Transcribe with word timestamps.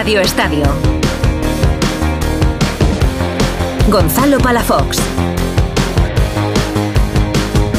Radio 0.00 0.20
Estadio. 0.22 0.64
Gonzalo 3.90 4.38
Palafox. 4.38 4.98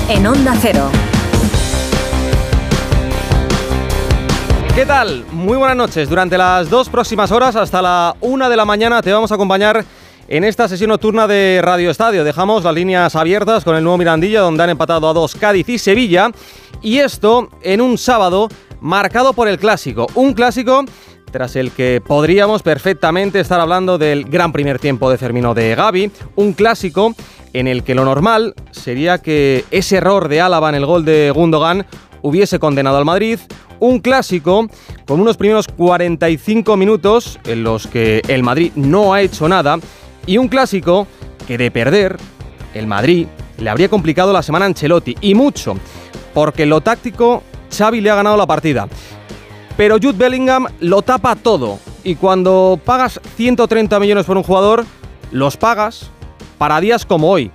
En 0.07 0.27
Onda 0.27 0.53
Cero. 0.61 0.91
¿Qué 4.75 4.85
tal? 4.85 5.25
Muy 5.31 5.57
buenas 5.57 5.75
noches. 5.75 6.07
Durante 6.09 6.37
las 6.37 6.69
dos 6.69 6.89
próximas 6.89 7.31
horas, 7.31 7.55
hasta 7.55 7.81
la 7.81 8.15
una 8.21 8.49
de 8.49 8.55
la 8.55 8.65
mañana, 8.65 9.01
te 9.01 9.11
vamos 9.11 9.31
a 9.31 9.33
acompañar 9.33 9.83
en 10.27 10.43
esta 10.43 10.67
sesión 10.67 10.89
nocturna 10.89 11.25
de 11.25 11.59
Radio 11.63 11.89
Estadio. 11.89 12.23
Dejamos 12.23 12.63
las 12.63 12.75
líneas 12.75 13.15
abiertas 13.15 13.63
con 13.63 13.75
el 13.75 13.83
nuevo 13.83 13.97
Mirandilla, 13.97 14.41
donde 14.41 14.61
han 14.61 14.69
empatado 14.69 15.09
a 15.09 15.13
dos 15.13 15.33
Cádiz 15.33 15.67
y 15.69 15.79
Sevilla. 15.79 16.29
Y 16.83 16.99
esto 16.99 17.49
en 17.63 17.81
un 17.81 17.97
sábado 17.97 18.47
marcado 18.79 19.33
por 19.33 19.47
el 19.47 19.57
clásico. 19.57 20.05
Un 20.13 20.33
clásico 20.33 20.85
tras 21.31 21.55
el 21.55 21.71
que 21.71 22.01
podríamos 22.05 22.61
perfectamente 22.61 23.39
estar 23.39 23.59
hablando 23.59 23.97
del 23.97 24.25
gran 24.25 24.51
primer 24.51 24.79
tiempo 24.79 25.09
de 25.09 25.17
Fermino 25.17 25.53
de 25.53 25.73
Gaby. 25.75 26.11
Un 26.35 26.53
clásico 26.53 27.15
en 27.53 27.67
el 27.67 27.83
que 27.83 27.95
lo 27.95 28.05
normal 28.05 28.53
sería 28.71 29.17
que 29.19 29.65
ese 29.71 29.97
error 29.97 30.27
de 30.27 30.41
Álava 30.41 30.69
en 30.69 30.75
el 30.75 30.85
gol 30.85 31.05
de 31.05 31.31
Gundogan 31.31 31.85
hubiese 32.21 32.59
condenado 32.59 32.97
al 32.97 33.05
Madrid. 33.05 33.39
Un 33.79 33.99
clásico 33.99 34.67
con 35.07 35.19
unos 35.19 35.37
primeros 35.37 35.67
45 35.67 36.77
minutos 36.77 37.39
en 37.45 37.63
los 37.63 37.87
que 37.87 38.21
el 38.27 38.43
Madrid 38.43 38.71
no 38.75 39.13
ha 39.13 39.21
hecho 39.21 39.49
nada 39.49 39.79
y 40.27 40.37
un 40.37 40.47
clásico 40.47 41.07
que 41.47 41.57
de 41.57 41.71
perder, 41.71 42.17
el 42.73 42.85
Madrid 42.85 43.27
le 43.57 43.69
habría 43.69 43.89
complicado 43.89 44.33
la 44.33 44.43
semana 44.43 44.65
a 44.65 44.67
Ancelotti 44.67 45.15
y 45.21 45.33
mucho, 45.33 45.75
porque 46.33 46.65
lo 46.65 46.81
táctico 46.81 47.43
Xavi 47.75 48.01
le 48.01 48.09
ha 48.09 48.15
ganado 48.15 48.37
la 48.37 48.45
partida. 48.45 48.87
Pero 49.77 49.95
Jude 49.95 50.17
Bellingham 50.17 50.67
lo 50.79 51.01
tapa 51.01 51.35
todo 51.35 51.79
y 52.03 52.15
cuando 52.15 52.79
pagas 52.83 53.19
130 53.37 53.99
millones 53.99 54.25
por 54.25 54.37
un 54.37 54.43
jugador, 54.43 54.85
los 55.31 55.57
pagas 55.57 56.11
para 56.57 56.79
días 56.79 57.05
como 57.05 57.29
hoy. 57.29 57.51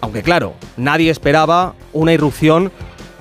Aunque 0.00 0.22
claro, 0.22 0.54
nadie 0.76 1.10
esperaba 1.10 1.74
una 1.92 2.12
irrupción 2.12 2.70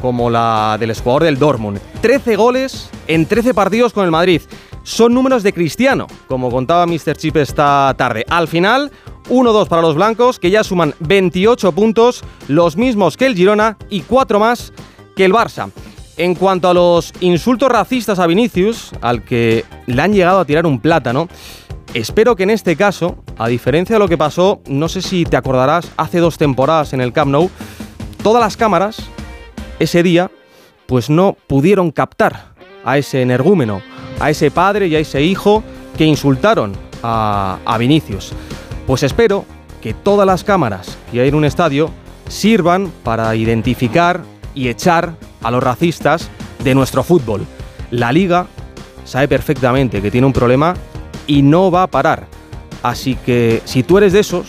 como 0.01 0.29
la 0.29 0.77
del 0.79 0.93
jugador 0.93 1.23
del 1.23 1.39
Dortmund. 1.39 1.79
13 2.01 2.35
goles 2.35 2.89
en 3.07 3.25
13 3.25 3.53
partidos 3.53 3.93
con 3.93 4.05
el 4.05 4.11
Madrid 4.11 4.41
son 4.83 5.15
números 5.15 5.41
de 5.41 5.51
Cristiano, 5.51 6.05
como 6.27 6.51
contaba 6.51 6.85
Mr. 6.85 7.17
Chip 7.17 7.37
esta 7.37 7.93
tarde. 7.97 8.23
Al 8.29 8.47
final, 8.47 8.91
1-2 9.29 9.67
para 9.67 9.81
los 9.81 9.95
blancos, 9.95 10.37
que 10.37 10.51
ya 10.51 10.63
suman 10.63 10.93
28 10.99 11.71
puntos, 11.71 12.23
los 12.47 12.77
mismos 12.77 13.17
que 13.17 13.25
el 13.25 13.35
Girona 13.35 13.77
y 13.89 14.01
4 14.01 14.39
más 14.39 14.73
que 15.15 15.25
el 15.25 15.33
Barça. 15.33 15.71
En 16.17 16.35
cuanto 16.35 16.69
a 16.69 16.73
los 16.73 17.13
insultos 17.19 17.69
racistas 17.69 18.19
a 18.19 18.27
Vinicius, 18.27 18.91
al 19.01 19.23
que 19.23 19.65
le 19.85 20.01
han 20.01 20.13
llegado 20.13 20.39
a 20.39 20.45
tirar 20.45 20.65
un 20.65 20.79
plátano, 20.79 21.27
espero 21.93 22.35
que 22.35 22.43
en 22.43 22.51
este 22.51 22.75
caso, 22.75 23.17
a 23.37 23.47
diferencia 23.47 23.95
de 23.95 23.99
lo 23.99 24.07
que 24.07 24.17
pasó, 24.17 24.61
no 24.67 24.87
sé 24.87 25.01
si 25.01 25.25
te 25.25 25.37
acordarás, 25.37 25.91
hace 25.97 26.19
dos 26.19 26.37
temporadas 26.37 26.93
en 26.93 27.01
el 27.01 27.11
Camp 27.11 27.31
Nou, 27.31 27.49
todas 28.23 28.41
las 28.41 28.55
cámaras 28.55 28.97
ese 29.79 30.03
día 30.03 30.31
pues 30.85 31.09
no 31.09 31.35
pudieron 31.47 31.91
captar 31.91 32.53
a 32.85 32.97
ese 32.97 33.21
energúmeno 33.21 33.81
a 34.19 34.29
ese 34.29 34.51
padre 34.51 34.87
y 34.87 34.95
a 34.95 34.99
ese 34.99 35.21
hijo 35.21 35.63
que 35.97 36.05
insultaron 36.05 36.73
a, 37.03 37.75
Vinicius. 37.77 38.33
Pues 38.87 39.03
espero 39.03 39.45
que 39.81 39.93
todas 39.93 40.25
las 40.25 40.43
cámaras 40.43 40.97
que 41.11 41.21
hay 41.21 41.29
en 41.29 41.35
un 41.35 41.45
estadio 41.45 41.91
sirvan 42.27 42.91
para 43.03 43.35
identificar 43.35 44.23
y 44.53 44.69
echar 44.69 45.15
a 45.45 45.51
los 45.51 45.63
racistas 45.63 46.29
de 46.63 46.73
nuestro 46.73 47.03
fútbol. 47.03 47.45
La 47.91 48.11
liga 48.11 48.47
sabe 49.03 49.27
perfectamente 49.27 50.01
que 50.01 50.09
tiene 50.09 50.25
un 50.25 50.33
problema 50.33 50.73
y 51.27 51.43
no 51.43 51.69
va 51.69 51.83
a 51.83 51.87
parar. 51.87 52.25
Así 52.81 53.15
que 53.15 53.61
si 53.65 53.83
tú 53.83 53.99
eres 53.99 54.13
de 54.13 54.21
esos 54.21 54.47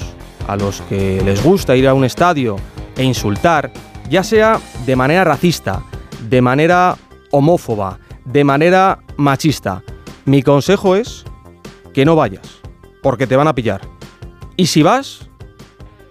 a 0.49 0.56
los 0.56 0.81
que 0.83 1.21
les 1.23 1.45
gusta 1.45 1.77
ir 1.77 1.87
a 1.87 1.93
un 1.93 2.05
estadio 2.05 2.56
e 2.97 3.05
insultar, 3.05 3.71
ya 4.09 4.25
sea 4.25 4.59
de 4.87 4.97
manera 4.97 5.23
racista, 5.25 5.83
de 6.29 6.41
manera 6.41 6.97
homófoba, 7.31 7.99
de 8.25 8.45
manera 8.45 9.01
machista. 9.19 9.83
Mi 10.25 10.43
consejo 10.43 10.97
es 10.97 11.25
que 11.93 12.06
no 12.06 12.17
vayas, 12.17 12.61
porque 13.03 13.27
te 13.27 13.37
van 13.37 13.49
a 13.49 13.55
pillar. 13.55 13.83
Y 14.56 14.67
si 14.67 14.83
vas, 14.83 15.25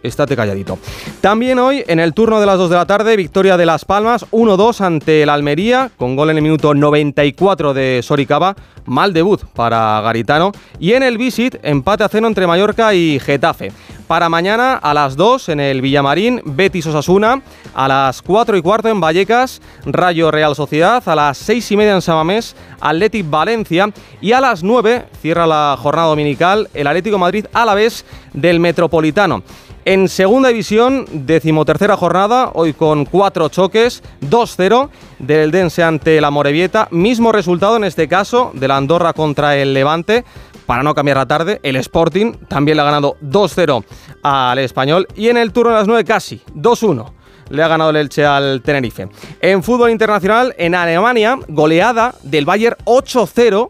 estate 0.05 0.35
calladito. 0.35 0.77
También 1.21 1.59
hoy, 1.59 1.83
en 1.87 1.99
el 1.99 2.13
turno 2.13 2.39
de 2.39 2.45
las 2.45 2.57
2 2.57 2.69
de 2.69 2.75
la 2.75 2.85
tarde, 2.85 3.15
victoria 3.15 3.57
de 3.57 3.65
Las 3.65 3.85
Palmas, 3.85 4.25
1-2 4.31 4.81
ante 4.81 5.23
el 5.23 5.29
Almería, 5.29 5.91
con 5.97 6.15
gol 6.15 6.29
en 6.29 6.37
el 6.37 6.43
minuto 6.43 6.73
94 6.73 7.73
de 7.73 8.01
Soricaba. 8.03 8.55
Mal 8.85 9.13
debut 9.13 9.43
para 9.55 9.99
Garitano. 10.01 10.51
Y 10.79 10.93
en 10.93 11.03
el 11.03 11.17
Visit, 11.17 11.55
empate 11.63 12.03
a 12.03 12.09
cero 12.09 12.27
entre 12.27 12.45
Mallorca 12.45 12.93
y 12.93 13.19
Getafe. 13.19 13.71
Para 14.07 14.29
mañana 14.29 14.75
a 14.75 14.93
las 14.93 15.15
2 15.15 15.49
en 15.49 15.59
el 15.59 15.81
Villamarín, 15.81 16.41
Betis 16.45 16.85
Osasuna. 16.85 17.41
A 17.73 17.87
las 17.87 18.21
4 18.21 18.55
y 18.55 18.61
cuarto 18.61 18.87
en 18.87 19.01
Vallecas, 19.01 19.61
Rayo 19.85 20.29
Real 20.29 20.55
Sociedad. 20.55 21.01
A 21.07 21.15
las 21.15 21.39
6 21.39 21.71
y 21.71 21.77
media 21.77 21.95
en 21.95 22.01
Samamés, 22.03 22.55
Athletic 22.79 23.27
Valencia. 23.27 23.89
Y 24.21 24.33
a 24.33 24.41
las 24.41 24.61
9 24.61 25.05
cierra 25.19 25.47
la 25.47 25.75
jornada 25.79 26.09
dominical 26.09 26.69
el 26.75 26.85
Atlético 26.85 27.17
Madrid 27.17 27.47
a 27.53 27.65
la 27.65 27.73
vez 27.73 28.05
del 28.33 28.59
Metropolitano. 28.59 29.41
En 29.87 30.09
segunda 30.09 30.49
división, 30.49 31.05
decimotercera 31.11 31.95
jornada, 31.95 32.49
hoy 32.55 32.73
con 32.73 33.05
cuatro 33.05 33.49
choques, 33.49 34.01
2-0 34.21 34.89
del 35.19 35.51
Dense 35.51 35.83
ante 35.83 36.19
la 36.19 36.31
Morevieta. 36.31 36.87
Mismo 36.89 37.31
resultado 37.31 37.75
en 37.77 37.83
este 37.83 38.07
caso 38.07 38.49
de 38.55 38.67
la 38.67 38.77
Andorra 38.77 39.13
contra 39.13 39.55
el 39.57 39.75
Levante. 39.75 40.25
Para 40.65 40.81
no 40.81 40.95
cambiar 40.95 41.17
la 41.17 41.27
tarde, 41.27 41.59
el 41.61 41.75
Sporting 41.75 42.31
también 42.47 42.77
le 42.77 42.81
ha 42.81 42.85
ganado 42.85 43.15
2-0 43.21 43.83
al 44.23 44.57
Español. 44.57 45.07
Y 45.15 45.29
en 45.29 45.37
el 45.37 45.53
turno 45.53 45.69
de 45.69 45.77
las 45.77 45.87
9 45.87 46.03
casi, 46.03 46.41
2-1 46.55 47.11
le 47.49 47.61
ha 47.61 47.67
ganado 47.67 47.91
el 47.91 47.97
Elche 47.97 48.25
al 48.25 48.63
Tenerife. 48.63 49.07
En 49.39 49.61
fútbol 49.61 49.91
internacional, 49.91 50.55
en 50.57 50.73
Alemania, 50.73 51.37
goleada 51.47 52.15
del 52.23 52.45
Bayern 52.45 52.75
8-0 52.85 53.69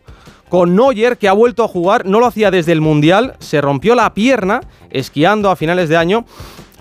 con 0.55 0.73
Neuer 0.73 1.17
que 1.17 1.27
ha 1.27 1.33
vuelto 1.33 1.65
a 1.65 1.67
jugar, 1.67 2.05
no 2.05 2.21
lo 2.21 2.27
hacía 2.27 2.49
desde 2.49 2.71
el 2.71 2.79
Mundial, 2.79 3.35
se 3.39 3.59
rompió 3.59 3.93
la 3.93 4.13
pierna 4.13 4.61
esquiando 4.89 5.51
a 5.51 5.57
finales 5.57 5.89
de 5.89 5.97
año 5.97 6.23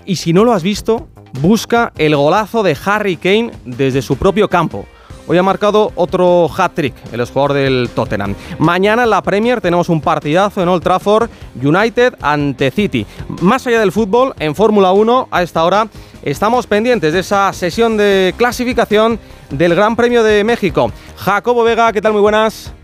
y 0.05 0.15
si 0.15 0.31
no 0.31 0.45
lo 0.45 0.53
has 0.53 0.63
visto, 0.63 1.09
busca 1.41 1.91
el 1.97 2.15
golazo 2.15 2.63
de 2.63 2.77
Harry 2.85 3.17
Kane 3.17 3.51
desde 3.65 4.01
su 4.01 4.15
propio 4.15 4.47
campo. 4.47 4.85
Hoy 5.27 5.37
ha 5.37 5.43
marcado 5.43 5.91
otro 5.95 6.49
hat-trick 6.57 6.93
el 7.11 7.25
jugador 7.25 7.51
del 7.51 7.89
Tottenham. 7.93 8.33
Mañana 8.59 9.03
en 9.03 9.09
la 9.09 9.21
Premier 9.21 9.59
tenemos 9.59 9.89
un 9.89 9.99
partidazo 9.99 10.63
en 10.63 10.69
Old 10.69 10.81
Trafford, 10.81 11.29
United 11.61 12.15
ante 12.21 12.71
City. 12.71 13.05
Más 13.41 13.67
allá 13.67 13.81
del 13.81 13.91
fútbol, 13.91 14.33
en 14.39 14.55
Fórmula 14.55 14.93
1, 14.93 15.27
a 15.29 15.43
esta 15.43 15.65
hora, 15.65 15.89
estamos 16.23 16.65
pendientes 16.65 17.11
de 17.11 17.19
esa 17.19 17.51
sesión 17.51 17.97
de 17.97 18.33
clasificación 18.37 19.19
del 19.49 19.75
Gran 19.75 19.97
Premio 19.97 20.23
de 20.23 20.45
México. 20.45 20.93
Jacobo 21.17 21.65
Vega, 21.65 21.91
¿qué 21.91 22.01
tal? 22.01 22.13
Muy 22.13 22.21
buenas. 22.21 22.74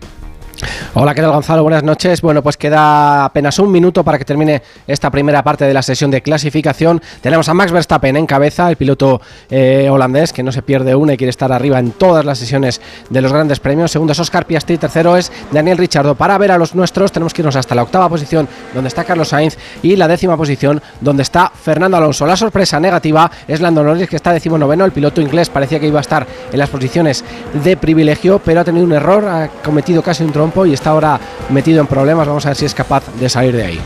Hola, 0.94 1.14
¿qué 1.14 1.22
tal 1.22 1.32
Gonzalo? 1.32 1.62
Buenas 1.62 1.82
noches. 1.82 2.20
Bueno, 2.20 2.42
pues 2.42 2.56
queda 2.56 3.24
apenas 3.24 3.58
un 3.58 3.72
minuto 3.72 4.04
para 4.04 4.18
que 4.18 4.24
termine 4.24 4.62
esta 4.86 5.10
primera 5.10 5.42
parte 5.42 5.64
de 5.64 5.72
la 5.72 5.82
sesión 5.82 6.10
de 6.10 6.20
clasificación. 6.20 7.00
Tenemos 7.20 7.48
a 7.48 7.54
Max 7.54 7.72
Verstappen 7.72 8.16
en 8.16 8.26
cabeza, 8.26 8.68
el 8.68 8.76
piloto 8.76 9.20
eh, 9.50 9.88
holandés 9.90 10.32
que 10.32 10.42
no 10.42 10.52
se 10.52 10.62
pierde 10.62 10.94
una 10.94 11.14
y 11.14 11.16
quiere 11.16 11.30
estar 11.30 11.50
arriba 11.50 11.78
en 11.78 11.92
todas 11.92 12.24
las 12.24 12.38
sesiones 12.38 12.80
de 13.08 13.22
los 13.22 13.32
grandes 13.32 13.58
premios. 13.58 13.90
Segundo 13.90 14.12
es 14.12 14.20
Oscar 14.20 14.44
Piastri, 14.44 14.76
tercero 14.76 15.16
es 15.16 15.32
Daniel 15.50 15.78
Richardo. 15.78 16.14
Para 16.14 16.36
ver 16.36 16.52
a 16.52 16.58
los 16.58 16.74
nuestros 16.74 17.10
tenemos 17.10 17.32
que 17.32 17.40
irnos 17.40 17.56
hasta 17.56 17.74
la 17.74 17.84
octava 17.84 18.08
posición 18.08 18.46
donde 18.74 18.88
está 18.88 19.04
Carlos 19.04 19.28
Sainz 19.28 19.56
y 19.82 19.96
la 19.96 20.08
décima 20.08 20.36
posición 20.36 20.82
donde 21.00 21.22
está 21.22 21.50
Fernando 21.50 21.96
Alonso. 21.96 22.26
La 22.26 22.36
sorpresa 22.36 22.78
negativa 22.78 23.30
es 23.48 23.60
Lando 23.60 23.82
Norris 23.82 24.08
que 24.08 24.16
está 24.16 24.32
noveno. 24.58 24.84
El 24.84 24.92
piloto 24.92 25.20
inglés 25.20 25.48
parecía 25.48 25.80
que 25.80 25.86
iba 25.86 26.00
a 26.00 26.02
estar 26.02 26.26
en 26.52 26.58
las 26.58 26.68
posiciones 26.68 27.24
de 27.64 27.76
privilegio, 27.76 28.40
pero 28.44 28.60
ha 28.60 28.64
tenido 28.64 28.84
un 28.84 28.92
error, 28.92 29.24
ha 29.24 29.48
cometido 29.62 30.02
casi 30.02 30.24
un 30.24 30.32
y 30.66 30.72
está 30.72 30.90
ahora 30.90 31.20
metido 31.50 31.80
en 31.80 31.86
problemas. 31.86 32.26
Vamos 32.26 32.44
a 32.46 32.50
ver 32.50 32.56
si 32.56 32.64
es 32.64 32.74
capaz 32.74 33.04
de 33.18 33.28
salir 33.28 33.54
de 33.54 33.64
ahí. 33.64 33.80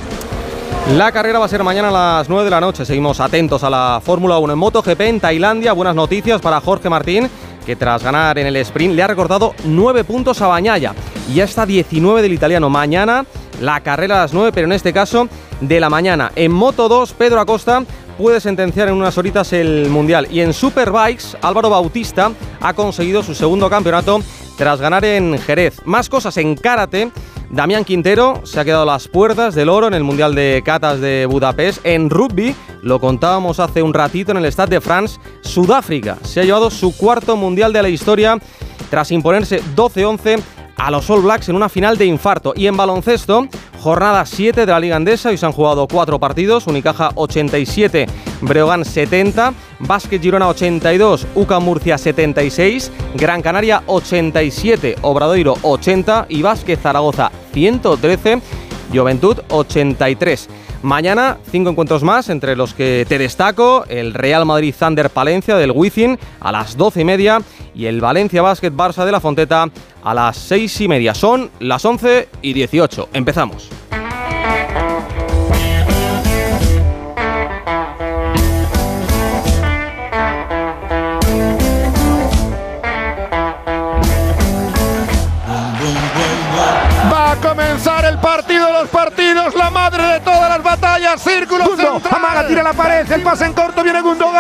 La 0.94 1.12
carrera 1.12 1.38
va 1.38 1.47
a 1.47 1.49
ser 1.49 1.62
mañana 1.64 1.88
a 1.88 2.19
las 2.19 2.29
9 2.29 2.44
de 2.44 2.50
la 2.50 2.61
noche. 2.61 2.85
Seguimos 2.85 3.20
atentos 3.20 3.62
a 3.64 3.70
la 3.70 4.00
Fórmula 4.03 4.38
1 4.38 4.53
en 4.53 4.58
MotoGP 4.58 5.00
en 5.03 5.20
Tailandia. 5.20 5.73
Buenas 5.73 5.94
noticias 5.94 6.41
para 6.41 6.61
Jorge 6.61 6.88
Martín, 6.88 7.29
que 7.67 7.76
tras 7.76 8.03
ganar 8.03 8.38
en 8.38 8.47
el 8.47 8.56
sprint 8.56 8.94
le 8.94 9.03
ha 9.03 9.06
recordado 9.06 9.55
9 9.64 10.05
puntos 10.05 10.41
a 10.41 10.47
Bañaya. 10.47 10.94
Y 11.29 11.35
ya 11.35 11.44
está 11.44 11.67
19 11.67 12.23
del 12.23 12.32
italiano. 12.32 12.70
Mañana 12.70 13.26
la 13.61 13.81
carrera 13.81 14.17
a 14.17 14.23
las 14.23 14.32
9, 14.32 14.52
pero 14.55 14.67
en 14.67 14.73
este 14.73 14.93
caso 14.93 15.29
de 15.61 15.81
la 15.81 15.91
mañana. 15.91 16.32
En 16.37 16.52
Moto 16.52 16.88
2, 16.88 17.12
Pedro 17.14 17.41
Acosta 17.41 17.82
puede 18.17 18.41
sentenciar 18.41 18.88
en 18.88 18.94
unas 18.94 19.19
horitas 19.19 19.52
el 19.52 19.88
Mundial. 19.91 20.29
Y 20.31 20.41
en 20.41 20.52
Superbikes, 20.52 21.37
Álvaro 21.43 21.70
Bautista 21.70 22.31
ha 22.61 22.75
conseguido 22.75 23.23
su 23.23 23.35
segundo 23.35 23.69
campeonato 23.69 24.20
tras 24.56 24.81
ganar 24.81 25.05
en 25.05 25.38
Jerez. 25.38 25.81
Más 25.85 26.08
cosas 26.08 26.37
en 26.37 26.56
karate. 26.56 27.11
Damián 27.50 27.85
Quintero 27.85 28.41
se 28.44 28.58
ha 28.58 28.64
quedado 28.64 28.82
a 28.82 28.87
las 28.87 29.06
puertas 29.06 29.55
del 29.55 29.69
oro 29.69 29.87
en 29.87 29.94
el 29.94 30.03
Mundial 30.03 30.35
de 30.35 30.62
Catas 30.64 31.00
de 31.00 31.26
Budapest. 31.26 31.81
En 31.85 32.11
rugby, 32.11 32.56
lo 32.82 32.99
contábamos 32.99 33.61
hace 33.61 33.82
un 33.82 33.94
ratito 33.94 34.32
en 34.32 34.38
el 34.38 34.53
Stade 34.53 34.76
de 34.76 34.81
France, 34.81 35.19
Sudáfrica 35.43 36.19
se 36.23 36.41
ha 36.41 36.44
llevado 36.44 36.70
su 36.70 36.97
cuarto 36.97 37.37
Mundial 37.37 37.73
de 37.73 37.82
la 37.82 37.88
historia 37.88 38.38
tras 38.91 39.11
imponerse 39.11 39.62
12-11 39.75 40.41
a 40.76 40.90
los 40.90 41.08
All 41.11 41.23
Blacks 41.23 41.49
en 41.49 41.56
una 41.56 41.69
final 41.69 41.96
de 41.99 42.06
infarto. 42.06 42.52
Y 42.56 42.67
en 42.67 42.76
baloncesto, 42.76 43.49
jornada 43.81 44.25
7 44.25 44.67
de 44.67 44.73
la 44.73 44.81
Liga 44.81 44.96
Andesa, 44.96 45.32
y 45.32 45.37
se 45.37 45.46
han 45.46 45.52
jugado 45.52 45.88
cuatro 45.88 46.19
partidos, 46.19 46.67
Unicaja 46.67 47.11
87, 47.14 48.06
Breogán 48.43 48.84
70, 48.84 49.55
Básquet 49.81 50.23
Girona 50.23 50.49
82, 50.49 51.26
UCA 51.34 51.61
Murcia 51.61 51.99
76, 51.99 52.93
Gran 53.14 53.43
Canaria 53.43 53.82
87, 53.87 54.96
Obradoiro 55.02 55.55
80 55.62 56.26
y 56.28 56.43
Básquet 56.43 56.81
Zaragoza 56.81 57.31
113, 57.52 58.40
Juventud 58.93 59.38
83. 59.49 60.49
Mañana, 60.87 61.38
cinco 61.50 61.71
encuentros 61.71 62.05
más, 62.05 62.29
entre 62.29 62.55
los 62.55 62.73
que 62.73 63.05
te 63.09 63.19
destaco: 63.19 63.85
el 63.88 64.15
Real 64.15 64.47
Madrid 64.47 64.73
Thunder 64.79 65.11
Palencia 65.11 65.56
del 65.56 65.73
Wizzing 65.73 66.17
a 66.38 66.53
las 66.53 66.77
12 66.77 67.00
y 67.00 67.05
media 67.05 67.43
y 67.75 67.87
el 67.87 68.00
Valencia 68.00 68.41
Basket 68.41 68.71
Barça 68.71 69.05
de 69.05 69.11
la 69.11 69.19
Fonteta 69.19 69.69
a 70.05 70.15
las 70.15 70.37
6 70.37 70.83
y 70.83 70.87
media. 70.87 71.12
Son 71.12 71.50
las 71.59 71.85
11 71.85 72.29
y 72.41 72.53
18. 72.53 73.09
Empezamos. 73.15 73.69
Amaga, 92.10 92.46
tira 92.46 92.62
la 92.62 92.72
pared, 92.72 93.10
el 93.10 93.22
pase 93.22 93.46
en 93.46 93.52
corto, 93.52 93.82
viene 93.82 94.00
Gundogan. 94.00 94.34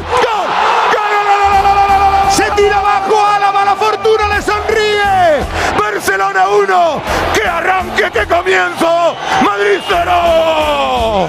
¡Gol! 0.00 0.48
¡Gol, 0.92 1.10
gol, 1.12 1.26
gol, 1.26 1.50
gol, 1.52 1.62
gol, 1.62 1.88
gol, 1.88 1.98
gol! 1.98 2.30
Se 2.30 2.50
tira 2.52 2.78
abajo, 2.78 3.26
a 3.26 3.38
la 3.38 3.52
mala 3.52 3.76
fortuna 3.76 4.28
le 4.28 4.42
sonríe. 4.42 5.44
Barcelona 5.78 6.48
1. 6.48 7.02
¡Qué 7.34 7.42
arranque, 7.48 8.10
qué 8.12 8.26
comienzo! 8.26 9.16
¡Madrid 9.44 9.80
0! 9.88 11.28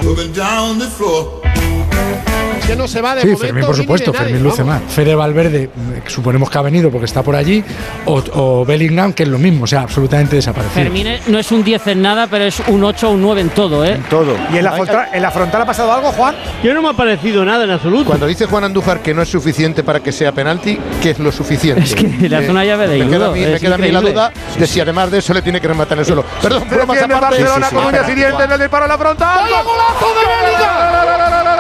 Que 2.72 2.78
no 2.78 2.88
se 2.88 3.02
va 3.02 3.16
de 3.16 3.22
Sí, 3.22 3.28
momento 3.28 3.46
Fermín, 3.48 3.66
por 3.66 3.76
supuesto, 3.76 4.12
nadie, 4.14 4.26
Fermín 4.28 4.44
luce 4.44 4.64
más. 4.64 4.82
Fede 4.88 5.14
Valverde, 5.16 5.70
mm, 5.76 6.08
suponemos 6.10 6.50
que 6.50 6.58
ha 6.58 6.62
venido 6.62 6.90
porque 6.90 7.06
está 7.06 7.22
por 7.22 7.36
allí, 7.36 7.64
o, 8.06 8.24
o 8.34 8.66
Bellingham, 8.66 9.14
que 9.14 9.24
es 9.24 9.30
lo 9.30 9.38
mismo, 9.38 9.66
o 9.66 9.68
sea, 9.68 9.82
absolutamente 9.82 10.36
desaparecido. 10.38 10.84
Fermín 10.84 11.08
es- 11.08 11.28
no 11.28 11.38
es 11.40 11.52
un 11.52 11.64
10 11.64 11.86
en 11.88 12.02
nada, 12.02 12.28
pero 12.28 12.46
es 12.46 12.62
un 12.68 12.84
8 12.84 13.10
o 13.10 13.12
un 13.12 13.22
9 13.22 13.42
en 13.42 13.50
todo, 13.50 13.84
¿eh? 13.86 14.00
Todo. 14.10 14.36
¿Y 14.54 14.58
en 14.58 14.64
la, 14.64 14.72
frontal, 14.72 15.08
en 15.14 15.22
la 15.22 15.32
frontal 15.32 15.62
ha 15.62 15.66
pasado 15.66 15.92
algo, 15.92 16.12
Juan? 16.14 16.36
Yo 16.64 16.74
no 16.74 16.82
me 16.82 16.90
ha 16.90 16.94
parecido 16.94 17.44
nada 17.46 17.64
en 17.66 17.72
absoluto. 17.72 18.06
Cuando 18.06 18.26
dice 18.28 18.46
Juan 18.46 18.64
Andújar 18.64 19.02
que 19.02 19.14
no 19.14 19.22
es 19.22 19.30
suficiente 19.30 19.84
para 19.84 20.00
que 20.00 20.12
sea 20.12 20.32
penalti, 20.32 20.80
¿qué 21.02 21.12
es 21.12 21.20
lo 21.20 21.32
suficiente? 21.32 21.82
Es 21.84 21.94
que 21.96 22.04
le 22.08 22.36
hace 22.36 22.50
una 22.50 22.64
llave 22.64 22.88
de 22.88 23.00
me 23.00 23.08
queda, 23.10 23.18
judo, 23.18 23.32
a 23.32 23.34
mí, 23.34 23.46
me 23.46 23.60
queda 23.60 23.76
a 23.76 23.78
mí 23.78 23.92
la 23.92 24.02
duda 24.02 24.32
de 24.58 24.68
si 24.68 24.80
además 24.80 25.12
de 25.12 25.18
eso 25.20 25.34
le 25.34 25.42
tiene 25.42 25.60
que 25.60 25.68
rematar 25.68 25.94
en 25.94 26.00
el 26.00 26.06
suelo. 26.06 26.24
Perdón, 26.42 26.64
bromas 26.70 26.98
aparte. 27.02 27.20
Barcelona 27.44 27.70
con 27.70 27.86
uñas 27.86 28.10
y 28.10 28.16
dientes, 28.16 28.50
el 28.50 28.60
disparo 28.60 28.86
a 28.86 28.88
la 28.88 28.98
frontal. 28.98 29.40
¡Vaya 29.42 29.62
golazo 29.64 30.06
de 30.16 31.51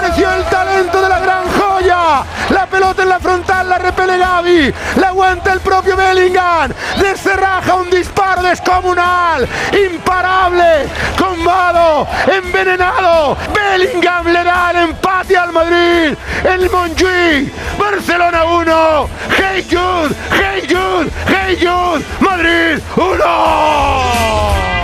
Apareció 0.00 0.32
el 0.32 0.44
talento 0.44 1.02
de 1.02 1.08
la 1.10 1.18
gran 1.18 1.44
joya. 1.50 2.24
La 2.48 2.66
pelota 2.66 3.02
en 3.02 3.10
la 3.10 3.20
frontal, 3.20 3.68
la 3.68 3.76
repele 3.76 4.16
Gaby. 4.16 4.74
La 4.96 5.08
aguanta 5.08 5.52
el 5.52 5.60
propio 5.60 5.94
Bellingham. 5.94 6.72
Descerraja 6.98 7.74
un 7.74 7.90
disparo 7.90 8.40
descomunal. 8.40 9.46
Imparable. 9.74 10.88
Combado. 11.18 12.08
Envenenado. 12.26 13.36
Bellingham 13.52 14.28
le 14.28 14.42
da 14.42 14.70
el 14.70 14.76
empate 14.88 15.36
al 15.36 15.52
Madrid. 15.52 16.16
El 16.44 16.70
Montjuic. 16.70 17.52
Barcelona 17.78 18.44
1. 18.44 19.08
Hey 19.36 19.66
Jude. 19.70 20.14
Hey 20.32 20.66
Jude. 20.66 21.10
Hey 21.26 21.58
Jude. 21.60 22.02
Madrid 22.20 22.82
1. 22.96 24.79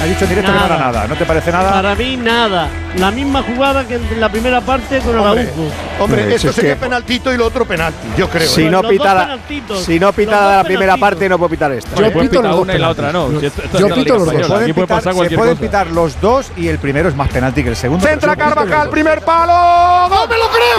Ha 0.00 0.04
dicho 0.04 0.24
en 0.24 0.30
directo 0.30 0.52
que 0.52 0.58
no 0.58 0.64
era 0.66 0.76
Nada. 0.78 0.92
nada. 0.92 1.08
¿No 1.08 1.16
te 1.16 1.24
parece 1.26 1.50
nada? 1.50 1.72
Para 1.72 1.94
mí, 1.96 2.16
nada. 2.16 2.68
La 2.96 3.10
misma 3.10 3.42
jugada 3.42 3.84
que 3.86 3.96
en 3.96 4.20
la 4.20 4.28
primera 4.28 4.60
parte 4.60 5.00
con 5.00 5.16
Hombre, 5.18 5.42
Araujo. 5.42 5.62
hombre, 5.62 6.22
Hombre, 6.22 6.34
esto 6.36 6.50
es 6.50 6.54
sería 6.54 6.74
que- 6.74 6.80
penaltito 6.80 7.32
y 7.32 7.36
lo 7.36 7.46
otro 7.46 7.64
penalti, 7.64 8.06
yo 8.16 8.28
creo. 8.28 8.48
Si 8.48 8.62
¿eh? 8.62 8.64
no 8.66 8.70
Los 8.80 8.82
dos 8.82 8.90
pita 8.92 9.14
la, 9.14 9.20
penaltitos. 9.22 9.80
si 9.84 9.98
no 9.98 10.06
Los 10.06 10.14
pita 10.14 10.40
dos 10.40 10.56
la 10.56 10.64
primera 10.64 10.96
parte, 10.96 11.28
no 11.28 11.36
puedo 11.36 11.50
pitar 11.50 11.72
esta. 11.72 11.96
Yo 12.00 12.12
pito 12.20 12.40
los 12.42 12.52
dos 12.52 12.60
una 12.62 12.74
y 12.74 12.78
la 12.78 12.88
otra 12.90 13.12
no. 13.12 13.26
penaltis. 13.26 13.40
Si 13.40 13.46
esto- 13.46 13.62
esto 13.64 13.78
Yo 13.78 13.86
es 13.86 13.90
la 13.90 13.96
pito 13.96 14.04
Liga 14.04 14.16
los 14.18 14.24
dos. 14.26 14.34
Española. 14.34 14.64
Aquí 14.64 14.72
puede 14.72 14.86
pasar 14.86 15.14
cualquier 15.14 15.38
pueden 15.38 15.54
cosa. 15.56 15.66
pitar 15.66 15.86
los 15.88 16.20
dos 16.20 16.52
y 16.56 16.68
el 16.68 16.78
primero 16.78 17.08
es 17.08 17.16
más 17.16 17.28
penalti 17.28 17.62
que 17.64 17.68
el 17.70 17.76
segundo. 17.76 18.06
Centra 18.06 18.36
Carvajal, 18.36 18.90
primer 18.90 19.20
palo. 19.22 20.08
¡No 20.08 20.26
me 20.28 20.38
lo 20.38 20.48
creo! 20.48 20.78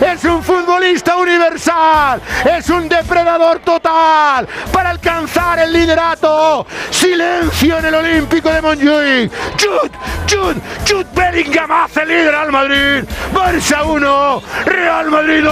Es 0.00 0.24
un 0.24 0.42
futbolista 0.42 1.16
universal. 1.16 2.20
Es 2.44 2.68
un 2.70 2.88
depredador 2.88 3.60
total 3.60 4.46
para 4.72 4.90
alcanzar 4.90 5.58
el 5.58 5.72
liderato. 5.72 6.66
Silencio 6.90 7.78
en 7.78 7.84
el 7.86 7.94
Olímpico 7.94 8.50
de 8.50 8.60
Montjuic. 8.62 9.32
Chut, 9.56 9.92
chut, 10.26 10.56
chut. 10.84 11.06
Bellingham 11.14 11.70
hace 11.70 12.04
líder 12.04 12.34
al 12.34 12.52
Madrid. 12.52 13.04
Barça 13.32 13.84
1, 13.84 14.42
Real 14.66 15.10
Madrid 15.10 15.42
2. 15.44 15.50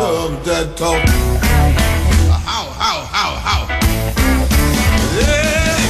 Love 0.00 0.44
that 0.44 0.76
talk. 0.76 0.98
How, 2.46 2.66
how, 2.78 3.04
how, 3.12 3.34
how. 3.44 3.66
Yeah, 5.16 5.26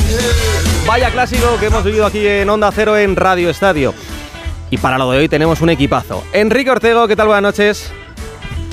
yeah. 0.09 0.87
Vaya 0.87 1.11
clásico 1.11 1.59
que 1.59 1.67
hemos 1.67 1.85
vivido 1.85 2.07
aquí 2.07 2.27
en 2.27 2.51
Onda 2.51 2.73
Cero 2.73 2.97
en 2.97 3.15
Radio 3.15 3.49
Estadio. 3.51 3.95
Y 4.71 4.79
para 4.79 4.99
lo 4.99 5.11
de 5.11 5.19
hoy 5.19 5.29
tenemos 5.29 5.61
un 5.61 5.71
equipazo. 5.71 6.25
Enrique 6.33 6.71
Ortego, 6.71 7.09
¿qué 7.09 7.17
tal? 7.17 7.27
Buenas 7.27 7.43
noches. 7.43 7.93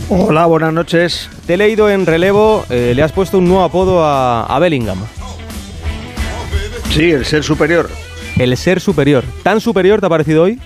Hola, 0.09 0.45
buenas 0.45 0.71
noches. 0.71 1.29
Te 1.45 1.55
he 1.55 1.57
leído 1.57 1.89
en 1.89 2.05
relevo, 2.05 2.65
eh, 2.69 2.93
le 2.95 3.03
has 3.03 3.11
puesto 3.11 3.39
un 3.39 3.45
nuevo 3.45 3.63
apodo 3.63 4.05
a, 4.05 4.45
a 4.45 4.59
Bellingham. 4.59 4.99
Sí, 6.91 7.11
el 7.11 7.25
ser 7.25 7.43
superior. 7.43 7.89
El 8.37 8.55
ser 8.55 8.79
superior. 8.79 9.23
¿Tan 9.43 9.59
superior 9.59 9.99
te 9.99 10.05
ha 10.05 10.09
parecido 10.09 10.43
hoy? 10.43 10.59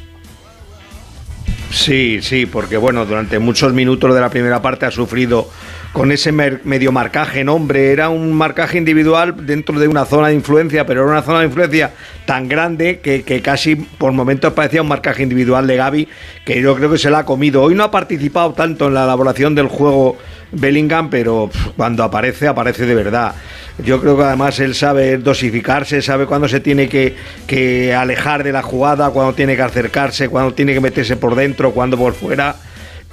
Sí, 1.72 2.19
sí, 2.22 2.45
porque 2.45 2.75
bueno, 2.75 3.06
durante 3.06 3.39
muchos 3.39 3.74
minutos 3.74 4.13
de 4.13 4.19
la 4.19 4.30
primera 4.30 4.62
parte 4.62 4.86
ha 4.86 4.92
sufrido 4.92 5.50
con 5.93 6.11
ese 6.11 6.31
medio 6.31 6.91
marcaje 6.91 7.41
en 7.41 7.49
hombre. 7.49 7.91
Era 7.91 8.09
un 8.09 8.33
marcaje 8.33 8.77
individual 8.77 9.45
dentro 9.45 9.79
de 9.79 9.88
una 9.88 10.05
zona 10.05 10.29
de 10.29 10.35
influencia, 10.35 10.85
pero 10.85 11.01
era 11.01 11.11
una 11.11 11.21
zona 11.21 11.39
de 11.39 11.45
influencia 11.47 11.91
tan 12.25 12.47
grande 12.47 12.99
que, 12.99 13.23
que 13.23 13.42
casi 13.42 13.75
por 13.75 14.11
momentos 14.13 14.54
parecía 14.54 14.81
un 14.81 14.87
marcaje 14.87 15.23
individual 15.23 15.68
de 15.68 15.75
Gaby, 15.75 16.07
que 16.45 16.61
yo 16.61 16.75
creo 16.75 16.92
que 16.92 16.97
se 16.97 17.09
la 17.09 17.19
ha 17.19 17.25
comido. 17.25 17.61
Hoy 17.61 17.75
no 17.75 17.83
ha 17.83 17.92
participado 17.92 18.54
tanto 18.54 18.87
en 18.87 18.94
la 18.94 19.04
elaboración 19.04 19.54
del 19.54 19.68
juego 19.68 20.18
Bellingham, 20.51 21.09
pero 21.09 21.49
cuando 21.75 22.04
aparece, 22.04 22.47
aparece 22.47 22.85
de 22.85 22.95
verdad. 22.95 23.35
Yo 23.83 23.99
creo 23.99 24.18
que 24.18 24.23
además 24.23 24.59
él 24.59 24.75
sabe 24.75 25.18
dosificarse, 25.18 26.01
sabe 26.01 26.25
cuándo 26.25 26.47
se 26.47 26.59
tiene 26.59 26.87
que, 26.87 27.16
que 27.47 27.94
alejar 27.94 28.44
de 28.44 28.51
la 28.51 28.61
jugada, 28.61 29.09
cuándo 29.09 29.33
tiene 29.33 29.56
que 29.56 29.61
acercarse, 29.61 30.30
cuándo 30.30 30.54
tiene 30.54 30.73
que 30.73 30.81
meterse 30.81 31.16
por 31.16 31.35
dentro, 31.35 31.71
cuándo 31.71 31.97
por 31.97 32.13
fuera. 32.13 32.56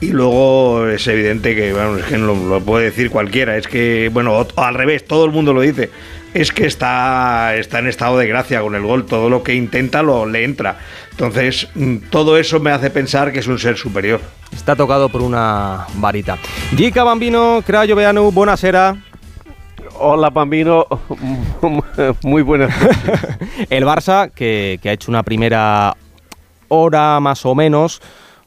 Y 0.01 0.09
luego 0.13 0.87
es 0.87 1.07
evidente 1.09 1.57
que, 1.57 1.73
bueno, 1.73 1.97
es 1.97 2.05
que 2.05 2.19
no 2.19 2.27
lo, 2.29 2.35
lo 2.49 2.61
puede 2.61 2.85
decir 2.87 3.11
cualquiera, 3.11 3.57
es 3.57 3.67
que, 3.67 4.11
bueno, 4.13 4.33
o- 4.39 4.47
o 4.55 4.63
al 4.63 4.75
revés, 4.75 5.05
todo 5.07 5.25
el 5.25 5.33
mundo 5.33 5.53
lo 5.53 5.61
dice, 5.61 5.91
es 6.35 6.53
que 6.53 6.67
está, 6.67 7.57
está 7.57 7.81
en 7.81 7.89
estado 7.89 8.17
de 8.19 8.29
gracia 8.29 8.61
con 8.61 8.77
el 8.77 8.83
gol, 8.83 9.07
todo 9.07 9.29
lo 9.29 9.43
que 9.43 9.55
intenta 9.55 10.03
lo 10.05 10.25
le 10.25 10.45
entra. 10.45 10.79
Entonces, 11.11 11.69
mm, 11.75 11.97
todo 12.11 12.37
eso 12.39 12.61
me 12.61 12.71
hace 12.71 12.91
pensar 12.91 13.33
que 13.33 13.41
es 13.41 13.49
un 13.49 13.59
ser 13.59 13.77
superior. 13.77 14.21
Está 14.55 14.77
tocado 14.77 15.09
por 15.09 15.21
una 15.21 15.87
varita. 15.95 16.39
Gica 16.77 17.03
Bambino, 17.03 17.61
Crayo 17.67 17.97
Beanu, 17.97 18.31
buonasera. 18.31 18.97
Hola, 19.99 20.31
Bambino. 20.31 20.87
Muy 22.23 22.43
buenas. 22.43 22.73
El 23.71 23.85
Barça, 23.85 24.31
que, 24.33 24.79
que 24.81 24.91
ha 24.91 24.93
hecho 24.93 25.11
una 25.11 25.25
primera 25.25 25.97
hora 26.69 27.19
más 27.19 27.45
o 27.45 27.55
menos 27.57 28.01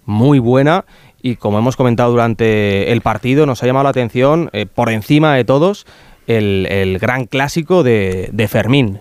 muy 0.05 0.39
buena 0.39 0.85
y 1.21 1.35
como 1.35 1.59
hemos 1.59 1.75
comentado 1.75 2.11
durante 2.11 2.91
el 2.91 3.01
partido, 3.01 3.45
nos 3.45 3.61
ha 3.63 3.65
llamado 3.65 3.83
la 3.83 3.89
atención, 3.89 4.49
eh, 4.53 4.65
por 4.65 4.89
encima 4.89 5.35
de 5.35 5.45
todos, 5.45 5.85
el, 6.27 6.67
el 6.69 6.99
gran 6.99 7.25
clásico 7.25 7.83
de, 7.83 8.29
de 8.31 8.47
Fermín. 8.47 8.99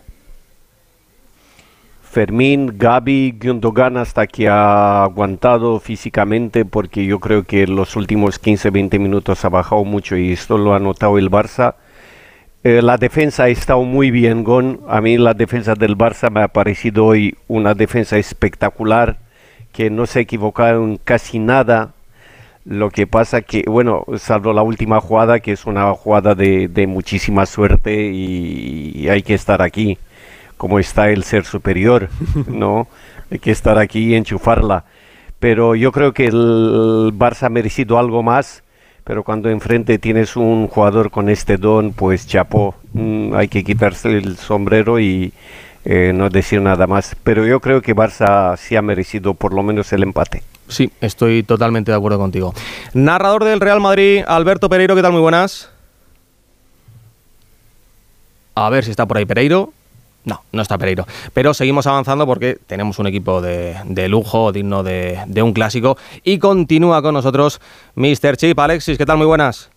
Fermín, 2.11 2.73
Gaby, 2.77 3.39
Gundogan 3.41 3.97
hasta 3.97 4.27
que 4.27 4.49
ha 4.49 5.05
aguantado 5.05 5.79
físicamente 5.79 6.65
porque 6.65 7.07
yo 7.07 7.21
creo 7.21 7.45
que 7.45 7.69
los 7.69 7.95
últimos 7.95 8.43
15-20 8.43 8.99
minutos 8.99 9.45
ha 9.45 9.49
bajado 9.49 9.85
mucho 9.85 10.17
y 10.17 10.33
esto 10.33 10.59
lo 10.59 10.75
ha 10.75 10.81
notado 10.81 11.19
el 11.19 11.31
Barça. 11.31 11.77
Eh, 12.65 12.83
la 12.83 12.97
defensa 12.97 13.45
ha 13.45 13.49
estado 13.49 13.85
muy 13.85 14.11
bien, 14.11 14.43
Gon. 14.43 14.81
A 14.89 15.01
mí 15.01 15.19
la 15.19 15.35
defensa 15.35 15.77
del 15.77 15.97
Barça 15.97 16.31
me 16.33 16.43
ha 16.43 16.49
parecido 16.49 17.07
hoy 17.07 17.37
una 17.47 17.75
defensa 17.75 18.19
espectacular, 18.19 19.19
que 19.73 19.89
no 19.89 20.05
se 20.07 20.19
equivocaron 20.19 20.97
casi 20.97 21.39
nada. 21.39 21.95
Lo 22.65 22.91
que 22.91 23.07
pasa 23.07 23.41
que, 23.43 23.65
bueno, 23.67 24.05
salvo 24.19 24.53
la 24.53 24.63
última 24.63 25.01
jugada, 25.01 25.41
que 25.41 25.53
es 25.53 25.65
una 25.67 25.93
jugada 25.95 26.35
de, 26.35 26.69
de 26.69 26.87
muchísima 26.87 27.47
suerte 27.47 28.11
y, 28.13 28.93
y 28.95 29.09
hay 29.09 29.23
que 29.23 29.35
estar 29.35 29.63
aquí. 29.63 29.99
cómo 30.57 30.79
está 30.79 31.11
el 31.11 31.25
ser 31.25 31.45
superior, 31.47 32.11
¿no? 32.49 32.87
Hay 33.31 33.39
que 33.39 33.51
estar 33.51 33.79
aquí 33.79 34.11
y 34.11 34.15
enchufarla. 34.15 34.85
Pero 35.39 35.75
yo 35.75 35.91
creo 35.93 36.13
que 36.13 36.27
el 36.27 37.13
Barça 37.15 37.45
ha 37.45 37.49
merecido 37.49 37.99
algo 37.99 38.23
más, 38.23 38.63
pero 39.05 39.25
cuando 39.25 39.49
enfrente 39.51 39.99
tienes 39.99 40.37
un 40.37 40.69
jugador 40.69 41.11
con 41.11 41.31
este 41.31 41.57
don, 41.57 41.93
pues 41.95 42.27
chapó, 42.27 42.75
mm, 42.93 43.35
hay 43.35 43.49
que 43.49 43.65
quitarse 43.65 44.11
el 44.19 44.37
sombrero 44.37 45.01
y 45.01 45.33
eh, 45.87 46.13
no 46.15 46.29
decir 46.29 46.61
nada 46.61 46.87
más. 46.87 47.17
Pero 47.25 47.47
yo 47.47 47.61
creo 47.61 47.81
que 47.81 47.97
Barça 47.97 48.57
sí 48.59 48.77
ha 48.77 48.83
merecido 48.83 49.35
por 49.35 49.55
lo 49.55 49.63
menos 49.63 49.93
el 49.95 50.03
empate. 50.03 50.43
Sí, 50.71 50.91
estoy 51.01 51.43
totalmente 51.43 51.91
de 51.91 51.97
acuerdo 51.97 52.19
contigo. 52.19 52.55
Narrador 52.95 53.45
del 53.45 53.61
Real 53.61 53.81
Madrid, 53.81 54.23
Alberto 54.27 54.69
Pereiro, 54.69 54.95
¿qué 54.95 55.03
tal? 55.03 55.13
Muy 55.13 55.21
buenas. 55.21 55.69
A 58.55 58.71
ver 58.71 58.85
si 58.85 58.91
está 58.91 59.07
por 59.07 59.19
ahí 59.19 59.27
Pereiro. 59.27 59.73
No, 60.25 60.43
no 60.53 60.63
está 60.63 60.79
Pereiro. 60.79 61.07
Pero 61.33 61.55
seguimos 61.55 61.87
avanzando 61.87 62.25
porque 62.27 62.59
tenemos 62.67 62.99
un 62.99 63.09
equipo 63.09 63.41
de, 63.41 63.77
de 63.85 64.09
lujo, 64.09 64.53
digno 64.53 64.83
de, 64.83 65.19
de 65.27 65.43
un 65.43 65.53
clásico. 65.53 65.97
Y 66.23 66.39
continúa 66.39 67.03
con 67.03 67.15
nosotros 67.15 67.61
Mr. 67.97 68.37
Chip. 68.37 68.59
Alexis, 68.59 68.97
¿qué 68.97 69.07
tal? 69.07 69.17
Muy 69.17 69.27
buenas. 69.27 69.71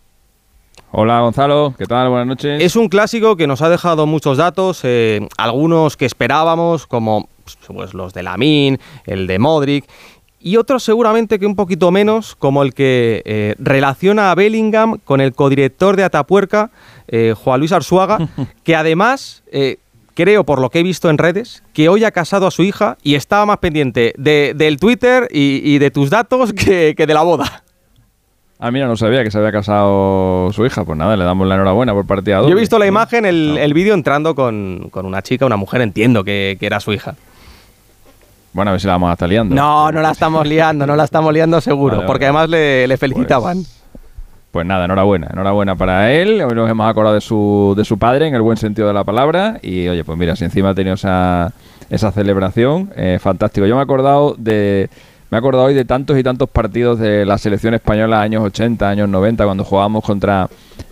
Hola 0.96 1.22
Gonzalo, 1.22 1.74
¿qué 1.76 1.88
tal? 1.88 2.10
Buenas 2.10 2.28
noches. 2.28 2.62
Es 2.62 2.76
un 2.76 2.88
clásico 2.88 3.36
que 3.36 3.48
nos 3.48 3.64
ha 3.64 3.70
dejado 3.70 4.06
muchos 4.06 4.38
datos, 4.38 4.82
eh, 4.84 5.28
algunos 5.38 5.98
que 5.98 6.06
esperábamos, 6.06 6.86
como 6.86 7.30
pues, 7.68 7.96
los 7.96 8.14
de 8.14 8.22
Lamin, 8.22 8.80
el 9.06 9.26
de 9.26 9.40
Modric, 9.40 9.86
y 10.44 10.58
otros 10.58 10.84
seguramente 10.84 11.40
que 11.40 11.46
un 11.46 11.56
poquito 11.56 11.90
menos, 11.92 12.36
como 12.36 12.62
el 12.64 12.74
que 12.74 13.22
eh, 13.26 13.56
relaciona 13.58 14.30
a 14.32 14.36
Bellingham 14.36 14.98
con 15.04 15.22
el 15.22 15.34
codirector 15.34 15.96
de 15.96 16.04
Atapuerca, 16.04 16.70
eh, 17.08 17.34
Juan 17.36 17.60
Luis 17.60 17.72
Arzuaga, 17.72 18.18
que 18.64 18.76
además, 18.76 19.44
eh, 19.52 19.78
creo 20.16 20.44
por 20.44 20.60
lo 20.62 20.70
que 20.70 20.80
he 20.80 20.84
visto 20.84 21.10
en 21.10 21.18
redes, 21.18 21.64
que 21.74 21.90
hoy 21.90 22.04
ha 22.04 22.12
casado 22.12 22.46
a 22.46 22.52
su 22.52 22.62
hija 22.64 22.98
y 23.02 23.16
estaba 23.16 23.46
más 23.46 23.58
pendiente 23.60 24.14
de- 24.18 24.54
del 24.56 24.78
Twitter 24.78 25.28
y, 25.32 25.62
y 25.64 25.80
de 25.80 25.90
tus 25.92 26.10
datos 26.10 26.54
que, 26.54 26.94
que 26.96 27.08
de 27.08 27.14
la 27.14 27.24
boda. 27.24 27.64
Ah, 28.60 28.72
mira, 28.72 28.88
no 28.88 28.96
sabía 28.96 29.24
que 29.26 29.32
se 29.32 29.38
había 29.40 29.52
casado 29.52 30.50
su 30.54 30.66
hija. 30.66 30.86
Pues 30.86 30.98
nada, 30.98 31.18
le 31.18 31.26
damos 31.26 31.46
la 31.48 31.56
enhorabuena 31.56 31.92
por 31.94 32.06
partida 32.06 32.38
doble. 32.38 32.52
Yo 32.52 32.58
he 32.58 32.60
visto 32.62 32.80
la 32.80 32.88
imagen, 32.88 33.26
el, 33.26 33.58
el 33.58 33.74
vídeo 33.74 33.94
entrando 33.94 34.36
con, 34.36 34.88
con 34.90 35.06
una 35.06 35.22
chica, 35.22 35.46
una 35.46 35.58
mujer, 35.58 35.82
entiendo 35.82 36.24
que, 36.24 36.56
que 36.60 36.66
era 36.66 36.80
su 36.80 36.94
hija. 36.94 37.16
Bueno, 38.54 38.70
a 38.70 38.72
ver 38.74 38.82
si 38.82 38.88
la 38.88 38.94
vamos 38.94 39.10
a 39.10 39.14
estar 39.14 39.28
liando. 39.30 39.56
No, 39.56 39.92
no 39.92 40.02
la 40.02 40.12
estamos 40.12 40.48
liando, 40.48 40.86
no 40.86 40.96
la 40.96 41.04
estamos 41.06 41.34
liando 41.34 41.60
seguro, 41.60 41.98
Vale, 41.98 42.08
porque 42.08 42.26
vale. 42.26 42.38
además 42.38 42.50
le, 42.50 42.88
le 42.88 42.98
felicitaban. 42.98 43.64
Pues 44.52 44.68
nada, 44.68 44.86
enhorabuena, 44.86 45.28
enhorabuena 45.34 45.76
para 45.76 46.12
él. 46.14 46.40
Hoy 46.42 46.54
nos 46.54 46.70
hemos 46.70 46.88
acordado 46.88 47.16
de 47.16 47.22
su, 47.22 47.74
de 47.76 47.84
su 47.84 47.98
padre, 47.98 48.28
en 48.28 48.36
el 48.36 48.44
buen 48.44 48.58
sentido 48.58 48.88
de 48.88 48.94
la 48.94 49.04
palabra. 49.04 49.58
Y 49.64 49.88
oye, 49.88 50.04
pues 50.04 50.16
mira, 50.18 50.36
si 50.36 50.46
encima 50.46 50.70
ha 50.70 50.76
tenido 50.76 50.94
esa, 50.94 51.52
esa 51.90 52.12
celebración, 52.12 52.92
eh, 52.96 53.18
fantástico. 53.20 53.66
Yo 53.66 53.74
me 53.76 53.82
he 53.82 53.84
acordado 53.84 54.36
de. 54.38 54.90
Me 55.32 55.38
he 55.38 55.40
acordado 55.40 55.64
hoy 55.66 55.74
de 55.74 55.86
tantos 55.86 56.16
y 56.20 56.22
tantos 56.22 56.48
partidos 56.48 57.00
de 57.00 57.26
la 57.26 57.40
selección 57.40 57.74
española 57.74 58.22
años 58.22 58.44
80, 58.44 58.88
años 58.88 59.10
90, 59.10 59.44
cuando 59.46 59.64
jugábamos 59.64 60.04
contra, 60.04 60.48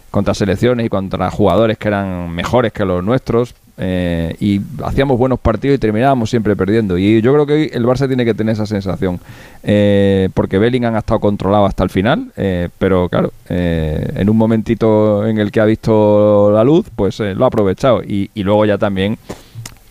contra 0.10 0.34
selecciones 0.34 0.88
y 0.88 0.90
contra 0.90 1.30
jugadores 1.30 1.78
que 1.78 1.90
eran 1.90 2.32
mejores 2.32 2.74
que 2.74 2.84
los 2.84 3.04
nuestros. 3.04 3.54
Eh, 3.84 4.36
y 4.40 4.62
hacíamos 4.84 5.18
buenos 5.18 5.40
partidos 5.40 5.76
y 5.76 5.80
terminábamos 5.80 6.30
siempre 6.30 6.56
perdiendo. 6.56 6.98
Y 6.98 7.22
yo 7.22 7.34
creo 7.34 7.46
que 7.48 7.54
hoy 7.54 7.72
el 7.74 7.84
Barça 7.86 8.08
tiene 8.08 8.24
que 8.24 8.34
tener 8.36 8.54
esa 8.54 8.66
sensación. 8.68 9.20
eh, 9.64 10.30
porque 10.34 10.58
Bellingham 10.60 10.96
ha 10.96 11.00
estado 11.00 11.20
controlado 11.20 11.66
hasta 11.66 11.84
el 11.84 11.90
final, 11.90 12.32
eh, 12.38 12.70
pero 12.78 13.10
claro, 13.10 13.32
eh, 13.50 14.08
en 14.16 14.30
un 14.30 14.38
momentito 14.38 15.26
en 15.28 15.38
el 15.40 15.52
que 15.52 15.60
ha 15.60 15.66
visto 15.66 16.52
la 16.54 16.64
luz, 16.64 16.86
pues 16.96 17.20
eh, 17.20 17.34
lo 17.36 17.46
ha 17.46 17.48
aprovechado. 17.48 18.02
Y, 18.04 18.30
y 18.34 18.44
luego 18.44 18.66
ya 18.66 18.78
también 18.78 19.18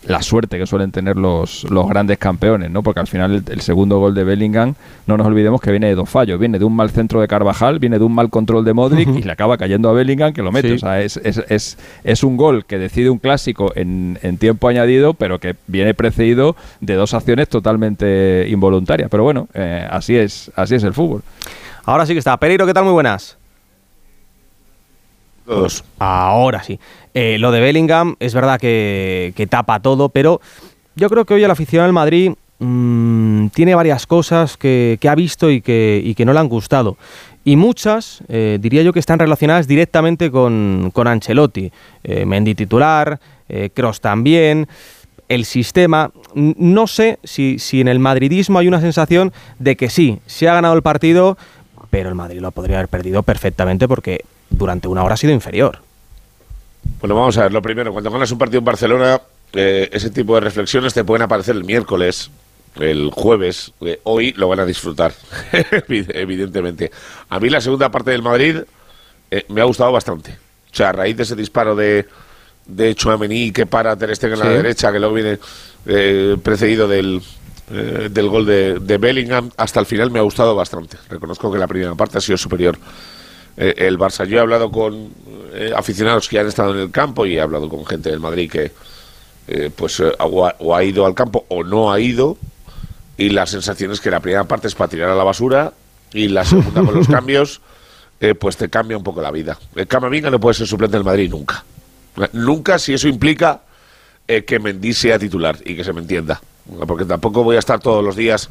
la 0.07 0.21
suerte 0.23 0.57
que 0.57 0.65
suelen 0.65 0.91
tener 0.91 1.15
los, 1.15 1.63
los 1.69 1.87
grandes 1.87 2.17
campeones, 2.17 2.71
¿no? 2.71 2.81
Porque 2.81 2.99
al 2.99 3.07
final 3.07 3.35
el, 3.35 3.43
el 3.47 3.61
segundo 3.61 3.99
gol 3.99 4.15
de 4.15 4.23
Bellingham, 4.23 4.73
no 5.05 5.15
nos 5.15 5.27
olvidemos 5.27 5.61
que 5.61 5.69
viene 5.69 5.87
de 5.87 5.95
dos 5.95 6.09
fallos. 6.09 6.39
Viene 6.39 6.57
de 6.57 6.65
un 6.65 6.75
mal 6.75 6.89
centro 6.89 7.21
de 7.21 7.27
Carvajal, 7.27 7.77
viene 7.79 7.99
de 7.99 8.05
un 8.05 8.15
mal 8.15 8.29
control 8.29 8.65
de 8.65 8.73
Modric 8.73 9.09
y 9.09 9.21
le 9.21 9.31
acaba 9.31 9.57
cayendo 9.57 9.89
a 9.89 9.93
Bellingham 9.93 10.33
que 10.33 10.41
lo 10.41 10.51
mete. 10.51 10.69
Sí. 10.69 10.73
O 10.75 10.79
sea, 10.79 11.01
es, 11.01 11.17
es, 11.17 11.43
es, 11.49 11.77
es 12.03 12.23
un 12.23 12.35
gol 12.35 12.65
que 12.65 12.79
decide 12.79 13.09
un 13.09 13.19
clásico 13.19 13.71
en, 13.75 14.17
en 14.23 14.37
tiempo 14.37 14.67
añadido, 14.67 15.13
pero 15.13 15.39
que 15.39 15.55
viene 15.67 15.93
precedido 15.93 16.55
de 16.79 16.95
dos 16.95 17.13
acciones 17.13 17.47
totalmente 17.49 18.47
involuntarias. 18.49 19.09
Pero 19.09 19.23
bueno, 19.23 19.49
eh, 19.53 19.87
así 19.89 20.15
es 20.15 20.51
así 20.55 20.75
es 20.75 20.83
el 20.83 20.93
fútbol. 20.93 21.21
Ahora 21.85 22.05
sí 22.05 22.13
que 22.13 22.19
está. 22.19 22.37
Pereiro, 22.37 22.65
¿qué 22.65 22.73
tal? 22.73 22.85
Muy 22.85 22.93
buenas. 22.93 23.37
Ahora 25.99 26.63
sí. 26.63 26.79
Eh, 27.13 27.37
lo 27.39 27.51
de 27.51 27.59
Bellingham 27.59 28.15
es 28.19 28.33
verdad 28.33 28.59
que, 28.59 29.47
tapa 29.49 29.79
todo, 29.79 30.09
pero 30.09 30.41
yo 30.95 31.09
creo 31.09 31.25
que 31.25 31.33
hoy 31.33 31.43
el 31.43 31.51
aficionado 31.51 31.87
del 31.87 31.93
Madrid 31.93 32.31
mm, 32.59 33.47
tiene 33.47 33.75
varias 33.75 34.07
cosas 34.07 34.57
que, 34.57 34.97
ha 35.07 35.15
visto 35.15 35.51
y 35.51 35.61
que, 35.61 36.23
no 36.25 36.33
le 36.33 36.39
han 36.39 36.47
gustado. 36.49 36.97
Y 37.43 37.55
muchas, 37.55 38.23
eh, 38.29 38.59
diría 38.61 38.83
yo, 38.83 38.93
que 38.93 38.99
están 38.99 39.19
relacionadas 39.19 39.67
directamente 39.67 40.29
con, 40.29 40.91
Ancelotti. 40.95 41.71
Eh, 42.03 42.25
Mendy 42.25 42.55
titular, 42.55 43.19
Cross 43.73 43.99
también, 43.99 44.69
el 45.27 45.43
sistema. 45.43 46.11
No 46.33 46.87
sé 46.87 47.19
si, 47.25 47.59
si 47.59 47.81
en 47.81 47.89
el 47.89 47.99
madridismo 47.99 48.59
hay 48.59 48.69
una 48.69 48.79
sensación 48.79 49.33
de 49.59 49.75
que 49.75 49.89
sí, 49.89 50.19
se 50.25 50.47
ha 50.47 50.53
ganado 50.53 50.73
el 50.73 50.81
partido, 50.81 51.37
pero 51.89 52.07
el 52.07 52.15
Madrid 52.15 52.39
lo 52.39 52.51
podría 52.51 52.77
haber 52.77 52.87
perdido 52.87 53.23
perfectamente 53.23 53.87
porque 53.87 54.21
durante 54.51 54.87
una 54.87 55.03
hora 55.03 55.15
ha 55.15 55.17
sido 55.17 55.33
inferior. 55.33 55.79
Bueno, 56.99 57.15
vamos 57.15 57.37
a 57.37 57.43
ver. 57.43 57.53
Lo 57.53 57.61
primero, 57.61 57.91
cuando 57.91 58.11
ganas 58.11 58.31
un 58.31 58.37
partido 58.37 58.59
en 58.59 58.65
Barcelona, 58.65 59.21
eh, 59.53 59.89
ese 59.91 60.09
tipo 60.09 60.35
de 60.35 60.41
reflexiones 60.41 60.93
te 60.93 61.03
pueden 61.03 61.23
aparecer 61.23 61.55
el 61.55 61.63
miércoles, 61.63 62.29
el 62.75 63.09
jueves. 63.11 63.71
eh, 63.81 63.99
hoy 64.03 64.33
lo 64.33 64.47
van 64.47 64.59
a 64.59 64.65
disfrutar, 64.65 65.13
evi- 65.51 66.09
evidentemente. 66.13 66.91
A 67.29 67.39
mí 67.39 67.49
la 67.49 67.61
segunda 67.61 67.89
parte 67.89 68.11
del 68.11 68.21
Madrid 68.21 68.57
eh, 69.31 69.45
me 69.49 69.61
ha 69.61 69.65
gustado 69.65 69.91
bastante. 69.91 70.31
O 70.71 70.75
sea, 70.75 70.89
a 70.89 70.91
raíz 70.93 71.17
de 71.17 71.23
ese 71.23 71.35
disparo 71.35 71.75
de, 71.75 72.07
de 72.65 72.95
Chouameni 72.95 73.51
que 73.51 73.65
para 73.65 73.95
Ter 73.97 74.15
Stegen 74.15 74.35
a 74.41 74.45
la 74.45 74.51
Sí. 74.51 74.57
derecha, 74.57 74.91
que 74.91 74.99
luego 74.99 75.13
viene 75.15 75.39
eh, 75.85 76.37
precedido 76.41 76.87
del, 76.87 77.21
eh, 77.71 78.07
del 78.11 78.29
gol 78.29 78.45
de, 78.45 78.79
de 78.79 78.97
Bellingham, 78.97 79.49
hasta 79.57 79.79
el 79.81 79.85
final 79.85 80.11
me 80.11 80.19
ha 80.19 80.23
gustado 80.23 80.55
bastante. 80.55 80.97
Reconozco 81.09 81.51
que 81.51 81.59
la 81.59 81.67
primera 81.67 81.93
parte 81.95 82.17
ha 82.19 82.21
sido 82.21 82.37
superior 82.37 82.77
eh, 83.57 83.73
el 83.77 83.97
Barça. 83.97 84.25
Yo 84.25 84.37
he 84.37 84.41
hablado 84.41 84.71
con 84.71 85.09
eh, 85.53 85.71
aficionados 85.75 86.27
que 86.29 86.39
han 86.39 86.47
estado 86.47 86.73
en 86.73 86.79
el 86.79 86.91
campo 86.91 87.25
y 87.25 87.37
he 87.37 87.41
hablado 87.41 87.69
con 87.69 87.85
gente 87.85 88.09
del 88.09 88.19
Madrid 88.19 88.49
que 88.49 88.71
eh, 89.47 89.69
pues 89.75 89.99
eh, 89.99 90.11
o, 90.19 90.45
ha, 90.45 90.55
o 90.59 90.75
ha 90.75 90.83
ido 90.83 91.05
al 91.05 91.15
campo 91.15 91.45
o 91.49 91.63
no 91.63 91.91
ha 91.91 91.99
ido 91.99 92.37
y 93.17 93.29
la 93.29 93.45
sensación 93.45 93.91
es 93.91 93.99
que 93.99 94.09
la 94.09 94.19
primera 94.19 94.45
parte 94.45 94.67
es 94.67 94.75
para 94.75 94.89
tirar 94.89 95.09
a 95.09 95.15
la 95.15 95.23
basura 95.23 95.73
y 96.13 96.27
la 96.27 96.45
segunda 96.45 96.83
con 96.83 96.93
los 96.93 97.07
cambios 97.09 97.61
eh, 98.21 98.35
pues 98.35 98.55
te 98.55 98.69
cambia 98.69 98.95
un 98.95 99.03
poco 99.03 99.21
la 99.21 99.31
vida. 99.31 99.57
El 99.75 99.87
Camavinga 99.87 100.29
no 100.29 100.39
puede 100.39 100.53
ser 100.53 100.67
suplente 100.67 100.95
del 100.95 101.03
Madrid 101.03 101.29
nunca. 101.29 101.65
Nunca 102.33 102.77
si 102.77 102.93
eso 102.93 103.07
implica 103.07 103.61
eh, 104.27 104.43
que 104.43 104.59
Mendy 104.59 104.93
sea 104.93 105.17
titular 105.17 105.57
y 105.65 105.75
que 105.75 105.83
se 105.83 105.91
me 105.91 106.01
entienda. 106.01 106.39
Porque 106.87 107.05
tampoco 107.05 107.43
voy 107.43 107.55
a 107.55 107.59
estar 107.59 107.79
todos 107.79 108.03
los 108.03 108.15
días 108.15 108.47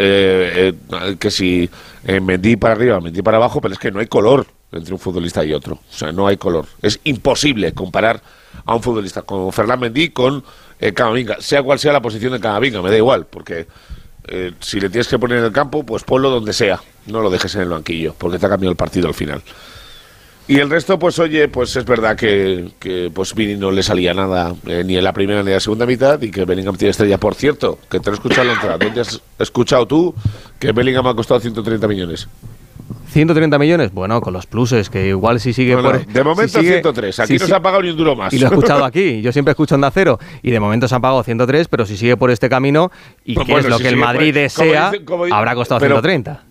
eh, 0.00 0.72
eh, 0.90 1.16
que 1.18 1.30
si 1.30 1.68
eh, 2.04 2.56
para 2.56 2.74
arriba, 2.74 3.00
Mendy 3.00 3.20
para 3.20 3.36
abajo, 3.36 3.60
pero 3.60 3.74
es 3.74 3.80
que 3.80 3.90
no 3.90 4.00
hay 4.00 4.06
color 4.06 4.46
entre 4.72 4.94
un 4.94 5.00
futbolista 5.00 5.44
y 5.44 5.52
otro. 5.52 5.74
O 5.74 5.92
sea, 5.92 6.12
no 6.12 6.26
hay 6.26 6.36
color. 6.36 6.66
Es 6.82 7.00
imposible 7.04 7.72
comparar 7.72 8.22
a 8.64 8.74
un 8.74 8.82
futbolista 8.82 9.22
como 9.22 9.50
Fernán 9.50 9.80
Mendy 9.80 10.10
con 10.10 10.44
eh, 10.80 10.92
Camavinga, 10.92 11.36
sea 11.40 11.62
cual 11.62 11.78
sea 11.78 11.92
la 11.92 12.00
posición 12.00 12.32
de 12.32 12.40
Camavinga, 12.40 12.80
me 12.82 12.90
da 12.90 12.96
igual, 12.96 13.26
porque 13.26 13.66
eh, 14.28 14.52
si 14.60 14.78
le 14.78 14.88
tienes 14.90 15.08
que 15.08 15.18
poner 15.18 15.38
en 15.38 15.44
el 15.44 15.52
campo, 15.52 15.84
pues 15.84 16.04
ponlo 16.04 16.30
donde 16.30 16.52
sea, 16.52 16.80
no 17.06 17.20
lo 17.20 17.30
dejes 17.30 17.54
en 17.56 17.62
el 17.62 17.68
banquillo, 17.70 18.14
porque 18.16 18.38
te 18.38 18.46
ha 18.46 18.48
cambiado 18.48 18.70
el 18.70 18.76
partido 18.76 19.08
al 19.08 19.14
final. 19.14 19.42
Y 20.48 20.58
el 20.60 20.70
resto, 20.70 20.98
pues 20.98 21.18
oye, 21.18 21.46
pues 21.48 21.76
es 21.76 21.84
verdad 21.84 22.16
que, 22.16 22.70
que 22.78 23.10
pues 23.14 23.34
Vini 23.34 23.56
no 23.56 23.70
le 23.70 23.82
salía 23.82 24.14
nada 24.14 24.54
eh, 24.66 24.82
ni 24.84 24.96
en 24.96 25.04
la 25.04 25.12
primera 25.12 25.42
ni 25.42 25.48
en 25.50 25.54
la 25.54 25.60
segunda 25.60 25.84
mitad 25.84 26.20
y 26.22 26.30
que 26.30 26.44
Bellingham 26.46 26.74
tiene 26.76 26.90
estrella. 26.90 27.18
Por 27.18 27.34
cierto, 27.34 27.78
que 27.90 28.00
te 28.00 28.06
lo 28.06 28.12
he 28.12 28.14
escuchado 28.14 28.44
la 28.44 28.54
entrada. 28.54 28.78
¿Dónde 28.78 29.02
has 29.02 29.20
escuchado 29.38 29.86
tú 29.86 30.14
que 30.58 30.72
Bellingham 30.72 31.06
ha 31.06 31.14
costado 31.14 31.38
130 31.38 31.86
millones? 31.86 32.28
130 33.10 33.58
millones, 33.58 33.92
bueno, 33.92 34.20
con 34.20 34.32
los 34.32 34.46
pluses, 34.46 34.88
que 34.90 35.08
igual 35.08 35.40
si 35.40 35.52
sigue 35.52 35.76
por... 35.76 36.04
de 36.06 36.24
momento 36.24 36.60
si 36.60 36.64
sigue- 36.66 36.72
103. 36.82 37.20
Aquí 37.20 37.32
si 37.34 37.38
no 37.38 37.46
se 37.46 37.54
ha 37.54 37.60
pagado 37.60 37.82
ni 37.82 37.90
un 37.90 37.96
duro 37.96 38.14
más. 38.16 38.32
Y 38.32 38.38
lo 38.38 38.46
he 38.46 38.50
escuchado 38.50 38.84
aquí, 38.86 39.20
yo 39.22 39.32
siempre 39.32 39.52
escucho 39.52 39.74
Onda 39.74 39.90
Cero, 39.90 40.18
y 40.42 40.50
de 40.50 40.60
momento 40.60 40.88
se 40.88 40.94
han 40.94 41.00
pagado 41.02 41.22
103, 41.22 41.68
pero 41.68 41.84
si 41.86 41.96
sigue 41.96 42.16
por 42.16 42.30
este 42.30 42.48
camino, 42.48 42.90
y 43.24 43.34
Pues 43.34 43.46
que 43.46 43.52
bueno, 43.52 43.66
es 43.66 43.70
lo 43.70 43.76
si 43.78 43.82
que 43.82 43.88
el 43.90 43.94
por- 43.96 44.04
Madrid 44.04 44.28
como 44.32 44.40
desea, 44.42 44.90
dice- 44.90 45.04
como 45.04 45.24
dice- 45.24 45.36
habrá 45.36 45.54
costado 45.54 45.80
pero- 45.80 45.96
130. 45.96 46.44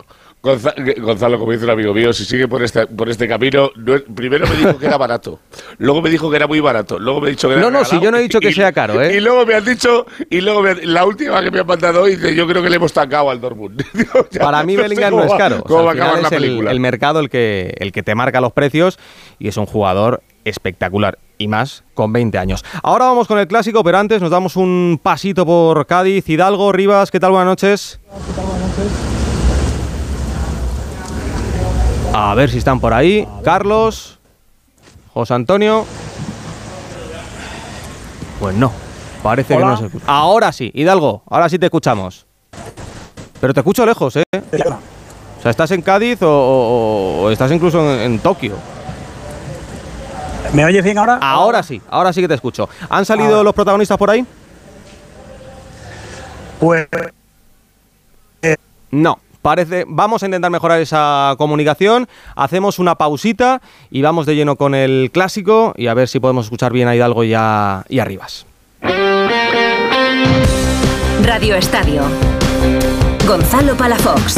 Gonza- 0.43 0.75
Gonzalo, 1.01 1.39
como 1.39 1.51
dice 1.51 1.65
un 1.65 1.71
amigo 1.71 1.93
mío, 1.93 2.13
si 2.13 2.23
sigue 2.23 2.47
por 2.47 2.63
este, 2.63 2.85
por 2.87 3.09
este 3.09 3.27
camino, 3.27 3.71
no 3.75 3.95
es- 3.95 4.03
primero 4.15 4.47
me 4.47 4.55
dijo 4.55 4.77
que 4.77 4.85
era 4.85 4.95
barato, 4.97 5.39
luego 5.79 6.01
me 6.01 6.09
dijo 6.11 6.29
que 6.29 6.35
era 6.37 6.47
muy 6.47 6.59
barato, 6.59 6.99
luego 6.99 7.19
me 7.21 7.27
ha 7.27 7.29
dicho 7.31 7.47
que 7.49 7.55
era 7.55 7.63
No, 7.63 7.71
no, 7.71 7.83
si 7.83 7.99
yo 7.99 8.11
no 8.11 8.17
he 8.17 8.21
dicho 8.21 8.39
que 8.39 8.49
y- 8.49 8.53
sea 8.53 8.71
caro, 8.71 9.01
¿eh? 9.01 9.17
Y 9.17 9.19
luego 9.19 9.45
me 9.45 9.55
han 9.55 9.65
dicho, 9.65 10.05
y 10.29 10.39
luego 10.41 10.61
me 10.61 10.75
la 10.85 11.05
última 11.05 11.41
que 11.41 11.49
me 11.51 11.59
han 11.59 11.67
mandado 11.67 12.03
hoy, 12.03 12.15
dice, 12.15 12.35
yo 12.35 12.47
creo 12.47 12.61
que 12.61 12.69
le 12.69 12.75
hemos 12.77 12.93
tacado 12.93 13.29
al 13.31 13.41
Dortmund. 13.41 13.83
Digo, 13.93 14.27
Para 14.39 14.63
mí 14.63 14.75
no 14.75 14.83
Bellingham 14.83 15.15
no 15.15 15.23
es 15.23 15.33
caro. 15.33 15.63
O 15.65 15.67
sea, 15.67 15.77
va 15.81 15.89
a 15.89 15.91
al 15.91 15.95
final 15.97 16.07
acabar 16.09 16.21
la 16.21 16.27
es 16.37 16.43
el, 16.43 16.67
el 16.67 16.79
mercado 16.79 17.19
el 17.19 17.29
que, 17.29 17.73
el 17.79 17.91
que 17.91 18.03
te 18.03 18.13
marca 18.15 18.39
los 18.39 18.53
precios 18.53 18.99
y 19.39 19.47
es 19.47 19.57
un 19.57 19.65
jugador 19.65 20.21
espectacular. 20.45 21.17
y 21.39 21.47
más 21.47 21.83
con 21.93 22.13
20 22.13 22.37
años. 22.37 22.63
Ahora 22.83 23.05
vamos 23.05 23.27
con 23.27 23.37
el 23.37 23.47
clásico, 23.47 23.83
pero 23.83 23.97
antes 23.99 24.21
nos 24.21 24.31
damos 24.31 24.55
un 24.55 24.99
pasito 25.01 25.45
por 25.45 25.85
Cádiz, 25.87 26.27
Hidalgo, 26.29 26.71
Rivas, 26.71 27.11
¿qué 27.11 27.19
tal? 27.19 27.31
Buenas 27.31 27.47
noches. 27.47 27.99
A 32.13 32.33
ver 32.35 32.49
si 32.49 32.57
están 32.57 32.79
por 32.79 32.93
ahí. 32.93 33.27
Carlos, 33.43 34.19
José 35.13 35.33
Antonio. 35.33 35.85
Pues 38.39 38.55
no, 38.55 38.71
parece 39.23 39.55
que 39.57 39.63
no 39.63 39.77
se 39.77 39.85
escucha. 39.85 40.05
Ahora 40.07 40.51
sí, 40.51 40.71
Hidalgo, 40.73 41.23
ahora 41.29 41.49
sí 41.49 41.57
te 41.57 41.65
escuchamos. 41.65 42.25
Pero 43.39 43.53
te 43.53 43.59
escucho 43.59 43.85
lejos, 43.85 44.15
¿eh? 44.15 44.23
O 44.33 45.41
sea, 45.41 45.51
¿estás 45.51 45.69
en 45.71 45.81
Cádiz 45.81 46.21
o, 46.23 46.29
o- 46.29 47.21
o 47.23 47.29
estás 47.31 47.51
incluso 47.51 47.79
en, 47.93 47.99
en 48.13 48.19
Tokio? 48.19 48.55
¿Me 50.53 50.65
oyes 50.65 50.83
bien 50.83 50.97
ahora? 50.97 51.19
Ahora 51.21 51.61
sí, 51.61 51.81
ahora 51.89 52.13
sí 52.13 52.21
que 52.21 52.27
te 52.27 52.33
escucho. 52.33 52.69
¿Han 52.89 53.05
salido 53.05 53.43
los 53.43 53.53
protagonistas 53.53 53.97
por 53.97 54.09
ahí? 54.09 54.25
Pues 56.59 56.87
No, 58.91 59.19
Vamos 59.87 60.23
a 60.23 60.25
intentar 60.25 60.51
mejorar 60.51 60.81
esa 60.81 61.35
comunicación. 61.37 62.07
Hacemos 62.35 62.79
una 62.79 62.95
pausita 62.95 63.61
y 63.89 64.01
vamos 64.01 64.25
de 64.25 64.35
lleno 64.35 64.55
con 64.55 64.75
el 64.75 65.09
clásico 65.13 65.73
y 65.77 65.87
a 65.87 65.93
ver 65.93 66.07
si 66.07 66.19
podemos 66.19 66.45
escuchar 66.45 66.73
bien 66.73 66.87
a 66.87 66.95
Hidalgo 66.95 67.23
y 67.23 67.33
a, 67.33 67.85
y 67.87 67.99
a. 67.99 68.07
Radio 71.23 71.55
Estadio. 71.55 72.01
Gonzalo 73.25 73.75
Palafox. 73.75 74.37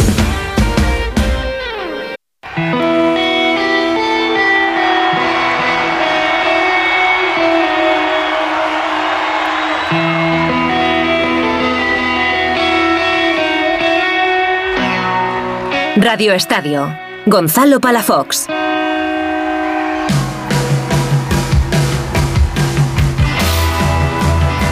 Radio 16.01 16.31
Estadio. 16.31 16.97
Gonzalo 17.25 17.81
Palafox. 17.81 18.47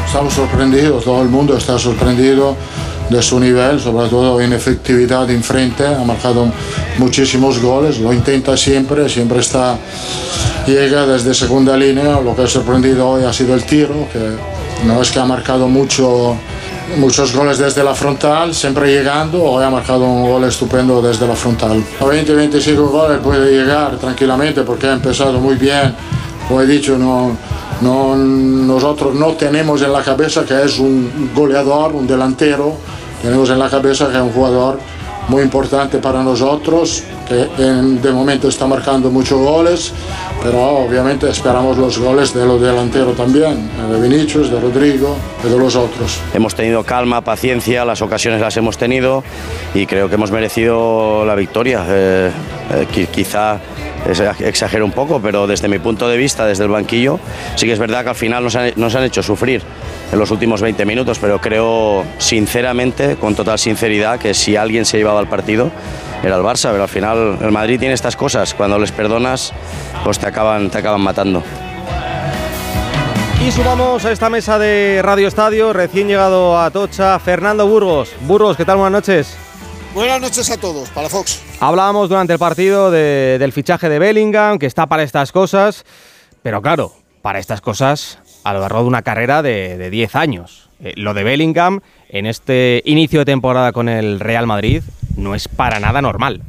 Estamos 0.06 0.34
sorprendidos, 0.34 1.04
todo 1.04 1.22
el 1.22 1.28
mundo 1.28 1.58
está 1.58 1.78
sorprendido 1.78 2.56
de 3.10 3.22
su 3.22 3.42
nivel, 3.42 3.78
sobre 3.78 4.08
todo 4.08 4.40
en 4.40 4.54
efectividad 4.54 5.30
en 5.30 5.44
frente, 5.44 5.86
ha 5.86 6.06
marcado 6.06 6.50
muchísimos 6.98 7.62
goles, 7.62 8.00
lo 8.00 8.14
intenta 8.14 8.56
siempre, 8.56 9.10
siempre 9.10 9.40
está, 9.40 9.78
llega 10.66 11.06
desde 11.06 11.34
segunda 11.34 11.76
línea, 11.76 12.22
lo 12.22 12.38
que 12.38 12.44
ha 12.44 12.48
sorprendido 12.48 13.06
hoy 13.06 13.26
ha 13.26 13.34
sido 13.34 13.54
el 13.54 13.66
tiro, 13.66 14.08
que 14.14 14.88
no 14.88 15.02
es 15.02 15.12
que 15.12 15.20
ha 15.20 15.26
marcado 15.26 15.68
mucho, 15.68 16.38
muchos 16.96 17.36
goles 17.36 17.58
desde 17.58 17.84
la 17.84 17.94
frontal, 17.94 18.54
siempre 18.54 18.92
llegando, 18.92 19.44
hoy 19.44 19.64
ha 19.64 19.70
marcado 19.70 20.06
un 20.06 20.24
gol 20.30 20.44
estupendo 20.46 21.02
desde 21.02 21.28
la 21.28 21.36
frontal. 21.36 21.84
A 22.00 22.04
20-25 22.04 22.76
goles 22.76 23.20
puede 23.20 23.52
llegar 23.52 23.98
tranquilamente 23.98 24.62
porque 24.64 24.88
ha 24.88 24.94
empezado 24.94 25.40
muy 25.40 25.56
bien, 25.56 25.94
como 26.48 26.62
he 26.62 26.66
dicho, 26.66 26.98
no, 26.98 27.36
nosotros 27.82 29.14
no 29.14 29.34
tenemos 29.34 29.82
en 29.82 29.92
la 29.92 30.02
cabeza 30.02 30.46
que 30.46 30.64
es 30.64 30.80
un 30.80 31.32
goleador, 31.36 31.94
un 31.94 32.08
delantero, 32.08 32.76
tenemos 33.22 33.50
en 33.50 33.60
la 33.60 33.70
cabeza 33.70 34.08
que 34.08 34.16
es 34.16 34.22
un 34.24 34.32
jugador 34.32 34.80
muy 35.28 35.44
importante 35.44 35.98
para 35.98 36.24
nosotros, 36.24 37.04
que 37.28 37.36
de 37.64 38.12
momento 38.12 38.48
está 38.48 38.66
marcando 38.68 39.10
muchos 39.10 39.40
goles, 39.40 39.94
pero 40.44 40.60
obviamente 40.62 41.30
esperamos 41.30 41.78
los 41.78 41.98
goles 42.00 42.34
de 42.34 42.46
los 42.46 42.62
delanteros 42.62 43.16
también, 43.18 43.70
de 43.92 44.00
Vinicius, 44.02 44.50
de 44.52 44.60
Rodrigo 44.60 45.16
de 45.44 45.58
los 45.58 45.76
otros. 45.76 46.20
Hemos 46.34 46.56
tenido 46.56 46.84
calma, 46.84 47.22
paciencia, 47.22 47.84
las 47.86 48.02
ocasiones 48.02 48.40
las 48.42 48.56
hemos 48.58 48.78
tenido 48.78 49.24
y 49.74 49.86
creo 49.86 50.10
que 50.10 50.16
hemos 50.16 50.32
merecido 50.32 51.26
la 51.26 51.36
victoria. 51.36 51.84
Eh, 51.88 52.32
eh, 52.74 52.88
qui- 52.94 53.08
quizá 53.08 53.60
exagero 54.40 54.86
un 54.86 54.92
poco, 54.92 55.20
pero 55.22 55.48
desde 55.48 55.68
mi 55.68 55.80
punto 55.80 56.08
de 56.08 56.16
vista, 56.18 56.46
desde 56.46 56.64
el 56.64 56.70
banquillo, 56.70 57.20
sí 57.56 57.66
que 57.66 57.74
es 57.74 57.80
verdad 57.80 58.04
que 58.04 58.10
al 58.10 58.16
final 58.16 58.44
nos 58.44 58.56
han, 58.56 58.72
nos 58.78 58.96
han 58.96 59.04
hecho 59.04 59.22
sufrir 59.22 59.62
en 60.12 60.20
los 60.20 60.32
últimos 60.32 60.62
20 60.62 60.86
minutos, 60.86 61.18
pero 61.20 61.40
creo 61.42 62.04
sinceramente, 62.18 63.16
con 63.18 63.36
total 63.36 63.60
sinceridad, 63.60 64.20
que 64.20 64.34
si 64.34 64.56
alguien 64.56 64.86
se 64.86 64.98
llevaba 64.98 65.20
al 65.20 65.28
partido 65.28 65.72
era 66.24 66.36
el 66.36 66.42
Barça, 66.44 66.72
pero 66.72 66.84
al 66.84 66.90
final 66.90 67.38
el 67.42 67.52
Madrid 67.52 67.80
tiene 67.80 67.94
estas 67.94 68.16
cosas, 68.16 68.54
cuando 68.54 68.78
les 68.80 68.92
perdonas, 68.92 69.54
pues 70.04 70.20
te 70.20 70.28
acaban, 70.28 70.70
te 70.70 70.78
acaban 70.80 71.02
matando. 71.02 71.44
Y 73.46 73.52
sumamos 73.52 74.04
a 74.04 74.12
esta 74.12 74.30
mesa 74.30 74.58
de 74.60 75.00
Radio 75.04 75.28
Estadio, 75.28 75.72
recién 75.72 76.08
llegado 76.08 76.60
a 76.60 76.70
Tocha, 76.72 77.18
Fernando 77.20 77.68
Burgos. 77.68 78.12
Burgos, 78.22 78.58
¿qué 78.58 78.66
tal? 78.66 78.78
Buenas 78.78 78.94
noches. 79.08 79.38
Buenas 79.94 80.20
noches 80.20 80.50
a 80.52 80.58
todos, 80.58 80.90
para 80.90 81.08
Fox. 81.08 81.42
Hablábamos 81.60 82.10
durante 82.10 82.34
el 82.34 82.40
partido 82.40 82.92
de- 82.92 83.38
del 83.40 83.52
fichaje 83.54 83.90
de 83.90 84.00
Bellingham, 84.00 84.60
que 84.60 84.66
está 84.66 84.86
para 84.88 85.04
estas 85.04 85.32
cosas, 85.32 85.86
pero 86.44 86.62
claro, 86.62 86.94
para 87.22 87.40
estas 87.40 87.62
cosas 87.62 88.20
a 88.44 88.54
lo 88.54 88.60
largo 88.60 88.82
de 88.82 88.86
una 88.88 89.02
carrera 89.02 89.42
de, 89.42 89.78
de 89.78 89.90
10 89.90 90.16
años. 90.16 90.70
Eh, 90.84 90.94
lo 90.96 91.14
de 91.14 91.24
Bellingham 91.24 91.80
en 92.10 92.26
este 92.26 92.82
inicio 92.86 93.20
de 93.20 93.26
temporada 93.26 93.72
con 93.72 93.90
el 93.90 94.20
Real 94.20 94.48
Madrid 94.48 94.82
no 95.16 95.36
es 95.36 95.48
para 95.48 95.80
nada 95.80 96.02
normal. 96.02 96.42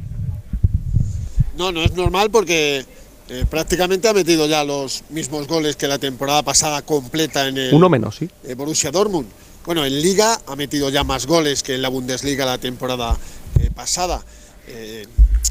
No, 1.57 1.71
no 1.71 1.83
es 1.83 1.93
normal 1.93 2.29
porque 2.31 2.85
eh, 3.29 3.45
prácticamente 3.49 4.07
ha 4.07 4.13
metido 4.13 4.47
ya 4.47 4.63
los 4.63 5.03
mismos 5.09 5.47
goles 5.47 5.75
que 5.75 5.87
la 5.87 5.97
temporada 5.97 6.41
pasada 6.43 6.81
completa 6.83 7.47
en 7.47 7.57
el 7.57 7.73
Uno 7.73 7.89
menos, 7.89 8.15
sí. 8.15 8.29
eh, 8.45 8.55
Borussia 8.55 8.91
Dortmund. 8.91 9.27
Bueno, 9.65 9.85
en 9.85 10.01
Liga 10.01 10.39
ha 10.47 10.55
metido 10.55 10.89
ya 10.89 11.03
más 11.03 11.25
goles 11.27 11.61
que 11.61 11.75
en 11.75 11.81
la 11.81 11.89
Bundesliga 11.89 12.45
la 12.45 12.57
temporada 12.57 13.17
eh, 13.59 13.69
pasada. 13.75 14.23
Eh, 14.67 15.05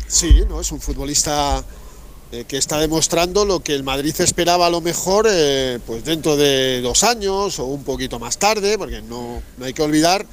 sí, 0.07 0.43
no 0.49 0.61
es 0.61 0.73
un 0.73 0.81
futbolista 0.81 1.63
eh, 2.31 2.45
que 2.47 2.59
está 2.59 2.79
demostrando 2.79 3.47
lo 3.47 3.61
que 3.61 3.75
el 3.75 3.83
Madrid 3.83 4.15
esperaba 4.19 4.67
a 4.67 4.71
lo 4.71 4.83
mejor 4.83 5.27
eh, 5.31 5.79
pues 5.87 6.05
dentro 6.05 6.37
de 6.37 6.83
dos 6.83 7.03
años 7.03 7.59
o 7.59 7.65
un 7.65 7.85
poquito 7.85 8.19
más 8.19 8.37
tarde, 8.37 8.77
porque 8.77 9.01
no, 9.01 9.43
hay 9.63 9.73
que 9.73 9.83
olvidar 9.83 10.27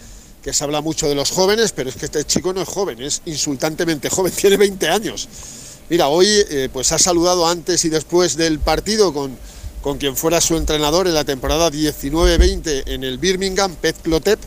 que 0.43 0.51
se 0.51 0.65
habla 0.65 0.81
mucho 0.81 1.07
de 1.07 1.15
los 1.15 1.31
jóvenes, 1.31 1.71
pero 1.71 1.89
es 1.89 1.95
que 1.95 2.05
este 2.05 2.25
chico 2.25 2.51
no 2.51 2.61
es 2.61 2.67
joven, 2.67 3.01
es 3.01 3.21
insultantemente 3.25 4.09
joven, 4.09 4.33
tiene 4.35 4.57
20 4.57 4.89
años. 4.89 5.29
Mira, 5.89 6.09
hoy 6.09 6.27
eh, 6.27 6.67
pues 6.73 6.91
ha 6.91 6.99
saludado 6.99 7.47
antes 7.47 7.85
y 7.85 7.89
después 7.89 8.35
del 8.35 8.59
partido 8.59 9.13
con, 9.13 9.37
con 9.81 9.97
quien 9.97 10.17
fuera 10.17 10.41
su 10.41 10.57
entrenador 10.57 11.07
en 11.07 11.13
la 11.13 11.23
temporada 11.23 11.71
19-20 11.71 12.83
en 12.87 13.05
el 13.05 13.19
Birmingham, 13.19 13.73
Pet 13.73 13.95
Clotep, 14.01 14.39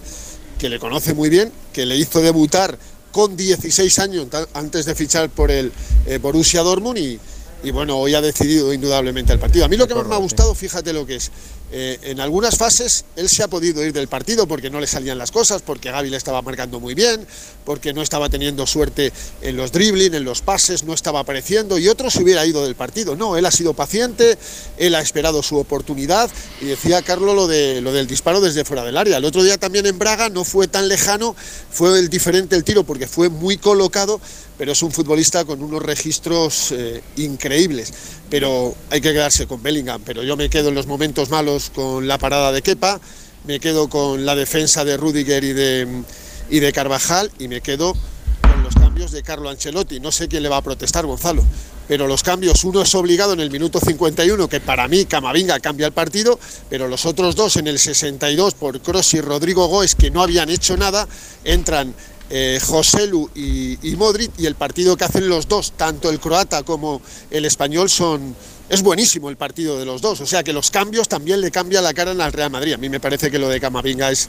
que 0.58 0.68
le 0.68 0.78
conoce 0.78 1.14
muy 1.14 1.30
bien, 1.30 1.50
que 1.72 1.86
le 1.86 1.96
hizo 1.96 2.20
debutar 2.20 2.78
con 3.10 3.36
16 3.36 3.98
años 4.00 4.26
antes 4.52 4.84
de 4.84 4.94
fichar 4.94 5.30
por 5.30 5.50
el 5.50 5.72
eh, 6.06 6.18
Borussia 6.18 6.62
Dortmund 6.62 7.18
y 7.62 7.70
bueno, 7.70 7.98
hoy 7.98 8.14
ha 8.14 8.20
decidido 8.20 8.72
indudablemente 8.72 9.32
el 9.32 9.38
partido. 9.38 9.64
A 9.64 9.68
mí 9.68 9.76
lo 9.76 9.88
que 9.88 9.94
más 9.94 10.06
me 10.06 10.14
ha 10.14 10.18
gustado, 10.18 10.54
fíjate 10.54 10.92
lo 10.92 11.06
que 11.06 11.16
es, 11.16 11.30
eh, 11.70 11.98
en 12.02 12.20
algunas 12.20 12.56
fases 12.56 13.04
él 13.16 13.28
se 13.28 13.42
ha 13.42 13.48
podido 13.48 13.84
ir 13.84 13.92
del 13.92 14.08
partido 14.08 14.46
porque 14.46 14.70
no 14.70 14.80
le 14.80 14.86
salían 14.86 15.18
las 15.18 15.30
cosas, 15.30 15.60
porque 15.62 15.90
Gaby 15.90 16.08
le 16.10 16.16
estaba 16.16 16.40
marcando 16.40 16.80
muy 16.80 16.94
bien, 16.94 17.26
porque 17.64 17.92
no 17.92 18.00
estaba 18.00 18.28
teniendo 18.28 18.66
suerte 18.66 19.12
en 19.42 19.56
los 19.56 19.72
dribbling, 19.72 20.14
en 20.14 20.24
los 20.24 20.40
pases, 20.40 20.84
no 20.84 20.94
estaba 20.94 21.20
apareciendo 21.20 21.78
y 21.78 21.88
otro 21.88 22.10
se 22.10 22.22
hubiera 22.22 22.46
ido 22.46 22.64
del 22.64 22.74
partido. 22.74 23.16
No, 23.16 23.36
él 23.36 23.44
ha 23.44 23.50
sido 23.50 23.74
paciente, 23.74 24.38
él 24.78 24.94
ha 24.94 25.00
esperado 25.00 25.42
su 25.42 25.56
oportunidad 25.56 26.30
y 26.60 26.66
decía 26.66 27.02
Carlos 27.02 27.34
lo, 27.34 27.46
de, 27.46 27.80
lo 27.82 27.92
del 27.92 28.06
disparo 28.06 28.40
desde 28.40 28.64
fuera 28.64 28.84
del 28.84 28.96
área. 28.96 29.18
El 29.18 29.24
otro 29.24 29.42
día 29.42 29.58
también 29.58 29.84
en 29.86 29.98
Braga 29.98 30.30
no 30.30 30.44
fue 30.44 30.68
tan 30.68 30.88
lejano, 30.88 31.36
fue 31.70 31.98
el 31.98 32.08
diferente 32.08 32.56
el 32.56 32.64
tiro 32.64 32.84
porque 32.84 33.06
fue 33.06 33.28
muy 33.28 33.58
colocado, 33.58 34.20
pero 34.56 34.72
es 34.72 34.82
un 34.82 34.90
futbolista 34.90 35.44
con 35.44 35.62
unos 35.62 35.82
registros 35.82 36.72
eh, 36.72 37.02
increíbles. 37.16 37.92
Pero 38.30 38.74
hay 38.90 39.00
que 39.00 39.12
quedarse 39.12 39.46
con 39.46 39.62
Bellingham, 39.62 40.02
pero 40.04 40.22
yo 40.22 40.36
me 40.36 40.50
quedo 40.50 40.68
en 40.68 40.74
los 40.74 40.86
momentos 40.86 41.30
malos 41.30 41.70
con 41.74 42.06
la 42.06 42.18
parada 42.18 42.52
de 42.52 42.62
Kepa, 42.62 43.00
me 43.46 43.58
quedo 43.58 43.88
con 43.88 44.26
la 44.26 44.34
defensa 44.34 44.84
de 44.84 44.96
Rudiger 44.96 45.44
y 45.44 45.52
de, 45.52 46.02
y 46.50 46.60
de 46.60 46.72
Carvajal 46.72 47.30
y 47.38 47.48
me 47.48 47.60
quedo 47.62 47.94
con 48.42 48.62
los 48.62 48.74
cambios 48.74 49.12
de 49.12 49.22
Carlo 49.22 49.48
Ancelotti. 49.48 50.00
No 50.00 50.12
sé 50.12 50.28
quién 50.28 50.42
le 50.42 50.50
va 50.50 50.58
a 50.58 50.62
protestar, 50.62 51.06
Gonzalo, 51.06 51.42
pero 51.88 52.06
los 52.06 52.22
cambios, 52.22 52.64
uno 52.64 52.82
es 52.82 52.94
obligado 52.94 53.32
en 53.32 53.40
el 53.40 53.50
minuto 53.50 53.80
51, 53.80 54.46
que 54.46 54.60
para 54.60 54.86
mí 54.88 55.06
Camavinga 55.06 55.58
cambia 55.58 55.86
el 55.86 55.92
partido, 55.92 56.38
pero 56.68 56.86
los 56.86 57.06
otros 57.06 57.34
dos 57.34 57.56
en 57.56 57.66
el 57.66 57.78
62 57.78 58.52
por 58.54 58.80
Cross 58.80 59.14
y 59.14 59.22
Rodrigo 59.22 59.66
Goes, 59.68 59.94
que 59.94 60.10
no 60.10 60.22
habían 60.22 60.50
hecho 60.50 60.76
nada, 60.76 61.08
entran 61.44 61.94
eh, 62.30 62.60
Joselu 62.64 63.30
y, 63.34 63.78
y 63.88 63.96
Modric 63.96 64.32
y 64.38 64.46
el 64.46 64.54
partido 64.54 64.96
que 64.96 65.04
hacen 65.04 65.28
los 65.28 65.48
dos, 65.48 65.72
tanto 65.72 66.10
el 66.10 66.20
croata 66.20 66.62
como 66.62 67.00
el 67.30 67.44
español, 67.44 67.88
son 67.88 68.34
es 68.68 68.82
buenísimo 68.82 69.30
el 69.30 69.36
partido 69.36 69.78
de 69.78 69.86
los 69.86 70.02
dos. 70.02 70.20
O 70.20 70.26
sea 70.26 70.42
que 70.42 70.52
los 70.52 70.70
cambios 70.70 71.08
también 71.08 71.40
le 71.40 71.50
cambian 71.50 71.82
la 71.82 71.94
cara 71.94 72.10
al 72.12 72.32
Real 72.32 72.50
Madrid. 72.50 72.74
A 72.74 72.76
mí 72.76 72.88
me 72.88 73.00
parece 73.00 73.30
que 73.30 73.38
lo 73.38 73.48
de 73.48 73.60
Camavinga 73.60 74.10
es 74.10 74.28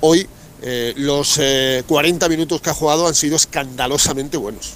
hoy 0.00 0.26
eh, 0.62 0.92
los 0.96 1.38
eh, 1.40 1.84
40 1.86 2.28
minutos 2.28 2.60
que 2.60 2.70
ha 2.70 2.74
jugado 2.74 3.06
han 3.06 3.14
sido 3.14 3.36
escandalosamente 3.36 4.36
buenos. 4.36 4.74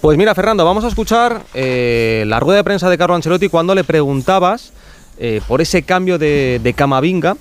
Pues 0.00 0.16
mira, 0.16 0.34
Fernando, 0.34 0.64
vamos 0.64 0.84
a 0.84 0.88
escuchar 0.88 1.44
eh, 1.52 2.24
la 2.26 2.40
rueda 2.40 2.58
de 2.58 2.64
prensa 2.64 2.88
de 2.88 2.96
Carlo 2.96 3.14
Ancelotti 3.14 3.48
cuando 3.48 3.74
le 3.74 3.84
preguntabas 3.84 4.72
eh, 5.18 5.42
por 5.46 5.60
ese 5.60 5.82
cambio 5.82 6.16
de, 6.18 6.58
de 6.62 6.72
Camavinga 6.72 7.36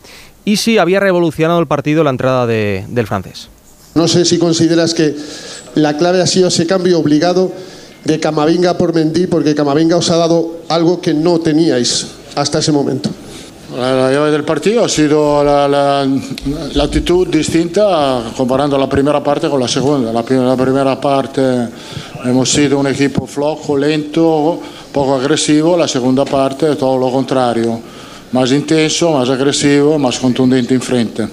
y 0.45 0.57
si 0.57 0.77
había 0.77 0.99
revolucionado 0.99 1.59
el 1.59 1.67
partido 1.67 2.03
la 2.03 2.09
entrada 2.09 2.45
de- 2.47 2.85
del 2.89 3.07
francés. 3.07 3.47
No 3.95 4.07
sé 4.07 4.25
si 4.25 4.37
consideras 4.37 4.93
que 4.93 5.15
la 5.75 5.97
clave 5.97 6.21
ha 6.21 6.27
sido 6.27 6.47
ese 6.47 6.65
cambio 6.67 6.99
obligado 6.99 7.51
de 8.05 8.19
Camavinga 8.19 8.77
por 8.77 8.93
Mendy, 8.93 9.27
porque 9.27 9.53
Camavinga 9.55 9.97
os 9.97 10.09
ha 10.09 10.15
dado 10.17 10.59
algo 10.69 11.01
que 11.01 11.13
no 11.13 11.39
teníais 11.39 12.07
hasta 12.35 12.59
ese 12.59 12.71
momento. 12.71 13.09
La, 13.77 13.93
la 13.93 14.11
llave 14.11 14.31
del 14.31 14.43
partido 14.45 14.83
ha 14.83 14.89
sido 14.89 15.43
la, 15.43 15.67
la- 15.67 16.07
la 16.73 16.83
actitud 16.83 17.27
distinta 17.27 18.23
comparando 18.35 18.77
la 18.77 18.89
primera 18.89 19.21
parte 19.23 19.47
con 19.49 19.59
la 19.59 19.67
segunda. 19.67 20.11
La, 20.11 20.23
la 20.23 20.55
primera 20.57 20.99
parte 20.99 21.67
hemos 22.25 22.49
sido 22.49 22.79
un 22.79 22.87
equipo 22.87 23.27
flojo, 23.27 23.77
lento, 23.77 24.59
poco 24.91 25.15
agresivo. 25.15 25.77
La 25.77 25.87
segunda 25.87 26.25
parte 26.25 26.75
todo 26.75 26.97
lo 26.97 27.11
contrario, 27.11 27.79
más 28.31 28.51
intenso, 28.51 29.11
más 29.11 29.29
agresivo, 29.29 29.97
más 29.97 30.19
contundente 30.19 30.73
en 30.73 30.81
frente. 30.81 31.27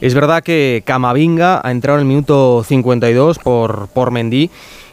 Es 0.00 0.14
verdad 0.14 0.42
que 0.42 0.82
Camavinga 0.86 1.60
ha 1.62 1.70
entrado 1.70 1.98
en 1.98 2.02
el 2.02 2.08
minuto 2.08 2.64
52 2.64 3.38
por, 3.40 3.88
por 3.88 4.10
Mendy 4.12 4.50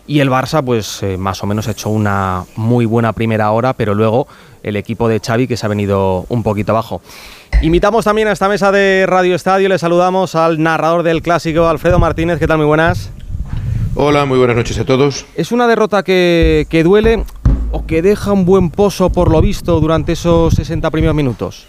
y 0.07 0.19
el 0.19 0.29
Barça 0.29 0.63
pues 0.63 1.01
eh, 1.03 1.17
más 1.17 1.43
o 1.43 1.47
menos 1.47 1.67
ha 1.67 1.71
hecho 1.71 1.89
una 1.89 2.45
muy 2.55 2.85
buena 2.85 3.13
primera 3.13 3.51
hora, 3.51 3.73
pero 3.73 3.93
luego 3.93 4.27
el 4.63 4.75
equipo 4.75 5.07
de 5.07 5.19
Xavi 5.19 5.47
que 5.47 5.57
se 5.57 5.65
ha 5.65 5.69
venido 5.69 6.25
un 6.29 6.43
poquito 6.43 6.71
abajo. 6.71 7.01
Invitamos 7.61 8.05
también 8.05 8.27
a 8.27 8.31
esta 8.31 8.49
mesa 8.49 8.71
de 8.71 9.05
Radio 9.07 9.35
Estadio, 9.35 9.69
le 9.69 9.77
saludamos 9.77 10.35
al 10.35 10.61
narrador 10.61 11.03
del 11.03 11.21
clásico, 11.21 11.67
Alfredo 11.67 11.99
Martínez, 11.99 12.39
¿qué 12.39 12.47
tal? 12.47 12.57
Muy 12.57 12.67
buenas. 12.67 13.11
Hola, 13.93 14.25
muy 14.25 14.37
buenas 14.37 14.57
noches 14.57 14.77
a 14.79 14.85
todos. 14.85 15.25
¿Es 15.35 15.51
una 15.51 15.67
derrota 15.67 16.03
que, 16.03 16.67
que 16.69 16.83
duele 16.83 17.23
o 17.75 17.85
que 17.85 18.01
deja 18.01 18.31
un 18.31 18.45
buen 18.45 18.69
pozo 18.69 19.11
por 19.11 19.29
lo 19.29 19.41
visto 19.41 19.79
durante 19.81 20.13
esos 20.13 20.53
60 20.55 20.89
primeros 20.91 21.15
minutos? 21.15 21.67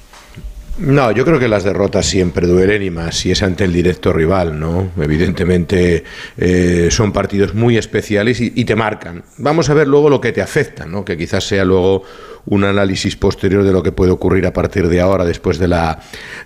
No, 0.79 1.11
yo 1.11 1.25
creo 1.25 1.39
que 1.41 1.49
las 1.49 1.65
derrotas 1.65 2.07
siempre 2.07 2.47
duelen 2.47 2.83
y 2.83 2.91
más 2.91 3.17
si 3.17 3.31
es 3.33 3.43
ante 3.43 3.65
el 3.65 3.73
directo 3.73 4.13
rival, 4.13 4.61
¿no? 4.61 4.91
Evidentemente 5.01 6.05
eh, 6.37 6.89
son 6.91 7.13
partidos 7.13 7.55
muy 7.55 7.77
especiales 7.77 8.41
y, 8.41 8.53
y 8.55 8.65
te 8.65 8.77
marcan. 8.77 9.25
Vamos 9.39 9.69
a 9.69 9.75
ver 9.75 9.89
luego 9.89 10.11
lo 10.11 10.21
que 10.21 10.33
te 10.33 10.43
afecta, 10.43 10.87
¿no? 10.87 11.05
Que 11.05 11.17
quizás 11.17 11.45
sea 11.45 11.65
luego 11.65 12.03
un 12.45 12.63
análisis 12.63 13.17
posterior 13.17 13.65
de 13.65 13.73
lo 13.73 13.83
que 13.83 13.91
puede 13.91 14.13
ocurrir 14.13 14.47
a 14.47 14.53
partir 14.53 14.89
de 14.89 15.01
ahora 15.01 15.25
después 15.25 15.59
de 15.59 15.67
la, 15.67 15.99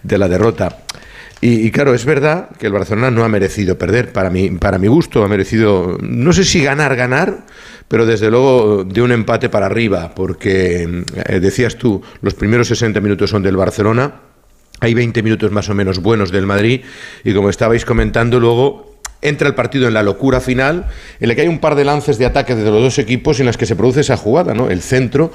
de 0.02 0.16
la 0.16 0.28
derrota. 0.28 0.78
Y, 1.42 1.70
claro, 1.70 1.94
es 1.94 2.04
verdad 2.04 2.50
que 2.58 2.66
el 2.66 2.72
Barcelona 2.72 3.10
no 3.10 3.24
ha 3.24 3.28
merecido 3.28 3.78
perder. 3.78 4.12
Para 4.12 4.28
mi, 4.28 4.50
para 4.50 4.78
mi 4.78 4.88
gusto 4.88 5.24
ha 5.24 5.28
merecido, 5.28 5.96
no 6.02 6.34
sé 6.34 6.44
si 6.44 6.62
ganar, 6.62 6.96
ganar, 6.96 7.46
pero 7.88 8.04
desde 8.04 8.30
luego 8.30 8.84
de 8.84 9.00
un 9.00 9.10
empate 9.10 9.48
para 9.48 9.64
arriba, 9.64 10.12
porque 10.14 11.04
eh, 11.14 11.40
decías 11.40 11.76
tú, 11.76 12.02
los 12.20 12.34
primeros 12.34 12.68
60 12.68 13.00
minutos 13.00 13.30
son 13.30 13.42
del 13.42 13.56
Barcelona, 13.56 14.20
hay 14.80 14.92
20 14.92 15.22
minutos 15.22 15.50
más 15.50 15.70
o 15.70 15.74
menos 15.74 16.00
buenos 16.00 16.30
del 16.30 16.46
Madrid, 16.46 16.82
y 17.24 17.32
como 17.32 17.48
estabais 17.48 17.86
comentando, 17.86 18.38
luego 18.38 19.00
entra 19.22 19.48
el 19.48 19.54
partido 19.54 19.88
en 19.88 19.94
la 19.94 20.02
locura 20.02 20.40
final, 20.40 20.86
en 21.20 21.28
la 21.28 21.34
que 21.34 21.42
hay 21.42 21.48
un 21.48 21.58
par 21.58 21.74
de 21.74 21.84
lances 21.84 22.18
de 22.18 22.26
ataque 22.26 22.54
de 22.54 22.70
los 22.70 22.82
dos 22.82 22.98
equipos 22.98 23.40
en 23.40 23.46
las 23.46 23.56
que 23.56 23.66
se 23.66 23.76
produce 23.76 24.00
esa 24.00 24.16
jugada, 24.16 24.54
¿no? 24.54 24.70
El 24.70 24.82
centro, 24.82 25.32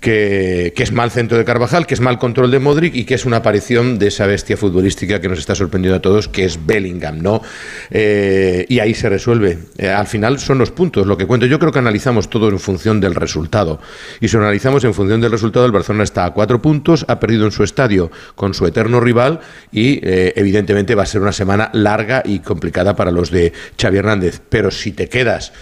que, 0.00 0.74
es 0.76 0.92
mal 0.92 1.10
centro 1.10 1.38
de 1.38 1.44
Carvajal, 1.44 1.86
que 1.86 1.94
es 1.94 2.00
mal 2.00 2.18
control 2.18 2.50
de 2.50 2.58
Modric 2.58 2.94
y 2.94 3.04
que 3.04 3.14
es 3.14 3.24
una 3.24 3.38
aparición 3.38 3.98
de 3.98 4.08
esa 4.08 4.26
bestia 4.26 4.56
futbolística 4.56 5.20
que 5.20 5.28
nos 5.28 5.38
está 5.38 5.54
sorprendiendo 5.54 5.96
a 5.96 6.02
todos, 6.02 6.28
que 6.28 6.44
es 6.44 6.58
Bellingham, 6.66 7.22
¿no? 7.22 7.40
Eh, 7.90 8.66
y 8.68 8.80
ahí 8.80 8.94
se 8.94 9.08
resuelve. 9.08 9.58
Eh, 9.78 9.88
al 9.88 10.06
final 10.06 10.38
son 10.38 10.58
los 10.58 10.70
puntos, 10.70 11.06
lo 11.06 11.16
que 11.16 11.26
cuento. 11.26 11.46
Yo 11.46 11.58
creo 11.58 11.72
que 11.72 11.78
analizamos 11.78 12.28
todo 12.28 12.48
en 12.48 12.58
función 12.58 13.00
del 13.00 13.14
resultado. 13.14 13.80
Y 14.20 14.28
si 14.28 14.36
analizamos 14.36 14.84
en 14.84 14.92
función 14.92 15.20
del 15.20 15.32
resultado, 15.32 15.64
el 15.64 15.72
Barcelona 15.72 16.04
está 16.04 16.26
a 16.26 16.34
cuatro 16.34 16.60
puntos, 16.60 17.06
ha 17.08 17.18
perdido 17.18 17.46
en 17.46 17.52
su 17.52 17.64
estadio 17.64 18.10
con 18.34 18.52
su 18.52 18.66
eterno 18.66 19.00
rival 19.00 19.40
y 19.72 20.00
eh, 20.02 20.34
evidentemente 20.36 20.94
va 20.94 21.04
a 21.04 21.06
ser 21.06 21.22
una 21.22 21.32
semana 21.32 21.70
larga 21.72 22.22
y 22.24 22.40
complicada 22.40 22.94
para 22.94 23.10
los 23.10 23.30
de 23.30 23.52
Xavi 23.80 23.98
Hernández. 23.98 24.40
Pero 24.48 24.70
si 24.70 24.92
te 24.92 25.08
quedas 25.08 25.52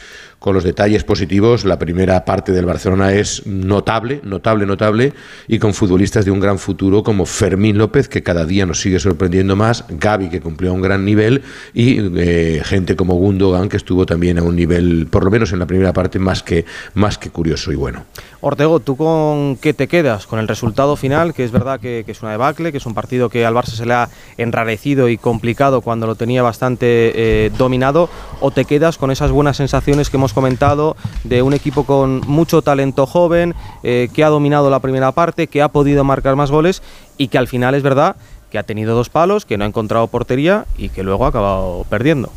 con 0.42 0.55
los 0.55 0.64
detalles 0.64 1.05
positivos, 1.05 1.64
la 1.64 1.78
primera 1.78 2.24
parte 2.24 2.52
del 2.52 2.66
Barcelona 2.66 3.12
es 3.12 3.46
notable, 3.46 4.20
notable, 4.24 4.66
notable, 4.66 5.12
y 5.46 5.59
con 5.59 5.72
futbolistas 5.72 6.24
de 6.24 6.33
un 6.33 6.40
gran 6.40 6.59
futuro 6.59 7.02
como 7.02 7.24
Fermín 7.26 7.78
López, 7.78 8.09
que 8.09 8.22
cada 8.22 8.44
día 8.44 8.66
nos 8.66 8.81
sigue 8.81 8.98
sorprendiendo 8.98 9.55
más, 9.55 9.85
Gaby, 9.88 10.28
que 10.28 10.40
cumplió 10.40 10.70
a 10.70 10.74
un 10.74 10.83
gran 10.83 11.05
nivel, 11.05 11.42
y 11.72 11.98
eh, 12.16 12.61
gente 12.64 12.96
como 12.96 13.14
Gundogan, 13.14 13.68
que 13.68 13.76
estuvo 13.76 14.05
también 14.05 14.38
a 14.38 14.42
un 14.42 14.57
nivel, 14.57 15.07
por 15.09 15.24
lo 15.24 15.31
menos 15.31 15.52
en 15.52 15.61
la 15.61 15.66
primera 15.66 15.92
parte, 15.92 16.18
más 16.18 16.42
que, 16.42 16.64
más 16.94 17.18
que 17.18 17.31
curioso 17.31 17.70
y 17.70 17.76
bueno. 17.76 18.05
Ortego, 18.40 18.81
¿tú 18.81 18.96
con 18.96 19.57
qué 19.57 19.72
te 19.72 19.87
quedas? 19.87 20.26
¿Con 20.26 20.40
el 20.40 20.48
resultado 20.48 20.96
final, 20.96 21.33
que 21.33 21.44
es 21.44 21.52
verdad 21.52 21.78
que, 21.78 22.05
es 22.05 22.22
una 22.22 22.33
debacle, 22.33 22.72
que 22.72 22.78
es 22.78 22.87
un 22.87 22.94
partido 22.94 23.28
que 23.28 23.46
al 23.46 23.55
Barça 23.55 23.76
se 23.76 23.87
le 23.87 23.94
ha 23.94 24.09
enrarecido 24.37 25.09
y 25.09 25.16
complicado 25.16 25.81
cuando 25.81 26.09
lo 26.09 26.16
tenía 26.16 26.42
bastante 26.42 27.12
eh, 27.14 27.50
dominado? 27.57 28.11
¿O 28.40 28.50
te 28.50 28.64
quedas 28.64 28.98
con 28.98 29.12
esas 29.12 29.31
buenas 29.31 29.59
sensaciones 29.59 30.11
que 30.11 30.16
hemos 30.16 30.32
comentado 30.33 30.97
de 31.25 31.42
un 31.42 31.53
equipo 31.55 31.85
con 31.85 32.21
mucho 32.27 32.62
talento 32.62 33.07
joven, 33.07 33.55
eh, 33.83 34.09
que 34.12 34.25
ha 34.25 34.29
dominado 34.29 34.71
la 34.71 34.81
primera 34.81 35.12
parte, 35.12 35.47
que 35.47 35.62
ha 35.62 35.68
podido 35.68 36.05
marcar 36.05 36.37
más 36.37 36.51
goles 36.51 36.83
y 37.18 37.29
que 37.29 37.38
al 37.38 37.49
final 37.49 37.75
es 37.75 37.83
verdad 37.83 38.16
que 38.53 38.59
ha 38.59 38.62
tenido 38.64 38.95
dos 38.95 39.09
palos, 39.09 39.47
que 39.47 39.57
no 39.57 39.64
ha 39.64 39.66
encontrado 39.66 40.07
portería 40.09 40.66
y 40.77 40.90
que 40.90 41.03
luego 41.03 41.25
ha 41.25 41.29
acabado 41.29 41.87
perdiendo? 41.88 42.31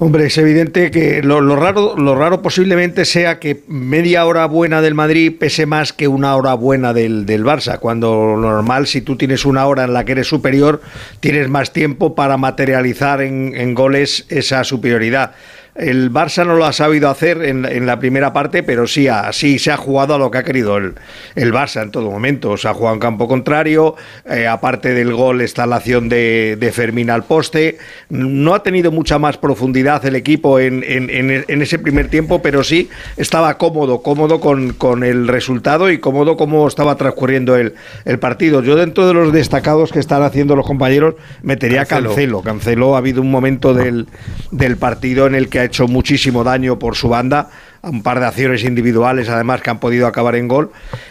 Hombre, 0.00 0.26
es 0.26 0.38
evidente 0.38 0.92
que 0.92 1.22
lo, 1.24 1.40
raro, 1.56 1.96
lo 1.96 2.14
raro 2.14 2.40
posiblemente 2.40 3.04
sea 3.04 3.40
que 3.40 3.64
media 3.66 4.24
hora 4.26 4.46
buena 4.46 4.80
del 4.80 4.94
Madrid 4.94 5.34
pese 5.38 5.66
más 5.66 5.92
que 5.92 6.06
una 6.06 6.36
hora 6.36 6.54
buena 6.54 6.94
del, 6.94 7.26
del 7.26 7.44
Barça, 7.44 7.80
cuando 7.80 8.36
lo 8.36 8.50
normal, 8.50 8.86
si 8.86 9.02
tú 9.02 9.16
tienes 9.16 9.44
una 9.44 9.66
hora 9.66 9.84
en 9.84 9.92
la 9.92 10.04
que 10.04 10.12
eres 10.12 10.28
superior, 10.28 10.80
tienes 11.18 11.48
más 11.48 11.72
tiempo 11.72 12.14
para 12.14 12.36
materializar 12.36 13.20
en 13.20 13.74
goles 13.74 14.24
esa 14.28 14.62
superioridad. 14.62 15.32
El 15.78 16.12
Barça 16.12 16.44
no 16.44 16.56
lo 16.56 16.64
ha 16.66 16.72
sabido 16.72 17.08
hacer 17.08 17.42
en, 17.44 17.64
en 17.64 17.86
la 17.86 18.00
primera 18.00 18.32
parte, 18.32 18.64
pero 18.64 18.88
sí, 18.88 19.06
ha- 19.06 19.32
sí 19.32 19.60
se 19.60 19.70
ha 19.70 19.76
jugado 19.76 20.14
a 20.14 20.18
lo 20.18 20.28
que 20.30 20.38
ha 20.38 20.42
querido 20.42 20.76
el, 20.76 20.94
el 21.36 21.52
Barça 21.52 21.82
en 21.84 21.92
todo 21.92 22.10
momento. 22.10 22.56
Se 22.56 22.66
ha 22.66 22.74
jugado 22.74 22.94
en 22.94 23.00
campo 23.00 23.28
contrario, 23.28 23.94
eh, 24.28 24.48
aparte 24.48 24.92
del 24.92 25.12
gol 25.14 25.40
está 25.40 25.66
la 25.66 25.76
acción 25.76 26.08
de, 26.08 26.56
de 26.58 26.72
Fermín 26.72 27.10
al 27.10 27.22
poste. 27.22 27.78
No 28.08 28.54
ha 28.54 28.62
tenido 28.64 28.90
mucha 28.90 29.20
más 29.20 29.36
profundidad 29.38 30.04
el 30.04 30.16
equipo 30.16 30.58
en, 30.58 30.82
en- 30.84 31.10
en- 31.10 31.62
ese 31.62 31.78
primer 31.78 32.08
tiempo, 32.08 32.42
pero 32.42 32.64
sí 32.64 32.88
estaba 33.16 33.56
cómodo, 33.56 34.02
cómodo 34.02 34.40
con, 34.40 34.72
con 34.72 35.04
el 35.04 35.28
resultado 35.28 35.90
y 35.92 35.98
cómodo 35.98 36.36
como 36.36 36.66
estaba 36.66 36.96
transcurriendo 36.96 37.54
el, 37.56 37.74
el 38.04 38.18
partido. 38.18 38.62
Yo 38.64 38.74
dentro 38.74 39.06
de 39.06 39.14
los 39.14 39.32
destacados 39.32 39.92
que 39.92 40.00
están 40.00 40.22
haciendo 40.24 40.56
los 40.56 40.66
compañeros 40.66 41.14
metería 41.42 41.84
Cancelo. 41.84 42.08
Cancelo. 42.08 42.42
Cancelo 42.42 42.94
ha 42.96 42.98
habido 42.98 43.20
un 43.22 43.30
momento 43.30 43.74
del, 43.74 44.08
del 44.50 44.76
partido 44.76 45.26
en 45.28 45.36
el 45.36 45.48
que 45.48 45.60
ha 45.60 45.67
hecho 45.68 45.86
muchísimo 45.86 46.42
daño 46.42 46.78
por 46.78 46.96
su 46.96 47.08
banda, 47.08 47.48
un 47.82 48.02
par 48.02 48.20
de 48.20 48.26
acciones 48.26 48.64
individuales 48.64 49.28
además 49.28 49.62
que 49.62 49.70
han 49.70 49.80
podido 49.80 50.06
acabar 50.06 50.36
en 50.36 50.48
gol. 50.48 50.70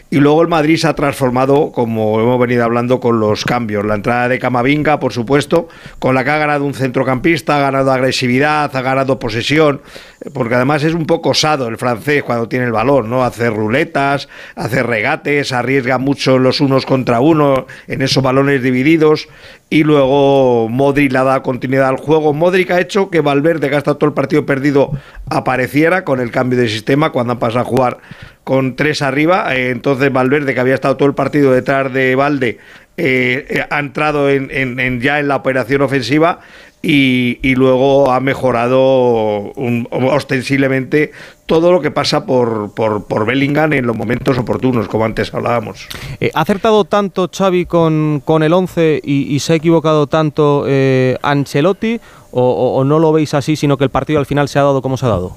Y 0.09 0.17
luego 0.17 0.41
el 0.41 0.47
Madrid 0.47 0.77
se 0.77 0.87
ha 0.87 0.93
transformado, 0.93 1.71
como 1.73 2.21
hemos 2.21 2.39
venido 2.39 2.63
hablando, 2.63 3.01
con 3.01 3.19
los 3.19 3.43
cambios. 3.43 3.85
La 3.85 3.95
entrada 3.95 4.29
de 4.29 4.39
Camavinga, 4.39 5.01
por 5.01 5.11
supuesto, 5.11 5.67
con 5.99 6.15
la 6.15 6.23
que 6.23 6.29
ha 6.29 6.37
ganado 6.37 6.63
un 6.63 6.73
centrocampista, 6.73 7.57
ha 7.57 7.59
ganado 7.59 7.91
agresividad, 7.91 8.73
ha 8.73 8.81
ganado 8.81 9.19
posesión, 9.19 9.81
porque 10.33 10.55
además 10.55 10.83
es 10.83 10.93
un 10.93 11.05
poco 11.05 11.29
osado 11.29 11.67
el 11.67 11.77
francés 11.77 12.23
cuando 12.23 12.47
tiene 12.47 12.65
el 12.65 12.71
balón, 12.71 13.09
¿no? 13.09 13.23
Hace 13.23 13.49
ruletas, 13.49 14.29
hace 14.55 14.81
regates, 14.81 15.51
arriesga 15.51 15.97
mucho 15.97 16.39
los 16.39 16.61
unos 16.61 16.85
contra 16.85 17.19
uno 17.19 17.67
en 17.87 18.01
esos 18.01 18.23
balones 18.23 18.63
divididos 18.63 19.27
y 19.69 19.83
luego 19.83 20.69
Modric 20.69 21.11
le 21.11 21.19
ha 21.19 21.23
dado 21.23 21.43
continuidad 21.43 21.89
al 21.89 21.97
juego. 21.97 22.33
Modric 22.33 22.71
ha 22.71 22.79
hecho 22.79 23.09
que 23.09 23.19
Valverde, 23.19 23.69
que 23.69 23.75
ha 23.75 23.81
todo 23.81 24.05
el 24.05 24.13
partido 24.13 24.45
perdido, 24.45 24.91
apareciera 25.29 26.05
con 26.05 26.21
el 26.21 26.31
cambio 26.31 26.56
de 26.57 26.67
sistema 26.69 27.11
cuando 27.11 27.33
han 27.33 27.39
pasado 27.39 27.61
a 27.61 27.63
jugar 27.65 27.97
con 28.43 28.75
tres 28.75 29.01
arriba. 29.01 29.55
Eh, 29.55 29.69
entonces 29.71 30.11
Valverde, 30.11 30.53
que 30.53 30.59
había 30.59 30.75
estado 30.75 30.97
todo 30.97 31.07
el 31.07 31.15
partido 31.15 31.51
detrás 31.51 31.91
de 31.93 32.15
Valde, 32.15 32.57
eh, 32.97 33.45
eh, 33.49 33.63
ha 33.69 33.79
entrado 33.79 34.29
en, 34.29 34.49
en- 34.51 34.99
ya 35.01 35.19
en 35.19 35.27
la 35.27 35.35
operación 35.35 35.81
ofensiva 35.83 36.39
y, 36.81 37.39
luego 37.55 38.11
ha 38.11 38.19
mejorado 38.19 39.51
un- 39.55 39.87
ostensiblemente 39.91 41.11
todo 41.45 41.71
lo 41.71 41.81
que 41.81 41.91
pasa 41.91 42.25
por, 42.25 42.73
por, 42.73 43.05
por 43.05 43.25
Bellingham 43.25 43.73
en 43.73 43.85
los 43.87 43.95
momentos 43.97 44.37
oportunos, 44.37 44.87
como 44.87 45.03
antes 45.05 45.33
hablábamos. 45.33 45.87
¿Ha 46.33 46.39
acertado 46.41 46.85
tanto 46.85 47.29
Xavi 47.35 47.65
con, 47.65 48.21
con 48.23 48.41
el 48.43 48.53
11 48.53 49.01
y, 49.03 49.39
se 49.39 49.53
ha 49.53 49.55
equivocado 49.57 50.07
tanto 50.07 50.65
Ancelotti 51.21 51.99
o- 52.31 52.75
o 52.77 52.83
no 52.83 52.99
lo 52.99 53.11
veis 53.11 53.33
así, 53.33 53.55
sino 53.55 53.77
que 53.77 53.83
el 53.83 53.89
partido 53.89 54.19
al 54.19 54.25
final 54.25 54.47
se 54.47 54.59
ha 54.59 54.63
dado 54.63 54.81
como 54.81 54.97
se 54.97 55.05
ha 55.05 55.09
dado? 55.09 55.35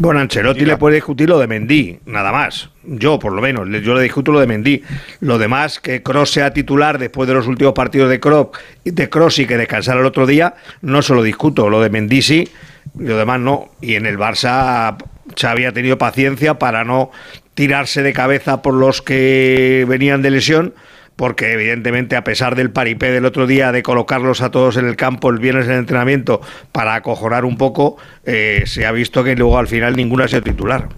Bueno, 0.00 0.20
Ancelotti 0.20 0.64
le 0.64 0.76
puede 0.76 0.94
discutir 0.94 1.28
lo 1.28 1.40
de 1.40 1.48
Mendy, 1.48 1.98
nada 2.06 2.30
más. 2.30 2.70
Yo, 2.84 3.18
por 3.18 3.32
lo 3.32 3.42
menos, 3.42 3.68
yo 3.82 3.94
le 3.94 4.02
discuto 4.02 4.30
lo 4.30 4.38
de 4.38 4.46
Mendy. 4.46 4.84
Lo 5.18 5.38
demás, 5.38 5.80
que 5.80 6.04
Cross 6.04 6.30
sea 6.30 6.52
titular 6.52 6.98
después 6.98 7.26
de 7.28 7.34
los 7.34 7.48
últimos 7.48 7.72
partidos 7.72 8.08
de 8.08 8.20
Kroos 8.20 8.50
de 8.84 9.42
y 9.42 9.46
que 9.46 9.56
descansara 9.56 9.98
el 9.98 10.06
otro 10.06 10.24
día, 10.24 10.54
no 10.82 11.02
se 11.02 11.14
lo 11.14 11.22
discuto. 11.24 11.68
Lo 11.68 11.80
de 11.80 11.90
Mendy 11.90 12.22
sí, 12.22 12.48
y 12.96 13.02
lo 13.02 13.16
demás 13.16 13.40
no. 13.40 13.70
Y 13.80 13.96
en 13.96 14.06
el 14.06 14.18
Barça, 14.18 14.96
Xavi 15.36 15.64
ha 15.64 15.72
tenido 15.72 15.98
paciencia 15.98 16.60
para 16.60 16.84
no 16.84 17.10
tirarse 17.54 18.04
de 18.04 18.12
cabeza 18.12 18.62
por 18.62 18.74
los 18.74 19.02
que 19.02 19.84
venían 19.88 20.22
de 20.22 20.30
lesión 20.30 20.74
porque 21.18 21.52
evidentemente 21.52 22.14
a 22.14 22.22
pesar 22.22 22.54
del 22.54 22.70
paripé 22.70 23.10
del 23.10 23.24
otro 23.24 23.48
día 23.48 23.72
de 23.72 23.82
colocarlos 23.82 24.40
a 24.40 24.52
todos 24.52 24.76
en 24.76 24.86
el 24.86 24.94
campo 24.94 25.30
el 25.30 25.40
viernes 25.40 25.66
en 25.66 25.72
el 25.72 25.78
entrenamiento 25.80 26.40
para 26.70 26.94
acojonar 26.94 27.44
un 27.44 27.56
poco, 27.58 27.96
eh, 28.24 28.62
se 28.66 28.86
ha 28.86 28.92
visto 28.92 29.24
que 29.24 29.34
luego 29.34 29.58
al 29.58 29.66
final 29.66 29.96
ninguno 29.96 30.22
ha 30.22 30.28
sido 30.28 30.42
titular. 30.42 30.88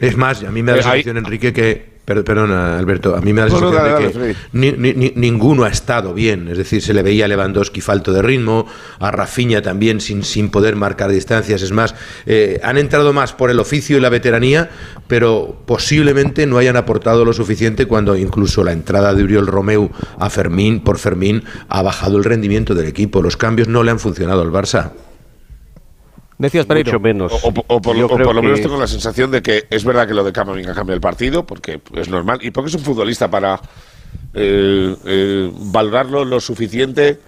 Es 0.00 0.16
más, 0.16 0.42
a 0.42 0.50
mí 0.50 0.60
me 0.60 0.72
da 0.72 0.78
la 0.78 0.80
Eh, 0.80 0.84
sensación, 0.84 1.18
Enrique, 1.18 1.52
que. 1.52 1.89
Per- 2.04 2.24
Perdona, 2.24 2.78
Alberto, 2.78 3.14
a 3.14 3.20
mí 3.20 3.32
me 3.32 3.40
da 3.42 3.48
la 3.48 3.52
No, 3.54 3.60
no, 3.60 3.70
sensación 3.72 4.22
de 4.22 4.32
que 4.32 4.36
ni- 4.52 4.72
ni- 4.94 5.12
ninguno 5.14 5.64
ha 5.64 5.68
estado 5.68 6.12
bien. 6.14 6.48
Es 6.48 6.58
decir, 6.58 6.82
se 6.82 6.92
le 6.94 7.02
veía 7.02 7.24
a 7.26 7.28
Lewandowski 7.28 7.80
falto 7.80 8.12
de 8.12 8.22
ritmo, 8.22 8.66
a 8.98 9.10
Rafinha 9.10 9.62
también 9.62 10.00
sin, 10.00 10.22
sin 10.24 10.50
poder 10.50 10.76
marcar 10.76 11.10
distancias. 11.10 11.62
Es 11.62 11.72
más, 11.72 11.94
eh, 12.26 12.60
han 12.62 12.78
entrado 12.78 13.12
más 13.12 13.32
por 13.32 13.50
el 13.50 13.60
oficio 13.60 13.96
y 13.96 14.00
la 14.00 14.08
veteranía, 14.08 14.70
pero 15.06 15.56
posiblemente 15.66 16.46
no 16.46 16.58
hayan 16.58 16.76
aportado 16.76 17.24
lo 17.24 17.32
suficiente 17.32 17.86
cuando 17.86 18.16
incluso 18.16 18.64
la 18.64 18.72
entrada 18.72 19.14
de 19.14 19.22
Uriol 19.22 19.46
Romeu 19.46 19.90
a 20.18 20.30
Fermín 20.30 20.80
por 20.80 20.98
Fermín 20.98 21.44
ha 21.68 21.82
bajado 21.82 22.16
el 22.18 22.24
rendimiento 22.24 22.74
del 22.74 22.86
equipo. 22.86 23.22
Los 23.22 23.36
cambios 23.36 23.68
no 23.68 23.82
le 23.82 23.90
han 23.90 23.98
funcionado 23.98 24.42
al 24.42 24.50
Barça. 24.50 24.92
Decías, 26.40 26.66
Mucho 26.68 27.00
menos. 27.00 27.32
O, 27.32 27.48
o- 27.48 27.64
o 27.68 27.80
por, 27.82 27.96
o 27.96 28.32
lo 28.32 28.42
menos 28.42 28.58
que- 28.58 28.62
tengo 28.64 28.78
la 28.80 28.86
sensación 28.86 29.30
de 29.30 29.42
que 29.42 29.66
es 29.70 29.84
verdad 29.84 30.08
que 30.08 30.14
lo 30.14 30.24
de 30.24 30.32
Camavinga 30.32 30.74
cambia 30.74 30.94
el 30.94 31.00
partido, 31.00 31.44
porque 31.44 31.80
es 31.94 32.08
normal, 32.08 32.38
y 32.42 32.50
porque 32.50 32.68
es 32.70 32.74
un 32.74 32.80
futbolista 32.80 33.30
para 33.30 33.60
eh, 34.34 34.96
eh, 35.04 35.50
valorarlo 35.54 36.24
lo 36.24 36.40
suficiente 36.40 37.18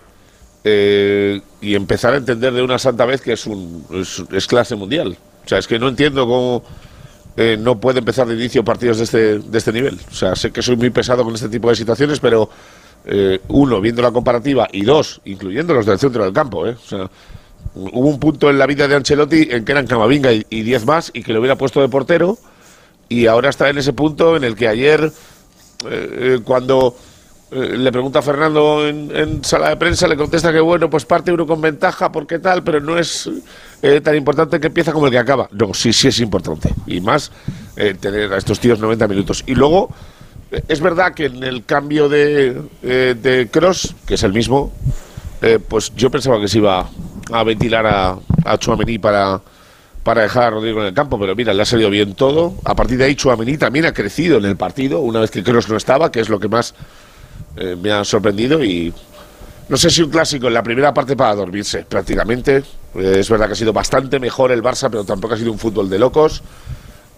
eh, 0.65 1.41
y 1.61 1.75
empezar 1.75 2.15
a 2.15 2.17
entender 2.17 2.53
de 2.53 2.63
una 2.63 2.79
santa 2.79 3.05
vez 3.05 3.21
que 3.21 3.33
es, 3.33 3.47
un, 3.47 3.85
es, 3.91 4.23
es 4.33 4.47
clase 4.47 4.77
mundial. 4.77 5.17
O 5.45 5.49
sea, 5.49 5.59
es 5.59 5.67
que 5.67 5.79
no 5.79 5.89
entiendo 5.89 6.27
cómo 6.27 6.63
eh, 7.37 7.57
no 7.61 7.81
puede 7.81 7.99
empezar 7.99 8.27
de 8.27 8.35
inicio 8.35 8.65
partidos 8.65 8.99
de 8.99 9.05
este, 9.05 9.39
de 9.41 9.59
este 9.59 9.73
nivel. 9.73 9.99
O 10.11 10.15
sea, 10.15 10.35
sé 10.37 10.51
que 10.53 10.63
soy 10.63 10.77
muy 10.77 10.91
pesado 10.91 11.25
con 11.25 11.35
este 11.35 11.49
tipo 11.49 11.69
de 11.69 11.77
situaciones, 11.77 12.21
pero 12.21 12.49
eh, 13.05 13.41
uno, 13.49 13.81
viendo 13.81 14.01
la 14.03 14.11
comparativa, 14.13 14.69
y 14.73 14.83
dos, 14.85 15.21
incluyendo 15.25 15.75
los 15.75 15.85
del 15.85 15.99
centro 15.99 16.25
del 16.25 16.33
campo, 16.33 16.67
¿eh? 16.67 16.77
O 16.83 16.89
sea, 16.89 17.11
hubo 17.75 18.09
un 18.09 18.19
punto 18.19 18.51
en 18.51 18.59
la 18.59 18.67
vida 18.67 18.87
de 18.89 18.97
Ancelotti 18.97 19.49
en 19.51 19.65
que 19.65 19.73
eran 19.73 19.87
Camavinga 19.87 20.33
y, 20.33 20.47
y 20.51 20.63
10 20.63 20.87
más 20.87 21.11
y 21.15 21.23
que 21.23 21.33
lo 21.33 21.41
hubiera 21.41 21.57
puesto 21.57 21.81
de 21.81 21.89
portero 21.89 22.39
y 23.09 23.27
ahora 23.27 23.51
está 23.51 23.69
en 23.69 23.79
ese 23.79 23.93
punto 23.93 24.37
en 24.37 24.45
el 24.45 24.57
que 24.57 24.69
ayer 24.69 25.13
eh, 25.85 26.09
eh, 26.19 26.41
cuando 26.43 26.97
eh, 27.51 27.77
le 27.77 27.93
pregunta 27.93 28.21
a 28.21 28.23
Fernando 28.23 28.87
en, 28.87 29.45
sala 29.45 29.69
de 29.69 29.77
prensa 29.77 30.07
le 30.09 30.17
contesta 30.17 30.53
que 30.53 30.61
bueno 30.61 30.89
pues 30.89 31.05
parte 31.05 31.33
uno 31.33 31.47
con 31.47 31.61
ventaja 31.61 32.11
porque 32.11 32.39
tal 32.39 32.63
pero 32.63 32.81
no 32.81 32.99
es 32.99 33.31
tan 34.03 34.17
importante 34.17 34.61
que 34.61 34.69
empieza 34.69 34.93
como 34.93 35.07
el 35.07 35.13
que 35.13 35.19
acaba. 35.19 35.49
No 35.53 35.75
sí 35.75 35.93
sí 35.93 36.09
es 36.09 36.21
importante. 36.21 36.73
Y 36.87 37.01
más 37.01 37.33
tener 38.01 38.33
a 38.33 38.39
estos 38.39 38.61
tíos 38.61 38.79
90 38.79 39.09
minutos. 39.09 39.43
Y 39.45 39.57
luego 39.57 39.93
es 40.69 40.81
verdad 40.81 41.15
que 41.15 41.27
en 41.27 41.43
el 41.43 41.65
cambio 41.65 42.09
de, 42.09 42.63
de 42.81 43.49
Cross 43.51 43.97
que 44.07 44.15
es 44.15 44.23
el 44.23 44.33
mismo 44.33 44.73
pues 45.69 45.93
yo 45.97 46.11
pensaba 46.11 46.41
que 46.41 46.47
se 46.47 46.59
iba 46.59 46.89
a 47.31 47.45
ventilar 47.45 47.87
a, 47.87 48.19
a 48.45 48.59
para, 49.01 49.41
para 50.03 50.23
dejar 50.23 50.45
a 50.45 50.51
Rodrigo 50.51 50.81
en 50.81 50.87
el 50.89 50.95
campo, 50.95 51.19
pero 51.19 51.37
mira, 51.37 51.53
le 51.55 51.63
ha 51.63 51.65
salido 51.65 51.91
bien 51.91 52.15
todo. 52.15 52.55
A 52.65 52.75
partir 52.75 52.99
de 52.99 53.05
ahí, 53.05 53.15
Chouameni 53.15 53.57
también 53.57 53.85
ha 53.87 53.93
crecido 53.93 54.39
en 54.39 54.45
el 54.45 54.57
partido, 54.57 55.01
una 55.01 55.21
vez 55.21 55.31
que 55.31 55.43
Kroos 55.43 55.69
no 55.69 55.77
estaba, 55.77 56.11
que 56.11 56.21
es 56.21 56.29
lo 56.29 56.41
que 56.41 56.49
más 56.49 56.75
eh, 57.57 57.77
me 57.81 57.93
ha 57.93 58.05
sorprendido. 58.05 58.63
Y 58.65 58.93
no 59.69 59.77
sé 59.77 59.91
si 59.91 60.03
un 60.03 60.11
clásico 60.11 60.49
en 60.49 60.55
la 60.55 60.63
primera 60.63 60.93
parte 60.93 61.17
para 61.17 61.35
dormirse, 61.35 61.85
prácticamente. 61.85 62.65
Eh, 62.95 63.17
es 63.19 63.31
verdad 63.31 63.47
que 63.47 63.53
ha 63.53 63.57
sido 63.57 63.73
bastante 63.73 64.19
mejor 64.19 64.53
el 64.53 64.63
Barça, 64.63 64.89
pero 64.91 65.05
tampoco 65.05 65.35
ha 65.35 65.39
sido 65.39 65.53
un 65.53 65.59
fútbol 65.59 65.89
de 65.89 65.99
locos. 65.99 66.43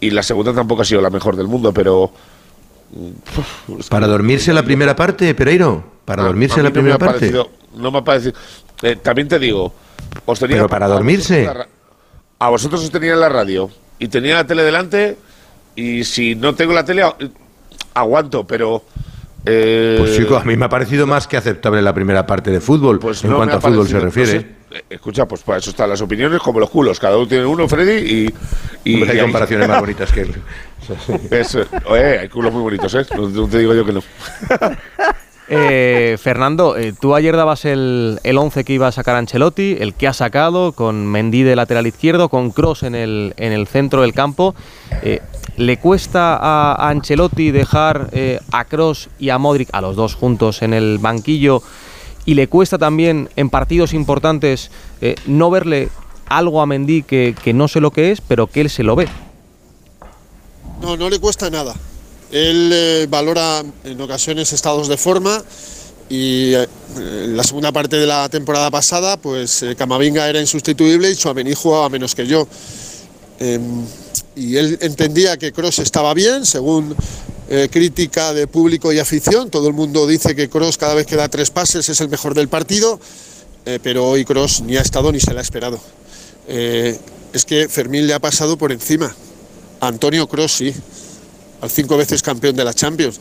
Y 0.00 0.10
la 0.10 0.22
segunda 0.22 0.52
tampoco 0.52 0.82
ha 0.82 0.84
sido 0.84 1.00
la 1.00 1.10
mejor 1.10 1.36
del 1.36 1.48
mundo, 1.48 1.72
pero. 1.72 2.10
Para 3.88 4.06
dormirse 4.06 4.52
la 4.52 4.62
primera 4.62 4.94
parte, 4.94 5.34
Pereiro. 5.34 5.84
Para 6.04 6.22
A- 6.22 6.26
dormirse 6.26 6.54
a 6.54 6.56
mí 6.58 6.62
la 6.64 6.68
no 6.68 6.74
me 6.74 6.80
primera 6.80 6.98
parte. 6.98 7.18
parecido- 7.32 7.50
no 7.76 7.90
me 7.90 7.98
ha 7.98 8.04
parecido. 8.04 8.34
eh, 8.82 8.96
también 8.96 9.26
te 9.28 9.38
digo, 9.38 9.72
os 10.26 10.38
tenía 10.38 10.56
Pero 10.56 10.68
para 10.68 10.86
a 10.86 10.88
dormirse. 10.88 11.40
en 11.44 11.46
la 11.58 11.68
A 12.38 12.50
vosotros 12.50 12.82
os 12.84 12.90
tenía 12.90 13.14
en 13.14 13.20
la 13.20 13.28
radio 13.28 13.70
y 13.98 14.08
tenía 14.08 14.34
la 14.34 14.46
tele 14.46 14.62
delante 14.64 15.16
y 15.76 16.04
si 16.04 16.34
no 16.34 16.54
tengo 16.54 16.72
la 16.74 16.84
tele 16.84 17.02
a- 17.02 17.16
aguanto, 17.94 18.44
pero 18.46 18.84
eh, 19.46 19.96
Pues 19.98 20.16
chico, 20.16 20.36
a 20.36 20.44
mí 20.44 20.56
me 20.56 20.66
ha 20.66 20.68
parecido 20.68 21.06
más 21.06 21.26
que 21.26 21.36
aceptable 21.36 21.80
la 21.82 21.94
primera 21.94 22.26
parte 22.26 22.50
de 22.50 22.60
fútbol, 22.60 22.96
en 22.96 23.00
Pues 23.00 23.24
no 23.24 23.36
cuanto 23.36 23.56
a 23.56 23.60
fútbol 23.60 23.86
se 23.88 23.98
refiere. 24.00 24.34
no 24.34 24.40
sé. 24.40 24.46
Escucha, 24.90 25.26
pues 25.26 25.42
para 25.42 25.58
eso 25.58 25.70
están 25.70 25.88
las 25.90 26.00
opiniones 26.00 26.40
como 26.40 26.60
los 26.60 26.70
culos. 26.70 26.98
Cada 26.98 27.16
uno 27.16 27.26
tiene 27.28 27.44
uno, 27.46 27.68
Freddy, 27.68 28.24
y. 28.24 28.34
y 28.84 28.94
Hombre, 28.94 29.10
hay 29.10 29.16
y 29.16 29.20
ahí- 29.20 29.24
comparaciones 29.26 29.68
más 29.68 29.80
bonitas 29.80 30.12
que 30.12 30.20
él. 30.22 30.34
Es, 31.30 31.54
eh, 31.54 32.18
hay 32.20 32.28
culos 32.28 32.52
muy 32.52 32.62
bonitos, 32.62 32.94
¿eh? 32.94 33.06
No, 33.16 33.28
no 33.28 33.48
te 33.48 33.58
digo 33.58 33.72
yo 33.74 33.84
que 33.86 33.92
no. 33.92 34.02
Eh, 35.46 36.16
Fernando, 36.18 36.74
eh, 36.78 36.94
tú 36.98 37.14
ayer 37.14 37.36
dabas 37.36 37.66
el, 37.66 38.18
el 38.24 38.38
11 38.38 38.64
que 38.64 38.72
iba 38.72 38.86
a 38.88 38.92
sacar 38.92 39.14
Ancelotti, 39.16 39.76
el 39.78 39.92
que 39.92 40.08
ha 40.08 40.14
sacado, 40.14 40.72
con 40.72 41.06
Mendy 41.06 41.42
de 41.42 41.54
lateral 41.54 41.86
izquierdo, 41.86 42.30
con 42.30 42.50
Cross 42.50 42.82
en 42.84 42.94
el, 42.94 43.34
en 43.36 43.52
el 43.52 43.66
centro 43.66 44.00
del 44.00 44.14
campo. 44.14 44.54
Eh, 45.02 45.20
¿Le 45.58 45.76
cuesta 45.76 46.36
a, 46.36 46.72
a 46.72 46.88
Ancelotti 46.88 47.50
dejar 47.50 48.08
eh, 48.12 48.40
a 48.52 48.64
Cross 48.64 49.10
y 49.18 49.28
a 49.28 49.36
Modric, 49.36 49.68
a 49.72 49.82
los 49.82 49.96
dos 49.96 50.14
juntos, 50.14 50.62
en 50.62 50.72
el 50.72 50.96
banquillo? 50.98 51.62
¿Y 52.26 52.34
le 52.34 52.48
cuesta 52.48 52.78
también 52.78 53.28
en 53.36 53.50
partidos 53.50 53.92
importantes 53.92 54.70
eh, 55.00 55.14
no 55.26 55.50
verle 55.50 55.90
algo 56.26 56.62
a 56.62 56.66
Mendy 56.66 57.02
que, 57.02 57.34
que 57.42 57.52
no 57.52 57.68
sé 57.68 57.80
lo 57.80 57.90
que 57.90 58.10
es, 58.10 58.20
pero 58.20 58.46
que 58.46 58.62
él 58.62 58.70
se 58.70 58.82
lo 58.82 58.96
ve? 58.96 59.08
No, 60.80 60.96
no 60.96 61.10
le 61.10 61.18
cuesta 61.18 61.50
nada. 61.50 61.74
Él 62.30 62.70
eh, 62.72 63.06
valora 63.08 63.62
en 63.84 64.00
ocasiones 64.00 64.52
estados 64.52 64.88
de 64.88 64.96
forma 64.96 65.42
y 66.08 66.54
eh, 66.54 66.66
en 66.96 67.36
la 67.36 67.44
segunda 67.44 67.72
parte 67.72 67.96
de 67.96 68.06
la 68.06 68.28
temporada 68.28 68.70
pasada, 68.70 69.16
pues 69.18 69.64
Camavinga 69.76 70.28
era 70.28 70.40
insustituible 70.40 71.10
y 71.10 71.16
Chouameni 71.16 71.54
jugaba 71.54 71.88
menos 71.90 72.14
que 72.14 72.26
yo. 72.26 72.48
Em, 73.38 73.84
y 74.36 74.56
él 74.56 74.78
entendía 74.80 75.36
que 75.36 75.52
Cross 75.52 75.80
estaba 75.80 76.14
bien, 76.14 76.44
según 76.46 76.94
eh, 77.46 77.68
crítica 77.70 78.32
de 78.32 78.46
público 78.46 78.90
y 78.90 78.98
afición. 78.98 79.50
Todo 79.50 79.68
el 79.68 79.74
mundo 79.74 80.06
dice 80.06 80.34
que 80.34 80.48
Cross 80.48 80.78
cada 80.78 80.94
vez 80.94 81.06
que 81.06 81.14
da 81.14 81.28
tres 81.28 81.50
pases 81.50 81.86
es 81.90 82.00
el 82.00 82.08
mejor 82.08 82.32
del 82.32 82.48
partido, 82.48 82.98
eh, 83.66 83.78
pero 83.82 84.08
hoy 84.08 84.24
Cross 84.24 84.62
ni 84.62 84.78
ha 84.78 84.80
estado 84.80 85.12
ni 85.12 85.20
se 85.20 85.34
le 85.34 85.40
ha 85.40 85.42
esperado. 85.42 85.78
Eh, 86.48 86.98
es 87.34 87.44
que 87.44 87.68
Fermín 87.68 88.06
le 88.06 88.14
ha 88.14 88.18
pasado 88.18 88.56
por 88.56 88.72
encima. 88.72 89.14
Antonio 89.80 90.26
Cross 90.26 90.52
sí, 90.52 90.74
al 91.60 91.70
cinco 91.70 91.98
veces 91.98 92.22
campeón 92.22 92.56
de 92.56 92.64
la 92.64 92.72
Champions. 92.72 93.20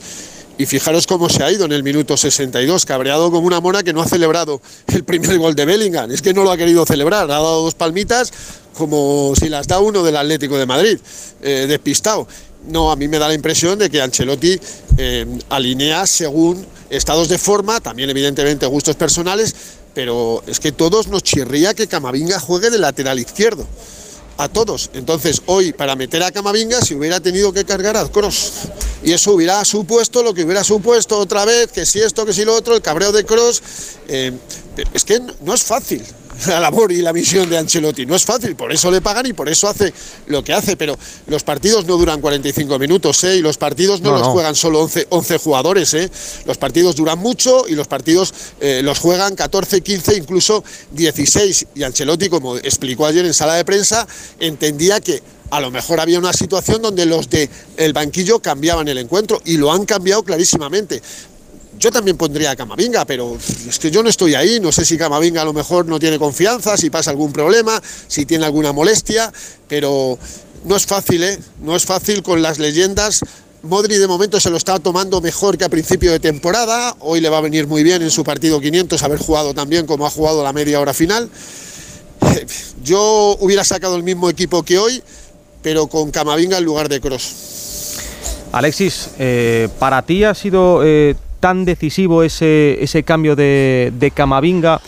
Y 0.56 0.64
fijaros 0.64 1.06
cómo 1.06 1.28
se 1.28 1.42
ha 1.42 1.52
ido 1.52 1.66
en 1.66 1.72
el 1.72 1.82
minuto 1.82 2.16
62, 2.16 2.86
cabreado 2.86 3.30
como 3.30 3.46
una 3.46 3.60
mona 3.60 3.82
que 3.82 3.92
no 3.92 4.00
ha 4.00 4.08
celebrado 4.08 4.62
el 4.86 5.04
primer 5.04 5.36
gol 5.36 5.54
de 5.54 5.66
Bellingham. 5.66 6.10
Es 6.10 6.22
que 6.22 6.32
no 6.32 6.44
lo 6.44 6.50
ha 6.50 6.56
querido 6.56 6.86
celebrar, 6.86 7.24
ha 7.24 7.34
dado 7.34 7.62
dos 7.62 7.74
palmitas 7.74 8.32
como 8.72 9.34
si 9.38 9.50
las 9.50 9.66
da 9.66 9.80
uno 9.80 10.02
del 10.02 10.16
Atlético 10.16 10.56
de 10.56 10.66
Madrid, 10.66 10.98
despistado. 11.40 12.26
No, 12.68 12.90
a 12.90 12.96
mí 12.96 13.08
me 13.08 13.18
da 13.18 13.28
la 13.28 13.34
impresión 13.34 13.78
de 13.78 13.90
que 13.90 14.00
Ancelotti 14.00 14.58
eh, 14.96 15.26
alinea 15.50 16.06
según 16.06 16.64
estados 16.88 17.28
de 17.28 17.38
forma, 17.38 17.80
también 17.80 18.08
evidentemente 18.08 18.66
gustos 18.66 18.96
personales, 18.96 19.54
pero 19.92 20.42
es 20.46 20.60
que 20.60 20.72
todos 20.72 21.08
nos 21.08 21.22
chirría 21.22 21.74
que 21.74 21.86
Camavinga 21.86 22.40
juegue 22.40 22.70
de 22.70 22.78
lateral 22.78 23.18
izquierdo 23.18 23.66
a 24.36 24.48
todos. 24.48 24.90
Entonces, 24.94 25.42
hoy, 25.46 25.72
para 25.72 25.94
meter 25.94 26.22
a 26.22 26.32
Camavinga, 26.32 26.80
se 26.80 26.94
hubiera 26.94 27.20
tenido 27.20 27.52
que 27.52 27.64
cargar 27.64 27.96
a 27.96 28.08
Cross. 28.08 28.52
Y 29.04 29.12
eso 29.12 29.32
hubiera 29.32 29.64
supuesto 29.64 30.22
lo 30.22 30.34
que 30.34 30.44
hubiera 30.44 30.64
supuesto 30.64 31.18
otra 31.18 31.44
vez, 31.44 31.70
que 31.70 31.86
si 31.86 32.00
esto, 32.00 32.24
que 32.24 32.32
si 32.32 32.44
lo 32.44 32.54
otro, 32.54 32.74
el 32.74 32.82
cabreo 32.82 33.12
de 33.12 33.24
Cross. 33.24 33.62
es 34.08 35.04
que 35.04 35.20
no 35.42 35.54
es 35.54 35.62
fácil 35.62 36.02
la 36.46 36.60
labor 36.60 36.92
y 36.92 37.02
la 37.02 37.12
misión 37.12 37.48
de 37.48 37.58
Ancelotti. 37.58 38.06
No 38.06 38.14
es 38.14 38.24
fácil, 38.24 38.56
por 38.56 38.72
eso 38.72 38.90
le 38.90 39.00
pagan 39.00 39.26
y 39.26 39.32
por 39.32 39.48
eso 39.48 39.68
hace 39.68 39.92
lo 40.26 40.42
que 40.42 40.52
hace. 40.52 40.76
Pero 40.76 40.96
los 41.26 41.42
partidos 41.42 41.86
no 41.86 41.96
duran 41.96 42.20
45 42.20 42.78
minutos, 42.78 43.22
¿eh? 43.24 43.36
Y 43.36 43.40
los 43.40 43.56
partidos 43.56 44.00
no, 44.00 44.10
No, 44.10 44.18
los 44.18 44.26
no. 44.28 44.32
juegan 44.32 44.54
solo 44.54 44.80
11, 44.80 45.06
11 45.10 45.38
jugadores, 45.38 45.94
¿eh? 45.94 46.10
Los 46.44 46.58
partidos 46.58 46.96
duran 46.96 47.18
mucho 47.18 47.66
y 47.68 47.74
los 47.74 47.88
partidos 47.88 48.34
eh, 48.60 48.80
los 48.82 48.98
juegan 48.98 49.34
14, 49.34 49.80
15, 49.80 50.16
incluso 50.16 50.64
16. 50.92 51.66
Y 51.74 51.82
Ancelotti, 51.82 52.28
como 52.28 52.56
explicó 52.56 53.06
ayer 53.06 53.24
en 53.24 53.34
sala 53.34 53.54
de 53.54 53.64
prensa, 53.64 54.06
entendía 54.40 55.00
que 55.00 55.22
a 55.50 55.60
lo 55.60 55.70
mejor 55.70 56.00
había 56.00 56.18
una 56.18 56.32
situación 56.32 56.82
donde 56.82 57.06
los 57.06 57.30
de 57.30 57.48
el 57.76 57.92
banquillo 57.92 58.40
cambiaban 58.40 58.88
el 58.88 58.98
encuentro 58.98 59.40
y 59.44 59.56
lo 59.56 59.72
han 59.72 59.84
cambiado 59.84 60.22
clarísimamente. 60.24 61.00
Yo 61.84 61.90
también 61.90 62.16
pondría 62.16 62.50
a 62.50 62.56
Camavinga, 62.56 63.04
pero 63.04 63.36
es 63.68 63.78
que 63.78 63.90
yo 63.90 64.02
no 64.02 64.08
estoy 64.08 64.34
ahí, 64.34 64.58
no 64.58 64.72
sé 64.72 64.86
si 64.86 64.96
Camavinga 64.96 65.42
a 65.42 65.44
lo 65.44 65.52
mejor 65.52 65.84
no 65.84 65.98
tiene 65.98 66.18
confianza, 66.18 66.78
si 66.78 66.88
pasa 66.88 67.10
algún 67.10 67.30
problema, 67.30 67.78
si 68.06 68.24
tiene 68.24 68.46
alguna 68.46 68.72
molestia, 68.72 69.30
pero 69.68 70.18
no 70.64 70.76
es 70.76 70.86
fácil, 70.86 71.22
¿eh? 71.22 71.38
No 71.60 71.76
es 71.76 71.84
fácil 71.84 72.22
con 72.22 72.40
las 72.40 72.58
leyendas. 72.58 73.20
Modri 73.60 73.98
de 73.98 74.06
momento 74.06 74.40
se 74.40 74.48
lo 74.48 74.56
está 74.56 74.78
tomando 74.78 75.20
mejor 75.20 75.58
que 75.58 75.64
a 75.64 75.68
principio 75.68 76.10
de 76.10 76.20
temporada. 76.20 76.96
Hoy 77.00 77.20
le 77.20 77.28
va 77.28 77.36
a 77.36 77.42
venir 77.42 77.66
muy 77.66 77.82
bien 77.82 78.00
en 78.00 78.10
su 78.10 78.24
partido 78.24 78.62
500 78.62 79.02
haber 79.02 79.18
jugado 79.18 79.52
también 79.52 79.84
como 79.84 80.06
ha 80.06 80.10
jugado 80.10 80.42
la 80.42 80.54
media 80.54 80.80
hora 80.80 80.94
final. 80.94 81.28
Yo 82.82 83.36
hubiera 83.40 83.62
sacado 83.62 83.96
el 83.96 84.04
mismo 84.04 84.30
equipo 84.30 84.62
que 84.62 84.78
hoy, 84.78 85.02
pero 85.60 85.86
con 85.88 86.10
Camavinga 86.10 86.56
en 86.56 86.64
lugar 86.64 86.88
de 86.88 87.02
Cross. 87.02 87.98
Alexis, 88.52 89.10
eh, 89.18 89.68
¿para 89.78 90.00
ti 90.00 90.24
ha 90.24 90.34
sido 90.34 90.80
eh, 90.82 91.16
tan 91.44 91.66
decisivo 91.66 92.22
ese, 92.22 92.82
ese 92.82 93.02
cambio 93.02 93.36
de, 93.36 93.92
de 93.98 94.10
Camavinga? 94.10 94.80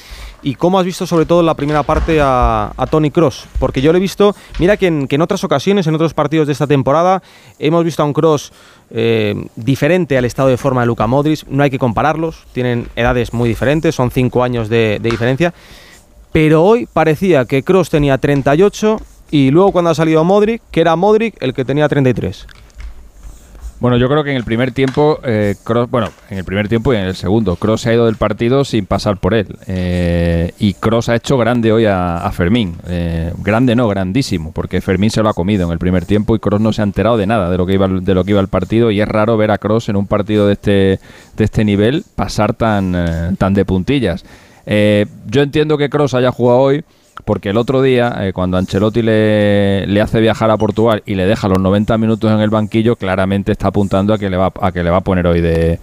¿Y 0.42 0.54
cómo 0.54 0.78
has 0.78 0.86
visto 0.86 1.06
sobre 1.06 1.26
todo 1.26 1.40
en 1.40 1.46
la 1.46 1.52
primera 1.52 1.82
parte 1.82 2.18
a, 2.18 2.72
Tony 2.90 3.10
Cross? 3.10 3.46
Porque 3.58 3.82
yo 3.82 3.92
lo 3.92 3.98
he 3.98 4.00
visto, 4.00 4.34
mira 4.58 4.78
que 4.78 4.86
en, 4.86 5.06
en, 5.10 5.20
otras 5.20 5.44
ocasiones, 5.44 5.86
en 5.86 5.94
otros 5.94 6.14
partidos 6.14 6.46
de 6.46 6.54
esta 6.54 6.66
temporada, 6.66 7.22
hemos 7.58 7.84
visto 7.84 8.02
a 8.02 8.06
un 8.06 8.14
Cross 8.14 8.54
eh, 8.90 9.34
diferente 9.54 10.16
al 10.16 10.24
estado 10.24 10.48
de 10.48 10.56
forma 10.56 10.80
de 10.80 10.86
Luka 10.86 11.06
Modric. 11.06 11.46
No 11.46 11.62
hay 11.62 11.68
que 11.68 11.78
compararlos, 11.78 12.46
tienen 12.54 12.88
edades 12.96 13.34
muy 13.34 13.50
diferentes, 13.50 13.94
son 13.94 14.10
cinco 14.10 14.42
años 14.42 14.70
de, 14.70 14.98
de 14.98 15.10
diferencia. 15.10 15.52
Pero 16.32 16.64
hoy 16.64 16.88
parecía 16.90 17.44
que 17.44 17.64
Cross 17.64 17.90
tenía 17.90 18.16
38 18.16 18.98
y 19.30 19.50
luego 19.50 19.72
cuando 19.72 19.90
ha 19.90 19.94
salido 19.94 20.24
Modric, 20.24 20.62
que 20.70 20.80
era 20.80 20.96
Modric 20.96 21.34
el 21.42 21.52
que 21.52 21.66
tenía 21.66 21.86
33. 21.86 22.46
Bueno, 23.78 23.98
yo 23.98 24.08
creo 24.08 24.24
que 24.24 24.30
en 24.30 24.38
el 24.38 24.44
primer 24.44 24.72
tiempo, 24.72 25.18
eh, 25.22 25.54
bueno, 25.90 26.08
en 26.30 26.38
el 26.38 26.44
primer 26.44 26.66
tiempo 26.66 26.94
y 26.94 26.96
en 26.96 27.02
el 27.02 27.14
segundo, 27.14 27.56
Cross 27.56 27.82
se 27.82 27.90
ha 27.90 27.94
ido 27.94 28.06
del 28.06 28.16
partido 28.16 28.64
sin 28.64 28.86
pasar 28.86 29.18
por 29.18 29.34
él. 29.34 29.54
Eh, 29.66 30.52
y 30.58 30.72
Cross 30.72 31.10
ha 31.10 31.14
hecho 31.14 31.36
grande 31.36 31.72
hoy 31.72 31.84
a, 31.84 32.16
a 32.16 32.32
Fermín. 32.32 32.76
Eh, 32.88 33.34
grande 33.44 33.76
no, 33.76 33.86
grandísimo, 33.86 34.52
porque 34.52 34.80
Fermín 34.80 35.10
se 35.10 35.22
lo 35.22 35.28
ha 35.28 35.34
comido 35.34 35.66
en 35.66 35.72
el 35.72 35.78
primer 35.78 36.06
tiempo 36.06 36.34
y 36.34 36.38
Cross 36.38 36.60
no 36.62 36.72
se 36.72 36.80
ha 36.80 36.84
enterado 36.84 37.18
de 37.18 37.26
nada 37.26 37.50
de 37.50 37.58
lo 37.58 37.66
que 37.66 37.74
iba, 37.74 37.86
de 37.86 38.14
lo 38.14 38.24
que 38.24 38.30
iba 38.30 38.40
el 38.40 38.48
partido. 38.48 38.90
Y 38.90 39.02
es 39.02 39.08
raro 39.08 39.36
ver 39.36 39.50
a 39.50 39.58
Cross 39.58 39.90
en 39.90 39.96
un 39.96 40.06
partido 40.06 40.46
de 40.46 40.54
este, 40.54 40.98
de 41.36 41.44
este 41.44 41.62
nivel 41.62 42.02
pasar 42.14 42.54
tan, 42.54 42.94
eh, 42.96 43.36
tan 43.36 43.52
de 43.52 43.66
puntillas. 43.66 44.24
Yo 44.66 45.42
entiendo 45.42 45.76
que 45.76 45.90
Cross 45.90 46.14
haya 46.14 46.32
jugado 46.32 46.60
hoy 46.60 46.84
porque 47.24 47.50
el 47.50 47.56
otro 47.56 47.82
día, 47.82 48.14
eh, 48.20 48.32
cuando 48.32 48.56
Ancelotti 48.56 49.02
le, 49.02 49.86
le, 49.86 50.00
hace 50.00 50.20
viajar 50.20 50.50
a 50.50 50.56
Portugal 50.56 51.02
y 51.06 51.14
le 51.14 51.26
deja 51.26 51.48
los 51.48 51.58
90 51.58 51.96
minutos 51.98 52.30
en 52.30 52.40
el 52.40 52.50
banquillo, 52.50 52.96
claramente 52.96 53.52
está 53.52 53.68
apuntando 53.68 54.12
a 54.14 54.18
que 54.18 54.30
le 54.30 54.36
va 54.36 54.52
a, 54.60 54.72
que 54.72 54.82
le 54.82 54.90
va 54.90 54.98
a 54.98 55.00
poner 55.00 55.26
hoy 55.26 55.40
de, 55.40 55.78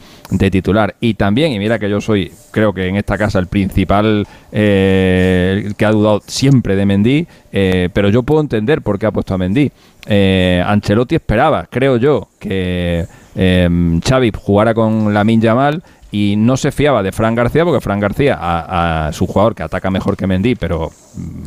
titular. 0.51 0.95
Y 0.99 1.15
también, 1.15 1.51
y 1.51 1.59
mira 1.59 1.79
que 1.79 1.89
yo 1.89 2.01
soy, 2.01 2.31
creo 2.51 2.73
que 2.73 2.87
en 2.87 2.95
esta 2.95 3.17
casa, 3.17 3.39
el 3.39 3.47
principal 3.47 4.27
eh, 4.51 5.71
que 5.77 5.85
ha 5.85 5.91
dudado 5.91 6.21
siempre 6.25 6.75
de 6.75 6.85
Mendy, 6.85 7.27
eh, 7.51 7.89
pero 7.93 8.09
yo 8.09 8.23
puedo 8.23 8.41
entender 8.41 8.81
por 8.81 8.99
qué 8.99 9.05
ha 9.05 9.11
puesto 9.11 9.33
a 9.33 9.37
Mendy. 9.37 9.71
Eh, 10.05 10.63
Ancelotti 10.65 11.15
esperaba, 11.15 11.67
creo 11.69 11.97
yo, 11.97 12.27
que 12.39 13.05
Xavi 13.35 14.31
jugara 14.35 14.73
con 14.73 15.13
la 15.13 15.23
Yamal 15.23 15.81
y 16.13 16.35
no 16.37 16.55
se 16.57 16.71
fiaba 16.71 17.01
de 17.01 17.11
Fran 17.11 17.33
García 17.33 17.65
porque 17.65 17.81
Fran 17.81 17.99
García 17.99 18.37
a, 18.39 19.07
a, 19.07 19.13
su 19.13 19.25
jugador 19.25 19.55
que 19.55 19.63
ataca 19.63 19.89
mejor 19.89 20.15
que 20.15 20.27
Mendy 20.27 20.53
pero 20.55 20.91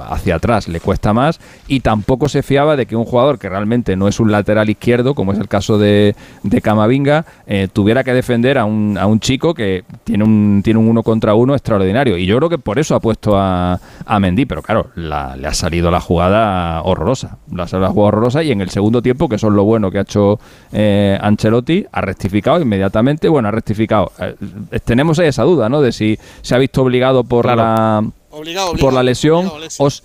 hacia 0.01 0.35
atrás 0.35 0.69
le 0.69 0.81
cuesta 0.81 1.13
más 1.13 1.41
y 1.69 1.81
tampoco 1.81 2.29
se 2.29 2.43
fiaba 2.43 2.77
de 2.77 2.87
que 2.87 2.97
un 2.97 3.05
jugador 3.05 3.39
que 3.39 3.49
realmente 3.49 3.97
no 3.97 4.09
es 4.09 4.21
un 4.21 4.33
lateral 4.33 4.69
izquierdo 4.69 5.15
como 5.15 5.33
es 5.33 5.39
el 5.39 5.49
caso 5.49 5.79
de, 5.79 6.17
de 6.43 6.61
Camavinga 6.61 7.25
eh, 7.47 7.69
tuviera 7.73 8.05
que 8.05 8.13
defender 8.13 8.59
a 8.59 8.65
un, 8.65 8.99
a 8.99 9.07
un 9.07 9.21
chico 9.21 9.55
que 9.55 9.85
tiene 10.05 10.25
un, 10.25 10.63
tiene 10.65 10.81
un 10.81 10.89
uno 10.89 11.03
contra 11.03 11.35
uno 11.35 11.55
extraordinario. 11.55 12.17
Y 12.17 12.27
yo 12.27 12.37
creo 12.37 12.49
que 12.49 12.59
por 12.59 12.79
eso 12.79 12.95
ha 12.95 13.01
puesto 13.01 13.37
a, 13.37 13.81
a 14.05 14.21
Mendy 14.21 14.47
pero 14.47 14.63
claro 14.63 14.91
la, 14.95 15.37
le 15.37 15.49
ha 15.49 15.55
salido 15.55 15.91
la 15.91 16.01
jugada 16.01 16.83
horrorosa. 16.83 17.39
La 17.53 17.67
la 17.67 17.89
jugada 17.89 18.09
horrorosa 18.09 18.43
y 18.43 18.53
en 18.53 18.61
el 18.61 18.71
segundo 18.71 19.03
tiempo 19.03 19.29
que 19.29 19.37
eso 19.37 19.49
es 19.49 19.55
lo 19.55 19.65
bueno 19.65 19.91
que 19.91 19.99
ha 19.99 20.03
hecho 20.03 20.39
eh, 20.73 21.19
Ancelotti 21.21 21.87
ha 21.93 22.01
rectificado 22.01 22.61
inmediatamente. 22.61 23.29
Bueno 23.29 23.49
ha 23.49 23.53
rectificado 23.53 24.13
eh, 24.21 24.35
tenemos 24.85 25.19
esa 25.19 25.43
duda, 25.43 25.69
¿no? 25.69 25.81
De 25.81 25.93
si 25.93 26.19
se 26.43 26.55
ha 26.55 26.59
visto 26.59 26.83
obligado 26.83 27.25
por 27.25 27.45
claro. 27.45 27.63
la 27.63 27.99
obligado, 28.31 28.71
obligado, 28.71 28.77
por 28.77 28.93
la 28.93 29.03
lesión. 29.03 29.51
Os, 29.79 30.03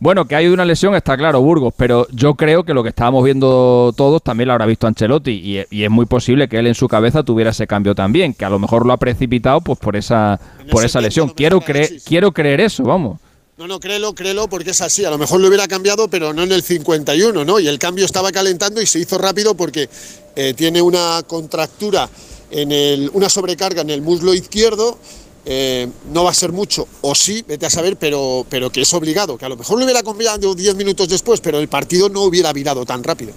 bueno, 0.00 0.26
que 0.26 0.34
hay 0.34 0.48
una 0.48 0.64
lesión 0.64 0.94
está 0.94 1.16
claro, 1.16 1.40
Burgos, 1.40 1.72
pero 1.76 2.06
yo 2.10 2.34
creo 2.34 2.64
que 2.64 2.74
lo 2.74 2.82
que 2.82 2.88
estábamos 2.88 3.24
viendo 3.24 3.92
todos 3.96 4.22
también 4.22 4.48
lo 4.48 4.54
habrá 4.54 4.66
visto 4.66 4.86
Ancelotti 4.86 5.30
y, 5.30 5.64
y, 5.70 5.84
es 5.84 5.90
muy 5.90 6.06
posible 6.06 6.48
que 6.48 6.58
él 6.58 6.66
en 6.66 6.74
su 6.74 6.88
cabeza 6.88 7.22
tuviera 7.22 7.50
ese 7.50 7.66
cambio 7.66 7.94
también, 7.94 8.34
que 8.34 8.44
a 8.44 8.50
lo 8.50 8.58
mejor 8.58 8.86
lo 8.86 8.92
ha 8.92 8.96
precipitado 8.96 9.60
pues 9.60 9.78
por 9.78 9.96
esa 9.96 10.40
por 10.70 10.84
esa 10.84 11.00
lesión. 11.00 11.28
Quiero 11.30 11.60
creer 11.60 11.90
quiero 12.04 12.32
creer 12.32 12.60
eso, 12.60 12.82
vamos. 12.82 13.18
No, 13.58 13.68
no, 13.68 13.78
créelo, 13.78 14.14
créelo, 14.14 14.48
porque 14.48 14.70
es 14.70 14.80
así. 14.80 15.04
A 15.04 15.10
lo 15.10 15.18
mejor 15.18 15.40
lo 15.40 15.46
hubiera 15.46 15.68
cambiado, 15.68 16.08
pero 16.08 16.32
no 16.32 16.42
en 16.42 16.52
el 16.52 16.62
51, 16.62 17.44
¿no? 17.44 17.60
Y 17.60 17.68
el 17.68 17.78
cambio 17.78 18.04
estaba 18.04 18.32
calentando 18.32 18.80
y 18.80 18.86
se 18.86 18.98
hizo 18.98 19.18
rápido 19.18 19.54
porque 19.54 19.88
eh, 20.34 20.54
tiene 20.54 20.82
una 20.82 21.22
contractura 21.26 22.08
en 22.52 22.70
el, 22.70 23.10
una 23.14 23.28
sobrecarga 23.28 23.80
en 23.80 23.90
el 23.90 24.02
muslo 24.02 24.34
izquierdo, 24.34 24.98
eh, 25.44 25.88
no 26.12 26.22
va 26.22 26.30
a 26.30 26.34
ser 26.34 26.52
mucho, 26.52 26.86
o 27.00 27.14
sí, 27.14 27.44
vete 27.48 27.66
a 27.66 27.70
saber, 27.70 27.96
pero, 27.96 28.46
pero 28.48 28.70
que 28.70 28.82
es 28.82 28.94
obligado, 28.94 29.36
que 29.36 29.44
a 29.44 29.48
lo 29.48 29.56
mejor 29.56 29.78
lo 29.78 29.84
hubiera 29.84 30.02
cambiado 30.02 30.54
10 30.54 30.76
minutos 30.76 31.08
después, 31.08 31.40
pero 31.40 31.58
el 31.58 31.68
partido 31.68 32.08
no 32.08 32.22
hubiera 32.22 32.52
virado 32.52 32.84
tan 32.84 33.02
rápido. 33.02 33.32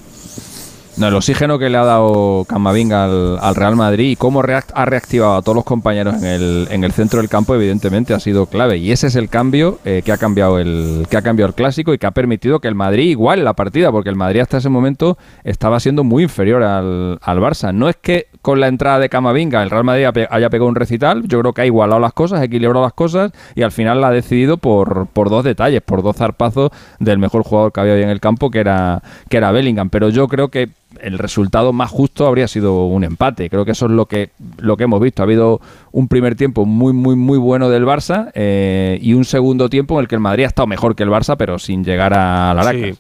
No, 0.97 1.10
el 1.10 1.15
oxígeno 1.15 1.60
que 1.60 1.69
le 1.69 1.78
ha 1.78 1.84
dado 1.84 2.45
Camavinga 2.47 3.04
al, 3.04 3.38
al, 3.41 3.56
Real 3.56 3.75
Madrid 3.75 4.12
y 4.12 4.15
cómo 4.15 4.39
ha 4.39 4.86
reactivado 4.86 5.36
a 5.36 5.41
todos 5.41 5.56
los 5.58 5.65
compañeros 5.65 6.15
en 6.15 6.25
el, 6.25 6.67
en 6.71 6.86
el, 6.86 6.93
centro 6.93 7.19
del 7.19 7.28
campo, 7.28 7.54
evidentemente 7.54 8.13
ha 8.13 8.19
sido 8.21 8.45
clave. 8.45 8.78
Y 8.78 8.93
ese 8.93 9.08
es 9.08 9.17
el 9.17 9.28
cambio 9.28 9.80
eh, 9.84 10.04
que 10.06 10.13
ha 10.13 10.17
cambiado 10.17 10.58
el 10.58 11.06
que 11.10 11.17
ha 11.17 11.21
cambiado 11.21 11.49
el 11.49 11.54
clásico 11.54 11.93
y 11.93 11.97
que 11.97 12.06
ha 12.08 12.12
permitido 12.12 12.62
que 12.62 12.69
el 12.69 12.75
Madrid 12.75 13.10
igual 13.10 13.43
la 13.43 13.56
partida, 13.56 13.91
porque 13.91 14.10
el 14.10 14.15
Madrid 14.15 14.39
hasta 14.39 14.60
ese 14.60 14.69
momento 14.69 15.17
estaba 15.43 15.82
siendo 15.82 16.06
muy 16.06 16.23
inferior 16.23 16.63
al, 16.63 17.19
al 17.21 17.39
Barça. 17.39 17.73
No 17.73 17.89
es 17.89 17.97
que 17.97 18.28
con 18.45 18.60
la 18.60 18.67
entrada 18.67 18.99
de 18.99 19.10
Camavinga 19.10 19.63
el 19.63 19.71
Real 19.71 19.84
Madrid 19.84 20.05
haya 20.29 20.49
pegado 20.51 20.67
un 20.67 20.75
recital, 20.75 21.23
yo 21.27 21.39
creo 21.39 21.53
que 21.53 21.63
ha 21.63 21.65
igualado 21.65 21.99
las 21.99 22.13
cosas, 22.13 22.41
ha 22.41 22.43
equilibrado 22.43 22.84
las 22.84 22.93
cosas 22.93 23.31
y 23.55 23.63
al 23.63 23.71
final 23.71 24.01
la 24.01 24.10
ha 24.10 24.12
decidido 24.12 24.58
por, 24.58 25.08
por 25.08 25.31
dos 25.31 25.43
detalles, 25.43 25.81
por 25.81 26.03
dos 26.03 26.15
zarpazos 26.15 26.69
del 26.99 27.17
mejor 27.17 27.41
jugador 27.41 27.71
que 27.71 27.79
había 27.79 27.95
hoy 27.95 28.03
en 28.03 28.10
el 28.10 28.19
campo, 28.19 28.51
que 28.51 28.60
era, 28.60 29.01
que 29.29 29.38
era 29.38 29.51
Bellingham. 29.51 29.89
Pero 29.89 30.10
yo 30.10 30.27
creo 30.27 30.49
que 30.49 30.69
el 31.01 31.17
resultado 31.17 31.73
más 31.73 31.89
justo 31.89 32.27
habría 32.27 32.47
sido 32.47 32.86
un 32.86 33.03
empate. 33.03 33.49
Creo 33.49 33.65
que 33.65 33.71
eso 33.71 33.88
es 33.88 33.91
lo 33.91 34.05
que, 34.05 34.29
lo 34.60 34.77
que 34.77 34.84
hemos 34.84 35.01
visto. 35.01 35.23
Ha 35.23 35.25
habido 35.25 35.60
un 35.91 36.08
primer 36.08 36.36
tiempo 36.36 36.65
muy, 36.65 36.93
muy, 36.93 37.15
muy 37.15 37.39
bueno 37.39 37.69
del 37.69 37.84
Barça 37.84 38.29
eh, 38.36 38.99
y 39.01 39.15
un 39.15 39.25
segundo 39.25 39.69
tiempo 39.69 39.95
en 39.95 40.01
el 40.01 40.08
que 40.08 40.15
el 40.15 40.21
Madrid 40.21 40.43
ha 40.43 40.47
estado 40.49 40.67
mejor 40.67 40.95
que 40.95 41.01
el 41.01 41.10
Barça, 41.10 41.36
pero 41.36 41.58
sin 41.58 41.84
llegar 41.84 42.13
a 42.13 42.53
la 42.53 42.71
sí. 42.71 42.93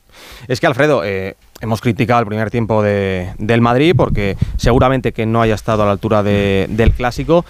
Es 0.47 0.59
que, 0.59 0.65
Alfredo, 0.65 1.03
eh, 1.05 1.35
hemos 1.65 1.81
criticado 1.81 2.21
el 2.21 2.27
primer 2.27 2.49
tiempo 2.49 2.81
de, 2.81 3.33
del 3.37 3.61
Madrid 3.61 3.93
porque 3.95 4.37
seguramente 4.55 5.11
que 5.11 5.25
no 5.25 5.41
haya 5.41 5.55
estado 5.55 5.83
a 5.83 5.85
la 5.85 5.91
altura 5.91 6.23
de, 6.23 6.67
del 6.69 6.91
clásico, 6.91 7.43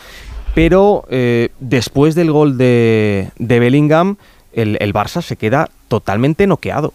pero 0.54 1.06
eh, 1.10 1.50
después 1.60 2.16
del 2.16 2.32
gol 2.32 2.58
de, 2.58 3.30
de 3.38 3.60
Bellingham, 3.60 4.16
el, 4.54 4.78
el 4.80 4.94
Barça 4.94 5.22
se 5.22 5.36
queda 5.36 5.70
totalmente 5.88 6.48
noqueado. 6.48 6.94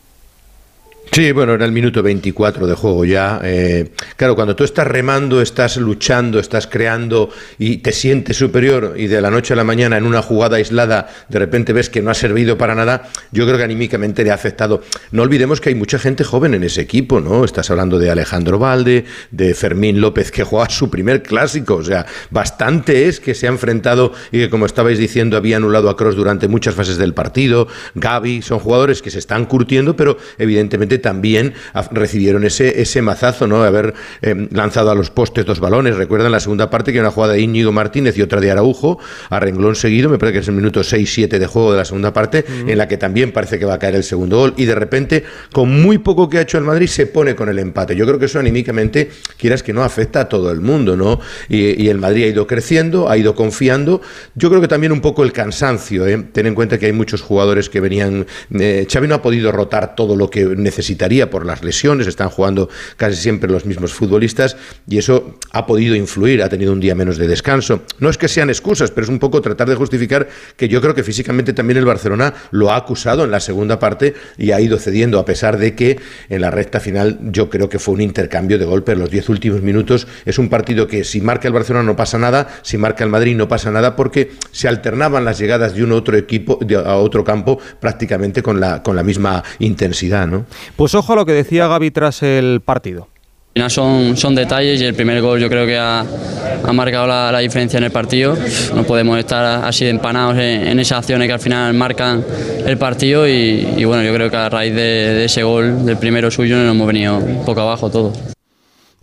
Sí, 1.13 1.33
bueno, 1.33 1.55
era 1.55 1.65
el 1.65 1.73
minuto 1.73 2.05
24 2.05 2.69
de 2.69 2.75
juego 2.75 3.05
ya. 3.05 3.41
Eh, 3.43 3.91
claro, 4.17 4.37
cuando 4.37 4.55
tú 4.55 4.63
estás 4.63 4.87
remando, 4.87 5.43
estás 5.43 5.77
luchando, 5.77 6.39
estás 6.39 6.69
creando 6.69 7.31
y 7.59 7.79
te 7.79 7.91
sientes 7.91 8.37
superior 8.37 8.95
y 8.97 9.09
de 9.09 9.21
la 9.21 9.29
noche 9.29 9.55
a 9.55 9.57
la 9.57 9.65
mañana 9.65 9.97
en 9.97 10.07
una 10.07 10.23
jugada 10.23 10.59
aislada 10.59 11.09
de 11.29 11.41
repente 11.41 11.73
ves 11.73 11.91
que 11.91 12.01
no 12.01 12.13
ha 12.13 12.15
servido 12.15 12.57
para 12.57 12.77
nada, 12.77 13.09
yo 13.33 13.45
creo 13.45 13.59
que 13.59 13.65
anímicamente 13.65 14.23
le 14.23 14.31
ha 14.31 14.35
afectado. 14.35 14.85
No 15.11 15.23
olvidemos 15.23 15.61
que 15.61 15.71
hay 15.71 15.75
mucha 15.75 15.99
gente 15.99 16.23
joven 16.23 16.55
en 16.55 16.63
ese 16.63 16.81
equipo, 16.81 17.21
¿no? 17.21 17.45
Estás 17.45 17.73
hablando 17.73 17.99
de 17.99 18.09
Alejandro 18.09 18.61
Valde, 18.61 19.05
de 19.33 19.53
Fermín 19.55 20.01
López 20.01 20.31
que 20.31 20.45
juega 20.45 20.71
su 20.71 20.91
primer 20.91 21.25
clásico, 21.25 21.75
o 21.75 21.85
sea, 21.85 22.07
bastante 22.31 23.09
es 23.09 23.19
que 23.19 23.35
se 23.35 23.49
ha 23.49 23.51
enfrentado 23.51 24.13
y 24.31 24.39
que 24.39 24.49
como 24.49 24.65
estabais 24.65 24.99
diciendo 24.99 25.37
había 25.37 25.57
anulado 25.57 25.91
a 25.91 25.97
Cross 25.97 26.15
durante 26.15 26.47
muchas 26.47 26.77
fases 26.77 26.99
del 26.99 27.15
partido. 27.15 27.67
Gaby, 27.97 28.43
son 28.43 28.61
jugadores 28.61 29.03
que 29.03 29.11
se 29.11 29.19
están 29.19 29.47
curtiendo, 29.47 29.97
pero 29.97 30.17
evidentemente 30.39 31.00
también 31.01 31.55
recibieron 31.91 32.45
ese, 32.45 32.81
ese 32.81 33.03
mazazo, 33.03 33.47
¿no? 33.47 33.63
Haber 33.63 33.95
eh, 34.23 34.49
lanzado 34.53 34.91
a 34.91 34.95
los 34.95 35.11
postes 35.11 35.45
dos 35.45 35.61
balones. 35.61 35.97
Recuerdan 35.97 36.33
la 36.33 36.41
segunda 36.41 36.71
parte 36.71 36.93
que 36.93 36.99
era 36.99 37.09
una 37.09 37.15
jugada 37.15 37.35
de 37.35 37.41
Íñigo 37.41 37.73
Martínez 37.73 38.17
y 38.17 38.23
otra 38.23 38.41
de 38.41 38.51
Araujo, 38.51 38.99
a 39.29 39.41
renglón 39.41 39.75
seguido, 39.75 40.09
me 40.09 40.19
parece 40.19 40.35
que 40.35 40.39
es 40.41 40.49
el 40.49 40.55
minuto 40.55 40.81
6-7 40.81 41.39
de 41.39 41.47
juego 41.47 41.73
de 41.73 41.79
la 41.79 41.85
segunda 41.85 42.13
parte, 42.13 42.45
uh 42.47 42.53
-huh. 42.67 42.71
en 42.71 42.79
la 42.79 42.89
que 42.89 42.97
también 42.97 43.33
parece 43.33 43.59
que 43.59 43.65
va 43.65 43.75
a 43.75 43.79
caer 43.79 43.97
el 43.97 44.05
segundo 44.05 44.39
gol. 44.39 44.55
Y 44.57 44.65
de 44.65 44.75
repente, 44.75 45.25
con 45.53 45.83
muy 45.83 45.99
poco 45.99 46.29
que 46.29 46.39
ha 46.39 46.43
hecho 46.43 46.59
el 46.59 46.65
Madrid, 46.65 46.87
se 46.87 47.07
pone 47.07 47.35
con 47.35 47.49
el 47.49 47.59
empate. 47.59 47.97
Yo 47.97 48.07
creo 48.07 48.19
que 48.19 48.27
eso 48.27 48.39
anímicamente, 48.39 49.11
quieras 49.37 49.63
que 49.63 49.73
no, 49.73 49.83
afecta 49.83 50.21
a 50.21 50.29
todo 50.29 50.51
el 50.51 50.61
mundo, 50.61 50.97
¿no? 50.97 51.21
Y, 51.49 51.83
y 51.83 51.89
el 51.89 51.99
Madrid 51.99 52.25
ha 52.25 52.29
ido 52.29 52.47
creciendo, 52.47 53.09
ha 53.09 53.17
ido 53.17 53.35
confiando. 53.35 54.01
Yo 54.35 54.49
creo 54.49 54.61
que 54.61 54.69
también 54.69 54.93
un 54.93 55.01
poco 55.01 55.23
el 55.23 55.33
cansancio, 55.33 56.07
¿eh? 56.07 56.27
Ten 56.33 56.47
en 56.47 56.55
cuenta 56.55 56.79
que 56.79 56.87
hay 56.87 56.93
muchos 56.93 57.23
jugadores 57.23 57.69
que 57.69 57.81
venían. 57.81 58.27
Eh, 58.53 58.87
Xavi 58.91 59.09
no 59.09 59.15
ha 59.15 59.23
podido 59.23 59.53
rotar 59.53 59.95
todo 59.95 60.17
lo 60.17 60.31
que 60.31 60.45
necesita 60.45 60.90
por 61.31 61.47
las 61.47 61.63
lesiones, 61.63 62.07
están 62.07 62.29
jugando 62.29 62.69
casi 62.97 63.17
siempre 63.17 63.51
los 63.51 63.65
mismos 63.65 63.93
futbolistas 63.93 64.57
y 64.89 64.99
eso 64.99 65.39
ha 65.53 65.67
podido 65.67 65.95
influir, 65.95 66.43
ha 66.43 66.49
tenido 66.49 66.73
un 66.73 66.81
día 66.81 66.95
menos 66.95 67.17
de 67.17 67.27
descanso. 67.27 67.83
No 67.99 68.11
es 68.11 68.19
que 68.19 68.29
sean 68.29 68.51
excusas, 68.51 68.91
pero 68.91 69.05
es 69.05 69.09
un 69.09 69.19
poco 69.19 69.41
tratar 69.41 69.69
de 69.69 69.75
justificar 69.75 70.29
que 70.57 70.69
yo 70.69 70.81
creo 70.81 70.95
que 70.95 71.03
físicamente 71.03 71.53
también 71.53 71.79
el 71.79 71.85
Barcelona 71.85 72.35
lo 72.51 72.71
ha 72.71 72.77
acusado 72.77 73.25
en 73.25 73.31
la 73.31 73.41
segunda 73.41 73.79
parte 73.79 74.15
y 74.37 74.53
ha 74.53 74.61
ido 74.61 74.79
cediendo, 74.79 75.19
a 75.19 75.25
pesar 75.25 75.59
de 75.59 75.75
que 75.75 75.99
en 76.29 76.41
la 76.41 76.51
recta 76.51 76.81
final 76.81 77.19
yo 77.23 77.49
creo 77.51 77.69
que 77.69 77.79
fue 77.79 77.95
un 77.95 78.01
intercambio 78.01 78.59
de 78.59 78.65
golpes. 78.65 78.99
Los 78.99 79.11
diez 79.11 79.29
últimos 79.29 79.63
minutos 79.63 80.07
es 80.25 80.39
un 80.39 80.49
partido 80.49 80.87
que 80.87 81.05
si 81.05 81.21
marca 81.21 81.49
el 81.49 81.55
Barcelona 81.55 81.85
no 81.85 81.97
pasa 81.97 82.19
nada, 82.19 82.49
si 82.63 82.79
marca 82.79 83.05
el 83.05 83.11
Madrid 83.11 83.37
no 83.37 83.49
pasa 83.49 83.71
nada, 83.71 83.97
porque 83.97 84.33
se 84.53 84.69
alternaban 84.69 85.25
las 85.25 85.39
llegadas 85.39 85.75
de 85.75 85.83
un 85.83 85.93
otro 85.93 86.17
equipo 86.17 86.59
a 86.85 86.97
otro 86.97 87.25
campo 87.25 87.59
prácticamente 87.81 88.43
con 88.43 88.61
la, 88.61 88.83
con 88.83 88.97
la 88.97 89.03
misma 89.03 89.43
intensidad. 89.59 90.27
¿no? 90.27 90.47
Pues 90.81 90.95
ojo 90.95 91.13
a 91.13 91.17
lo 91.17 91.27
que 91.27 91.33
decía 91.33 91.69
Gaby 91.69 91.91
tras 91.91 92.23
el 92.23 92.63
partido. 92.65 93.03
Al 93.03 93.53
final 93.53 93.71
son, 93.71 94.17
son 94.17 94.35
detalles 94.35 94.81
y 94.81 94.87
el 94.87 94.95
primer 94.95 95.21
gol 95.21 95.39
yo 95.39 95.51
creo 95.51 95.67
que 95.67 95.77
ha, 95.77 96.01
ha 96.01 96.73
marcado 96.73 97.07
la, 97.07 97.39
diferencia 97.41 97.77
en 97.77 97.85
el 97.85 97.91
partido. 97.91 98.35
No 98.75 98.85
podemos 98.85 99.19
estar 99.19 99.63
así 99.63 99.85
empanados 99.85 100.39
en, 100.39 100.81
esas 100.81 101.01
acciones 101.01 101.29
que 101.29 101.35
al 101.35 101.39
final 101.39 101.75
marcan 101.75 102.25
el 102.65 102.79
partido 102.79 103.29
y, 103.29 103.85
bueno, 103.85 104.03
yo 104.03 104.15
creo 104.15 104.31
que 104.31 104.37
a 104.39 104.49
raíz 104.49 104.75
de, 104.75 105.23
ese 105.23 105.43
gol, 105.43 105.85
del 105.85 105.99
primero 105.99 106.31
suyo, 106.31 106.57
nos 106.57 106.75
hemos 106.75 106.87
venido 106.87 107.21
poco 107.45 107.61
abajo 107.61 107.91
todos. 107.91 108.19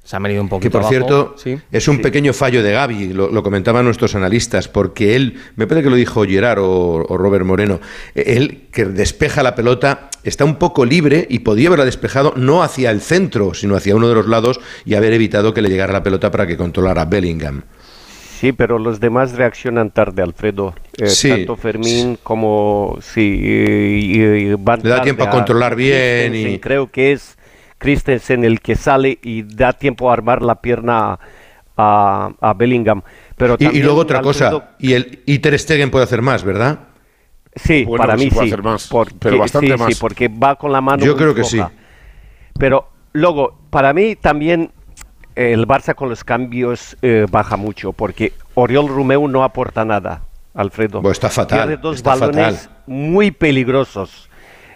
Se 0.08 0.16
ha 0.16 0.20
venido 0.20 0.42
un 0.42 0.48
Que 0.48 0.52
poquito 0.52 0.72
por 0.72 0.80
abajo. 0.84 0.90
cierto 0.90 1.36
Sí. 1.36 1.58
es 1.70 1.88
un 1.90 2.02
pequeño 2.02 2.32
fallo 2.32 2.64
de 2.64 2.72
Gaby, 2.72 3.10
lo, 3.12 3.30
lo 3.30 3.44
comentaban 3.44 3.84
nuestros 3.84 4.16
analistas, 4.16 4.70
porque 4.70 5.18
él, 5.18 5.34
me 5.58 5.68
parece 5.68 5.84
que 5.84 5.90
lo 5.90 5.98
dijo 5.98 6.24
Gerard 6.24 6.60
o, 6.60 7.06
o 7.10 7.18
Robert 7.18 7.44
Moreno, 7.44 7.82
eh, 8.16 8.24
él 8.38 8.62
que 8.72 8.86
despeja 8.86 9.44
la 9.44 9.54
pelota 9.54 10.10
está 10.24 10.46
un 10.46 10.56
poco 10.56 10.86
libre 10.86 11.28
y 11.30 11.40
podía 11.40 11.68
haberla 11.68 11.84
despejado 11.84 12.32
no 12.38 12.64
hacia 12.64 12.90
el 12.92 13.02
centro, 13.02 13.54
sino 13.54 13.76
hacia 13.76 13.98
uno 13.98 14.08
de 14.08 14.16
los 14.16 14.28
lados 14.30 14.62
y 14.86 14.96
haber 14.96 15.12
evitado 15.12 15.54
que 15.54 15.62
le 15.62 15.68
llegara 15.68 15.92
la 15.92 16.04
pelota 16.04 16.32
para 16.32 16.48
que 16.48 16.56
controlara 16.56 17.04
Bellingham. 17.04 17.64
Sí, 18.40 18.52
pero 18.54 18.80
los 18.80 19.00
demás 19.02 19.34
reaccionan 19.34 19.90
tarde, 19.92 20.22
Alfredo. 20.22 20.74
Eh, 20.98 21.08
Sí. 21.08 21.30
Tanto 21.30 21.56
Fermín 21.58 22.18
como 22.24 22.98
sí, 23.02 23.22
y- 23.22 24.22
y- 24.22 24.54
van 24.54 24.80
Le 24.84 24.90
da 24.90 25.02
tiempo 25.02 25.24
a 25.24 25.30
controlar 25.30 25.76
bien 25.76 26.34
y- 26.34 26.60
Creo 26.60 26.90
que 26.92 27.12
es 27.14 27.37
Christensen 27.78 28.44
el 28.44 28.60
que 28.62 28.76
sale 28.76 29.20
y 29.22 29.44
da 29.44 29.74
tiempo 29.74 30.10
a 30.10 30.14
armar 30.14 30.42
la 30.42 30.62
pierna 30.62 31.20
a, 31.78 32.32
a 32.42 32.54
Bellingham. 32.54 33.02
Pero 33.36 33.56
Y, 33.60 33.82
luego 33.82 34.00
otra 34.02 34.22
cosa, 34.22 34.72
y 34.80 34.94
el 34.94 35.22
y 35.26 35.40
Ter 35.40 35.58
Stegen 35.60 35.92
puede 35.92 36.04
hacer 36.06 36.22
más, 36.22 36.44
¿verdad? 36.44 36.80
Sí, 37.56 37.86
Bueno, 37.86 38.04
para 38.04 38.16
mí 38.18 38.30
sí. 38.30 38.40
hacer 38.40 38.62
más, 38.64 38.88
porque, 38.88 39.16
pero 39.20 39.38
bastante 39.40 39.72
sí, 39.74 39.78
más. 39.78 39.94
Sí, 39.94 40.00
porque 40.00 40.28
va 40.28 40.56
con 40.56 40.72
la 40.72 40.82
mano 40.82 41.04
Yo 41.04 41.16
creo 41.16 41.34
que 41.34 41.44
floja. 41.44 41.70
sí. 41.70 41.76
Pero 42.60 42.90
luego, 43.14 43.60
para 43.70 43.94
mí 43.94 44.16
también 44.16 44.72
el 45.36 45.68
Barça 45.68 45.94
con 45.96 46.10
los 46.10 46.24
cambios 46.24 46.98
eh, 47.04 47.26
baja 47.30 47.58
mucho, 47.58 47.94
porque 47.94 48.34
Oriol 48.56 48.88
Romeu 48.88 49.28
no 49.28 49.44
aporta 49.44 49.86
nada, 49.86 50.22
Alfredo. 50.56 51.02
Pues 51.04 51.14
está 51.18 51.30
fatal, 51.30 51.60
Pierde 51.68 51.78
dos 51.78 51.98
está 51.98 52.16
balones 52.16 52.62
fatal. 52.62 52.78
muy 52.88 53.30
peligrosos. 53.32 54.30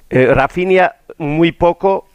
Eh, 0.10 0.28
Rafinha 0.34 0.96
muy 1.18 1.52
poco 1.52 2.08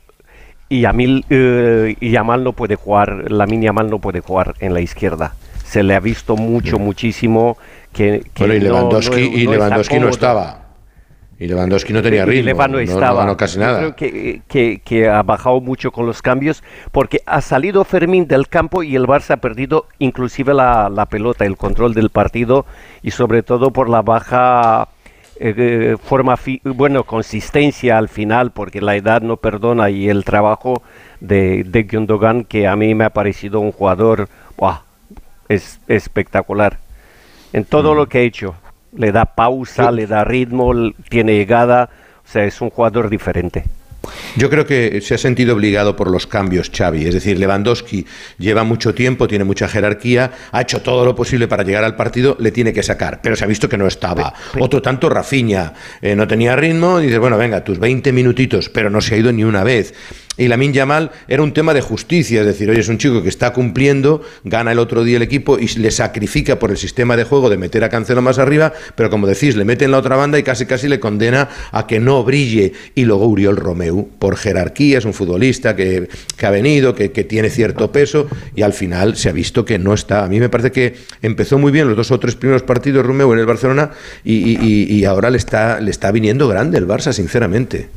y 0.68 0.80
Yamil, 0.82 1.24
eh, 1.30 1.96
y 2.00 2.10
Yamal 2.10 2.42
no 2.44 2.52
puede 2.52 2.76
jugar, 2.76 3.30
Lamin 3.30 3.62
Yamal 3.62 3.88
no 3.90 3.98
puede 3.98 4.20
jugar 4.20 4.54
en 4.60 4.74
la 4.74 4.80
izquierda. 4.80 5.34
Se 5.64 5.82
le 5.82 5.94
ha 5.94 6.00
visto 6.00 6.36
mucho, 6.36 6.78
muchísimo 6.78 7.56
que, 7.92 8.22
que 8.34 8.44
Bueno, 8.46 8.54
y 8.54 8.58
no- 8.58 8.64
Lewandowski, 8.64 9.30
no- 9.30 9.36
y 9.38 9.44
no 9.44 9.50
Lewandowski 9.52 9.98
no 10.00 10.08
estaba. 10.08 10.62
Y 11.38 11.48
Lewandowski 11.48 11.92
no 11.92 12.00
tenía 12.02 12.24
ritmo, 12.24 12.46
Leva 12.46 12.66
no, 12.66 12.78
no 12.78 12.78
no 12.78 12.82
estaba. 12.84 13.20
ganó 13.20 13.36
casi 13.36 13.56
Yo 13.56 13.60
nada. 13.60 13.78
creo 13.78 13.94
que, 13.96 14.40
que- 14.48 14.80
que 14.82 15.08
ha 15.08 15.22
bajado 15.22 15.60
mucho 15.60 15.92
con 15.92 16.06
los 16.06 16.22
cambios 16.22 16.62
porque 16.92 17.20
ha 17.26 17.42
salido 17.42 17.84
Fermín 17.84 18.26
del 18.26 18.48
campo 18.48 18.82
y 18.82 18.96
el 18.96 19.06
Barça 19.06 19.32
ha 19.32 19.36
perdido 19.36 19.86
inclusive 19.98 20.54
la, 20.54 20.88
la 20.88 21.04
pelota, 21.06 21.44
el 21.44 21.58
control 21.58 21.92
del 21.92 22.08
partido 22.08 22.64
y 23.02 23.10
sobre 23.10 23.42
todo 23.42 23.70
por 23.70 23.90
la 23.90 24.00
baja 24.00 24.88
eh, 25.40 25.96
forma, 26.02 26.36
fi- 26.36 26.60
bueno, 26.64 27.04
consistencia 27.04 27.98
al 27.98 28.08
final 28.08 28.50
porque 28.52 28.80
la 28.80 28.96
edad 28.96 29.22
no 29.22 29.36
perdona 29.36 29.90
y 29.90 30.08
el 30.08 30.24
trabajo 30.24 30.82
de, 31.20 31.64
de 31.64 31.82
Gundogan 31.84 32.44
que 32.44 32.66
a 32.66 32.76
mí 32.76 32.94
me 32.94 33.04
ha 33.04 33.10
parecido 33.10 33.60
un 33.60 33.72
jugador 33.72 34.28
¡buah! 34.56 34.80
es 35.48 35.78
espectacular 35.88 36.78
en 37.52 37.64
todo 37.64 37.94
Mm. 37.94 37.96
lo 37.96 38.06
que 38.08 38.18
ha 38.18 38.22
hecho. 38.22 38.54
Le 38.92 39.12
da 39.12 39.24
pausa, 39.26 39.90
le 39.92 40.06
da 40.06 40.24
ritmo, 40.24 40.72
tiene 41.10 41.34
llegada, 41.34 41.90
o 42.24 42.28
sea, 42.28 42.44
es 42.44 42.60
un 42.60 42.70
jugador 42.70 43.10
diferente. 43.10 43.64
Yo 44.36 44.50
creo 44.50 44.66
que 44.66 45.00
se 45.00 45.14
ha 45.14 45.18
sentido 45.18 45.54
obligado 45.54 45.96
por 45.96 46.10
los 46.10 46.26
cambios 46.26 46.70
Xavi, 46.70 47.06
es 47.06 47.14
decir, 47.14 47.38
Lewandowski 47.38 48.06
lleva 48.38 48.64
mucho 48.64 48.94
tiempo, 48.94 49.28
tiene 49.28 49.44
mucha 49.44 49.68
jerarquía, 49.68 50.32
ha 50.52 50.60
hecho 50.60 50.82
todo 50.82 51.04
lo 51.04 51.14
posible 51.14 51.48
para 51.48 51.62
llegar 51.62 51.84
al 51.84 51.96
partido, 51.96 52.36
le 52.40 52.52
tiene 52.52 52.72
que 52.72 52.82
sacar, 52.82 53.20
pero 53.22 53.36
se 53.36 53.44
ha 53.44 53.48
visto 53.48 53.68
que 53.68 53.78
no 53.78 53.86
estaba. 53.86 54.34
Otro 54.58 54.82
tanto 54.82 55.08
Rafinha, 55.08 55.72
eh, 56.02 56.16
no 56.16 56.26
tenía 56.26 56.56
ritmo, 56.56 56.98
dices, 56.98 57.18
bueno, 57.18 57.38
venga, 57.38 57.64
tus 57.64 57.78
20 57.78 58.12
minutitos, 58.12 58.68
pero 58.68 58.90
no 58.90 59.00
se 59.00 59.14
ha 59.14 59.18
ido 59.18 59.32
ni 59.32 59.44
una 59.44 59.64
vez. 59.64 59.94
Y 60.38 60.48
Lamin 60.48 60.72
Yamal 60.72 61.10
era 61.28 61.42
un 61.42 61.52
tema 61.54 61.72
de 61.72 61.80
justicia, 61.80 62.40
es 62.40 62.46
decir, 62.46 62.68
oye, 62.68 62.80
es 62.80 62.88
un 62.88 62.98
chico 62.98 63.22
que 63.22 63.28
está 63.30 63.52
cumpliendo, 63.54 64.22
gana 64.44 64.72
el 64.72 64.78
otro 64.78 65.02
día 65.02 65.16
el 65.16 65.22
equipo 65.22 65.58
y 65.58 65.66
le 65.78 65.90
sacrifica 65.90 66.58
por 66.58 66.70
el 66.70 66.76
sistema 66.76 67.16
de 67.16 67.24
juego 67.24 67.48
de 67.48 67.56
meter 67.56 67.84
a 67.84 67.88
Cancelo 67.88 68.20
más 68.20 68.38
arriba, 68.38 68.72
pero 68.96 69.08
como 69.08 69.26
decís, 69.26 69.56
le 69.56 69.64
mete 69.64 69.86
en 69.86 69.92
la 69.92 69.98
otra 69.98 70.16
banda 70.16 70.38
y 70.38 70.42
casi 70.42 70.66
casi 70.66 70.88
le 70.88 71.00
condena 71.00 71.48
a 71.72 71.86
que 71.86 72.00
no 72.00 72.22
brille. 72.22 72.72
Y 72.94 73.04
luego 73.06 73.26
Uriol 73.26 73.56
Romeu, 73.56 74.08
por 74.18 74.36
jerarquía, 74.36 74.98
es 74.98 75.04
un 75.06 75.14
futbolista 75.14 75.74
que, 75.74 76.08
que 76.36 76.46
ha 76.46 76.50
venido, 76.50 76.94
que, 76.94 77.12
que 77.12 77.24
tiene 77.24 77.48
cierto 77.48 77.90
peso 77.90 78.28
y 78.54 78.62
al 78.62 78.74
final 78.74 79.16
se 79.16 79.30
ha 79.30 79.32
visto 79.32 79.64
que 79.64 79.78
no 79.78 79.94
está. 79.94 80.24
A 80.24 80.28
mí 80.28 80.38
me 80.38 80.48
parece 80.50 80.70
que 80.70 80.96
empezó 81.22 81.58
muy 81.58 81.72
bien 81.72 81.88
los 81.88 81.96
dos 81.96 82.10
o 82.10 82.20
tres 82.20 82.36
primeros 82.36 82.62
partidos 82.62 83.06
Romeu 83.06 83.32
en 83.32 83.38
el 83.38 83.46
Barcelona 83.46 83.90
y, 84.22 84.34
y- 84.34 84.86
y- 84.94 85.04
ahora 85.06 85.30
le 85.30 85.38
está, 85.38 85.80
le 85.80 85.90
está 85.90 86.10
viniendo 86.12 86.46
grande 86.48 86.76
el 86.78 86.86
Barça, 86.86 87.12
sinceramente. 87.12 87.88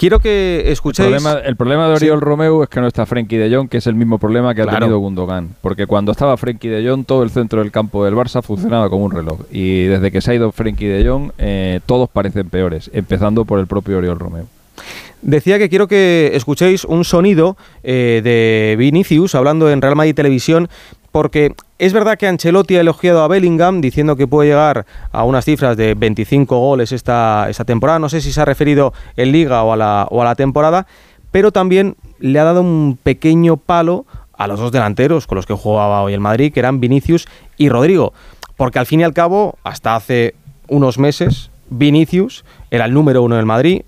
Quiero 0.00 0.18
que 0.18 0.62
El 0.64 0.72
escuchéis. 0.72 1.10
problema, 1.10 1.40
el 1.40 1.56
problema 1.56 1.86
de 1.86 1.92
Oriol 1.92 2.22
Romeu 2.22 2.62
es 2.62 2.70
que 2.70 2.80
no 2.80 2.86
está 2.86 3.04
Frenkie 3.04 3.36
de 3.36 3.54
Jong, 3.54 3.68
que 3.68 3.76
es 3.76 3.86
el 3.86 3.94
mismo 3.94 4.16
problema 4.16 4.54
que 4.54 4.62
ha 4.62 4.66
tenido 4.66 4.98
Gundogan. 4.98 5.50
Porque 5.60 5.86
cuando 5.86 6.10
estaba 6.10 6.38
Frenkie 6.38 6.70
de 6.70 6.88
Jong, 6.88 7.04
todo 7.04 7.22
el 7.22 7.28
centro 7.28 7.60
del 7.60 7.70
campo 7.70 8.02
del 8.02 8.14
Barça 8.14 8.42
funcionaba 8.42 8.88
como 8.88 9.04
un 9.04 9.10
reloj. 9.10 9.40
Y 9.50 9.82
desde 9.82 10.10
que 10.10 10.22
se 10.22 10.30
ha 10.30 10.34
ido 10.36 10.52
Frenkie 10.52 10.86
de 10.86 11.06
Jong, 11.06 11.32
eh, 11.36 11.80
todos 11.84 12.08
parecen 12.08 12.48
peores, 12.48 12.90
empezando 12.94 13.44
por 13.44 13.58
el 13.58 13.66
propio 13.66 13.98
Oriol 13.98 14.18
Romeu. 14.18 14.46
Decía 15.20 15.58
que 15.58 15.68
quiero 15.68 15.86
que 15.86 16.30
escuchéis 16.32 16.86
un 16.86 17.04
sonido 17.04 17.58
eh, 17.82 18.22
de 18.24 18.76
Vinicius 18.78 19.34
hablando 19.34 19.70
en 19.70 19.82
Real 19.82 19.96
Madrid 19.96 20.14
Televisión, 20.14 20.70
porque 21.12 21.54
es 21.78 21.92
verdad 21.92 22.18
que 22.18 22.26
Ancelotti 22.26 22.76
ha 22.76 22.80
elogiado 22.80 23.22
a 23.22 23.28
Bellingham 23.28 23.80
diciendo 23.80 24.16
que 24.16 24.26
puede 24.26 24.50
llegar 24.50 24.86
a 25.12 25.24
unas 25.24 25.44
cifras 25.44 25.76
de 25.76 25.94
25 25.94 26.58
goles 26.58 26.92
esta, 26.92 27.46
esta 27.48 27.64
temporada. 27.64 27.98
No 27.98 28.08
sé 28.08 28.20
si 28.20 28.32
se 28.32 28.40
ha 28.40 28.44
referido 28.44 28.92
en 29.16 29.32
Liga 29.32 29.62
o 29.62 29.72
a, 29.72 29.76
la, 29.76 30.06
o 30.10 30.22
a 30.22 30.24
la 30.24 30.34
temporada, 30.34 30.86
pero 31.30 31.52
también 31.52 31.96
le 32.18 32.38
ha 32.38 32.44
dado 32.44 32.60
un 32.60 32.98
pequeño 33.02 33.56
palo 33.56 34.06
a 34.40 34.46
los 34.46 34.58
dos 34.58 34.72
delanteros 34.72 35.26
con 35.26 35.36
los 35.36 35.46
que 35.46 35.54
jugaba 35.54 36.02
hoy 36.02 36.14
el 36.14 36.20
Madrid, 36.20 36.52
que 36.52 36.60
eran 36.60 36.80
Vinicius 36.80 37.28
y 37.56 37.68
Rodrigo. 37.68 38.12
Porque 38.56 38.78
al 38.78 38.86
fin 38.86 39.00
y 39.00 39.04
al 39.04 39.12
cabo, 39.12 39.58
hasta 39.64 39.96
hace 39.96 40.34
unos 40.68 40.98
meses, 40.98 41.50
Vinicius 41.70 42.44
era 42.70 42.84
el 42.84 42.94
número 42.94 43.22
uno 43.22 43.36
del 43.36 43.46
Madrid, 43.46 43.82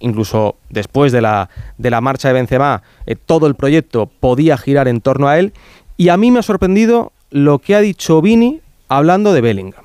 incluso 0.00 0.56
después 0.68 1.12
de 1.12 1.20
la, 1.20 1.50
de 1.78 1.90
la 1.90 2.00
marcha 2.00 2.28
de 2.28 2.34
Benzema, 2.34 2.82
eh, 3.06 3.14
todo 3.14 3.46
el 3.46 3.54
proyecto 3.54 4.06
podía 4.06 4.56
girar 4.56 4.88
en 4.88 5.00
torno 5.00 5.28
a 5.28 5.38
él. 5.38 5.52
Y 6.00 6.08
a 6.08 6.16
mí 6.16 6.30
me 6.30 6.38
ha 6.38 6.42
sorprendido 6.42 7.12
lo 7.30 7.58
que 7.58 7.74
ha 7.74 7.80
dicho 7.82 8.22
Vini 8.22 8.62
hablando 8.88 9.34
de 9.34 9.42
Bellingham. 9.42 9.84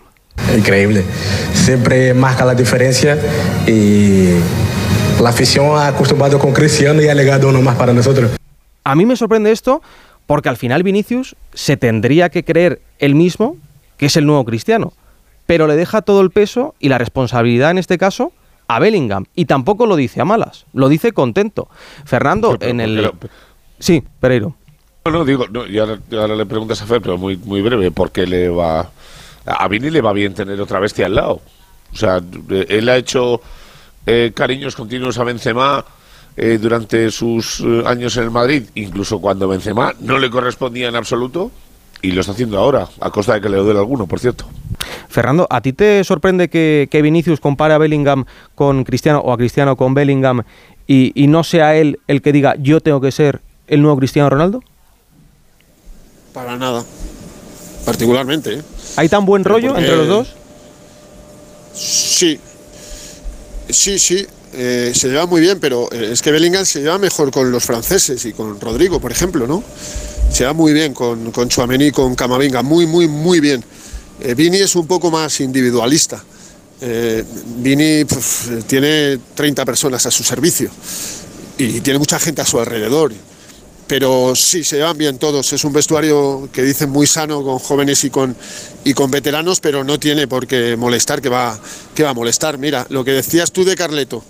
Increíble. 0.56 1.04
Siempre 1.54 2.14
marca 2.14 2.46
la 2.46 2.56
diferencia 2.56 3.20
y 3.68 4.30
la 5.22 5.32
afición 5.32 5.78
ha 5.78 5.88
acostumbrado 5.88 6.40
con 6.40 6.54
Cristiano 6.54 7.02
y 7.02 7.10
ha 7.10 7.14
legado 7.14 7.50
uno 7.50 7.62
más 7.62 7.76
para 7.76 7.92
nosotros. 7.92 8.32
A 8.86 8.96
mí 8.96 9.06
me 9.06 9.18
sorprende 9.18 9.52
esto 9.52 9.82
porque 10.26 10.48
al 10.48 10.56
final 10.56 10.84
Vinicius 10.84 11.36
se 11.54 11.76
tendría 11.76 12.30
que 12.30 12.46
creer 12.46 12.80
él 13.00 13.14
mismo 13.14 13.58
que 13.98 14.06
es 14.06 14.16
el 14.16 14.26
nuevo 14.26 14.46
Cristiano, 14.46 14.94
pero 15.46 15.68
le 15.68 15.76
deja 15.76 16.02
todo 16.02 16.22
el 16.22 16.32
peso 16.32 16.76
y 16.80 16.88
la 16.88 16.98
responsabilidad 16.98 17.72
en 17.72 17.78
este 17.78 17.98
caso 17.98 18.32
a 18.70 18.80
Bellingham 18.80 19.26
y 19.36 19.48
tampoco 19.48 19.86
lo 19.86 19.98
dice 19.98 20.22
a 20.22 20.26
malas, 20.26 20.66
lo 20.72 20.88
dice 20.88 21.12
contento. 21.12 21.68
Fernando 22.06 22.58
en 22.62 22.80
el 22.80 23.12
Sí, 23.80 24.02
Pereiro. 24.22 24.56
No, 25.06 25.12
no, 25.12 25.24
digo, 25.24 25.46
no, 25.52 25.68
y 25.68 25.78
ahora, 25.78 26.36
le 26.36 26.46
preguntas 26.48 26.82
a 26.82 26.88
Fer, 26.88 27.00
pero 27.00 27.16
muy, 27.20 27.38
muy 27.38 27.62
breve, 27.62 27.92
porque 27.92 28.26
le 28.26 28.50
va. 28.50 28.90
A 29.46 29.68
Vini 29.68 29.92
le 29.92 30.02
va 30.02 30.12
bien 30.14 30.34
tener 30.34 30.60
otra 30.60 30.80
bestia 30.80 31.06
al 31.06 31.14
lado. 31.14 31.42
O 31.94 31.96
sea, 31.96 32.24
eh, 32.50 32.66
él 32.70 32.90
ha 32.90 32.98
hecho 32.98 33.40
eh, 34.08 34.32
cariños 34.34 34.76
continuos 34.76 35.20
a 35.20 35.24
Benzema 35.24 35.86
eh, 36.36 36.58
durante 36.60 37.12
sus 37.12 37.60
eh, 37.60 37.84
años 37.86 38.18
en 38.18 38.24
el 38.24 38.32
Madrid, 38.32 38.64
incluso 38.74 39.22
cuando 39.22 39.48
Benzema 39.48 39.94
no 40.00 40.18
le 40.18 40.32
correspondía 40.32 40.88
en 40.88 40.96
absoluto, 40.96 41.52
y 42.02 42.12
lo 42.12 42.22
está 42.22 42.34
haciendo 42.34 42.58
ahora, 42.58 42.88
a 43.00 43.12
costa 43.12 43.36
de 43.36 43.42
que 43.42 43.50
le 43.50 43.58
duele 43.58 43.78
alguno, 43.78 44.08
por 44.08 44.20
cierto. 44.20 44.46
Fernando, 45.08 45.46
¿a 45.52 45.62
ti 45.62 45.72
te 45.72 46.04
sorprende 46.04 46.50
que, 46.50 46.88
que 46.90 47.04
Vinicius 47.04 47.40
compare 47.40 47.76
a 47.76 47.78
Bellingham 47.78 48.26
con 48.56 48.84
Cristiano 48.84 49.20
o 49.20 49.32
a 49.32 49.38
Cristiano 49.38 49.76
con 49.76 49.94
Bellingham 49.94 50.42
y, 50.88 51.12
y 51.14 51.28
no 51.28 51.44
sea 51.44 51.76
él 51.76 52.00
el 52.08 52.24
que 52.24 52.32
diga 52.32 52.56
yo 52.58 52.82
tengo 52.82 53.02
que 53.02 53.12
ser 53.12 53.42
el 53.68 53.84
nuevo 53.84 53.98
Cristiano 53.98 54.32
Ronaldo? 54.32 54.64
Para 56.36 56.56
nada. 56.58 56.84
Particularmente. 57.86 58.56
¿eh? 58.56 58.62
¿Hay 58.98 59.10
tan 59.10 59.26
buen 59.26 59.44
rollo 59.44 59.70
porque- 59.70 59.82
entre 59.84 59.96
los 59.98 60.08
dos? 60.08 60.28
Sí. 61.74 62.40
Sí, 63.70 63.98
sí. 63.98 64.28
eh, 64.58 64.92
se 64.96 65.08
lleva 65.10 65.26
muy 65.26 65.42
bien, 65.42 65.60
pero 65.60 65.90
eh, 65.92 66.12
es 66.14 66.22
que 66.22 66.32
Bellingham 66.32 66.66
se 66.66 66.80
lleva 66.82 66.98
mejor 66.98 67.30
con 67.32 67.52
los 67.52 67.64
franceses 67.66 68.24
y 68.26 68.32
con 68.34 68.60
Rodrigo, 68.62 69.00
por 69.02 69.12
ejemplo, 69.12 69.48
¿no? 69.48 69.62
Se 70.32 70.40
lleva 70.40 70.54
muy 70.54 70.72
bien 70.72 70.94
con, 70.94 71.32
con 71.32 71.50
Chouameni 71.50 71.88
y 71.88 71.92
con 71.92 72.16
Camavinga, 72.16 72.62
muy, 72.62 72.86
muy, 72.86 73.08
muy 73.08 73.40
bien. 73.42 73.64
Eh, 74.22 74.34
Vini 74.34 74.58
es 74.60 74.76
un 74.76 74.88
poco 74.88 75.12
más 75.12 75.40
individualista. 75.42 76.24
Eh, 76.80 77.24
Vini 77.58 78.06
pf, 78.06 78.64
tiene 78.68 79.20
30 79.36 79.66
personas 79.66 80.06
a 80.06 80.12
su 80.12 80.24
servicio 80.24 80.70
y 81.58 81.82
tiene 81.82 82.00
mucha 82.00 82.18
gente 82.20 82.42
a 82.42 82.46
su 82.46 82.58
alrededor. 82.60 83.12
Pero 83.88 84.36
sí, 84.36 84.64
se 84.64 84.78
llevan 84.78 84.98
bien 84.98 85.20
todos. 85.20 85.54
Es 85.54 85.64
un 85.64 85.74
vestuario 85.74 86.50
que 86.52 86.64
dicen 86.64 86.90
muy 86.90 87.06
sano 87.06 87.44
con 87.44 87.60
jóvenes 87.60 88.04
y 88.04 88.10
con, 88.10 88.36
y 88.84 88.94
con 88.94 89.12
veteranos, 89.12 89.60
pero 89.60 89.84
no 89.84 90.00
tiene 90.00 90.28
por 90.28 90.48
qué 90.48 90.76
molestar, 90.76 91.22
que 91.22 91.30
va, 91.30 91.60
que 91.94 92.04
va 92.04 92.10
a 92.10 92.14
molestar. 92.14 92.58
Mira, 92.58 92.88
lo 92.90 93.06
que 93.06 93.12
decías 93.12 93.52
tú 93.52 93.64
de 93.64 93.76
Carleto, 93.76 94.24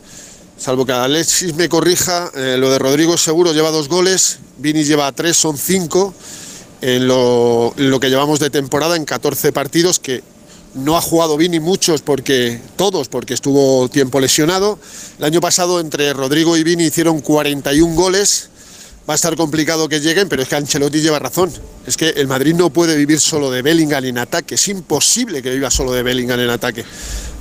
salvo 0.57 0.85
que 0.85 0.91
Alexis 0.91 1.55
me 1.55 1.69
corrija, 1.69 2.31
eh, 2.35 2.57
lo 2.59 2.69
de 2.69 2.79
Rodrigo 2.79 3.17
seguro 3.17 3.53
lleva 3.53 3.71
dos 3.71 3.87
goles, 3.87 4.39
Vini 4.57 4.83
lleva 4.83 5.11
tres, 5.13 5.37
son 5.37 5.57
cinco. 5.57 6.13
En 6.81 7.07
lo, 7.07 7.73
lo 7.77 7.99
que 7.99 8.09
llevamos 8.09 8.39
de 8.39 8.49
temporada, 8.49 8.97
en 8.97 9.05
14 9.05 9.53
partidos, 9.53 9.97
que 9.97 10.21
no 10.75 10.97
ha 10.97 11.01
jugado 11.01 11.37
Vini 11.37 11.59
muchos 11.59 12.01
porque 12.01 12.59
todos 12.75 13.07
porque 13.07 13.33
estuvo 13.33 13.87
tiempo 13.89 14.19
lesionado. 14.19 14.77
El 15.17 15.25
año 15.25 15.41
pasado 15.41 15.79
entre 15.79 16.13
Rodrigo 16.13 16.57
y 16.57 16.63
Vini 16.63 16.83
hicieron 16.83 17.21
41 17.21 17.95
goles. 17.95 18.49
Va 19.07 19.13
a 19.13 19.15
estar 19.15 19.35
complicado 19.35 19.87
que 19.87 19.99
lleguen, 19.99 20.27
pero 20.27 20.41
es 20.41 20.49
que 20.49 20.55
Ancelotti 20.55 20.99
lleva 20.99 21.19
razón. 21.19 21.51
Es 21.85 21.95
que 21.95 22.09
el 22.09 22.27
Madrid 22.27 22.55
no 22.55 22.71
puede 22.71 22.97
vivir 22.97 23.19
solo 23.19 23.51
de 23.51 23.61
Bellingham 23.61 24.03
en 24.03 24.17
ataque. 24.17 24.55
Es 24.55 24.67
imposible 24.67 25.43
que 25.43 25.51
viva 25.51 25.69
solo 25.69 25.91
de 25.91 26.01
Bellingham 26.01 26.39
en 26.39 26.49
ataque. 26.49 26.83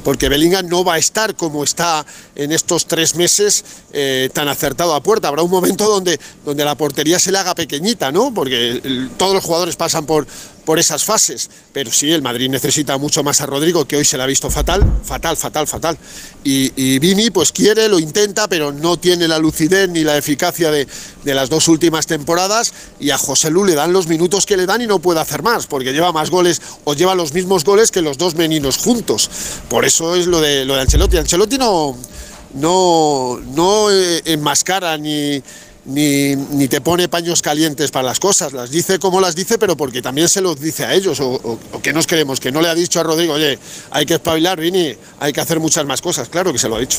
Porque 0.04 0.28
Bellingham 0.28 0.68
no 0.68 0.84
va 0.84 0.94
a 0.94 0.98
estar 0.98 1.34
como 1.34 1.64
está 1.64 2.04
en 2.34 2.52
estos 2.52 2.84
tres 2.84 3.14
meses 3.14 3.64
eh, 3.94 4.28
tan 4.34 4.48
acertado 4.48 4.94
a 4.94 5.02
puerta. 5.02 5.28
Habrá 5.28 5.42
un 5.42 5.50
momento 5.50 5.88
donde, 5.88 6.20
donde 6.44 6.66
la 6.66 6.74
portería 6.74 7.18
se 7.18 7.32
le 7.32 7.38
haga 7.38 7.54
pequeñita, 7.54 8.12
¿no? 8.12 8.34
Porque 8.34 9.08
todos 9.16 9.32
los 9.32 9.42
jugadores 9.42 9.76
pasan 9.76 10.04
por, 10.04 10.26
por 10.64 10.78
esas 10.78 11.04
fases. 11.04 11.50
Pero 11.72 11.92
sí, 11.92 12.12
el 12.12 12.22
Madrid 12.22 12.48
necesita 12.48 12.96
mucho 12.98 13.22
más 13.22 13.40
a 13.40 13.46
Rodrigo, 13.46 13.86
que 13.86 13.96
hoy 13.96 14.04
se 14.04 14.16
le 14.16 14.22
ha 14.22 14.26
visto 14.26 14.50
fatal, 14.50 14.84
fatal, 15.04 15.36
fatal, 15.36 15.66
fatal. 15.66 15.98
Y, 16.42 16.98
Vini, 16.98 17.30
pues 17.30 17.52
quiere, 17.52 17.88
lo 17.88 17.98
intenta, 17.98 18.48
pero 18.48 18.72
no 18.72 18.98
tiene 18.98 19.28
la 19.28 19.38
lucidez 19.38 19.88
ni 19.88 20.04
la 20.04 20.16
eficacia 20.16 20.70
de, 20.70 20.86
de 21.24 21.34
las 21.34 21.48
dos 21.48 21.68
últimas 21.68 22.06
temporadas. 22.06 22.72
Y 23.00 23.10
a 23.10 23.18
José 23.18 23.50
Lu 23.50 23.64
le 23.64 23.74
dan 23.74 23.92
los 23.92 24.06
minutos 24.06 24.46
que 24.46 24.56
le 24.56 24.66
dan 24.66 24.82
y 24.82 24.86
no 24.86 24.98
puede 24.98 25.20
hacer 25.20 25.42
más, 25.42 25.66
porque 25.66 25.92
lleva 25.92 26.12
más 26.12 26.30
goles 26.30 26.60
o 26.84 26.94
lleva 26.94 27.14
los 27.14 27.32
mismos 27.32 27.64
goles 27.64 27.90
que 27.90 28.02
los 28.02 28.18
dos 28.18 28.34
meninos 28.34 28.76
juntos. 28.78 29.30
Por 29.68 29.84
eso 29.84 30.14
es 30.14 30.26
lo 30.26 30.40
de, 30.40 30.64
lo 30.64 30.74
de 30.74 30.82
Ancelotti. 30.82 31.16
Ancelotti 31.16 31.58
no, 31.58 31.96
no, 32.54 33.40
no 33.40 33.90
eh, 33.90 34.22
enmascara 34.24 34.96
ni, 34.96 35.42
ni, 35.86 36.34
ni 36.36 36.68
te 36.68 36.80
pone 36.80 37.08
paños 37.08 37.42
calientes 37.42 37.90
para 37.90 38.06
las 38.06 38.18
cosas, 38.20 38.52
las 38.52 38.70
dice 38.70 38.98
como 38.98 39.20
las 39.20 39.34
dice, 39.34 39.58
pero 39.58 39.76
porque 39.76 40.00
también 40.02 40.28
se 40.28 40.40
los 40.40 40.58
dice 40.60 40.84
a 40.84 40.94
ellos, 40.94 41.20
o, 41.20 41.32
o- 41.34 41.58
o 41.72 41.82
que 41.82 41.92
nos 41.92 42.06
queremos, 42.06 42.40
que 42.40 42.50
no 42.52 42.60
le 42.62 42.68
ha 42.68 42.74
dicho 42.74 43.00
a 43.00 43.02
Rodrigo, 43.02 43.34
oye, 43.34 43.58
hay 43.90 44.06
que 44.06 44.14
espabilar, 44.14 44.58
Vini, 44.60 44.92
hay 45.20 45.32
que 45.32 45.40
hacer 45.40 45.60
muchas 45.60 45.84
más 45.84 46.00
cosas, 46.00 46.28
claro 46.28 46.52
que 46.52 46.58
se 46.58 46.68
lo 46.68 46.76
ha 46.76 46.80
dicho. 46.80 46.98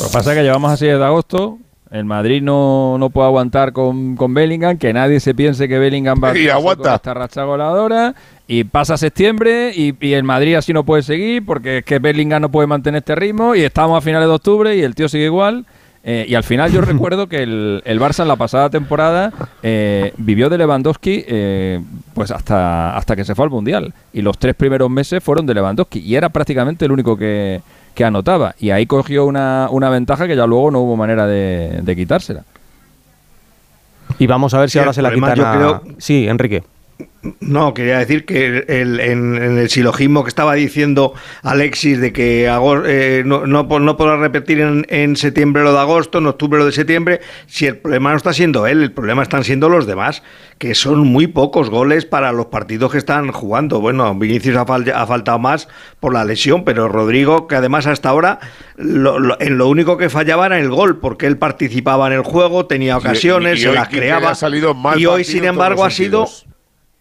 Lo 0.00 0.06
que 0.06 0.12
pasa 0.12 0.32
es 0.32 0.36
que 0.38 0.42
llevamos 0.44 0.70
así 0.72 0.86
desde 0.86 1.04
agosto. 1.04 1.58
El 1.90 2.04
Madrid 2.04 2.42
no, 2.42 2.98
no 2.98 3.08
puede 3.08 3.28
aguantar 3.28 3.72
con, 3.72 4.14
con 4.14 4.34
Bellingham, 4.34 4.76
que 4.76 4.92
nadie 4.92 5.20
se 5.20 5.34
piense 5.34 5.66
que 5.68 5.78
Bellingham 5.78 6.20
va 6.22 6.32
a 6.32 6.38
Y 6.38 6.46
aguanta. 6.50 6.96
esta 6.96 7.14
racha 7.14 7.44
goleadora. 7.44 8.14
Y 8.46 8.64
pasa 8.64 8.98
septiembre 8.98 9.72
y, 9.74 9.94
y 10.06 10.12
el 10.12 10.22
Madrid 10.22 10.54
así 10.56 10.74
no 10.74 10.84
puede 10.84 11.02
seguir 11.02 11.46
porque 11.46 11.78
es 11.78 11.84
que 11.86 11.98
Bellingham 11.98 12.42
no 12.42 12.50
puede 12.50 12.66
mantener 12.66 12.98
este 12.98 13.14
ritmo 13.14 13.54
y 13.54 13.62
estamos 13.62 13.96
a 13.96 14.02
finales 14.02 14.28
de 14.28 14.34
octubre 14.34 14.76
y 14.76 14.82
el 14.82 14.94
tío 14.94 15.08
sigue 15.08 15.24
igual. 15.24 15.64
Eh, 16.10 16.24
y 16.26 16.34
al 16.34 16.42
final 16.42 16.72
yo 16.72 16.80
recuerdo 16.92 17.26
que 17.28 17.42
el, 17.42 17.82
el 17.84 18.00
Barça 18.00 18.22
en 18.22 18.28
la 18.28 18.36
pasada 18.36 18.70
temporada 18.70 19.30
eh, 19.62 20.14
vivió 20.16 20.48
de 20.48 20.56
Lewandowski 20.56 21.22
eh, 21.28 21.80
pues 22.14 22.30
hasta, 22.30 22.96
hasta 22.96 23.14
que 23.14 23.26
se 23.26 23.34
fue 23.34 23.44
al 23.44 23.50
Mundial. 23.50 23.92
Y 24.14 24.22
los 24.22 24.38
tres 24.38 24.54
primeros 24.54 24.88
meses 24.88 25.22
fueron 25.22 25.44
de 25.44 25.52
Lewandowski 25.52 25.98
y 25.98 26.14
era 26.16 26.30
prácticamente 26.30 26.86
el 26.86 26.92
único 26.92 27.14
que, 27.18 27.60
que 27.94 28.04
anotaba. 28.06 28.54
Y 28.58 28.70
ahí 28.70 28.86
cogió 28.86 29.26
una, 29.26 29.68
una 29.70 29.90
ventaja 29.90 30.26
que 30.26 30.34
ya 30.34 30.46
luego 30.46 30.70
no 30.70 30.80
hubo 30.80 30.96
manera 30.96 31.26
de, 31.26 31.80
de 31.82 31.96
quitársela. 31.96 32.44
Y 34.18 34.26
vamos 34.26 34.54
a 34.54 34.60
ver 34.60 34.70
si 34.70 34.74
Sí, 34.74 34.78
ahora 34.78 34.92
se 34.94 35.02
la 35.02 35.12
quitan 35.12 35.34
yo 35.36 35.46
a- 35.46 35.52
creo- 35.54 35.82
Sí, 35.98 36.26
Enrique. 36.26 36.62
No, 37.40 37.74
quería 37.74 37.98
decir 37.98 38.24
que 38.24 38.64
el- 38.68 39.00
en, 39.00 39.34
en 39.36 39.58
el 39.58 39.68
silogismo 39.70 40.24
que 40.24 40.28
estaba 40.28 40.54
diciendo 40.54 41.14
Alexis 41.42 42.00
de 42.00 42.12
que 42.12 42.46
eh, 42.86 43.22
no, 43.24 43.46
no, 43.46 43.64
no 43.78 43.96
podrá 43.96 44.16
repetir 44.16 44.60
en, 44.60 44.86
en 44.88 45.14
septiembre 45.16 45.62
lo 45.62 45.72
de 45.72 45.78
agosto, 45.78 46.18
en 46.18 46.26
octubre 46.26 46.58
lo 46.58 46.66
de 46.66 46.72
septiembre, 46.72 47.20
si 47.46 47.66
el 47.66 47.76
problema 47.76 48.10
no 48.12 48.16
está 48.16 48.32
siendo 48.32 48.66
él, 48.66 48.82
el 48.82 48.92
problema 48.92 49.22
están 49.22 49.44
siendo 49.44 49.68
los 49.68 49.86
demás, 49.86 50.22
que 50.58 50.74
son 50.74 51.00
muy 51.06 51.26
pocos 51.26 51.70
goles 51.70 52.04
para 52.06 52.32
los 52.32 52.46
partidos 52.46 52.92
que 52.92 52.98
están 52.98 53.30
jugando. 53.30 53.80
Bueno, 53.80 54.12
Vinicius 54.14 54.56
ha, 54.56 54.64
fal- 54.66 54.92
ha 54.92 55.06
faltado 55.06 55.38
más 55.38 55.68
por 56.00 56.14
la 56.14 56.24
lesión, 56.24 56.64
pero 56.64 56.88
Rodrigo, 56.88 57.46
que 57.46 57.56
además 57.56 57.86
hasta 57.86 58.08
ahora 58.08 58.38
lo- 58.76 59.18
lo- 59.18 59.40
en 59.40 59.58
lo 59.58 59.68
único 59.68 59.96
que 59.98 60.08
fallaba 60.08 60.46
era 60.46 60.58
el 60.58 60.70
gol, 60.70 60.98
porque 60.98 61.26
él 61.26 61.36
participaba 61.36 62.06
en 62.08 62.14
el 62.14 62.22
juego, 62.22 62.66
tenía 62.66 62.96
ocasiones, 62.96 63.58
y 63.58 63.62
se 63.62 63.72
las 63.72 63.88
creaba. 63.88 64.30
ha 64.30 64.34
salido 64.34 64.74
mal 64.74 64.98
y 65.00 65.06
hoy, 65.06 65.24
sin 65.24 65.44
embargo, 65.44 65.84
ha 65.84 65.90
sido 65.90 66.26
sentidos. 66.26 66.47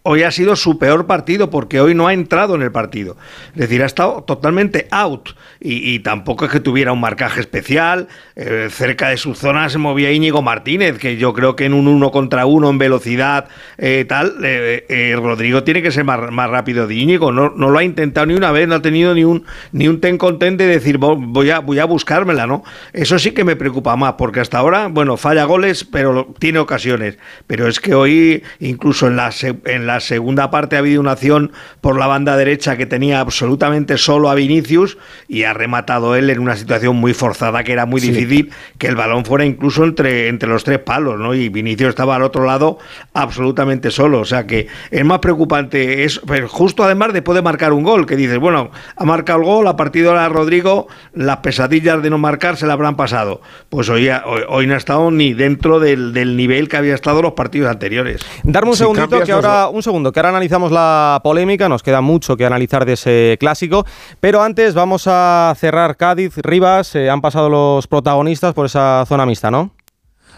Hoy 0.08 0.24
ha 0.24 0.32
sido 0.32 0.56
su 0.56 0.80
peor 0.80 1.06
partido 1.06 1.50
porque 1.50 1.82
hoy 1.82 1.94
no 1.94 2.08
ha 2.08 2.14
entrado 2.14 2.56
en 2.56 2.62
el 2.62 2.72
partido. 2.72 3.18
Es 3.54 3.62
decir, 3.62 3.84
ha 3.84 3.86
estado 3.86 4.24
totalmente 4.24 4.88
out 4.92 5.32
y, 5.60 6.00
tampoco 6.00 6.46
es 6.46 6.52
que 6.52 6.60
tuviera 6.60 6.94
un 6.94 7.00
marcaje 7.02 7.42
especial. 7.42 8.08
Eh, 8.36 8.70
cerca 8.72 9.10
de 9.10 9.18
su 9.18 9.34
zona 9.36 9.70
se 9.70 9.78
movía 9.80 10.12
Íñigo 10.12 10.42
Martínez, 10.42 10.98
que 10.98 11.18
yo 11.18 11.34
creo 11.34 11.56
que 11.56 11.66
en 11.66 11.74
un 11.74 11.88
uno 11.88 12.12
contra 12.12 12.46
uno 12.46 12.70
en 12.70 12.78
velocidad 12.78 13.48
eh, 13.78 14.06
tal, 14.08 14.36
eh, 14.44 15.16
Rodrigo 15.18 15.64
tiene 15.64 15.82
que 15.82 15.92
ser 15.92 16.04
más, 16.06 16.20
rápido 16.50 16.88
de 16.88 16.96
Íñigo. 16.96 17.32
No, 17.32 17.50
no 17.56 17.70
lo 17.70 17.80
ha 17.80 17.84
intentado 17.84 18.28
ni 18.28 18.36
una 18.36 18.52
vez, 18.52 18.68
no 18.68 18.76
ha 18.76 18.82
tenido 18.82 19.14
ni 19.14 19.24
un, 19.26 19.44
ni 19.72 19.88
un 19.88 20.00
ten 20.00 20.18
con 20.18 20.40
ten 20.40 20.56
de 20.58 20.68
decir 20.68 21.00
"Vo- 21.00 21.18
voy 21.20 21.50
a, 21.50 21.60
voy 21.60 21.80
a 21.80 21.86
buscármela, 21.86 22.48
¿no? 22.48 22.64
Eso 22.94 23.20
sí 23.20 23.32
que 23.32 23.44
me 23.44 23.56
preocupa 23.56 23.96
más, 23.96 24.14
porque 24.14 24.40
hasta 24.40 24.60
ahora, 24.60 24.88
bueno, 24.88 25.18
falla 25.18 25.44
goles, 25.46 25.84
pero 25.84 26.34
tiene 26.40 26.60
ocasiones. 26.60 27.18
Pero 27.48 27.68
es 27.68 27.80
que 27.80 27.94
hoy, 27.96 28.44
incluso 28.60 29.08
en 29.08 29.16
la, 29.18 29.32
en 29.66 29.88
la 29.88 29.97
segunda 30.00 30.50
parte, 30.52 30.76
ha 30.76 30.80
habido 30.80 31.02
una 31.02 31.12
acción 31.12 31.52
por 31.82 31.98
la 31.98 32.08
banda 32.08 32.36
derecha 32.38 32.78
que 32.78 32.86
tenía 32.86 33.20
absolutamente 33.20 33.98
solo 33.98 34.30
a 34.30 34.36
Vinicius 34.36 34.98
y 35.28 35.44
ha 35.44 35.54
rematado 35.54 36.16
él 36.16 36.30
en 36.30 36.40
una 36.40 36.56
situación 36.56 36.96
muy 36.96 37.14
forzada 37.14 37.64
que 37.64 37.72
era 37.74 37.86
muy 37.86 38.02
Sí. 38.02 38.12
difícil 38.12 38.52
que 38.78 38.88
el 38.88 38.96
balón 38.96 39.26
fuera 39.26 39.46
incluso 39.46 39.84
entre, 39.84 40.28
entre 40.28 40.50
los 40.50 40.64
tres 40.64 40.80
palos, 40.80 41.20
¿no? 41.20 41.34
Y 41.34 41.50
Vinicius 41.50 41.90
estaba 41.90 42.16
al 42.16 42.24
otro 42.24 42.46
lado 42.46 42.78
absolutamente 43.14 43.92
solo. 43.92 44.20
O 44.22 44.26
sea 44.26 44.46
que 44.48 44.68
es 44.92 45.06
más 45.06 45.20
preocupante, 45.20 46.04
es 46.04 46.22
pero 46.28 46.48
justo 46.48 46.84
además 46.84 47.14
después 47.14 47.36
de 47.36 47.42
marcar 47.42 47.74
un 47.74 47.84
gol, 47.84 48.06
que 48.06 48.16
dices, 48.16 48.38
bueno, 48.40 48.72
ha 48.96 49.06
marcado 49.06 49.40
el 49.40 49.46
gol, 49.46 49.68
a 49.68 49.76
partir 49.76 50.04
de 50.04 50.10
ahora 50.10 50.30
Rodrigo, 50.30 50.88
las 51.14 51.38
pesadillas 51.38 52.02
de 52.02 52.10
no 52.10 52.18
marcar 52.18 52.58
se 52.58 52.66
le 52.66 52.72
habrán 52.72 52.96
pasado. 52.96 53.42
Pues 53.70 53.90
hoy, 53.90 54.10
ha- 54.10 54.24
hoy, 54.26 54.42
hoy 54.48 54.68
no 54.68 54.74
ha 54.74 54.78
estado 54.78 55.10
ni 55.12 55.34
dentro 55.34 55.80
del, 55.80 56.14
del 56.14 56.38
nivel 56.38 56.68
que 56.70 56.78
había 56.78 56.96
estado 56.96 57.22
los 57.22 57.34
partidos 57.34 57.70
anteriores. 57.70 58.22
Darme 58.44 58.70
un 58.72 58.76
Si 58.76 58.80
segundito, 58.84 59.20
que 59.22 59.32
los- 59.32 59.44
ahora, 59.46 59.68
un 59.78 59.84
segundo, 59.84 60.12
que 60.12 60.20
ahora 60.20 60.30
analizamos 60.30 60.72
la 60.72 61.22
polémica, 61.24 61.70
nos 61.70 61.84
queda 61.84 62.02
mucho 62.02 62.36
que 62.36 62.46
analizar 62.46 62.86
de 62.86 62.94
ese 62.94 63.38
clásico, 63.40 63.86
pero 64.20 64.42
antes 64.42 64.74
vamos 64.74 65.06
a 65.08 65.54
cerrar 65.56 65.96
Cádiz, 65.96 66.38
Rivas, 66.38 66.96
eh, 66.96 67.10
han 67.10 67.22
pasado 67.22 67.48
los 67.50 67.88
protagonistas 67.88 68.54
por 68.54 68.66
esa 68.66 69.06
zona 69.08 69.26
mixta, 69.26 69.52
¿no? 69.52 69.77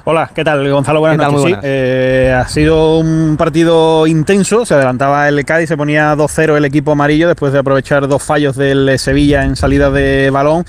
Hola, 0.06 0.32
¿qué 0.34 0.46
tal, 0.46 0.68
Gonzalo? 0.72 1.02
Buenas 1.02 1.18
¿Qué 1.18 1.24
tal? 1.24 1.34
noches. 1.34 1.58
Sí, 1.58 1.60
eh, 1.62 2.34
ha 2.36 2.48
sido 2.48 3.00
un 3.00 3.36
partido 3.38 4.08
intenso, 4.08 4.66
se 4.66 4.74
adelantaba 4.74 5.28
el 5.28 5.44
Cádiz, 5.44 5.68
se 5.68 5.76
ponía 5.76 6.16
2-0 6.16 6.56
el 6.56 6.64
equipo 6.64 6.94
amarillo 6.94 7.28
después 7.28 7.52
de 7.52 7.60
aprovechar 7.60 8.08
dos 8.08 8.24
fallos 8.24 8.56
del 8.56 8.88
eh, 8.88 8.98
Sevilla 8.98 9.44
en 9.44 9.58
salida 9.58 9.92
de 9.92 10.30
balón, 10.30 10.66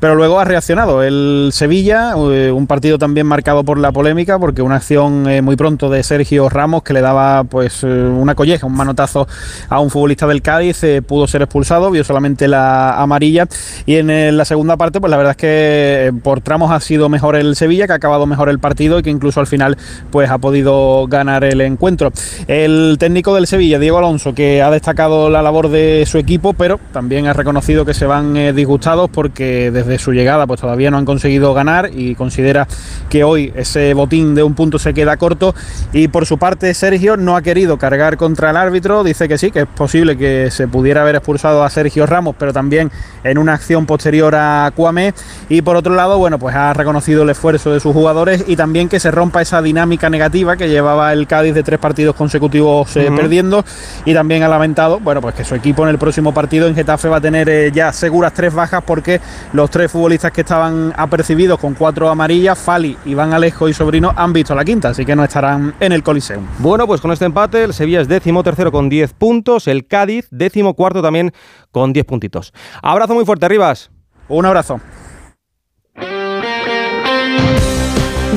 pero 0.00 0.14
luego 0.14 0.40
ha 0.40 0.46
reaccionado 0.46 1.02
el 1.02 1.50
Sevilla, 1.52 2.14
eh, 2.32 2.50
un 2.50 2.66
partido 2.66 2.96
también 2.96 3.26
marcado 3.26 3.64
por 3.64 3.78
la 3.78 3.92
polémica, 3.92 4.38
porque 4.38 4.62
una 4.62 4.76
acción 4.76 5.28
eh, 5.28 5.42
muy 5.42 5.56
pronto 5.56 5.90
de 5.90 6.02
Sergio 6.02 6.48
Ramos 6.48 6.82
que 6.82 6.94
le 6.94 7.02
daba 7.02 7.44
pues 7.44 7.82
una 7.82 8.34
colleja, 8.34 8.66
un 8.66 8.74
manotazo 8.74 9.28
a 9.68 9.78
un 9.78 9.90
futbolista 9.90 10.26
del 10.26 10.40
Cádiz, 10.40 10.80
pudo 11.06 11.26
ser 11.26 11.42
expulsado, 11.42 11.90
vio 11.90 12.02
solamente 12.02 12.48
la 12.48 12.94
amarilla 13.00 13.46
y 13.84 13.96
en 13.96 14.36
la 14.36 14.44
segunda 14.46 14.78
parte 14.78 15.00
pues 15.00 15.10
la 15.10 15.18
verdad 15.18 15.32
es 15.32 15.36
que 15.36 16.12
por 16.22 16.40
tramos 16.40 16.72
ha 16.72 16.80
sido 16.80 17.10
mejor 17.10 17.36
el 17.36 17.56
Sevilla, 17.56 17.86
que 17.86 17.92
ha 17.92 17.96
acabado 17.96 18.26
mejor 18.26 18.48
el 18.48 18.58
partido 18.58 18.69
y 18.98 19.02
que 19.02 19.10
incluso 19.10 19.40
al 19.40 19.46
final 19.46 19.76
pues 20.10 20.30
ha 20.30 20.38
podido 20.38 21.06
ganar 21.06 21.44
el 21.44 21.60
encuentro. 21.60 22.12
El 22.46 22.96
técnico 22.98 23.34
del 23.34 23.46
Sevilla, 23.46 23.78
Diego 23.78 23.98
Alonso, 23.98 24.34
que 24.34 24.62
ha 24.62 24.70
destacado 24.70 25.28
la 25.28 25.42
labor 25.42 25.68
de 25.68 26.04
su 26.06 26.18
equipo, 26.18 26.52
pero 26.52 26.80
también 26.92 27.26
ha 27.26 27.32
reconocido 27.32 27.84
que 27.84 27.94
se 27.94 28.06
van 28.06 28.36
eh, 28.36 28.52
disgustados 28.52 29.10
porque 29.10 29.70
desde 29.70 29.98
su 29.98 30.12
llegada 30.12 30.46
pues 30.46 30.60
todavía 30.60 30.90
no 30.90 30.98
han 30.98 31.04
conseguido 31.04 31.52
ganar 31.52 31.90
y 31.94 32.14
considera 32.14 32.66
que 33.08 33.24
hoy 33.24 33.52
ese 33.54 33.92
botín 33.94 34.34
de 34.34 34.42
un 34.42 34.54
punto 34.54 34.78
se 34.78 34.94
queda 34.94 35.16
corto. 35.16 35.54
Y 35.92 36.08
por 36.08 36.26
su 36.26 36.38
parte 36.38 36.72
Sergio 36.74 37.16
no 37.16 37.36
ha 37.36 37.42
querido 37.42 37.78
cargar 37.78 38.16
contra 38.16 38.50
el 38.50 38.56
árbitro, 38.56 39.04
dice 39.04 39.28
que 39.28 39.38
sí, 39.38 39.50
que 39.50 39.60
es 39.60 39.66
posible 39.66 40.16
que 40.16 40.50
se 40.50 40.68
pudiera 40.68 41.02
haber 41.02 41.16
expulsado 41.16 41.64
a 41.64 41.70
Sergio 41.70 42.06
Ramos, 42.06 42.34
pero 42.38 42.52
también 42.52 42.90
en 43.24 43.38
una 43.38 43.54
acción 43.54 43.86
posterior 43.86 44.34
a 44.34 44.72
Cuame 44.74 45.12
y 45.48 45.62
por 45.62 45.76
otro 45.76 45.94
lado, 45.94 46.18
bueno, 46.18 46.38
pues 46.38 46.54
ha 46.54 46.72
reconocido 46.72 47.22
el 47.22 47.30
esfuerzo 47.30 47.72
de 47.72 47.80
sus 47.80 47.92
jugadores 47.92 48.44
y 48.46 48.56
también 48.60 48.90
que 48.90 49.00
se 49.00 49.10
rompa 49.10 49.40
esa 49.40 49.62
dinámica 49.62 50.10
negativa 50.10 50.54
que 50.54 50.68
llevaba 50.68 51.14
el 51.14 51.26
Cádiz 51.26 51.54
de 51.54 51.62
tres 51.62 51.78
partidos 51.78 52.14
consecutivos 52.14 52.94
eh, 52.94 53.10
perdiendo 53.16 53.64
y 54.04 54.12
también 54.12 54.42
ha 54.42 54.48
lamentado, 54.48 55.00
bueno, 55.00 55.22
pues 55.22 55.34
que 55.34 55.44
su 55.44 55.54
equipo 55.54 55.82
en 55.84 55.88
el 55.88 55.96
próximo 55.96 56.34
partido 56.34 56.68
en 56.68 56.74
Getafe 56.74 57.08
va 57.08 57.16
a 57.16 57.20
tener 57.22 57.48
eh, 57.48 57.72
ya 57.72 57.90
seguras 57.90 58.34
tres 58.34 58.52
bajas 58.52 58.82
porque 58.86 59.18
los 59.54 59.70
tres 59.70 59.90
futbolistas 59.90 60.30
que 60.32 60.42
estaban 60.42 60.92
apercibidos 60.94 61.58
con 61.58 61.72
cuatro 61.72 62.10
amarillas, 62.10 62.58
Fali, 62.58 62.98
Iván 63.06 63.32
Alejo 63.32 63.66
y 63.66 63.72
Sobrino, 63.72 64.12
han 64.14 64.34
visto 64.34 64.54
la 64.54 64.62
quinta, 64.62 64.90
así 64.90 65.06
que 65.06 65.16
no 65.16 65.24
estarán 65.24 65.72
en 65.80 65.92
el 65.92 66.02
Coliseum. 66.02 66.44
Bueno, 66.58 66.86
pues 66.86 67.00
con 67.00 67.12
este 67.12 67.24
empate 67.24 67.64
el 67.64 67.72
Sevilla 67.72 68.02
es 68.02 68.08
décimo 68.08 68.42
tercero 68.42 68.70
con 68.70 68.90
10 68.90 69.14
puntos, 69.14 69.68
el 69.68 69.86
Cádiz 69.86 70.28
décimo 70.30 70.74
cuarto 70.74 71.00
también 71.00 71.32
con 71.72 71.94
10 71.94 72.04
puntitos. 72.04 72.52
Abrazo 72.82 73.14
muy 73.14 73.24
fuerte, 73.24 73.48
Rivas. 73.48 73.90
Un 74.28 74.44
abrazo. 74.44 74.82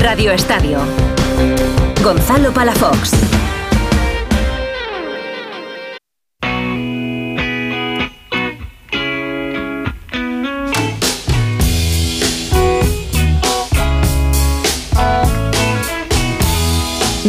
Radio 0.04 0.34
Estadio. 0.34 0.80
Gonzalo 2.04 2.52
Palafox. 2.52 3.14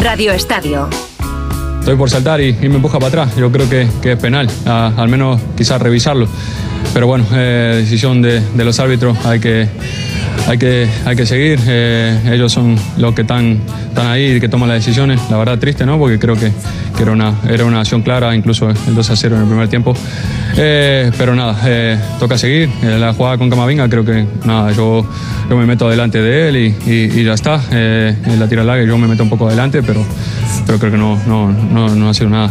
Radio 0.02 0.32
Estadio. 0.32 0.88
Estoy 1.78 1.94
por 1.94 2.10
saltar 2.10 2.40
y, 2.40 2.54
me 2.54 2.74
empuja 2.74 2.98
para 2.98 3.06
atrás. 3.06 3.36
Yo 3.36 3.52
creo 3.52 3.70
que, 3.70 3.86
que 4.02 4.12
es 4.12 4.18
penal, 4.18 4.50
al 4.66 5.08
menos 5.08 5.40
quizás 5.56 5.80
revisarlo. 5.80 6.26
Pero 6.92 7.06
bueno, 7.08 7.24
eh, 7.32 7.78
decisión 7.80 8.22
de, 8.22 8.40
de 8.40 8.64
los 8.64 8.78
árbitros, 8.78 9.16
hay 9.26 9.40
que, 9.40 9.66
hay 10.46 10.58
que, 10.58 10.88
hay 11.04 11.16
que 11.16 11.26
seguir. 11.26 11.58
Eh, 11.66 12.18
ellos 12.32 12.52
son 12.52 12.76
los 12.98 13.14
que 13.14 13.22
están, 13.22 13.58
están 13.88 14.06
ahí 14.06 14.36
y 14.36 14.40
que 14.40 14.48
toman 14.48 14.68
las 14.68 14.78
decisiones. 14.78 15.20
La 15.28 15.36
verdad 15.36 15.58
triste, 15.58 15.84
¿no? 15.86 15.98
Porque 15.98 16.20
creo 16.20 16.36
que, 16.36 16.52
que 16.96 17.02
era, 17.02 17.10
una, 17.10 17.34
era 17.48 17.64
una 17.64 17.80
acción 17.80 18.02
clara, 18.02 18.34
incluso 18.36 18.70
el 18.70 18.94
2 18.94 19.10
a 19.10 19.16
0 19.16 19.34
en 19.36 19.42
el 19.42 19.48
primer 19.48 19.68
tiempo. 19.68 19.94
Eh, 20.56 21.10
pero 21.18 21.34
nada, 21.34 21.58
eh, 21.66 21.98
toca 22.20 22.38
seguir. 22.38 22.68
La 22.82 23.12
jugada 23.12 23.38
con 23.38 23.50
Camavinga, 23.50 23.88
creo 23.88 24.04
que 24.04 24.24
nada, 24.44 24.70
yo, 24.70 25.04
yo 25.50 25.56
me 25.56 25.66
meto 25.66 25.88
delante 25.90 26.22
de 26.22 26.48
él 26.48 26.56
y, 26.56 26.90
y- 26.90 27.20
y 27.20 27.24
ya 27.24 27.34
está. 27.34 27.60
En 27.72 28.38
la 28.38 28.46
tira 28.48 28.62
larga 28.62 28.84
yo 28.84 28.96
me 28.98 29.08
meto 29.08 29.24
un 29.24 29.30
poco 29.30 29.48
adelante, 29.48 29.82
pero, 29.82 30.04
pero 30.64 30.78
creo 30.78 30.92
que 30.92 30.98
no, 30.98 31.18
no, 31.26 31.50
no, 31.50 31.92
no 31.92 32.08
ha 32.08 32.14
sido 32.14 32.30
nada. 32.30 32.50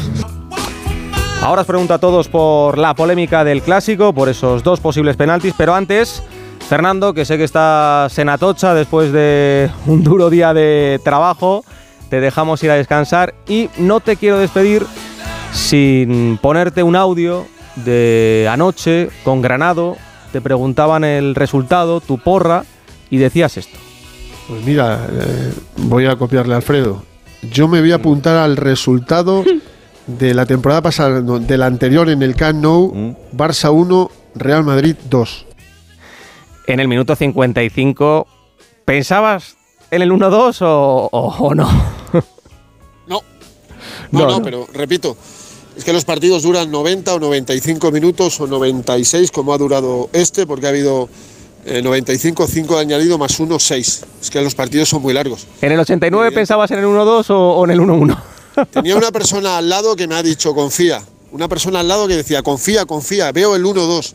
Ahora 1.43 1.63
os 1.63 1.67
pregunto 1.67 1.93
a 1.93 1.99
todos 1.99 2.29
por 2.29 2.77
la 2.77 2.93
polémica 2.93 3.43
del 3.43 3.61
clásico, 3.61 4.13
por 4.13 4.29
esos 4.29 4.63
dos 4.63 4.79
posibles 4.79 5.17
penaltis, 5.17 5.53
pero 5.57 5.75
antes, 5.75 6.23
Fernando, 6.69 7.13
que 7.13 7.25
sé 7.25 7.37
que 7.37 7.43
estás 7.43 8.17
en 8.17 8.29
Atocha 8.29 8.73
después 8.73 9.11
de 9.11 9.69
un 9.85 10.05
duro 10.05 10.29
día 10.29 10.53
de 10.53 11.01
trabajo, 11.03 11.65
te 12.09 12.21
dejamos 12.21 12.63
ir 12.63 12.71
a 12.71 12.75
descansar 12.75 13.35
y 13.45 13.69
no 13.77 13.99
te 13.99 14.15
quiero 14.15 14.39
despedir 14.39 14.85
sin 15.51 16.39
ponerte 16.41 16.81
un 16.81 16.95
audio 16.95 17.45
de 17.75 18.47
anoche 18.49 19.09
con 19.25 19.41
Granado, 19.41 19.97
te 20.31 20.39
preguntaban 20.39 21.03
el 21.03 21.35
resultado, 21.35 21.99
tu 21.99 22.19
porra, 22.19 22.63
y 23.09 23.17
decías 23.17 23.57
esto. 23.57 23.77
Pues 24.47 24.63
mira, 24.63 25.07
eh, 25.11 25.53
voy 25.75 26.05
a 26.05 26.15
copiarle 26.15 26.53
a 26.53 26.57
Alfredo. 26.57 27.03
Yo 27.41 27.67
me 27.67 27.81
voy 27.81 27.91
a 27.91 27.95
apuntar 27.95 28.37
al 28.37 28.55
resultado 28.55 29.43
de 30.07 30.33
la 30.33 30.45
temporada 30.45 30.81
pasada, 30.81 31.21
no, 31.21 31.39
de 31.39 31.57
la 31.57 31.65
anterior 31.67 32.09
en 32.09 32.21
el 32.23 32.35
Camp 32.35 32.61
Nou, 32.61 32.91
Barça 33.35 33.71
1, 33.71 34.11
Real 34.35 34.63
Madrid 34.63 34.95
2. 35.09 35.45
En 36.67 36.79
el 36.79 36.87
minuto 36.87 37.15
55, 37.15 38.27
¿pensabas 38.85 39.55
en 39.91 40.01
el 40.01 40.11
1-2 40.11 40.61
o, 40.61 41.09
o- 41.11 41.35
o 41.47 41.55
no? 41.55 41.69
No, 44.11 44.27
no, 44.29 44.41
pero 44.43 44.67
repito, 44.73 45.17
es 45.75 45.83
que 45.83 45.91
los 45.91 46.05
partidos 46.05 46.43
duran 46.43 46.69
90 46.69 47.15
o 47.15 47.19
95 47.19 47.91
minutos 47.91 48.39
o 48.39 48.47
96 48.47 49.31
como 49.31 49.53
ha 49.53 49.57
durado 49.57 50.07
este, 50.13 50.45
porque 50.45 50.67
ha 50.67 50.69
habido 50.69 51.09
eh, 51.65 51.81
95, 51.81 52.45
5 52.47 52.75
de 52.75 52.81
añadido 52.81 53.17
más 53.17 53.39
1, 53.39 53.57
6. 53.57 54.05
Es 54.21 54.29
que 54.29 54.39
los 54.41 54.53
partidos 54.53 54.89
son 54.89 55.01
muy 55.01 55.13
largos. 55.13 55.47
¿En 55.61 55.71
el 55.71 55.79
89 55.79 56.31
pensabas 56.31 56.69
en 56.71 56.79
el 56.79 56.85
1-2 56.85 57.29
o, 57.31 57.35
o 57.57 57.65
en 57.65 57.71
el 57.71 57.79
1-1? 57.79 58.17
Tenía 58.71 58.95
una 58.95 59.11
persona 59.11 59.57
al 59.57 59.69
lado 59.69 59.95
que 59.95 60.07
me 60.07 60.15
ha 60.15 60.23
dicho 60.23 60.53
confía. 60.53 61.03
Una 61.31 61.47
persona 61.47 61.79
al 61.79 61.87
lado 61.87 62.07
que 62.07 62.17
decía 62.17 62.43
confía, 62.43 62.85
confía, 62.85 63.31
veo 63.31 63.55
el 63.55 63.63
1-2. 63.63 64.13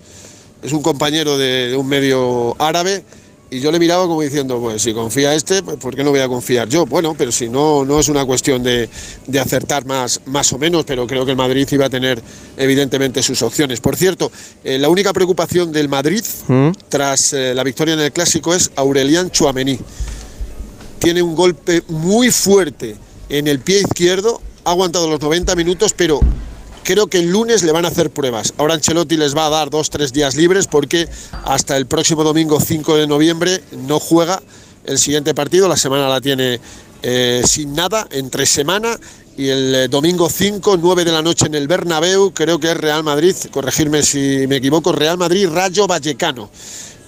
Es 0.62 0.72
un 0.72 0.82
compañero 0.82 1.38
de, 1.38 1.70
de 1.70 1.76
un 1.76 1.86
medio 1.86 2.56
árabe 2.60 3.04
y 3.50 3.60
yo 3.60 3.72
le 3.72 3.78
miraba 3.78 4.06
como 4.06 4.20
diciendo, 4.20 4.60
pues 4.60 4.82
si 4.82 4.92
confía 4.92 5.34
este, 5.34 5.62
pues 5.62 5.78
¿por 5.78 5.96
qué 5.96 6.04
no 6.04 6.10
voy 6.10 6.20
a 6.20 6.28
confiar 6.28 6.68
yo? 6.68 6.84
Bueno, 6.84 7.14
pero 7.16 7.32
si 7.32 7.48
no, 7.48 7.82
no 7.84 7.98
es 7.98 8.08
una 8.08 8.26
cuestión 8.26 8.62
de, 8.62 8.90
de 9.26 9.40
acertar 9.40 9.86
más, 9.86 10.20
más 10.26 10.52
o 10.52 10.58
menos, 10.58 10.84
pero 10.84 11.06
creo 11.06 11.24
que 11.24 11.30
el 11.30 11.36
Madrid 11.36 11.66
iba 11.70 11.86
a 11.86 11.90
tener 11.90 12.22
evidentemente 12.58 13.22
sus 13.22 13.40
opciones. 13.40 13.80
Por 13.80 13.96
cierto, 13.96 14.30
eh, 14.64 14.78
la 14.78 14.90
única 14.90 15.14
preocupación 15.14 15.72
del 15.72 15.88
Madrid 15.88 16.22
tras 16.90 17.32
eh, 17.32 17.54
la 17.54 17.64
victoria 17.64 17.94
en 17.94 18.00
el 18.00 18.12
Clásico 18.12 18.54
es 18.54 18.70
Aurelian 18.76 19.30
Chouameni 19.30 19.78
tiene 20.98 21.22
un 21.22 21.34
golpe 21.34 21.82
muy 21.88 22.30
fuerte 22.30 22.96
en 23.28 23.46
el 23.46 23.60
pie 23.60 23.80
izquierdo, 23.80 24.40
ha 24.64 24.70
aguantado 24.70 25.08
los 25.08 25.20
90 25.20 25.54
minutos, 25.56 25.94
pero 25.96 26.20
creo 26.82 27.06
que 27.06 27.18
el 27.18 27.30
lunes 27.30 27.62
le 27.62 27.72
van 27.72 27.84
a 27.84 27.88
hacer 27.88 28.10
pruebas. 28.10 28.54
Ahora 28.56 28.74
Ancelotti 28.74 29.16
les 29.16 29.36
va 29.36 29.46
a 29.46 29.50
dar 29.50 29.70
dos, 29.70 29.90
tres 29.90 30.12
días 30.12 30.36
libres 30.36 30.66
porque 30.66 31.08
hasta 31.44 31.76
el 31.76 31.86
próximo 31.86 32.24
domingo 32.24 32.60
5 32.60 32.96
de 32.96 33.06
noviembre 33.06 33.62
no 33.72 34.00
juega 34.00 34.42
el 34.84 34.98
siguiente 34.98 35.34
partido, 35.34 35.68
la 35.68 35.76
semana 35.76 36.08
la 36.08 36.20
tiene 36.20 36.60
eh, 37.02 37.42
sin 37.46 37.74
nada, 37.74 38.06
entre 38.10 38.46
semana. 38.46 38.98
Y 39.36 39.48
el 39.48 39.74
eh, 39.74 39.88
domingo 39.88 40.28
5, 40.28 40.78
9 40.78 41.04
de 41.04 41.12
la 41.12 41.22
noche 41.22 41.46
en 41.46 41.54
el 41.54 41.68
Bernabéu, 41.68 42.32
creo 42.32 42.58
que 42.58 42.72
es 42.72 42.76
Real 42.76 43.04
Madrid, 43.04 43.36
corregirme 43.52 44.02
si 44.02 44.46
me 44.48 44.56
equivoco, 44.56 44.90
Real 44.90 45.16
Madrid 45.16 45.48
Rayo 45.48 45.86
Vallecano. 45.86 46.50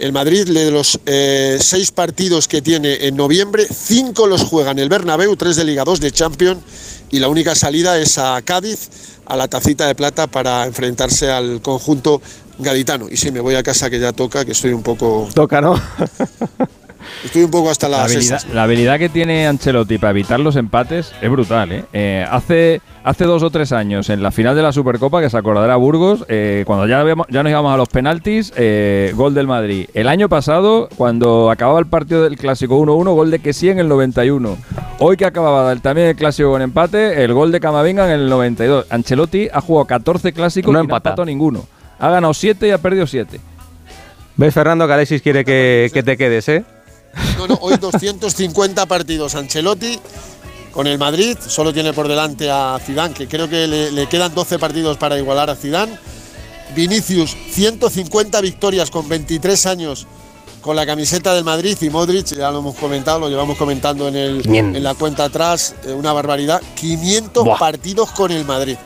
El 0.00 0.12
Madrid, 0.12 0.48
de 0.48 0.70
los 0.70 0.98
eh, 1.04 1.58
seis 1.60 1.92
partidos 1.92 2.48
que 2.48 2.62
tiene 2.62 3.06
en 3.06 3.16
noviembre, 3.16 3.66
cinco 3.70 4.26
los 4.26 4.42
juega 4.44 4.70
en 4.70 4.78
el 4.78 4.88
Bernabéu, 4.88 5.36
tres 5.36 5.56
de 5.56 5.64
Liga, 5.64 5.84
dos 5.84 6.00
de 6.00 6.10
Champions, 6.10 6.62
y 7.10 7.18
la 7.18 7.28
única 7.28 7.54
salida 7.54 7.98
es 7.98 8.16
a 8.16 8.40
Cádiz, 8.40 8.88
a 9.26 9.36
la 9.36 9.46
tacita 9.46 9.86
de 9.86 9.94
plata, 9.94 10.26
para 10.26 10.64
enfrentarse 10.64 11.30
al 11.30 11.60
conjunto 11.60 12.22
gaditano. 12.58 13.08
Y 13.10 13.18
sí, 13.18 13.30
me 13.30 13.40
voy 13.40 13.56
a 13.56 13.62
casa 13.62 13.90
que 13.90 14.00
ya 14.00 14.14
toca, 14.14 14.46
que 14.46 14.52
estoy 14.52 14.72
un 14.72 14.82
poco... 14.82 15.28
Toca, 15.34 15.60
¿no? 15.60 15.74
Estoy 17.24 17.42
un 17.44 17.50
poco 17.50 17.70
hasta 17.70 17.88
La 17.88 17.98
las 17.98 18.12
habilidad, 18.12 18.42
la 18.52 18.62
habilidad 18.64 18.98
que 18.98 19.08
tiene 19.08 19.46
Ancelotti 19.46 19.98
para 19.98 20.10
evitar 20.10 20.40
los 20.40 20.56
empates 20.56 21.12
es 21.20 21.30
brutal. 21.30 21.72
¿eh? 21.72 21.84
Eh, 21.92 22.26
hace, 22.30 22.80
hace 23.04 23.24
dos 23.24 23.42
o 23.42 23.50
tres 23.50 23.72
años, 23.72 24.10
en 24.10 24.22
la 24.22 24.30
final 24.30 24.54
de 24.56 24.62
la 24.62 24.72
Supercopa, 24.72 25.20
que 25.20 25.28
se 25.30 25.36
acordará 25.36 25.76
Burgos, 25.76 26.24
eh, 26.28 26.64
cuando 26.66 26.86
ya, 26.86 27.00
habíamos- 27.00 27.26
ya 27.28 27.42
nos 27.42 27.50
íbamos 27.50 27.72
a 27.74 27.76
los 27.76 27.88
penaltis, 27.88 28.52
eh, 28.56 29.12
gol 29.16 29.34
del 29.34 29.46
Madrid. 29.46 29.88
El 29.94 30.08
año 30.08 30.28
pasado, 30.28 30.88
cuando 30.96 31.50
acababa 31.50 31.78
el 31.80 31.86
partido 31.86 32.22
del 32.24 32.36
Clásico 32.36 32.76
1-1, 32.78 33.12
gol 33.14 33.30
de 33.30 33.38
Kessi 33.40 33.68
en 33.70 33.78
el 33.78 33.88
91. 33.88 34.56
Hoy 34.98 35.16
que 35.16 35.24
acababa 35.24 35.74
también 35.76 36.08
el 36.08 36.16
Clásico 36.16 36.50
con 36.50 36.62
empate, 36.62 37.24
el 37.24 37.32
gol 37.32 37.52
de 37.52 37.60
Camavinga 37.60 38.06
en 38.06 38.20
el 38.20 38.28
92. 38.28 38.86
Ancelotti 38.90 39.48
ha 39.52 39.60
jugado 39.60 39.86
14 39.86 40.32
Clásicos 40.32 40.72
No 40.72 40.78
y 40.78 40.80
ha 40.80 40.82
no 40.86 40.94
ha 40.94 40.96
empatado. 40.96 41.12
empatado 41.12 41.26
ninguno. 41.26 41.64
Ha 41.98 42.08
ganado 42.10 42.32
7 42.34 42.68
y 42.68 42.70
ha 42.70 42.78
perdido 42.78 43.06
7. 43.06 43.40
¿Ves, 44.36 44.54
Fernando, 44.54 44.86
que 44.86 44.92
Alexis 44.94 45.20
quiere 45.20 45.44
que, 45.44 45.90
que 45.92 46.02
te 46.02 46.16
quedes, 46.16 46.48
eh? 46.48 46.64
No, 47.36 47.46
no, 47.46 47.58
hoy 47.60 47.76
250 47.76 48.86
partidos 48.86 49.34
Ancelotti 49.34 49.98
con 50.72 50.86
el 50.86 50.98
Madrid, 50.98 51.36
solo 51.44 51.72
tiene 51.72 51.92
por 51.92 52.06
delante 52.06 52.50
a 52.50 52.78
Zidane, 52.84 53.14
que 53.14 53.26
creo 53.26 53.48
que 53.48 53.66
le, 53.66 53.90
le 53.90 54.06
quedan 54.06 54.34
12 54.34 54.58
partidos 54.58 54.96
para 54.96 55.18
igualar 55.18 55.50
a 55.50 55.56
Zidane. 55.56 55.98
Vinicius, 56.74 57.36
150 57.52 58.40
victorias 58.40 58.90
con 58.90 59.08
23 59.08 59.66
años 59.66 60.06
con 60.60 60.76
la 60.76 60.84
camiseta 60.84 61.34
del 61.34 61.44
Madrid 61.44 61.76
y 61.80 61.90
Modric, 61.90 62.26
ya 62.26 62.50
lo 62.50 62.58
hemos 62.58 62.76
comentado, 62.76 63.20
lo 63.20 63.28
llevamos 63.28 63.56
comentando 63.56 64.08
en, 64.08 64.16
el, 64.16 64.42
500. 64.42 64.76
en 64.76 64.84
la 64.84 64.94
cuenta 64.94 65.24
atrás, 65.24 65.74
eh, 65.84 65.92
una 65.92 66.12
barbaridad, 66.12 66.60
500 66.74 67.58
partidos 67.58 68.10
con 68.10 68.30
el 68.30 68.44
Madrid. 68.44 68.76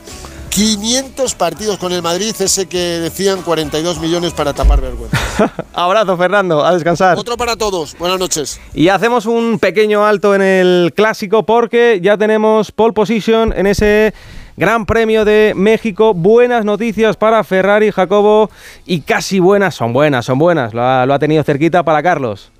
500 0.55 1.35
partidos 1.35 1.77
con 1.77 1.91
el 1.91 2.01
Madrid, 2.01 2.33
ese 2.39 2.65
que 2.67 2.77
decían 2.77 3.41
42 3.41 3.99
millones 3.99 4.31
para 4.31 4.53
tapar 4.53 4.79
vergüenza. 4.79 5.17
Abrazo, 5.73 6.15
Fernando. 6.15 6.63
A 6.63 6.73
descansar. 6.73 7.17
Otro 7.17 7.35
para 7.35 7.57
todos. 7.57 7.93
Buenas 7.99 8.17
noches. 8.17 8.61
Y 8.73 8.87
hacemos 8.87 9.25
un 9.25 9.59
pequeño 9.59 10.05
alto 10.05 10.33
en 10.33 10.41
el 10.41 10.93
clásico 10.95 11.43
porque 11.43 11.99
ya 12.01 12.17
tenemos 12.17 12.71
pole 12.71 12.93
position 12.93 13.53
en 13.53 13.67
ese 13.67 14.13
Gran 14.55 14.85
Premio 14.85 15.25
de 15.25 15.51
México. 15.57 16.13
Buenas 16.13 16.63
noticias 16.63 17.17
para 17.17 17.43
Ferrari, 17.43 17.91
Jacobo. 17.91 18.49
Y 18.85 19.01
casi 19.01 19.39
buenas, 19.39 19.75
son 19.75 19.91
buenas, 19.91 20.25
son 20.25 20.39
buenas. 20.39 20.73
Lo 20.73 20.83
ha, 20.83 21.05
lo 21.05 21.13
ha 21.13 21.19
tenido 21.19 21.43
cerquita 21.43 21.83
para 21.83 22.01
Carlos. 22.01 22.53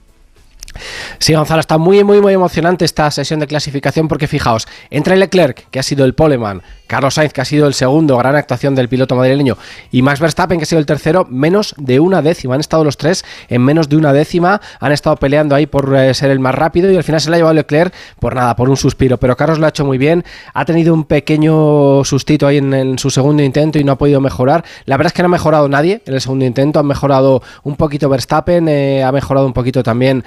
Sí, 1.19 1.33
Gonzalo, 1.33 1.61
está 1.61 1.77
muy, 1.77 2.03
muy, 2.03 2.21
muy 2.21 2.33
emocionante 2.33 2.85
esta 2.85 3.09
sesión 3.11 3.39
de 3.39 3.47
clasificación 3.47 4.07
porque 4.07 4.27
fijaos, 4.27 4.67
entre 4.89 5.15
Leclerc, 5.15 5.69
que 5.69 5.79
ha 5.79 5.83
sido 5.83 6.05
el 6.05 6.13
poleman, 6.13 6.61
Carlos 6.87 7.15
Sainz, 7.15 7.33
que 7.33 7.41
ha 7.41 7.45
sido 7.45 7.67
el 7.67 7.73
segundo, 7.73 8.17
gran 8.17 8.35
actuación 8.35 8.75
del 8.75 8.89
piloto 8.89 9.15
madrileño, 9.15 9.57
y 9.91 10.01
Max 10.01 10.19
Verstappen, 10.19 10.59
que 10.59 10.63
ha 10.63 10.67
sido 10.67 10.79
el 10.79 10.85
tercero, 10.85 11.25
menos 11.29 11.73
de 11.77 11.99
una 11.99 12.21
décima. 12.21 12.55
Han 12.55 12.59
estado 12.59 12.83
los 12.83 12.97
tres 12.97 13.25
en 13.49 13.61
menos 13.63 13.89
de 13.89 13.97
una 13.97 14.13
décima, 14.13 14.61
han 14.79 14.91
estado 14.91 15.15
peleando 15.15 15.55
ahí 15.55 15.65
por 15.65 15.95
eh, 15.95 16.13
ser 16.13 16.29
el 16.29 16.39
más 16.39 16.53
rápido 16.53 16.91
y 16.91 16.95
al 16.95 17.03
final 17.03 17.21
se 17.21 17.29
le 17.29 17.37
ha 17.37 17.39
llevado 17.39 17.55
Leclerc 17.55 17.93
por 18.19 18.35
nada, 18.35 18.55
por 18.55 18.69
un 18.69 18.77
suspiro. 18.77 19.17
Pero 19.17 19.35
Carlos 19.35 19.57
lo 19.57 19.65
ha 19.65 19.69
hecho 19.69 19.85
muy 19.85 19.97
bien, 19.97 20.23
ha 20.53 20.65
tenido 20.65 20.93
un 20.93 21.05
pequeño 21.05 22.03
sustito 22.03 22.45
ahí 22.45 22.57
en, 22.57 22.99
su 22.99 23.09
segundo 23.09 23.41
intento 23.41 23.79
y 23.79 23.83
no 23.83 23.93
ha 23.93 23.97
podido 23.97 24.21
mejorar. 24.21 24.63
La 24.85 24.97
verdad 24.97 25.07
es 25.07 25.13
que 25.13 25.23
no 25.23 25.27
ha 25.27 25.29
mejorado 25.29 25.67
nadie 25.67 26.01
en 26.05 26.13
el 26.13 26.21
segundo 26.21 26.45
intento, 26.45 26.79
han 26.79 26.85
mejorado 26.85 27.41
un 27.63 27.75
poquito 27.75 28.09
Verstappen, 28.09 28.67
eh, 28.67 29.03
ha 29.03 29.11
mejorado 29.11 29.47
un 29.47 29.53
poquito 29.53 29.81
también 29.81 30.23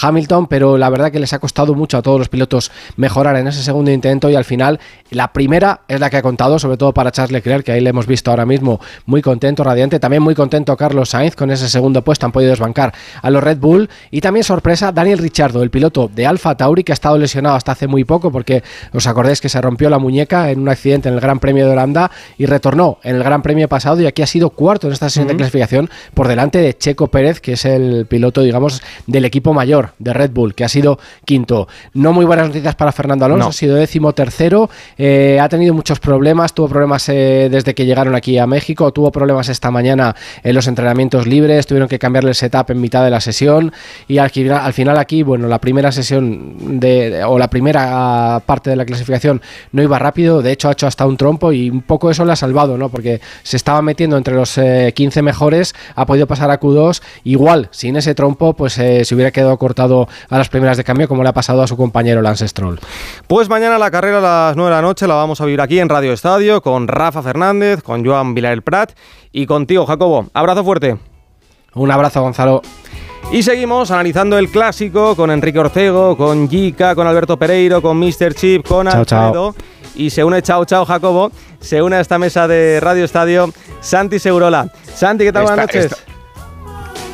Hamilton, 0.00 0.46
pero 0.46 0.78
la 0.78 0.90
verdad 0.90 1.10
que 1.10 1.18
les 1.18 1.32
ha 1.32 1.38
costado 1.38 1.74
mucho 1.74 1.98
a 1.98 2.02
todos 2.02 2.18
los 2.18 2.28
pilotos 2.28 2.70
mejorar 2.96 3.36
en 3.36 3.46
ese 3.46 3.62
segundo 3.62 3.90
intento 3.90 4.28
y 4.30 4.34
al 4.34 4.44
final 4.44 4.80
la 5.10 5.32
primera 5.32 5.82
es 5.88 6.00
la 6.00 6.10
que 6.10 6.16
ha 6.16 6.22
contado, 6.22 6.58
sobre 6.58 6.76
todo 6.76 6.92
para 6.92 7.10
Charles 7.10 7.32
Leclerc, 7.32 7.64
que 7.64 7.72
ahí 7.72 7.80
le 7.80 7.90
hemos 7.90 8.06
visto 8.06 8.30
ahora 8.30 8.46
mismo 8.46 8.80
muy 9.06 9.22
contento, 9.22 9.64
radiante, 9.64 10.00
también 10.00 10.22
muy 10.22 10.34
contento 10.34 10.76
Carlos 10.76 11.10
Sainz 11.10 11.36
con 11.36 11.50
ese 11.50 11.68
segundo 11.68 12.02
puesto, 12.02 12.26
han 12.26 12.32
podido 12.32 12.50
desbancar 12.50 12.92
a 13.20 13.30
los 13.30 13.42
Red 13.42 13.58
Bull. 13.58 13.88
Y 14.10 14.20
también 14.20 14.44
sorpresa 14.44 14.92
Daniel 14.92 15.18
Ricciardo, 15.18 15.62
el 15.62 15.70
piloto 15.70 16.10
de 16.12 16.26
Alfa 16.26 16.56
Tauri 16.56 16.84
que 16.84 16.92
ha 16.92 16.94
estado 16.94 17.18
lesionado 17.18 17.56
hasta 17.56 17.72
hace 17.72 17.86
muy 17.86 18.04
poco 18.04 18.30
porque 18.30 18.62
os 18.92 19.06
acordáis 19.06 19.40
que 19.40 19.48
se 19.48 19.60
rompió 19.60 19.90
la 19.90 19.98
muñeca 19.98 20.50
en 20.50 20.60
un 20.60 20.68
accidente 20.68 21.08
en 21.08 21.14
el 21.14 21.20
Gran 21.20 21.38
Premio 21.38 21.66
de 21.66 21.72
Holanda 21.72 22.10
y 22.38 22.46
retornó 22.46 22.98
en 23.02 23.16
el 23.16 23.22
Gran 23.22 23.42
Premio 23.42 23.68
pasado 23.68 24.00
y 24.00 24.06
aquí 24.06 24.22
ha 24.22 24.26
sido 24.26 24.50
cuarto 24.50 24.86
en 24.86 24.92
esta 24.92 25.08
sesión 25.08 25.28
de 25.28 25.36
clasificación 25.36 25.90
por 26.14 26.28
delante 26.28 26.58
de 26.58 26.76
Checo 26.76 27.08
Pérez, 27.08 27.40
que 27.40 27.52
es 27.52 27.64
el 27.64 28.06
piloto, 28.06 28.42
digamos, 28.42 28.82
del 29.06 29.24
equipo 29.24 29.54
mayor 29.62 29.90
de 30.00 30.12
Red 30.12 30.32
Bull, 30.32 30.54
que 30.56 30.64
ha 30.64 30.68
sido 30.68 30.98
quinto. 31.24 31.68
No 31.94 32.12
muy 32.12 32.24
buenas 32.24 32.48
noticias 32.48 32.74
para 32.74 32.90
Fernando 32.90 33.24
Alonso, 33.26 33.44
No. 33.44 33.50
ha 33.50 33.52
sido 33.52 33.76
décimo 33.76 34.12
tercero, 34.12 34.68
eh, 34.98 35.38
ha 35.40 35.48
tenido 35.48 35.72
muchos 35.72 36.00
problemas, 36.00 36.52
tuvo 36.52 36.68
problemas 36.68 37.08
eh, 37.08 37.48
desde 37.48 37.74
que 37.74 37.86
llegaron 37.86 38.14
aquí 38.16 38.38
a 38.38 38.46
México, 38.48 38.92
tuvo 38.92 39.12
problemas 39.12 39.48
esta 39.48 39.70
mañana 39.70 40.16
en 40.42 40.54
los 40.56 40.66
entrenamientos 40.66 41.26
libres, 41.28 41.66
tuvieron 41.68 41.88
que 41.88 42.00
cambiarle 42.00 42.30
el 42.30 42.34
setup 42.34 42.70
en 42.70 42.80
mitad 42.80 43.04
de 43.04 43.10
la 43.10 43.20
sesión 43.20 43.72
y 44.08 44.18
al, 44.18 44.30
final- 44.30 44.60
al 44.64 44.72
final 44.72 44.98
aquí, 44.98 45.22
bueno, 45.22 45.46
la 45.46 45.60
primera 45.60 45.92
sesión 45.92 46.80
de, 46.80 47.22
o 47.24 47.38
la 47.38 47.48
primera 47.48 48.42
parte 48.44 48.70
de 48.70 48.76
la 48.76 48.84
clasificación 48.84 49.40
no 49.70 49.80
iba 49.82 49.96
rápido, 50.00 50.42
de 50.42 50.50
hecho 50.50 50.68
ha 50.68 50.72
hecho 50.72 50.88
hasta 50.88 51.06
un 51.06 51.16
trompo 51.16 51.52
y 51.52 51.70
un 51.70 51.82
poco 51.82 52.10
eso 52.10 52.24
le 52.24 52.32
ha 52.32 52.36
salvado, 52.36 52.76
¿no? 52.76 52.88
Porque 52.88 53.20
se 53.44 53.56
estaba 53.56 53.80
metiendo 53.82 54.16
entre 54.16 54.34
los 54.34 54.58
eh, 54.58 54.92
15 54.94 55.22
mejores, 55.22 55.74
ha 55.94 56.04
podido 56.04 56.26
pasar 56.26 56.50
a 56.50 56.58
Q2, 56.58 57.00
igual 57.24 57.68
sin 57.70 57.94
ese 57.96 58.14
trompo 58.14 58.54
pues 58.54 58.76
eh, 58.78 59.04
se 59.04 59.14
hubiera 59.14 59.30
quedado 59.30 59.51
cortado 59.58 60.08
a 60.28 60.38
las 60.38 60.48
primeras 60.48 60.76
de 60.76 60.84
cambio 60.84 61.08
como 61.08 61.22
le 61.22 61.28
ha 61.28 61.32
pasado 61.32 61.62
a 61.62 61.66
su 61.66 61.76
compañero 61.76 62.22
Lance 62.22 62.46
Stroll. 62.48 62.78
Pues 63.26 63.48
mañana 63.48 63.78
la 63.78 63.90
carrera 63.90 64.18
a 64.18 64.20
las 64.48 64.56
9 64.56 64.70
de 64.70 64.76
la 64.76 64.82
noche 64.82 65.06
la 65.06 65.14
vamos 65.14 65.40
a 65.40 65.44
vivir 65.44 65.60
aquí 65.60 65.78
en 65.78 65.88
Radio 65.88 66.12
Estadio 66.12 66.60
con 66.62 66.88
Rafa 66.88 67.22
Fernández, 67.22 67.82
con 67.82 68.04
Joan 68.04 68.34
Vilar 68.34 68.62
Prat 68.62 68.92
y 69.32 69.46
contigo, 69.46 69.86
Jacobo. 69.86 70.26
Abrazo 70.34 70.64
fuerte. 70.64 70.96
Un 71.74 71.90
abrazo, 71.90 72.20
Gonzalo. 72.20 72.60
Y 73.30 73.42
seguimos 73.44 73.90
analizando 73.90 74.36
el 74.36 74.50
clásico 74.50 75.16
con 75.16 75.30
Enrique 75.30 75.58
Ortego, 75.58 76.16
con 76.16 76.50
Jica, 76.50 76.94
con 76.94 77.06
Alberto 77.06 77.38
Pereiro, 77.38 77.80
con 77.80 77.96
Mr. 77.98 78.34
Chip, 78.34 78.66
con 78.66 78.86
Chao, 78.88 79.04
chao. 79.06 79.54
Y 79.94 80.10
se 80.10 80.22
une, 80.24 80.42
chao, 80.42 80.64
chao, 80.66 80.84
Jacobo. 80.84 81.30
Se 81.60 81.80
une 81.80 81.96
a 81.96 82.00
esta 82.00 82.18
mesa 82.18 82.46
de 82.48 82.78
Radio 82.80 83.04
Estadio 83.04 83.50
Santi 83.80 84.18
Segurola. 84.18 84.70
Santi, 84.94 85.24
¿qué 85.24 85.32
tal? 85.32 85.44
Está- 85.44 85.54
Buenas 85.54 85.74
noches. 85.74 86.04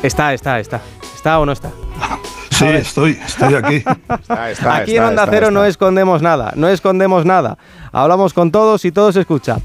Está, 0.03 0.33
está, 0.33 0.59
está. 0.59 0.81
¿Está 1.15 1.39
o 1.39 1.45
no 1.45 1.51
está? 1.51 1.71
Sí, 2.59 2.65
estoy, 2.65 3.11
estoy 3.25 3.53
aquí. 3.53 3.83
Aquí 4.67 4.97
en 4.97 5.03
Onda 5.03 5.25
Cero 5.29 5.49
no 5.49 5.63
escondemos 5.63 6.21
nada, 6.21 6.51
no 6.57 6.67
escondemos 6.67 7.23
nada. 7.23 7.57
Hablamos 7.93 8.33
con 8.33 8.51
todos 8.51 8.83
y 8.83 8.91
todo 8.91 9.13
se 9.13 9.21
escucha. 9.21 9.59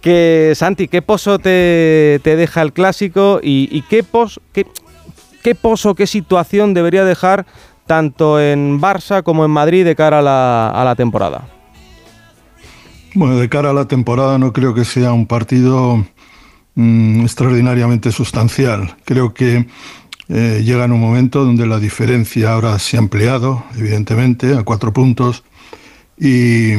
Que, 0.00 0.52
Santi, 0.56 0.88
¿qué 0.88 1.00
pozo 1.00 1.38
te, 1.38 2.20
te 2.24 2.34
deja 2.34 2.62
el 2.62 2.72
clásico 2.72 3.38
y, 3.40 3.68
y 3.70 3.82
qué, 3.82 4.02
pos, 4.02 4.40
qué, 4.52 4.66
qué 5.44 5.54
pozo, 5.54 5.94
qué 5.94 6.08
situación 6.08 6.74
debería 6.74 7.04
dejar 7.04 7.46
tanto 7.86 8.40
en 8.40 8.80
Barça 8.80 9.22
como 9.22 9.44
en 9.44 9.50
Madrid 9.52 9.84
de 9.84 9.94
cara 9.94 10.18
a 10.18 10.22
la, 10.22 10.68
a 10.70 10.84
la 10.84 10.96
temporada? 10.96 11.46
Bueno, 13.14 13.36
de 13.36 13.48
cara 13.48 13.70
a 13.70 13.74
la 13.74 13.86
temporada 13.86 14.38
no 14.38 14.52
creo 14.52 14.74
que 14.74 14.84
sea 14.84 15.12
un 15.12 15.26
partido 15.26 16.04
mm, 16.74 17.22
extraordinariamente 17.22 18.10
sustancial. 18.10 18.96
Creo 19.04 19.34
que 19.34 19.66
eh, 20.28 20.62
llega 20.64 20.84
en 20.84 20.92
un 20.92 21.00
momento 21.00 21.44
donde 21.44 21.66
la 21.66 21.78
diferencia 21.78 22.52
ahora 22.52 22.78
se 22.78 22.96
ha 22.96 23.00
ampliado, 23.00 23.64
evidentemente, 23.76 24.54
a 24.54 24.62
cuatro 24.62 24.92
puntos, 24.92 25.44
y, 26.18 26.74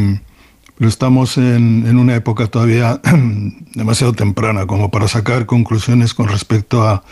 pero 0.78 0.90
estamos 0.90 1.38
en, 1.38 1.98
una 1.98 2.16
época 2.16 2.48
todavía 2.48 3.00
demasiado 3.74 4.14
temprana 4.14 4.66
como 4.66 4.90
para 4.90 5.08
sacar 5.08 5.46
conclusiones 5.46 6.14
con 6.14 6.28
respecto 6.28 6.84
a, 6.84 7.04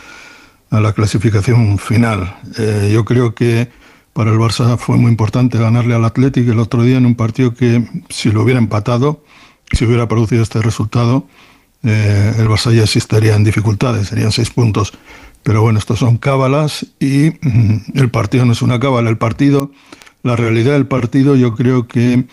la 0.72 0.92
clasificación 0.94 1.78
final. 1.78 2.36
Eh, 2.58 2.90
yo 2.92 3.06
creo 3.06 3.36
que 3.36 3.70
para 4.12 4.32
el 4.32 4.40
Barça 4.40 4.76
fue 4.76 4.98
muy 4.98 5.12
importante 5.12 5.60
ganarle 5.60 5.94
al 5.94 6.04
Athletic 6.04 6.48
el 6.48 6.58
otro 6.58 6.82
día 6.82 6.98
en 6.98 7.06
un 7.06 7.14
partido 7.14 7.54
que 7.54 7.88
si 8.10 8.32
lo 8.32 8.42
hubiera 8.42 8.58
empatado, 8.58 9.24
si 9.72 9.86
hubiera 9.86 10.08
producido 10.08 10.42
este 10.42 10.64
resultado, 10.64 11.28
eh, 11.84 12.34
el 12.40 12.48
Barça 12.48 12.74
ya 12.74 12.88
sí 12.88 12.98
estaría 12.98 13.36
en 13.36 13.44
dificultades, 13.44 14.08
serían 14.08 14.32
seis 14.32 14.50
puntos. 14.50 14.94
Pero 15.44 15.62
bueno, 15.62 15.78
estos 15.80 16.00
son 16.00 16.18
cábalas 16.18 16.86
y 17.00 17.32
mm, 17.42 17.76
el 17.96 18.10
partido 18.10 18.46
no 18.46 18.54
es 18.54 18.62
una 18.62 18.80
cábala. 18.80 19.10
El 19.10 19.18
partido, 19.18 19.72
la 20.24 20.36
realidad 20.36 20.74
del 20.74 20.88
partido 20.88 21.36
yo 21.36 21.54
creo 21.56 21.88
que 21.88 22.26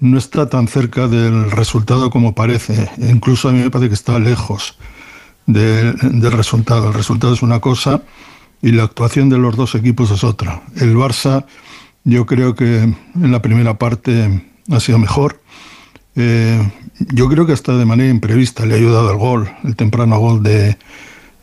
no 0.00 0.18
está 0.18 0.48
tan 0.48 0.66
cerca 0.68 1.06
del 1.08 1.50
resultado 1.50 2.10
como 2.10 2.34
parece. 2.34 2.88
Incluso 2.98 3.48
a 3.48 3.52
mí 3.52 3.60
me 3.60 3.70
parece 3.70 3.88
que 3.88 3.94
está 3.94 4.18
lejos 4.18 4.78
de- 5.46 5.92
del 5.92 6.32
resultado. 6.32 6.88
El 6.88 6.94
resultado 6.94 7.34
es 7.34 7.42
una 7.42 7.60
cosa 7.60 8.02
y 8.62 8.72
la 8.72 8.84
actuación 8.84 9.28
de 9.28 9.38
los 9.38 9.56
dos 9.56 9.74
equipos 9.74 10.10
es 10.10 10.24
otra. 10.24 10.62
El 10.76 10.96
Barça 10.96 11.44
yo 12.04 12.26
creo 12.26 12.54
que 12.54 12.78
en 12.82 13.32
la 13.32 13.40
primera 13.42 13.78
parte 13.78 14.42
ha 14.70 14.80
sido 14.80 14.98
mejor. 14.98 15.40
Eh, 16.16 16.60
yo 17.12 17.28
creo 17.28 17.44
que 17.46 17.52
hasta 17.52 17.76
de 17.76 17.84
manera 17.84 18.10
imprevista 18.10 18.64
le 18.64 18.74
ha 18.74 18.76
ayudado 18.78 19.10
el 19.10 19.18
gol, 19.18 19.50
el 19.64 19.74
temprano 19.74 20.18
gol 20.18 20.42
de, 20.42 20.76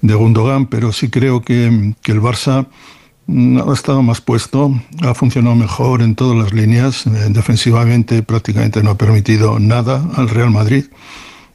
de 0.01 0.13
Gundogan, 0.13 0.67
pero 0.67 0.91
sí 0.91 1.09
creo 1.09 1.41
que, 1.41 1.93
que 2.01 2.11
el 2.11 2.21
Barça 2.21 2.67
mm, 3.27 3.59
ha 3.59 3.73
estado 3.73 4.01
más 4.01 4.21
puesto, 4.21 4.73
ha 5.01 5.13
funcionado 5.13 5.55
mejor 5.55 6.01
en 6.01 6.15
todas 6.15 6.37
las 6.37 6.53
líneas, 6.53 7.05
eh, 7.07 7.27
defensivamente 7.29 8.23
prácticamente 8.23 8.83
no 8.83 8.91
ha 8.91 8.97
permitido 8.97 9.59
nada 9.59 10.03
al 10.15 10.29
Real 10.29 10.51
Madrid 10.51 10.85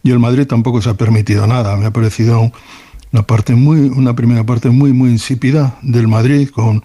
y 0.06 0.12
el 0.12 0.20
Madrid 0.20 0.46
tampoco 0.46 0.80
se 0.80 0.88
ha 0.88 0.94
permitido 0.94 1.46
nada. 1.48 1.76
Me 1.76 1.86
ha 1.86 1.90
parecido 1.90 2.52
una 3.12 3.22
parte 3.22 3.54
muy, 3.56 3.80
una 3.80 4.14
primera 4.14 4.44
parte 4.44 4.70
muy 4.70 4.92
muy 4.92 5.10
insípida 5.10 5.78
del 5.82 6.06
Madrid 6.06 6.48
con 6.50 6.84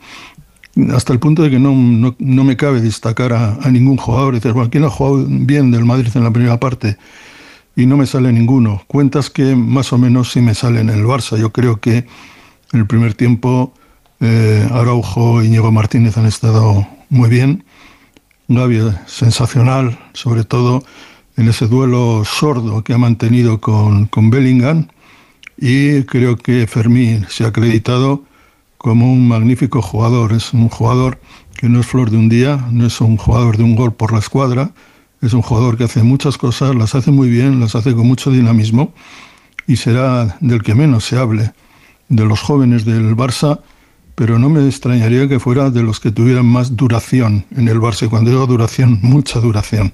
hasta 0.95 1.14
el 1.14 1.20
punto 1.20 1.43
de 1.43 1.49
que 1.49 1.59
no, 1.59 1.74
no, 1.74 2.16
no 2.18 2.43
me 2.43 2.55
cabe 2.57 2.82
destacar 2.82 3.34
a, 3.34 3.70
ningún 3.70 3.97
jugador. 3.97 4.34
Dices, 4.34 4.53
bueno, 4.53 4.70
¿quién 4.72 4.86
ha 4.86 4.89
jugado 4.89 5.26
bien 5.28 5.70
del 5.70 5.86
Madrid 5.86 6.09
en 6.16 6.24
la 6.24 6.32
primera 6.32 6.59
parte? 6.59 6.97
Y 7.82 7.88
no 7.88 7.97
me 7.97 8.05
sale 8.05 8.32
ninguno. 8.32 8.84
Cuentas 8.86 9.32
que 9.32 9.55
más 9.55 9.91
o 9.91 9.97
menos 9.97 10.32
sí 10.32 10.39
me 10.39 10.53
salen 10.53 10.91
en 10.91 10.99
el 10.99 11.03
Barça. 11.03 11.36
Yo 11.36 11.51
creo 11.51 11.79
que 11.79 12.05
en 12.73 12.79
el 12.79 12.86
primer 12.86 13.15
tiempo 13.15 13.73
eh, 14.19 14.67
Araujo 14.69 15.41
y 15.41 15.47
Íñigo 15.47 15.71
Martínez 15.71 16.15
han 16.15 16.27
estado 16.27 16.88
muy 17.09 17.27
bien. 17.27 17.63
Gavi 18.47 18.82
sensacional, 19.07 19.97
sobre 20.13 20.43
todo 20.43 20.84
en 21.38 21.47
ese 21.47 21.65
duelo 21.65 22.23
sordo 22.23 22.84
que 22.84 22.93
ha 22.93 22.99
mantenido 22.99 23.59
con, 23.59 24.05
con 24.05 24.29
Bellingham. 24.29 24.88
Y 25.57 26.03
creo 26.03 26.36
que 26.36 26.67
Fermín 26.67 27.25
se 27.29 27.45
ha 27.45 27.47
acreditado 27.47 28.25
como 28.77 29.11
un 29.11 29.27
magnífico 29.27 29.82
jugador. 29.82 30.34
Es 30.34 30.53
un 30.53 30.69
jugador 30.69 31.19
que 31.57 31.67
no 31.67 31.79
es 31.79 31.88
flor 31.88 32.11
de 32.11 32.17
un 32.17 32.29
día, 32.29 32.63
no 32.71 32.86
es 32.86 33.01
un 33.01 33.17
jugador 33.17 33.57
de 33.57 33.63
un 33.63 33.75
gol 33.75 33.91
por 33.91 34.13
la 34.13 34.19
escuadra, 34.19 34.69
es 35.22 35.34
un 35.34 35.41
jugador 35.41 35.78
que 35.78 35.84
hace 35.86 36.03
muchas 36.03 36.38
cosas, 36.38 36.76
las 36.76 36.95
hace 36.95 37.11
muy 37.11 37.30
bien, 37.30 37.59
las 37.59 37.76
hace 37.76 37.93
con 37.93 38.07
mucho 38.07 38.32
dinamismo 38.32 38.93
y 39.67 39.76
será 39.78 40.38
del 40.41 40.63
que 40.63 40.74
menos 40.76 41.05
se 41.05 41.17
hable 41.17 41.53
de 42.09 42.26
los 42.26 42.41
jóvenes 42.41 42.84
del 42.86 43.15
Barça, 43.15 43.59
pero 44.15 44.38
no 44.39 44.49
me 44.49 44.65
extrañaría 44.67 45.28
que 45.28 45.39
fuera 45.39 45.69
de 45.69 45.84
los 45.84 45.99
que 45.99 46.11
tuvieran 46.11 46.45
más 46.45 46.76
duración 46.76 47.45
en 47.55 47.67
el 47.67 47.80
Barça. 47.80 48.09
Cuando 48.09 48.30
digo 48.32 48.45
duración, 48.47 48.99
mucha 49.03 49.39
duración. 49.39 49.93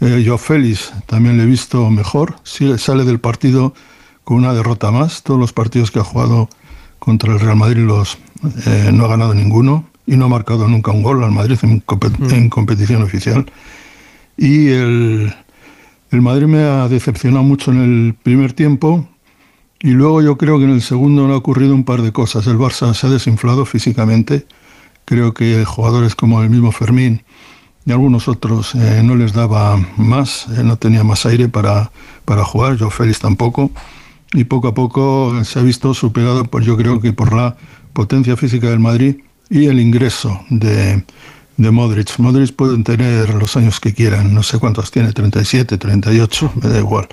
Eh, 0.00 0.22
yo 0.24 0.38
Félix 0.38 0.92
también 1.06 1.36
le 1.36 1.44
he 1.44 1.46
visto 1.46 1.88
mejor, 1.90 2.36
sigue- 2.44 2.78
sale 2.78 3.04
del 3.04 3.20
partido 3.20 3.74
con 4.24 4.36
una 4.38 4.52
derrota 4.52 4.90
más. 4.90 5.22
Todos 5.22 5.38
los 5.40 5.52
partidos 5.52 5.90
que 5.90 5.98
ha 6.00 6.04
jugado 6.04 6.48
contra 6.98 7.32
el 7.32 7.40
Real 7.40 7.56
Madrid 7.56 7.82
los 7.84 8.18
eh, 8.66 8.90
no 8.92 9.04
ha 9.04 9.08
ganado 9.08 9.34
ninguno 9.34 9.86
y 10.06 10.16
no 10.16 10.26
ha 10.26 10.28
marcado 10.28 10.68
nunca 10.68 10.90
un 10.92 11.02
gol 11.02 11.22
al 11.24 11.32
Madrid 11.32 11.58
en, 11.62 11.82
en 12.30 12.48
competición 12.48 13.02
oficial. 13.02 13.46
Y 14.36 14.68
el, 14.68 15.34
el 16.10 16.22
Madrid 16.22 16.46
me 16.46 16.62
ha 16.62 16.88
decepcionado 16.88 17.42
mucho 17.42 17.70
en 17.70 17.82
el 17.82 18.14
primer 18.14 18.52
tiempo 18.52 19.08
y 19.80 19.90
luego 19.90 20.22
yo 20.22 20.38
creo 20.38 20.58
que 20.58 20.64
en 20.64 20.70
el 20.70 20.82
segundo 20.82 21.26
no 21.26 21.34
ha 21.34 21.36
ocurrido 21.36 21.74
un 21.74 21.84
par 21.84 22.02
de 22.02 22.12
cosas. 22.12 22.46
El 22.46 22.56
Barça 22.56 22.94
se 22.94 23.06
ha 23.06 23.10
desinflado 23.10 23.64
físicamente. 23.64 24.46
Creo 25.04 25.34
que 25.34 25.64
jugadores 25.64 26.14
como 26.14 26.40
el 26.42 26.50
mismo 26.50 26.70
Fermín 26.70 27.22
y 27.84 27.90
algunos 27.90 28.28
otros 28.28 28.76
eh, 28.76 29.02
no 29.02 29.16
les 29.16 29.32
daba 29.32 29.76
más, 29.96 30.46
eh, 30.56 30.62
no 30.62 30.76
tenía 30.76 31.02
más 31.02 31.26
aire 31.26 31.48
para, 31.48 31.90
para 32.24 32.44
jugar. 32.44 32.76
Yo 32.76 32.90
Félix 32.90 33.18
tampoco. 33.18 33.72
Y 34.32 34.44
poco 34.44 34.68
a 34.68 34.74
poco 34.74 35.42
se 35.44 35.58
ha 35.58 35.62
visto 35.62 35.92
superado, 35.94 36.44
pues 36.44 36.64
yo 36.64 36.76
creo 36.76 37.00
que 37.00 37.12
por 37.12 37.34
la 37.34 37.56
potencia 37.92 38.36
física 38.36 38.70
del 38.70 38.78
Madrid 38.78 39.16
y 39.50 39.66
el 39.66 39.80
ingreso 39.80 40.40
de, 40.48 41.04
de 41.56 41.70
Modric. 41.70 42.18
Modric 42.18 42.54
pueden 42.54 42.84
tener 42.84 43.34
los 43.34 43.56
años 43.56 43.80
que 43.80 43.92
quieran, 43.92 44.34
no 44.34 44.42
sé 44.42 44.58
cuántos 44.58 44.90
tiene, 44.90 45.12
37, 45.12 45.78
38, 45.78 46.52
me 46.62 46.68
da 46.68 46.78
igual. 46.78 47.08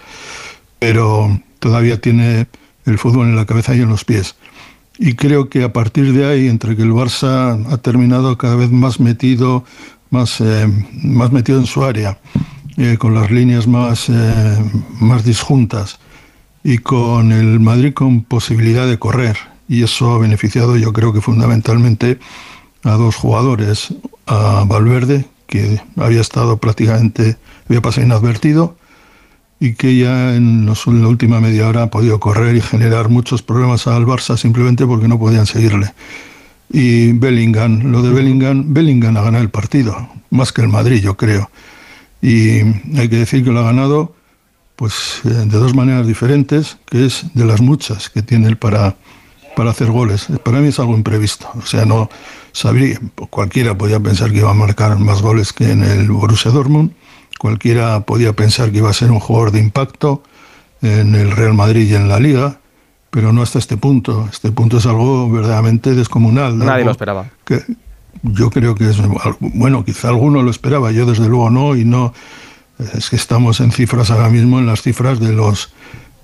Pero 0.80 1.42
todavía 1.60 2.00
tiene 2.00 2.48
el 2.86 2.98
fútbol 2.98 3.28
en 3.28 3.36
la 3.36 3.46
cabeza 3.46 3.76
y 3.76 3.82
en 3.82 3.90
los 3.90 4.06
pies. 4.06 4.36
Y 4.98 5.14
creo 5.14 5.50
que 5.50 5.64
a 5.64 5.72
partir 5.72 6.12
de 6.14 6.26
ahí, 6.26 6.48
entre 6.48 6.76
que 6.76 6.82
el 6.82 6.92
Barça 6.92 7.66
ha 7.72 7.78
terminado 7.78 8.38
cada 8.38 8.56
vez 8.56 8.70
más 8.70 9.00
metido, 9.00 9.64
más, 10.10 10.42
eh, 10.42 10.68
más 11.04 11.32
metido 11.32 11.60
en 11.60 11.66
su 11.66 11.84
área, 11.84 12.20
eh, 12.78 12.98
con 12.98 13.14
las 13.14 13.32
líneas 13.32 13.68
más, 13.68 14.10
eh, 14.10 14.58
más 15.00 15.24
disjuntas 15.24 16.00
y 16.64 16.80
con 16.80 17.32
el 17.32 17.60
Madrid 17.60 17.94
con 17.94 18.24
posibilidad 18.24 18.88
de 18.88 19.00
correr. 19.00 19.38
Y 19.68 19.84
eso 19.84 20.14
ha 20.14 20.18
beneficiado, 20.18 20.76
yo 20.78 20.92
creo 20.92 21.14
que 21.14 21.22
fundamentalmente, 21.22 22.20
a 22.84 22.92
dos 22.92 23.16
jugadores, 23.16 23.94
a 24.30 24.64
Valverde, 24.66 25.26
que 25.48 25.82
había 25.98 26.22
estado 26.22 26.58
prácticamente, 26.58 27.38
había 27.68 27.82
pasado 27.82 28.06
inadvertido, 28.06 28.78
y 29.60 29.74
que 29.74 29.98
ya 29.98 30.36
en, 30.36 30.68
la 30.68 31.08
última 31.08 31.42
media 31.42 31.68
hora 31.68 31.84
ha 31.84 31.88
podido 31.90 32.20
correr 32.20 32.56
y 32.56 32.62
generar 32.62 33.10
muchos 33.10 33.42
problemas 33.42 33.88
al 33.88 34.06
Barça 34.06 34.38
simplemente 34.38 34.86
porque 34.86 35.08
no 35.08 35.20
podían 35.20 35.46
seguirle. 35.46 35.92
Y 36.72 37.14
Bellingham, 37.14 37.92
lo 37.92 38.04
de 38.04 38.12
Bellingham, 38.12 38.74
Bellingham 38.74 39.18
ha 39.18 39.22
ganado 39.24 39.44
el 39.44 39.50
partido, 39.50 40.08
más 40.30 40.54
que 40.54 40.62
el 40.62 40.70
Madrid, 40.70 41.02
yo 41.02 41.18
creo. 41.18 41.50
Y 42.22 42.60
hay 42.96 43.10
que 43.10 43.18
decir 43.18 43.44
que 43.44 43.52
lo 43.52 43.60
ha 43.60 43.64
ganado 43.64 44.16
pues 44.76 45.22
eh, 45.26 45.30
de 45.30 45.58
dos 45.58 45.76
maneras 45.76 46.08
diferentes, 46.08 46.78
que 46.86 47.08
es 47.08 47.26
de 47.34 47.46
las 47.46 47.60
muchas 47.60 48.10
que 48.10 48.22
tiene 48.22 48.48
él 48.48 48.58
para, 48.58 48.96
para 49.60 49.72
hacer 49.72 49.92
goles. 49.92 50.28
Para 50.46 50.62
mí 50.62 50.70
es 50.70 50.80
algo 50.80 50.96
imprevisto. 50.96 51.52
O 51.62 51.66
sea, 51.66 51.84
no 51.84 52.10
sabría, 52.54 52.98
cualquiera 53.30 53.78
podía 53.78 54.00
pensar 54.00 54.32
que 54.32 54.38
iba 54.38 54.50
a 54.50 54.54
marcar 54.54 54.98
más 55.00 55.22
goles 55.22 55.52
que 55.52 55.70
en 55.70 55.84
el 55.84 56.10
Borussia 56.10 56.50
Dortmund, 56.50 56.94
cualquiera 57.40 58.06
podía 58.06 58.32
pensar 58.32 58.72
que 58.72 58.78
iba 58.78 58.90
a 58.90 58.94
ser 58.94 59.12
un 59.12 59.20
jugador 59.20 59.52
de 59.52 59.60
impacto 59.60 60.24
en 60.82 61.14
el 61.14 61.32
Real 61.32 61.56
Madrid 61.56 61.92
y 61.92 61.96
en 61.96 62.08
la 62.08 62.22
Liga, 62.22 62.62
pero 63.10 63.34
no 63.34 63.42
hasta 63.42 63.60
este 63.60 63.76
punto. 63.76 64.30
Este 64.32 64.50
punto 64.50 64.78
es 64.78 64.86
algo 64.86 65.30
verdaderamente 65.30 65.94
descomunal. 65.94 66.58
Nadie 66.58 66.72
algo 66.72 66.86
lo 66.86 66.92
esperaba. 66.92 67.30
que 67.44 67.62
yo 68.24 68.52
creo 68.52 68.76
que 68.76 68.90
es 68.90 68.96
bueno 69.42 69.84
quizá 69.84 70.08
alguno 70.08 70.42
lo 70.42 70.52
esperaba 70.52 70.94
yo 70.94 71.06
desde 71.06 71.28
luego 71.28 71.50
no 71.50 71.76
y 71.76 71.84
no 71.84 72.14
es 72.96 73.10
que 73.10 73.18
estamos 73.18 73.60
en 73.60 73.74
cifras 73.74 74.10
ahora 74.10 74.30
mismo 74.30 74.60
en 74.60 74.68
las 74.68 74.82
cifras 74.82 75.20
de 75.20 75.32
los 75.32 75.74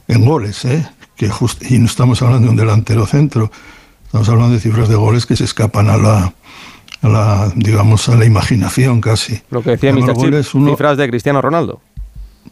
en 0.08 0.26
goles 0.26 0.66
¿eh? 0.66 0.86
Que 1.16 1.30
just- 1.30 1.64
y 1.72 1.80
no 1.80 1.86
estamos 1.86 2.22
hablando 2.22 2.46
de 2.48 2.52
un 2.52 2.56
delantero 2.58 3.06
centro 3.06 3.52
estamos 4.06 4.28
hablando 4.30 4.54
de 4.54 4.60
cifras 4.60 4.90
de 4.90 4.96
goles 4.96 5.26
que 5.26 5.36
se 5.36 5.44
escapan 5.46 5.90
a 5.90 5.98
la 5.98 6.34
a 7.02 7.08
la 7.10 7.52
digamos 7.56 8.08
a 8.10 8.16
la 8.16 8.26
imaginación 8.26 9.02
casi 9.02 9.42
Lo 9.52 9.62
que 9.62 9.72
decía 9.72 9.94
Mr. 9.94 10.14
Goles, 10.14 10.54
uno- 10.56 10.70
cifras 10.72 10.98
de 10.98 11.08
Cristiano 11.10 11.42
Ronaldo. 11.42 11.82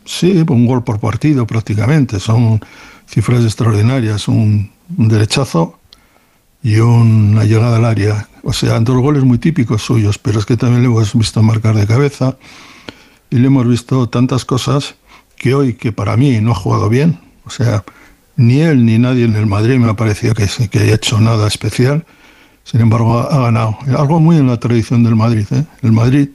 Sí, 0.06 0.44
un 0.50 0.66
gol 0.66 0.84
por 0.84 1.00
partido 1.00 1.48
prácticamente. 1.48 2.20
Son 2.20 2.60
cifras 3.08 3.44
extraordinarias. 3.46 4.28
Un, 4.28 4.72
un 4.98 5.08
derechazo 5.08 5.80
y 6.62 6.78
una 6.80 7.46
llegada 7.46 7.78
al 7.78 7.86
área. 7.86 8.28
O 8.44 8.52
sea, 8.54 8.80
dos 8.82 8.98
goles 8.98 9.24
muy 9.24 9.38
típicos 9.38 9.82
suyos, 9.84 10.18
pero 10.18 10.40
es 10.40 10.46
que 10.46 10.58
también 10.58 10.82
le 10.82 10.88
hemos 10.90 11.14
visto 11.14 11.42
marcar 11.42 11.76
de 11.76 11.88
cabeza 11.88 12.36
y 13.30 13.38
le 13.38 13.48
hemos 13.48 13.68
visto 13.68 14.10
tantas 14.10 14.44
cosas 14.46 14.96
que 15.38 15.54
hoy, 15.56 15.74
que 15.76 15.92
para 15.94 16.18
mí 16.18 16.40
no 16.42 16.52
ha 16.52 16.56
jugado 16.56 16.90
bien, 16.90 17.20
o 17.46 17.50
sea, 17.50 17.84
ni 18.36 18.62
él 18.62 18.86
ni 18.86 18.98
nadie 18.98 19.26
en 19.26 19.36
el 19.36 19.46
Madrid 19.46 19.78
me 19.78 19.90
ha 19.90 19.96
parecido 19.96 20.34
que, 20.34 20.44
haya 20.44 20.96
hecho 20.96 21.20
nada 21.20 21.48
especial. 21.48 22.06
Sin 22.64 22.82
embargo, 22.82 23.20
ha, 23.20 23.24
ha 23.24 23.40
ganado. 23.40 23.78
Algo 23.98 24.20
muy 24.20 24.38
en 24.38 24.48
la 24.48 24.58
tradición 24.58 25.04
del 25.04 25.16
Madrid. 25.16 25.46
¿eh? 25.52 25.66
El 25.82 25.92
Madrid 25.92 26.30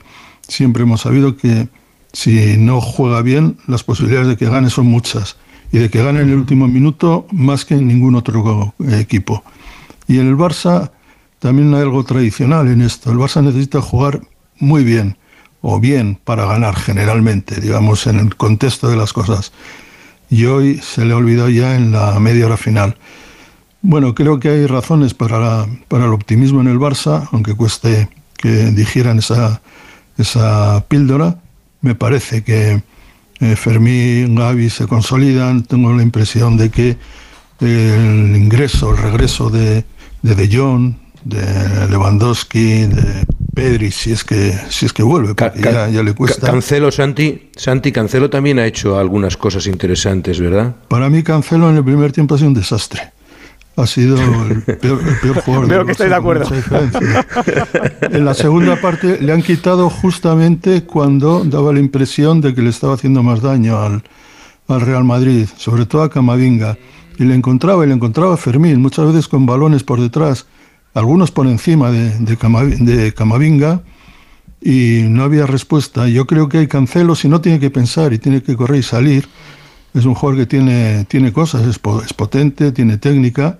siempre 0.47 0.83
hemos 0.83 1.01
sabido 1.01 1.35
que 1.35 1.67
si 2.13 2.57
no 2.57 2.81
juega 2.81 3.21
bien, 3.21 3.57
las 3.67 3.83
posibilidades 3.83 4.27
de 4.29 4.37
que 4.37 4.49
gane 4.49 4.69
son 4.69 4.87
muchas. 4.87 5.37
Y 5.71 5.77
de 5.77 5.89
que 5.89 6.03
gane 6.03 6.21
en 6.21 6.29
el 6.29 6.35
último 6.35 6.67
minuto 6.67 7.27
más 7.31 7.65
que 7.65 7.75
en 7.75 7.87
ningún 7.87 8.15
otro 8.15 8.73
eh, 8.79 8.99
equipo. 8.99 9.43
Y 10.07 10.17
en 10.17 10.27
el 10.27 10.35
Barça 10.35 10.91
también 11.37 11.73
hay 11.73 11.81
algo 11.81 12.03
tradicional 12.03 12.67
en 12.67 12.81
esto. 12.81 13.11
El 13.11 13.17
Barça 13.17 13.43
necesita 13.43 13.81
jugar 13.81 14.21
muy 14.57 14.83
bien 14.83 15.17
o 15.61 15.79
bien 15.79 16.19
para 16.23 16.45
ganar 16.45 16.75
generalmente, 16.75 17.61
digamos, 17.61 18.07
en 18.07 18.19
el 18.19 18.35
contexto 18.35 18.89
de 18.89 18.95
las 18.95 19.13
cosas. 19.13 19.51
Y 20.29 20.45
hoy 20.45 20.77
se 20.83 21.05
le 21.05 21.13
ha 21.13 21.17
olvidado 21.17 21.49
ya 21.49 21.75
en 21.75 21.91
la 21.91 22.19
media 22.19 22.45
hora 22.45 22.57
final. 22.57 22.95
Bueno, 23.81 24.13
creo 24.13 24.39
que 24.39 24.49
hay 24.49 24.65
razones 24.67 25.13
para, 25.13 25.39
la- 25.39 25.67
para 25.87 26.05
el 26.05 26.13
optimismo 26.13 26.61
en 26.61 26.67
el 26.67 26.77
Barça, 26.79 27.27
aunque 27.31 27.55
cueste 27.55 28.09
que 28.37 28.49
digieran 28.71 29.19
esa, 29.19 29.61
esa 30.17 30.83
píldora. 30.87 31.39
Me 31.81 31.95
parece 31.95 32.43
que 32.43 32.83
eh, 33.39 33.55
Fermín, 33.55 34.35
Gavi 34.35 34.69
se 34.69 34.85
consolidan. 34.87 35.63
Tengo 35.63 35.93
la 35.93 36.03
impresión 36.03 36.57
de 36.57 36.69
que 36.69 36.97
el 37.61 38.35
ingreso, 38.35 38.91
el 38.91 38.97
regreso 38.97 39.49
de 39.49 39.83
de, 40.21 40.35
de 40.35 40.57
Jong, 40.57 40.93
de 41.23 41.87
Lewandowski, 41.89 42.85
de 42.87 43.25
Pedri, 43.61 43.91
si 43.91 44.11
es 44.11 44.23
que, 44.23 44.53
si 44.69 44.85
es 44.85 44.93
que 44.93 45.03
vuelve, 45.03 45.35
porque 45.35 45.59
Ca- 45.61 45.71
ya, 45.71 45.89
ya 45.89 46.03
le 46.03 46.13
cuesta. 46.13 46.47
Ca- 46.47 46.51
Cancelo, 46.53 46.91
Santi, 46.91 47.49
Santi 47.55 47.91
Cancelo 47.91 48.29
también 48.29 48.59
ha 48.59 48.65
hecho 48.65 48.97
algunas 48.97 49.37
cosas 49.37 49.67
interesantes, 49.67 50.39
¿verdad? 50.39 50.75
Para 50.87 51.09
mí 51.09 51.23
Cancelo 51.23 51.69
en 51.69 51.77
el 51.77 51.83
primer 51.83 52.11
tiempo 52.11 52.35
ha 52.35 52.37
sido 52.37 52.49
un 52.49 52.53
desastre. 52.55 53.01
Ha 53.75 53.87
sido 53.87 54.17
el 54.17 54.61
peor, 54.81 54.99
el 55.07 55.15
peor 55.21 55.41
jugador. 55.41 55.67
Veo 55.67 55.77
del 55.79 55.85
que 55.85 55.91
estáis 55.93 56.09
de 56.09 56.15
acuerdo. 56.15 56.49
En 58.01 58.25
la 58.25 58.33
segunda 58.33 58.75
parte 58.81 59.19
le 59.21 59.31
han 59.31 59.41
quitado 59.41 59.89
justamente 59.89 60.83
cuando 60.83 61.43
daba 61.45 61.71
la 61.73 61.79
impresión 61.79 62.41
de 62.41 62.53
que 62.53 62.61
le 62.61 62.69
estaba 62.69 62.95
haciendo 62.95 63.23
más 63.23 63.41
daño 63.41 63.77
al, 63.79 64.03
al 64.67 64.81
Real 64.81 65.03
Madrid, 65.03 65.47
sobre 65.57 65.85
todo 65.85 66.03
a 66.03 66.09
Camavinga. 66.09 66.77
Y 67.17 67.23
le 67.25 67.35
encontraba, 67.35 67.83
y 67.85 67.87
le 67.87 67.93
encontraba 67.93 68.33
a 68.33 68.37
Fermín, 68.37 68.81
muchas 68.81 69.05
veces 69.07 69.27
con 69.27 69.45
balones 69.45 69.83
por 69.83 69.99
detrás, 69.99 70.45
algunos 70.93 71.31
por 71.31 71.47
encima 71.47 71.91
de, 71.91 72.17
de, 72.19 72.37
Camavi- 72.37 72.77
de 72.77 73.13
Camavinga, 73.13 73.81
y 74.61 75.03
no 75.07 75.23
había 75.23 75.45
respuesta. 75.45 76.09
Yo 76.09 76.27
creo 76.27 76.49
que 76.49 76.57
hay 76.57 76.67
Cancelo, 76.67 77.15
si 77.15 77.29
no 77.29 77.39
tiene 77.39 77.59
que 77.59 77.69
pensar 77.69 78.11
y 78.11 78.19
tiene 78.19 78.43
que 78.43 78.57
correr 78.57 78.79
y 78.79 78.83
salir, 78.83 79.27
es 79.93 80.05
un 80.05 80.13
jugador 80.13 80.41
que 80.41 80.45
tiene, 80.45 81.05
tiene 81.05 81.31
cosas, 81.31 81.61
es, 81.65 81.79
es 82.05 82.13
potente, 82.13 82.71
tiene 82.71 82.97
técnica, 82.97 83.57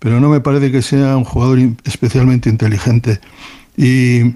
pero 0.00 0.18
no 0.18 0.28
me 0.28 0.40
parece 0.40 0.72
que 0.72 0.82
sea 0.82 1.16
un 1.16 1.24
jugador 1.24 1.60
especialmente 1.84 2.50
inteligente. 2.50 3.20
Y, 3.76 4.34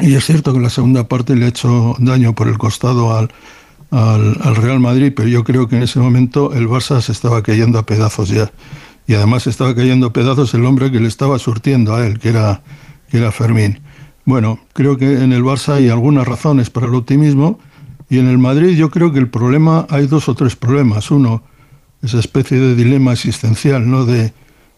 y 0.00 0.14
es 0.14 0.24
cierto 0.24 0.54
que 0.54 0.60
la 0.60 0.70
segunda 0.70 1.06
parte 1.06 1.36
le 1.36 1.44
ha 1.44 1.48
hecho 1.48 1.94
daño 1.98 2.34
por 2.34 2.48
el 2.48 2.56
costado 2.56 3.14
al, 3.14 3.30
al 3.90 4.56
Real 4.56 4.80
Madrid, 4.80 5.12
pero 5.14 5.28
yo 5.28 5.44
creo 5.44 5.68
que 5.68 5.76
en 5.76 5.82
ese 5.82 6.00
momento 6.00 6.54
el 6.54 6.68
Barça 6.68 7.02
se 7.02 7.12
estaba 7.12 7.42
cayendo 7.42 7.78
a 7.78 7.84
pedazos 7.84 8.30
ya. 8.30 8.50
Y 9.08 9.14
además 9.14 9.46
estaba 9.46 9.74
cayendo 9.74 10.12
pedazos 10.12 10.52
el 10.52 10.66
hombre 10.66 10.92
que 10.92 11.00
le 11.00 11.08
estaba 11.08 11.38
surtiendo 11.38 11.96
a 11.96 12.06
él, 12.06 12.18
que 12.18 12.28
era, 12.28 12.62
que 13.10 13.16
era 13.16 13.32
Fermín. 13.32 13.80
Bueno, 14.26 14.60
creo 14.74 14.98
que 14.98 15.24
en 15.24 15.32
el 15.32 15.42
Barça 15.42 15.76
hay 15.76 15.88
algunas 15.88 16.28
razones 16.28 16.68
para 16.68 16.86
el 16.86 16.94
optimismo 16.94 17.58
y 18.10 18.18
en 18.18 18.28
el 18.28 18.36
Madrid 18.36 18.76
yo 18.76 18.90
creo 18.90 19.10
que 19.10 19.18
el 19.18 19.30
problema, 19.30 19.86
hay 19.88 20.06
dos 20.06 20.28
o 20.28 20.34
tres 20.34 20.56
problemas. 20.56 21.10
Uno, 21.10 21.42
esa 22.02 22.18
especie 22.18 22.58
de 22.58 22.74
dilema 22.74 23.14
existencial, 23.14 23.90
¿no? 23.90 24.04
De 24.04 24.34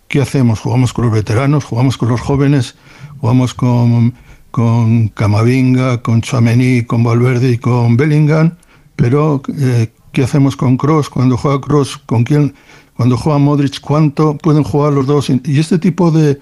qué 0.07 0.23
hacemos, 0.23 0.61
jugamos 0.61 0.93
con 0.93 1.07
los 1.07 1.15
veteranos, 1.15 1.65
jugamos 1.65 1.97
con 1.97 2.09
los 2.11 2.21
jóvenes, 2.21 2.77
jugamos 3.21 3.53
con, 3.53 4.15
con 4.53 5.09
Camavinga, 5.09 6.03
con 6.03 6.21
Chouameni, 6.21 6.85
con 6.85 7.03
Valverde 7.03 7.51
y 7.51 7.59
con 7.59 7.97
Bellingham, 7.97 8.55
pero 8.95 9.43
eh, 9.59 9.93
¿qué 10.13 10.23
hacemos 10.23 10.55
con 10.55 10.77
Cross? 10.77 11.11
Cuando 11.11 11.37
juega 11.37 11.61
Cross, 11.61 11.99
¿con 11.99 12.23
quién? 12.23 12.55
Cuando 13.01 13.17
juega 13.17 13.39
Modric, 13.39 13.81
¿cuánto 13.81 14.37
pueden 14.37 14.63
jugar 14.63 14.93
los 14.93 15.07
dos? 15.07 15.31
Y 15.31 15.59
este 15.59 15.79
tipo 15.79 16.11
de, 16.11 16.39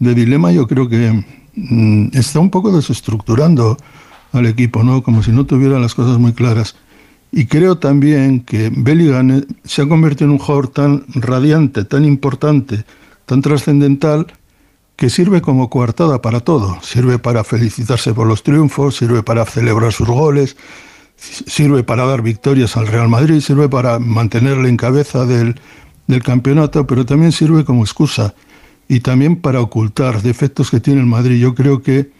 dilema 0.00 0.50
yo 0.50 0.66
creo 0.66 0.88
que 0.88 1.24
mm, 1.54 2.08
está 2.14 2.40
un 2.40 2.50
poco 2.50 2.72
desestructurando 2.72 3.76
al 4.32 4.46
equipo, 4.46 4.82
¿no? 4.82 5.04
Como 5.04 5.22
si 5.22 5.30
no 5.30 5.46
tuviera 5.46 5.78
las 5.78 5.94
cosas 5.94 6.18
muy 6.18 6.32
claras. 6.32 6.74
Y 7.30 7.46
creo 7.46 7.78
también 7.78 8.40
que 8.40 8.72
Bellingham 8.76 9.30
eh, 9.30 9.46
se 9.62 9.82
ha 9.82 9.88
convertido 9.88 10.24
en 10.24 10.32
un 10.32 10.38
jugador 10.38 10.66
tan 10.66 11.04
radiante, 11.14 11.84
tan 11.84 12.04
importante, 12.04 12.84
tan 13.24 13.40
trascendental, 13.40 14.26
que 14.96 15.08
sirve 15.08 15.40
como 15.40 15.70
coartada 15.70 16.20
para 16.20 16.40
todo. 16.40 16.78
Sirve 16.82 17.20
para 17.20 17.44
felicitarse 17.44 18.12
por 18.12 18.26
los 18.26 18.42
triunfos, 18.42 18.96
sirve 18.96 19.22
para 19.22 19.46
celebrar 19.46 19.92
sus 19.92 20.08
goles, 20.08 20.56
sirve 21.16 21.84
para 21.84 22.04
dar 22.06 22.22
victorias 22.22 22.76
al 22.76 22.88
Real 22.88 23.08
Madrid, 23.08 23.38
sirve 23.38 23.68
para 23.68 24.00
mantenerle 24.00 24.68
en 24.68 24.76
cabeza 24.76 25.26
del, 25.26 25.54
del 26.06 26.22
campeonato, 26.22 26.86
pero 26.86 27.04
también 27.06 27.32
sirve 27.32 27.64
como 27.64 27.82
excusa 27.82 28.34
y 28.88 29.00
también 29.00 29.36
para 29.36 29.60
ocultar 29.60 30.22
defectos 30.22 30.70
que 30.70 30.80
tiene 30.80 31.00
el 31.00 31.06
Madrid. 31.06 31.40
Yo 31.40 31.54
creo 31.54 31.82
que 31.82 32.10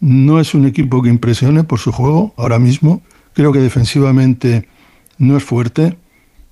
no 0.00 0.40
es 0.40 0.54
un 0.54 0.66
equipo 0.66 1.02
que 1.02 1.08
impresione 1.10 1.64
por 1.64 1.78
su 1.78 1.92
juego 1.92 2.32
ahora 2.36 2.58
mismo. 2.58 3.02
Creo 3.34 3.52
que 3.52 3.58
defensivamente 3.60 4.68
no 5.18 5.36
es 5.36 5.44
fuerte 5.44 5.96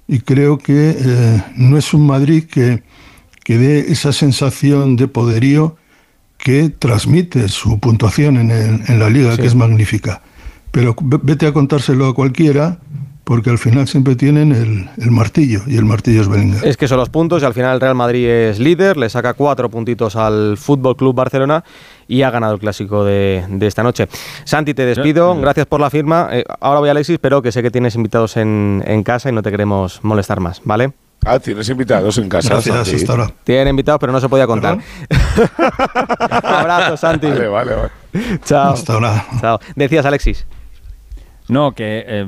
y 0.08 0.18
creo 0.20 0.58
que 0.58 0.96
eh, 0.98 1.42
no 1.56 1.78
es 1.78 1.94
un 1.94 2.06
Madrid 2.06 2.44
que, 2.44 2.82
que 3.42 3.56
dé 3.58 3.92
esa 3.92 4.12
sensación 4.12 4.96
de 4.96 5.08
poderío 5.08 5.76
que 6.36 6.68
transmite 6.68 7.48
su 7.48 7.78
puntuación 7.78 8.36
en, 8.36 8.50
el- 8.50 8.82
en 8.86 8.98
la 8.98 9.08
liga, 9.08 9.36
que 9.36 9.46
es 9.46 9.54
magnífica. 9.54 10.20
Pero 10.70 10.94
ve- 11.00 11.20
vete 11.22 11.46
a 11.46 11.52
contárselo 11.54 12.06
a 12.08 12.14
cualquiera, 12.14 12.80
porque 13.24 13.50
al 13.50 13.58
final 13.58 13.88
siempre 13.88 14.16
tienen 14.16 14.52
el, 14.52 14.88
el 15.02 15.10
martillo, 15.10 15.62
y 15.66 15.76
el 15.76 15.84
martillo 15.84 16.20
es 16.20 16.28
Bellingham. 16.28 16.60
Es 16.64 16.76
que 16.76 16.86
son 16.88 16.98
los 16.98 17.08
puntos 17.08 17.42
y 17.42 17.46
al 17.46 17.54
final 17.54 17.74
el 17.74 17.80
Real 17.80 17.94
Madrid 17.94 18.28
es 18.28 18.58
líder, 18.58 18.96
le 18.96 19.08
saca 19.08 19.32
cuatro 19.34 19.70
puntitos 19.70 20.14
al 20.16 20.56
Fútbol 20.58 20.96
Club 20.96 21.14
Barcelona 21.14 21.64
y 22.06 22.22
ha 22.22 22.30
ganado 22.30 22.54
el 22.54 22.60
clásico 22.60 23.04
de, 23.04 23.44
de 23.48 23.66
esta 23.66 23.82
noche. 23.82 24.08
Santi, 24.44 24.74
te 24.74 24.84
despido, 24.84 25.34
gracias 25.40 25.66
por 25.66 25.80
la 25.80 25.88
firma. 25.90 26.28
Eh, 26.32 26.44
ahora 26.60 26.80
voy 26.80 26.88
a 26.88 26.92
Alexis, 26.92 27.18
pero 27.18 27.40
que 27.40 27.50
sé 27.50 27.62
que 27.62 27.70
tienes 27.70 27.94
invitados 27.94 28.36
en, 28.36 28.82
en 28.86 29.02
casa 29.02 29.30
y 29.30 29.32
no 29.32 29.42
te 29.42 29.50
queremos 29.50 30.00
molestar 30.04 30.40
más, 30.40 30.60
¿vale? 30.64 30.92
Ah, 31.26 31.38
tienes 31.38 31.66
invitados 31.70 32.18
en 32.18 32.28
casa. 32.28 32.50
Gracias, 32.50 32.76
Santi. 32.76 32.96
hasta 32.96 33.12
ahora. 33.12 33.30
Tienen 33.44 33.68
invitados, 33.68 33.98
pero 33.98 34.12
no 34.12 34.20
se 34.20 34.28
podía 34.28 34.46
contar. 34.46 34.78
Abrazo, 36.42 36.98
Santi. 36.98 37.28
Vale, 37.28 37.48
vale, 37.48 37.74
vale. 37.74 37.90
Chao. 38.44 38.74
Hasta 38.74 38.92
ahora. 38.92 39.26
Chao. 39.40 39.58
Decías, 39.74 40.04
Alexis. 40.04 40.44
No, 41.49 41.72
que 41.72 42.05
eh, 42.07 42.26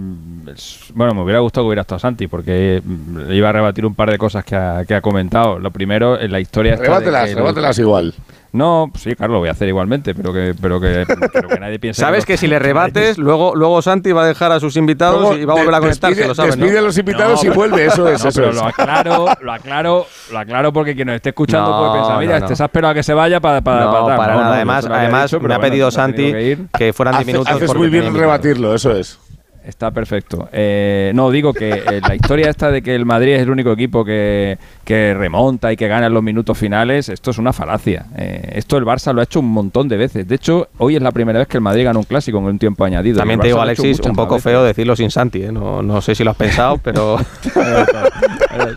bueno, 0.95 1.15
me 1.15 1.23
hubiera 1.23 1.41
gustado 1.41 1.65
que 1.65 1.69
hubiera 1.69 1.83
estado 1.83 1.99
Santi, 1.99 2.27
porque 2.27 2.83
mm, 2.85 3.33
iba 3.33 3.49
a 3.49 3.53
rebatir 3.53 3.87
un 3.87 3.95
par 3.95 4.11
de 4.11 4.19
cosas 4.19 4.45
que 4.45 4.57
ha, 4.57 4.85
que 4.87 4.95
ha 4.95 5.01
comentado. 5.01 5.59
Lo 5.59 5.71
primero, 5.71 6.21
en 6.21 6.33
la 6.33 6.41
historia 6.41 6.77
de 6.77 6.87
rebátelas 7.35 7.79
igual. 7.79 8.15
No, 8.57 8.91
sí, 8.97 9.15
claro, 9.15 9.35
lo 9.35 9.39
voy 9.41 9.49
a 9.49 9.53
hacer 9.53 9.69
igualmente, 9.69 10.15
pero 10.15 10.33
que, 10.33 10.55
pero 10.61 10.81
que, 10.81 11.05
pero 11.33 11.49
que 11.49 11.61
nadie 11.61 11.79
piense. 11.79 12.01
Sabes 12.01 12.25
que 12.25 12.37
si 12.37 12.47
le 12.47 12.59
rebates, 12.59 13.19
luego, 13.19 13.55
luego 13.55 13.83
Santi 13.83 14.13
va 14.13 14.23
a 14.25 14.27
dejar 14.27 14.51
a 14.53 14.61
sus 14.61 14.77
invitados 14.77 15.21
Luego 15.21 15.37
y 15.37 15.45
va 15.45 15.53
a 15.53 15.57
volver 15.57 15.75
a 15.75 15.81
conectarse, 15.81 16.17
despide- 16.23 16.29
lo 16.29 16.35
sabes, 16.35 16.57
¿no? 16.57 16.65
despide 16.65 16.79
a 16.79 16.83
los 16.83 16.99
invitados 16.99 17.41
y 17.45 17.47
pero- 17.49 17.55
vuelve, 17.55 17.85
eso 17.87 18.09
es, 18.09 18.23
No, 18.23 18.29
eso 18.31 18.41
pero 18.41 18.51
es. 18.51 18.57
lo 18.57 18.65
aclaro, 18.67 19.27
lo 19.41 19.53
aclaro, 19.53 20.07
lo 20.33 20.39
aclaro 20.39 20.73
porque 20.73 20.95
quien 20.95 21.07
nos 21.09 21.17
esté 21.17 21.29
escuchando 21.31 21.71
No, 21.71 21.79
puede 21.79 21.93
pensar, 22.01 22.19
mira, 22.19 22.39
no, 22.39 22.45
este 22.45 22.57
se 22.57 22.63
ha 22.63 22.67
esperado 22.67 22.91
a 22.93 22.95
que 22.95 23.03
se 23.03 23.15
vaya 23.15 23.41
para 23.41 23.61
para 23.61 23.85
no, 23.85 23.93
para, 23.93 24.17
para 24.17 24.35
No, 24.35 24.41
nada. 24.41 24.55
además, 24.57 24.87
además 24.91 25.31
dicho, 25.31 25.41
me 25.41 25.55
ha 25.55 25.61
pedido 25.61 25.91
Santi 25.91 26.33
que 26.33 26.59
que 26.79 26.93
fueran 26.93 27.15
10 27.17 27.23
Hace- 27.23 27.33
minutos. 27.33 27.53
haces 27.55 27.75
muy 27.75 27.89
bien 27.89 28.15
rebatirlo, 28.15 28.75
eso 28.75 28.93
es. 28.93 29.19
Está 29.67 29.91
perfecto. 29.91 30.49
Eh, 30.53 31.11
no, 31.15 31.29
digo 31.31 31.53
que 31.53 31.71
eh, 31.71 32.01
la 32.07 32.15
historia 32.15 32.49
esta 32.49 32.71
de 32.71 32.83
que 32.83 32.95
el 32.95 33.05
Madrid 33.05 33.33
es 33.33 33.43
el 33.43 33.51
único 33.51 33.73
equipo 33.73 34.05
que, 34.05 34.59
que 34.85 35.13
remonta 35.13 35.73
y 35.73 35.77
que 35.77 35.89
gana 35.89 36.07
en 36.07 36.15
los 36.15 36.23
minutos 36.23 36.57
finales, 36.57 37.09
esto 37.09 37.33
es 37.33 37.39
una 37.39 37.53
falacia. 37.53 38.07
Eh, 38.17 38.53
esto 38.55 38.77
el 38.77 38.85
Barça 38.85 39.13
lo 39.13 39.21
ha 39.21 39.25
hecho 39.25 39.41
un 39.41 39.51
montón 39.51 39.89
de 39.89 39.97
veces. 39.97 40.29
De 40.29 40.37
hecho, 40.37 40.69
hoy 40.79 40.95
es 40.95 41.03
la 41.03 41.11
primera 41.11 41.41
vez 41.41 41.49
que 41.49 41.57
el 41.57 41.63
Madrid 41.63 41.85
gana 41.85 41.99
un 41.99 42.05
clásico 42.05 42.39
en 42.39 42.45
un 42.45 42.59
tiempo 42.61 42.85
añadido. 42.85 43.19
También 43.19 43.41
te 43.41 43.49
digo, 43.49 43.61
Alexis, 43.61 43.99
un 44.01 44.15
poco 44.15 44.39
feo 44.39 44.63
decirlo 44.63 44.95
sin 44.95 45.11
Santi. 45.11 45.43
¿eh? 45.43 45.51
No, 45.51 45.83
no 45.83 46.01
sé 46.01 46.15
si 46.15 46.23
lo 46.23 46.31
has 46.31 46.37
pensado, 46.37 46.79
pero. 46.83 47.19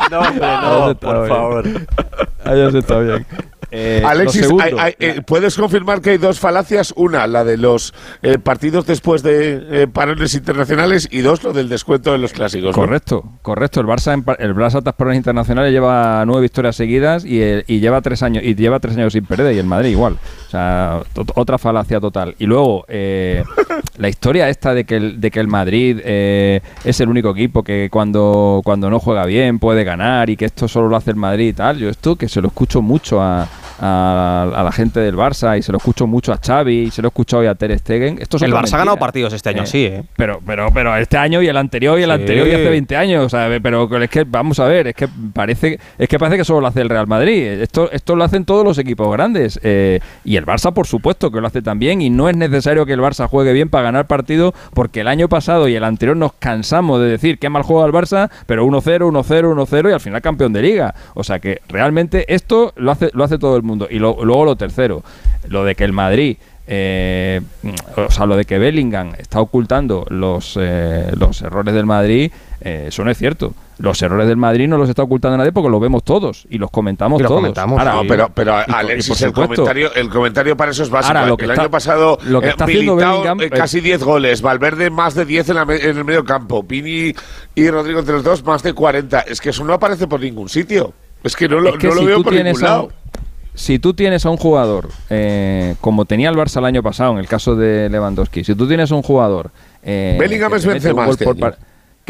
No, 0.10 0.20
hombre, 0.20 0.48
no, 0.62 0.96
por 0.96 1.28
favor. 1.28 1.66
Ahí 2.46 2.62
está 2.62 3.00
bien. 3.00 3.26
Eh, 3.72 4.02
Alexis, 4.06 4.42
segundo, 4.42 4.64
hay- 4.64 4.74
hay- 4.78 4.96
eh, 5.00 5.22
¿puedes 5.26 5.56
confirmar 5.56 6.02
que 6.02 6.12
hay 6.12 6.18
dos 6.18 6.40
falacias? 6.40 6.94
Una, 6.96 7.28
la 7.28 7.44
de 7.44 7.58
los 7.58 7.94
eh, 8.22 8.38
partidos 8.40 8.86
después 8.86 9.22
de 9.24 9.84
eh, 9.84 9.88
parones 9.88 10.34
internacionales 10.34 11.08
y 11.12 11.20
dos, 11.22 11.44
lo 11.44 11.54
del 11.54 11.70
descuento 11.70 12.12
de 12.12 12.18
los 12.18 12.34
clásicos. 12.34 12.70
¿no? 12.76 12.82
Correcto, 12.82 13.24
correcto. 13.42 13.80
El 13.82 13.88
Barça, 13.88 14.14
en 14.14 14.24
el 14.40 14.56
Barça 14.56 14.82
tras 14.82 14.96
parones 14.96 15.18
internacionales 15.18 15.72
lleva 15.72 16.24
nueve 16.26 16.42
victorias 16.44 16.76
seguidas 16.76 17.26
y, 17.26 17.40
y 17.68 17.80
lleva 17.80 18.02
tres 18.02 18.24
años 18.24 18.44
y 18.44 18.56
lleva 18.56 18.80
tres 18.80 18.98
años 18.98 19.14
sin 19.14 19.26
perder 19.26 19.54
y 19.56 19.60
el 19.60 19.66
Madrid 19.66 19.90
igual. 19.92 20.18
O 20.48 20.50
sea, 20.50 21.02
otra 21.36 21.58
falacia 21.58 22.00
total. 22.00 22.36
Y 22.40 22.46
luego 22.46 22.86
eh, 22.88 23.44
la 23.98 24.10
historia 24.10 24.50
esta 24.50 24.74
de 24.74 24.86
que 24.86 24.96
el, 24.96 25.22
de 25.22 25.30
que 25.32 25.40
el 25.40 25.48
Madrid 25.48 26.00
eh, 26.04 26.62
es 26.84 27.00
el 27.02 27.10
único 27.10 27.30
equipo 27.32 27.64
que 27.64 27.90
cuando 27.92 28.62
cuando 28.64 28.90
no 28.90 29.00
juega 29.00 29.26
bien 29.26 29.60
puede 29.60 29.84
ganar 29.84 30.30
y 30.30 30.38
que 30.38 30.46
esto 30.46 30.68
solo 30.68 30.88
lo 30.90 30.96
hace 30.96 31.12
el 31.12 31.18
Madrid 31.18 31.50
y 31.50 31.54
tal. 31.54 31.78
Yo 31.78 31.90
esto 31.90 32.16
que 32.16 32.28
se 32.28 32.42
lo 32.42 32.48
escucho 32.48 32.82
mucho 32.82 33.22
a, 33.22 33.48
a- 33.80 34.52
a 34.56 34.64
la 34.64 34.72
gente 34.72 35.00
del 35.00 35.16
Barça 35.16 35.58
y 35.58 35.62
se 35.62 35.72
lo 35.72 35.78
escucho 35.78 36.08
mucho 36.08 36.34
a 36.34 36.38
Xavi 36.38 36.80
y 36.84 36.92
se 36.92 37.02
lo 37.02 37.08
he 37.08 37.10
escuchado 37.10 37.42
hoy 37.42 37.48
a 37.48 37.56
Ter 37.56 37.78
Stegen. 37.78 38.18
Esto 38.22 38.38
es 38.38 38.44
El 38.44 38.54
Barça 38.54 38.74
ha 38.74 38.78
ganado 38.80 38.98
partidos 38.98 39.34
este 39.34 39.50
año, 39.50 39.64
Eh, 39.64 39.68
sí, 39.68 39.86
¿eh? 39.86 40.04
Pero, 40.16 40.40
pero, 40.46 40.70
pero 40.74 40.96
este 40.98 41.18
año 41.18 41.42
y 41.42 41.48
el 41.48 41.58
anterior 41.58 42.00
y 42.00 42.04
el 42.04 42.10
Sí. 42.10 42.14
anterior 42.14 42.48
y 42.48 42.52
hace 42.54 42.70
20 42.70 42.96
años, 42.98 43.26
o 43.26 43.30
sea, 43.30 43.50
pero 43.62 43.90
es 44.02 44.10
que 44.10 44.24
vamos 44.26 44.60
a 44.60 44.66
ver, 44.66 44.88
es 44.88 44.96
que 44.96 45.08
parece, 45.34 45.80
es 45.98 46.08
que 46.10 46.20
parece 46.20 46.38
que 46.38 46.44
solo 46.46 46.62
lo 46.62 46.68
hace 46.68 46.82
el 46.82 46.90
Real 46.90 47.08
Madrid. 47.08 47.44
Esto, 47.62 47.90
esto 47.92 48.16
lo 48.16 48.24
hacen 48.24 48.46
todos 48.46 48.64
los 48.64 48.78
equipos 48.78 49.12
grandes. 49.12 49.60
eh, 49.64 50.00
y 50.24 50.36
el 50.36 50.46
Barça, 50.46 50.74
por 50.74 50.88
supuesto, 50.88 51.32
que 51.32 51.42
lo 51.42 51.48
hace 51.48 51.62
también. 51.62 52.02
Y 52.02 52.10
no 52.10 52.30
es 52.30 52.36
necesario 52.36 52.86
que 52.86 52.94
el 52.94 53.00
Barça 53.02 53.28
juegue 53.28 53.54
bien 53.54 53.70
para 53.70 53.84
ganar 53.86 54.08
partido, 54.08 54.54
porque 54.74 55.02
el 55.02 55.08
año 55.08 55.28
pasado 55.30 55.68
y 55.68 55.76
el 55.76 55.84
anterior 55.84 56.16
nos 56.18 56.34
cansamos 56.34 57.00
de 57.02 57.08
decir 57.08 57.40
que 57.40 57.50
mal 57.50 57.64
juega 57.64 57.86
el 57.86 57.92
Barça, 57.94 58.30
pero 58.46 58.66
1-0, 58.66 59.08
1-0, 59.08 59.50
1-0 59.52 59.90
y 59.90 59.94
al 59.94 60.00
final 60.00 60.22
campeón 60.22 60.54
de 60.54 60.62
liga. 60.62 60.94
O 61.14 61.24
sea 61.24 61.40
que 61.40 61.62
realmente 61.68 62.34
esto 62.34 62.74
lo 62.76 62.92
hace, 62.92 63.10
lo 63.14 63.24
hace 63.24 63.38
todo 63.38 63.56
el 63.58 63.64
mundo. 63.64 63.69
Y 63.90 64.00
lo- 64.00 64.24
luego 64.24 64.46
lo 64.46 64.56
tercero, 64.56 65.04
lo 65.48 65.64
de 65.64 65.76
que 65.76 65.84
el 65.84 65.94
Madrid 65.94 66.38
eh, 66.72 67.42
o 67.98 68.12
sea, 68.12 68.28
lo 68.28 68.36
de 68.38 68.46
que 68.46 68.60
Bellingham 68.60 69.14
está 69.18 69.42
ocultando 69.42 70.06
los, 70.10 70.56
eh, 70.62 71.12
los 71.18 71.42
errores 71.42 71.74
del 71.74 71.88
Madrid, 71.88 72.32
eh, 72.62 72.86
eso 72.90 73.04
no 73.04 73.10
es 73.10 73.18
cierto. 73.18 73.56
Los 73.80 74.00
errores 74.04 74.28
del 74.28 74.38
Madrid 74.38 74.68
no 74.68 74.78
los 74.78 74.88
está 74.88 75.02
ocultando 75.02 75.36
nadie 75.38 75.52
porque 75.52 75.68
los 75.70 75.82
vemos 75.82 76.04
todos 76.04 76.46
y 76.48 76.60
los 76.60 76.70
comentamos 76.70 77.20
Y 77.20 77.24
los 77.24 77.30
todos. 77.30 77.42
comentamos. 77.42 77.80
Ahora, 77.80 77.94
No, 77.96 78.04
y- 78.04 78.08
pero, 78.08 78.30
pero 78.36 78.60
y 78.62 78.64
por- 78.66 78.70
y 78.72 78.78
Alexis, 78.78 79.18
por 79.18 79.28
el 79.28 79.34
comentario, 79.34 79.94
el 79.96 80.10
comentario 80.10 80.56
para 80.58 80.70
eso 80.70 80.84
es 80.84 80.92
básico. 80.92 81.18
Ahora, 81.18 81.28
lo 81.28 81.38
que 81.38 81.46
el 81.46 81.52
está- 81.52 81.62
año 81.64 81.72
pasado, 81.72 82.20
lo 82.26 82.40
que 82.40 82.48
eh, 82.48 82.50
está 82.52 82.66
haciendo 82.66 82.96
Bellingham, 82.98 83.42
eh, 83.42 83.46
eh, 83.46 83.50
casi 83.50 83.82
10 83.82 84.04
goles, 84.04 84.44
Valverde 84.44 84.92
más 84.92 85.16
de 85.16 85.26
10 85.26 85.50
en, 85.50 85.56
la 85.56 85.66
me- 85.66 85.78
en 85.78 85.98
el 85.98 86.06
medio 86.06 86.24
campo, 86.24 86.62
Pini 86.68 87.16
y 87.56 87.70
Rodrigo 87.72 87.98
entre 88.02 88.14
los 88.14 88.24
dos 88.24 88.44
más 88.46 88.62
de 88.62 88.74
40. 88.74 89.22
Es 89.22 89.42
que 89.42 89.50
eso 89.50 89.64
no 89.64 89.74
aparece 89.74 90.06
por 90.06 90.20
ningún 90.20 90.50
sitio. 90.50 90.94
Es 91.24 91.36
que 91.36 91.48
no 91.50 91.60
lo, 91.60 91.70
Es 91.72 91.78
que 91.80 91.88
no 91.88 91.96
lo 91.96 92.00
si 92.02 92.06
veo 92.06 92.18
tú 92.18 92.24
por 92.26 92.34
tienes 92.34 92.54
ningún 92.58 92.68
a- 92.70 92.72
lado. 92.76 92.90
Si 93.60 93.78
tú 93.78 93.94
tienes 93.94 94.26
a 94.26 94.30
un 94.30 94.38
jugador, 94.38 94.88
eh, 95.10 95.76
como 95.82 96.06
tenía 96.06 96.30
el 96.30 96.36
Barça 96.38 96.60
el 96.60 96.66
año 96.66 96.82
pasado, 96.82 97.12
en 97.12 97.18
el 97.18 97.28
caso 97.28 97.58
de 97.58 97.90
Lewandowski, 97.90 98.46
si 98.46 98.56
tú 98.56 98.70
tienes 98.70 98.90
a 98.90 98.96
un 98.96 99.02
jugador. 99.02 99.52
eh, 99.84 100.16
Bellingham 100.18 100.54
es 100.54 100.66
Benzema 100.66 101.04
gol 101.04 101.12
este 101.12 101.26
por 101.26 101.36
año. 101.36 101.58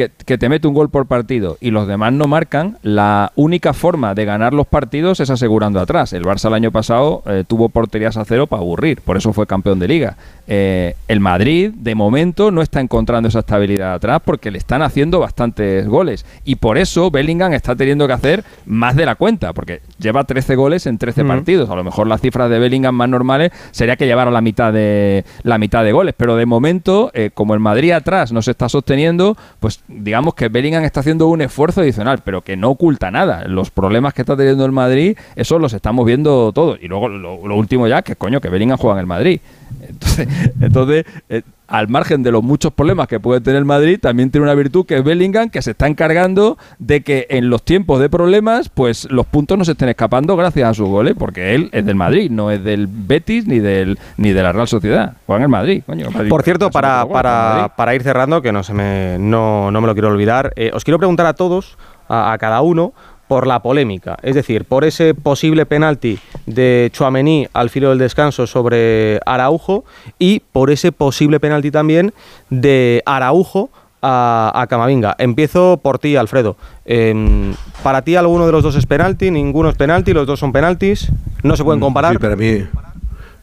Que 0.07 0.37
te 0.37 0.49
mete 0.49 0.67
un 0.67 0.73
gol 0.73 0.89
por 0.89 1.05
partido 1.05 1.57
y 1.59 1.71
los 1.71 1.87
demás 1.87 2.13
no 2.13 2.27
marcan, 2.27 2.77
la 2.81 3.31
única 3.35 3.73
forma 3.73 4.15
de 4.15 4.25
ganar 4.25 4.53
los 4.53 4.67
partidos 4.67 5.19
es 5.19 5.29
asegurando 5.29 5.79
atrás. 5.79 6.13
El 6.13 6.23
Barça 6.23 6.47
el 6.47 6.53
año 6.53 6.71
pasado 6.71 7.23
eh, 7.25 7.43
tuvo 7.47 7.69
porterías 7.69 8.17
a 8.17 8.25
cero 8.25 8.47
para 8.47 8.61
aburrir, 8.61 9.01
por 9.01 9.17
eso 9.17 9.33
fue 9.33 9.47
campeón 9.47 9.79
de 9.79 9.87
liga. 9.87 10.17
Eh, 10.47 10.95
el 11.07 11.19
Madrid, 11.19 11.71
de 11.75 11.93
momento, 11.95 12.49
no 12.51 12.61
está 12.61 12.79
encontrando 12.79 13.29
esa 13.29 13.39
estabilidad 13.39 13.93
atrás 13.93 14.21
porque 14.23 14.49
le 14.51 14.57
están 14.57 14.81
haciendo 14.81 15.19
bastantes 15.19 15.87
goles. 15.87 16.25
Y 16.43 16.55
por 16.55 16.77
eso 16.77 17.11
Bellingham 17.11 17.53
está 17.53 17.75
teniendo 17.75 18.07
que 18.07 18.13
hacer 18.13 18.43
más 18.65 18.95
de 18.95 19.05
la 19.05 19.15
cuenta, 19.15 19.53
porque 19.53 19.81
lleva 19.99 20.23
13 20.23 20.55
goles 20.55 20.87
en 20.87 20.97
13 20.97 21.23
Mm. 21.23 21.27
partidos. 21.27 21.69
A 21.69 21.75
lo 21.75 21.83
mejor 21.83 22.07
las 22.07 22.21
cifras 22.21 22.49
de 22.49 22.59
Bellingham 22.59 22.95
más 22.95 23.09
normales 23.09 23.51
sería 23.71 23.95
que 23.95 24.05
llevara 24.07 24.31
la 24.31 24.41
mitad 24.41 24.73
de, 24.73 25.23
la 25.43 25.57
mitad 25.57 25.83
de 25.83 25.91
goles. 25.91 26.15
Pero 26.17 26.35
de 26.35 26.45
momento, 26.45 27.11
eh, 27.13 27.29
como 27.33 27.53
el 27.53 27.59
Madrid 27.59 27.91
atrás 27.91 28.31
no 28.31 28.41
se 28.41 28.51
está 28.51 28.69
sosteniendo, 28.69 29.37
pues 29.59 29.81
digamos 29.89 30.35
que 30.35 30.49
Bellingham 30.49 30.83
está 30.83 30.99
haciendo 30.99 31.27
un 31.27 31.41
esfuerzo 31.41 31.81
adicional, 31.81 32.21
pero 32.23 32.41
que 32.41 32.55
no 32.55 32.69
oculta 32.69 33.11
nada. 33.11 33.45
Los 33.47 33.71
problemas 33.71 34.13
que 34.13 34.21
está 34.21 34.37
teniendo 34.37 34.65
el 34.65 34.71
Madrid, 34.71 35.17
eso 35.35 35.59
los 35.59 35.73
estamos 35.73 36.05
viendo 36.05 36.51
todos. 36.53 36.79
Y 36.81 36.87
luego 36.87 37.09
lo, 37.09 37.55
último 37.55 37.87
ya, 37.87 38.01
que 38.01 38.15
coño, 38.15 38.39
que 38.39 38.49
Bellingham 38.49 38.77
juega 38.77 38.95
en 38.95 38.99
el 39.01 39.07
Madrid. 39.07 39.41
Entonces, 39.81 40.27
entonces 40.61 41.05
eh, 41.29 41.41
al 41.69 41.87
margen 41.87 42.23
de 42.23 42.31
los 42.31 42.43
muchos 42.43 42.73
problemas 42.73 43.07
que 43.07 43.19
puede 43.19 43.41
tener 43.41 43.63
Madrid, 43.63 43.99
también 44.01 44.31
tiene 44.31 44.43
una 44.45 44.55
virtud 44.55 44.85
que 44.85 44.97
es 44.97 45.03
Bellingham, 45.03 45.49
que 45.49 45.61
se 45.61 45.71
está 45.71 45.87
encargando 45.87 46.57
de 46.79 47.01
que 47.01 47.27
en 47.29 47.49
los 47.49 47.63
tiempos 47.63 47.99
de 47.99 48.09
problemas, 48.09 48.69
pues 48.69 49.07
los 49.11 49.25
puntos 49.27 49.57
no 49.57 49.63
se 49.65 49.73
estén 49.73 49.89
escapando 49.89 50.35
gracias 50.35 50.69
a 50.69 50.73
su 50.73 50.85
goles, 50.87 51.13
porque 51.17 51.53
él 51.55 51.69
es 51.71 51.85
del 51.85 51.95
Madrid, 51.95 52.31
no 52.31 52.49
es 52.51 52.63
del 52.63 52.87
Betis 52.87 53.45
ni 53.47 53.59
del 53.59 53.99
ni 54.17 54.31
de 54.33 54.41
la 54.43 54.51
Real 54.51 54.67
Sociedad. 54.67 55.13
Juega 55.27 55.37
en 55.39 55.43
el 55.43 55.49
Madrid, 55.49 55.83
coño. 55.85 56.09
Madrid- 56.11 56.29
Por 56.29 56.43
cierto, 56.43 56.71
para, 56.71 57.05
para, 57.07 57.73
para 57.77 57.93
ir 57.95 58.03
cerrando, 58.03 58.41
que 58.41 58.51
no, 58.51 58.63
se 58.63 58.73
me, 58.73 59.17
no, 59.19 59.69
no 59.71 59.79
me 59.81 59.87
lo 59.87 59.93
quiero 59.93 60.09
olvidar, 60.09 60.51
eh, 60.55 60.71
os 60.73 60.83
quiero 60.83 60.97
preguntar 60.97 61.25
a 61.27 61.33
todos, 61.33 61.77
a, 62.07 62.33
a 62.33 62.37
cada 62.39 62.61
uno, 62.61 62.93
por 63.29 63.45
la 63.45 63.61
polémica, 63.61 64.17
es 64.23 64.33
decir, 64.33 64.65
por 64.65 64.83
ese 64.83 65.13
posible 65.13 65.67
penalti 65.67 66.17
de 66.47 66.89
Chuamení 66.91 67.47
al 67.53 67.69
filo 67.69 67.89
del 67.89 67.99
descanso 67.99 68.47
sobre 68.47 69.19
Araujo 69.23 69.85
y 70.17 70.39
por 70.51 70.71
ese 70.71 70.91
posible 70.91 71.39
penalti 71.39 71.69
también 71.69 72.11
de 72.49 73.03
Araujo 73.05 73.69
a, 74.01 74.51
a 74.55 74.65
Camavinga. 74.65 75.15
Empiezo 75.19 75.79
por 75.83 75.99
ti, 75.99 76.15
Alfredo. 76.15 76.57
Em, 76.85 77.53
¿Para 77.83 78.01
ti 78.01 78.15
alguno 78.15 78.47
de 78.47 78.51
los 78.51 78.63
dos 78.63 78.75
es 78.75 78.87
penalti? 78.87 79.29
¿Ninguno 79.29 79.69
es 79.69 79.75
penalti? 79.75 80.11
¿Los 80.11 80.25
dos 80.25 80.39
son 80.39 80.51
penaltis? 80.51 81.11
¿No 81.43 81.55
se 81.55 81.63
pueden 81.63 81.79
comparar? 81.79 82.13
Sí, 82.13 82.17
para 82.17 82.35
mí, 82.35 82.63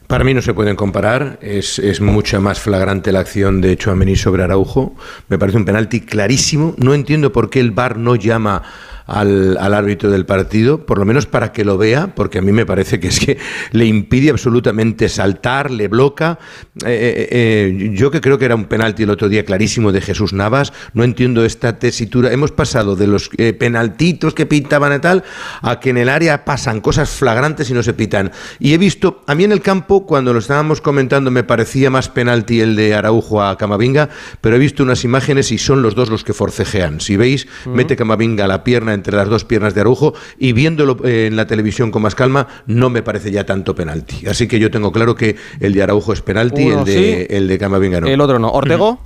para 0.07 0.25
mí 0.25 0.33
no 0.33 0.41
se 0.41 0.53
pueden 0.53 0.75
comparar. 0.75 1.39
Es, 1.41 1.79
es 1.79 2.01
mucha 2.01 2.41
más 2.41 2.59
flagrante 2.59 3.13
la 3.13 3.19
acción 3.19 3.61
de 3.61 3.77
Chouameni 3.77 4.17
sobre 4.17 4.43
Araujo. 4.43 4.95
Me 5.29 5.39
parece 5.39 5.57
un 5.57 5.63
penalti 5.63 6.01
clarísimo. 6.01 6.75
No 6.77 6.93
entiendo 6.93 7.31
por 7.31 7.49
qué 7.49 7.61
el 7.61 7.71
VAR 7.71 7.95
no 7.95 8.17
llama 8.17 8.63
al, 9.07 9.57
al 9.57 9.73
árbitro 9.73 10.11
del 10.11 10.25
partido, 10.25 10.85
por 10.85 10.99
lo 10.99 11.05
menos 11.05 11.25
para 11.25 11.51
que 11.51 11.65
lo 11.65 11.77
vea, 11.77 12.13
porque 12.13 12.39
a 12.39 12.41
mí 12.41 12.51
me 12.51 12.65
parece 12.65 12.99
que 12.99 13.07
es 13.07 13.19
que 13.19 13.37
le 13.71 13.85
impide 13.85 14.29
absolutamente 14.29 15.09
saltar, 15.09 15.71
le 15.71 15.87
bloca. 15.87 16.37
Eh, 16.85 16.89
eh, 16.89 17.27
eh, 17.31 17.89
yo 17.93 18.11
que 18.11 18.21
creo 18.21 18.37
que 18.37 18.45
era 18.45 18.55
un 18.55 18.65
penalti 18.65 19.03
el 19.03 19.09
otro 19.09 19.29
día 19.29 19.45
clarísimo 19.45 19.91
de 19.91 20.01
Jesús 20.01 20.33
Navas, 20.33 20.73
no 20.93 21.03
entiendo 21.03 21.45
esta 21.45 21.79
tesitura. 21.79 22.31
Hemos 22.31 22.51
pasado 22.51 22.95
de 22.95 23.07
los 23.07 23.29
eh, 23.37 23.53
penaltitos 23.53 24.33
que 24.33 24.45
pintaban 24.45 24.93
y 24.95 24.99
tal 24.99 25.23
a 25.61 25.79
que 25.79 25.89
en 25.91 25.97
el 25.97 26.09
área 26.09 26.43
pasan 26.43 26.81
cosas 26.81 27.09
flagrantes 27.09 27.69
y 27.69 27.73
no 27.73 27.83
se 27.83 27.93
pitan. 27.93 28.31
Y 28.59 28.73
he 28.73 28.77
visto, 28.77 29.23
a 29.27 29.35
mí 29.35 29.45
en 29.45 29.51
el 29.51 29.61
campo, 29.61 30.05
cuando 30.05 30.33
lo 30.33 30.39
estábamos 30.39 30.81
comentando, 30.81 31.31
me 31.31 31.43
parecía 31.43 31.89
más 31.89 32.09
penalti 32.09 32.59
el 32.59 32.75
de 32.75 32.93
Araujo 32.93 33.41
a 33.41 33.57
Camavinga, 33.57 34.09
pero 34.41 34.55
he 34.55 34.59
visto 34.59 34.83
unas 34.83 35.03
imágenes 35.03 35.51
y 35.51 35.57
son 35.57 35.81
los 35.81 35.95
dos 35.95 36.09
los 36.09 36.23
que 36.23 36.33
forcejean. 36.33 36.99
Si 36.99 37.15
veis, 37.15 37.47
mete 37.65 37.95
Camavinga 37.95 38.47
la 38.47 38.63
pierna 38.63 38.96
entre 38.97 39.15
las 39.15 39.29
dos 39.29 39.45
piernas 39.45 39.73
de 39.73 39.81
Araujo 39.81 40.13
y 40.37 40.51
viéndolo 40.53 40.97
eh, 41.05 41.27
en 41.27 41.35
la 41.35 41.47
televisión 41.47 41.91
con 41.91 42.01
más 42.01 42.15
calma, 42.15 42.47
no 42.65 42.89
me 42.89 43.01
parece 43.01 43.31
ya 43.31 43.45
tanto 43.45 43.75
penalti. 43.75 44.27
Así 44.27 44.47
que 44.47 44.59
yo 44.59 44.69
tengo 44.69 44.91
claro 44.91 45.15
que 45.15 45.35
el 45.59 45.73
de 45.73 45.83
Araujo 45.83 46.13
es 46.13 46.21
penalti, 46.21 46.65
Uno 46.65 46.79
el 46.79 46.85
de, 46.85 46.93
sí, 46.93 47.35
el 47.35 47.47
de 47.47 47.57
Camavinga 47.57 48.01
no. 48.01 48.07
El 48.07 48.19
otro 48.21 48.39
no. 48.39 48.49
¿Ortego? 48.49 48.99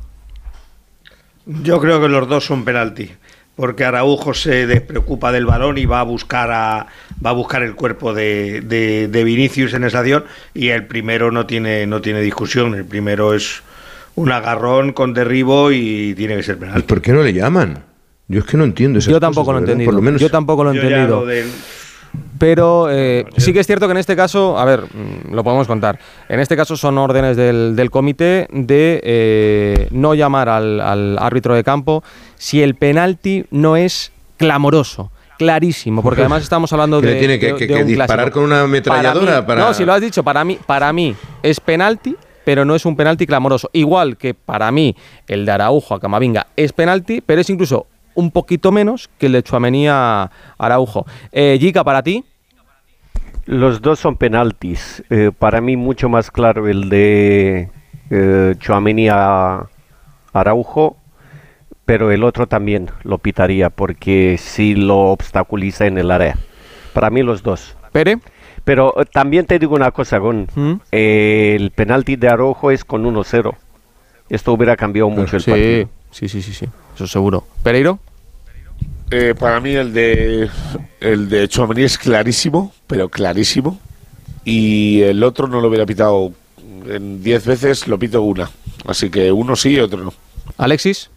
Yo 1.46 1.80
creo 1.80 2.02
que 2.02 2.08
los 2.08 2.28
dos 2.28 2.46
son 2.46 2.64
penalti, 2.64 3.12
porque 3.56 3.84
Araujo 3.84 4.34
se 4.34 4.68
despreocupa 4.68 5.32
del 5.32 5.46
balón 5.46 5.78
y 5.78 5.86
va 5.86 6.00
a 6.00 6.04
buscar 6.04 6.52
a 6.52 6.88
va 7.24 7.30
a 7.32 7.34
buscar 7.34 7.64
el 7.64 7.76
cuerpo 7.76 8.14
de, 8.14 8.62
de, 8.62 9.08
de 9.08 9.24
Vinicius 9.24 9.74
en 9.74 9.84
esa 9.84 10.00
acción 10.00 10.24
y 10.54 10.70
el 10.70 10.86
primero 10.86 11.32
no 11.32 11.46
tiene 11.46 11.86
no 11.88 12.02
tiene 12.02 12.22
discusión, 12.22 12.76
el 12.76 12.86
primero 12.86 13.34
es 13.34 13.64
un 14.16 14.32
agarrón 14.32 14.94
con 14.94 15.14
derribo 15.14 15.72
y 15.72 16.14
tiene 16.16 16.36
que 16.36 16.44
ser 16.44 16.58
penalti. 16.58 16.80
¿Y 16.80 16.84
por 16.84 17.02
qué 17.02 17.12
no 17.12 17.24
le 17.24 17.34
llaman? 17.34 17.84
Yo 18.32 18.40
es 18.40 18.46
que 18.46 18.58
no 18.58 18.64
entiendo 18.64 19.00
esas 19.00 19.12
Yo 19.12 19.20
tampoco 19.20 19.48
cosas, 19.48 19.54
lo 19.54 19.60
he 19.60 19.72
entendido. 19.72 19.88
Por 19.88 19.96
lo 19.96 20.02
menos 20.02 20.22
Yo 20.22 20.30
tampoco 20.30 20.64
lo 20.64 20.72
he 20.72 20.76
entendido. 20.76 21.20
lo 21.22 21.26
del- 21.26 21.52
Pero 22.40 22.88
eh, 22.90 23.26
sí 23.38 23.54
que 23.54 23.60
es 23.60 23.68
cierto 23.68 23.88
que 23.88 23.92
en 23.92 23.98
este 23.98 24.16
caso, 24.16 24.58
a 24.58 24.66
ver, 24.66 24.82
mm, 24.82 25.34
lo 25.34 25.44
podemos 25.44 25.68
contar. 25.68 26.00
En 26.28 26.40
este 26.40 26.56
caso 26.58 26.76
son 26.76 26.98
órdenes 26.98 27.38
del, 27.38 27.76
del 27.76 27.92
comité 27.92 28.48
de 28.52 29.00
eh, 29.04 29.88
no 29.92 30.14
llamar 30.14 30.50
al, 30.50 30.82
al 30.82 31.18
árbitro 31.20 31.54
de 31.56 31.64
campo 31.64 32.04
si 32.36 32.62
el 32.64 32.76
penalti 32.76 33.46
no 33.52 33.76
es 33.78 34.12
clamoroso. 34.38 35.12
Clarísimo, 35.38 36.02
porque 36.04 36.22
además 36.22 36.44
estamos 36.44 36.72
hablando 36.74 37.00
¿Que 37.02 37.08
de. 37.08 37.20
tiene 37.20 37.40
que- 37.40 37.48
de- 37.54 37.56
que- 37.56 37.68
de 37.68 37.74
que 37.76 37.82
un 37.82 37.88
disparar 37.88 38.16
clásico. 38.18 38.34
con 38.40 38.44
una 38.46 38.62
ametralladora 38.62 39.26
Para 39.26 39.40
mí- 39.42 39.48
para- 39.48 39.62
No, 39.62 39.74
si 39.74 39.86
lo 39.86 39.94
has 39.94 40.02
dicho, 40.02 40.24
para 40.24 40.44
mí, 40.44 40.58
para 40.66 40.92
mí 40.94 41.16
es 41.44 41.60
penalti, 41.60 42.16
pero 42.44 42.66
no 42.66 42.76
es 42.76 42.86
un 42.86 42.96
penalti 42.96 43.26
clamoroso. 43.28 43.70
Igual 43.74 44.18
que 44.18 44.34
para 44.34 44.72
mí 44.72 44.96
el 45.28 45.46
de 45.46 45.52
Araujo 45.52 45.94
a 45.96 46.00
Camavinga 46.00 46.48
es 46.56 46.74
penalti, 46.74 47.22
pero 47.22 47.42
es 47.42 47.50
incluso 47.50 47.86
un 48.16 48.32
poquito 48.32 48.72
menos 48.72 49.10
que 49.18 49.28
el 49.28 49.34
de 49.34 49.44
Chuamení 49.44 49.88
a 49.88 50.32
Araujo. 50.58 51.06
Eh, 51.32 51.58
Gica, 51.60 51.84
para 51.84 52.04
ti. 52.04 52.24
Los 53.46 53.82
dos 53.82 54.00
son 54.00 54.18
penaltis. 54.18 55.04
Eh, 55.10 55.32
para 55.38 55.62
mí 55.62 55.76
mucho 55.76 56.10
más 56.10 56.32
claro 56.32 56.68
el 56.68 56.90
de 56.90 57.70
eh, 58.12 58.56
Tchouaméni 58.60 59.08
a 59.10 59.68
Araujo, 60.34 60.98
pero 61.86 62.12
el 62.12 62.24
otro 62.24 62.46
también 62.48 62.90
lo 63.04 63.18
pitaría 63.18 63.70
porque 63.70 64.38
sí 64.38 64.76
lo 64.76 64.98
obstaculiza 65.12 65.88
en 65.88 65.98
el 65.98 66.12
área. 66.12 66.38
Para 66.94 67.10
mí 67.10 67.24
los 67.24 67.42
dos. 67.42 67.76
Pere. 67.92 68.20
Pero 68.64 68.94
eh, 69.02 69.06
también 69.12 69.46
te 69.46 69.60
digo 69.60 69.76
una 69.76 69.92
cosa, 69.92 70.18
Gon. 70.18 70.48
¿Mm? 70.54 70.74
Eh, 70.92 71.56
el 71.58 71.72
penalti 71.72 72.16
de 72.18 72.28
Araujo 72.28 72.70
es 72.70 72.86
con 72.86 73.04
1-0. 73.06 73.56
Esto 74.30 74.54
hubiera 74.54 74.76
cambiado 74.76 75.10
mucho 75.10 75.38
el 75.38 75.42
sí, 75.42 75.52
partido. 75.52 75.90
sí, 76.12 76.30
sí, 76.30 76.42
sí, 76.42 76.54
sí, 76.54 76.66
eso 77.04 77.12
seguro. 77.12 77.48
¿Pereiro? 77.64 78.00
Eh, 79.10 79.36
para 79.38 79.60
mí 79.60 79.72
el 79.72 79.94
de 79.94 80.50
el 81.00 81.30
de 81.30 81.48
Chouameni 81.48 81.84
es 81.84 81.98
clarísimo, 81.98 82.74
pero 82.88 83.10
clarísimo. 83.10 83.80
Y 84.46 85.02
el 85.02 85.24
otro 85.24 85.48
no 85.48 85.62
lo 85.62 85.68
hubiera 85.68 85.86
pitado 85.86 86.32
en 86.88 87.22
10 87.22 87.46
veces, 87.46 87.88
lo 87.88 88.00
pito 88.00 88.22
una. 88.22 88.50
Así 88.86 89.10
que 89.10 89.32
uno 89.32 89.56
sí 89.56 89.72
y 89.72 89.80
otro 89.80 90.04
no. 90.04 90.14
Alexis. 90.58 91.10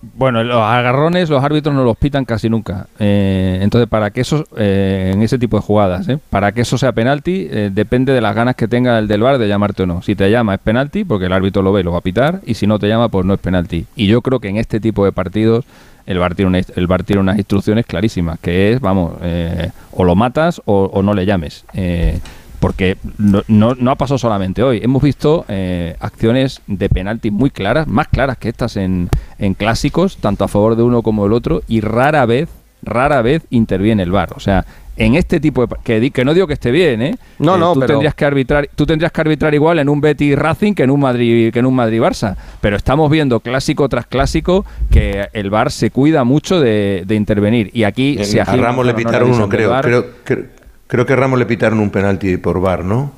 Bueno, 0.00 0.44
los 0.44 0.62
agarrones 0.62 1.28
los 1.28 1.42
árbitros 1.42 1.74
no 1.74 1.82
los 1.82 1.96
pitan 1.96 2.24
casi 2.24 2.48
nunca. 2.48 2.86
Eh, 3.00 3.58
entonces, 3.62 3.88
para 3.88 4.10
que 4.10 4.20
eso, 4.20 4.46
eh, 4.56 5.10
en 5.12 5.22
ese 5.22 5.38
tipo 5.38 5.56
de 5.56 5.62
jugadas, 5.62 6.08
eh, 6.08 6.18
para 6.30 6.52
que 6.52 6.60
eso 6.60 6.78
sea 6.78 6.92
penalti, 6.92 7.48
eh, 7.50 7.70
depende 7.72 8.12
de 8.12 8.20
las 8.20 8.34
ganas 8.34 8.54
que 8.54 8.68
tenga 8.68 8.98
el 8.98 9.08
del 9.08 9.22
bar 9.22 9.38
de 9.38 9.48
llamarte 9.48 9.82
o 9.82 9.86
no. 9.86 10.00
Si 10.02 10.14
te 10.14 10.30
llama 10.30 10.54
es 10.54 10.60
penalti, 10.60 11.04
porque 11.04 11.26
el 11.26 11.32
árbitro 11.32 11.62
lo 11.62 11.72
ve 11.72 11.82
lo 11.82 11.92
va 11.92 11.98
a 11.98 12.02
pitar, 12.02 12.40
y 12.46 12.54
si 12.54 12.66
no 12.66 12.78
te 12.78 12.86
llama, 12.86 13.08
pues 13.08 13.26
no 13.26 13.34
es 13.34 13.40
penalti. 13.40 13.86
Y 13.96 14.06
yo 14.06 14.22
creo 14.22 14.38
que 14.38 14.48
en 14.48 14.56
este 14.56 14.78
tipo 14.78 15.04
de 15.04 15.10
partidos 15.10 15.64
el 16.06 16.18
bar 16.18 16.34
tiene, 16.36 16.48
una, 16.48 16.58
el 16.58 17.04
tiene 17.04 17.20
unas 17.20 17.36
instrucciones 17.36 17.84
clarísimas, 17.84 18.38
que 18.38 18.72
es, 18.72 18.80
vamos, 18.80 19.14
eh, 19.22 19.70
o 19.92 20.04
lo 20.04 20.14
matas 20.14 20.62
o, 20.64 21.02
no 21.02 21.12
le 21.12 21.26
llames. 21.26 21.64
Eh, 21.74 22.20
porque 22.60 22.96
no, 23.18 23.42
no, 23.46 23.74
no 23.74 23.90
ha 23.90 23.96
pasado 23.96 24.18
solamente 24.18 24.62
hoy. 24.62 24.80
Hemos 24.82 25.02
visto 25.02 25.44
acciones 26.00 26.60
de 26.66 26.88
penalti 26.88 27.30
muy 27.30 27.50
claras, 27.50 27.86
más 27.86 28.08
claras 28.08 28.36
que 28.36 28.48
estas 28.48 28.76
en, 28.76 29.08
en 29.38 29.54
clásicos, 29.54 30.16
tanto 30.18 30.44
a 30.44 30.48
favor 30.48 30.76
de 30.76 30.82
uno 30.82 31.02
como 31.02 31.24
del 31.24 31.32
otro, 31.32 31.62
y 31.68 31.80
rara 31.80 32.26
vez, 32.26 32.48
rara 32.82 33.22
vez 33.22 33.42
interviene 33.50 34.02
el 34.02 34.10
VAR. 34.10 34.30
O 34.36 34.40
sea, 34.40 34.64
en 34.96 35.14
este 35.14 35.38
tipo 35.38 35.64
de 35.64 35.76
que, 35.84 36.00
di- 36.00 36.10
que 36.10 36.24
no 36.24 36.34
digo 36.34 36.48
que 36.48 36.54
esté 36.54 36.72
bien, 36.72 37.00
¿eh? 37.02 37.16
No, 37.38 37.54
Eh, 37.54 37.58
no, 37.58 37.72
tú 37.74 37.80
pero- 37.80 37.92
tendrías 37.94 38.14
que 38.16 38.24
arbitrar, 38.24 38.68
tú 38.74 38.84
tendrías 38.84 39.12
que 39.12 39.20
arbitrar 39.20 39.54
igual 39.54 39.78
en 39.78 39.88
un 39.88 40.00
Betis 40.00 40.36
Racing 40.36 40.74
que 40.74 40.82
en 40.82 40.90
un 40.90 40.98
Madrid 40.98 41.52
que 41.52 41.58
en 41.60 41.66
un 41.66 41.74
Madrid 41.76 42.00
Barça, 42.00 42.34
pero 42.60 42.76
estamos 42.76 43.08
viendo 43.08 43.38
clásico 43.38 43.88
tras 43.88 44.06
clásico 44.06 44.64
que 44.90 45.28
el 45.32 45.50
VAR 45.50 45.70
se 45.70 45.90
cuida 45.92 46.24
mucho 46.24 46.60
de, 46.60 47.04
de 47.06 47.14
intervenir 47.14 47.70
y 47.72 47.84
aquí 47.84 48.16
En- 48.18 48.24
si 48.24 48.40
a 48.40 48.46
Gil 48.46 48.60
Ramos 48.60 48.84
le 48.84 48.94
pitaron 48.94 49.30
uno, 49.30 49.48
creo. 49.48 49.70
VAR, 49.70 49.84
creo, 49.84 50.06
creo. 50.24 50.44
creo 50.88 51.06
que 51.06 51.12
a 51.12 51.16
Ramos 51.16 51.38
le 51.38 51.46
pitaron 51.46 51.78
un 51.78 51.90
penalti 51.90 52.36
por 52.38 52.60
VAR, 52.60 52.84
¿no? 52.84 53.12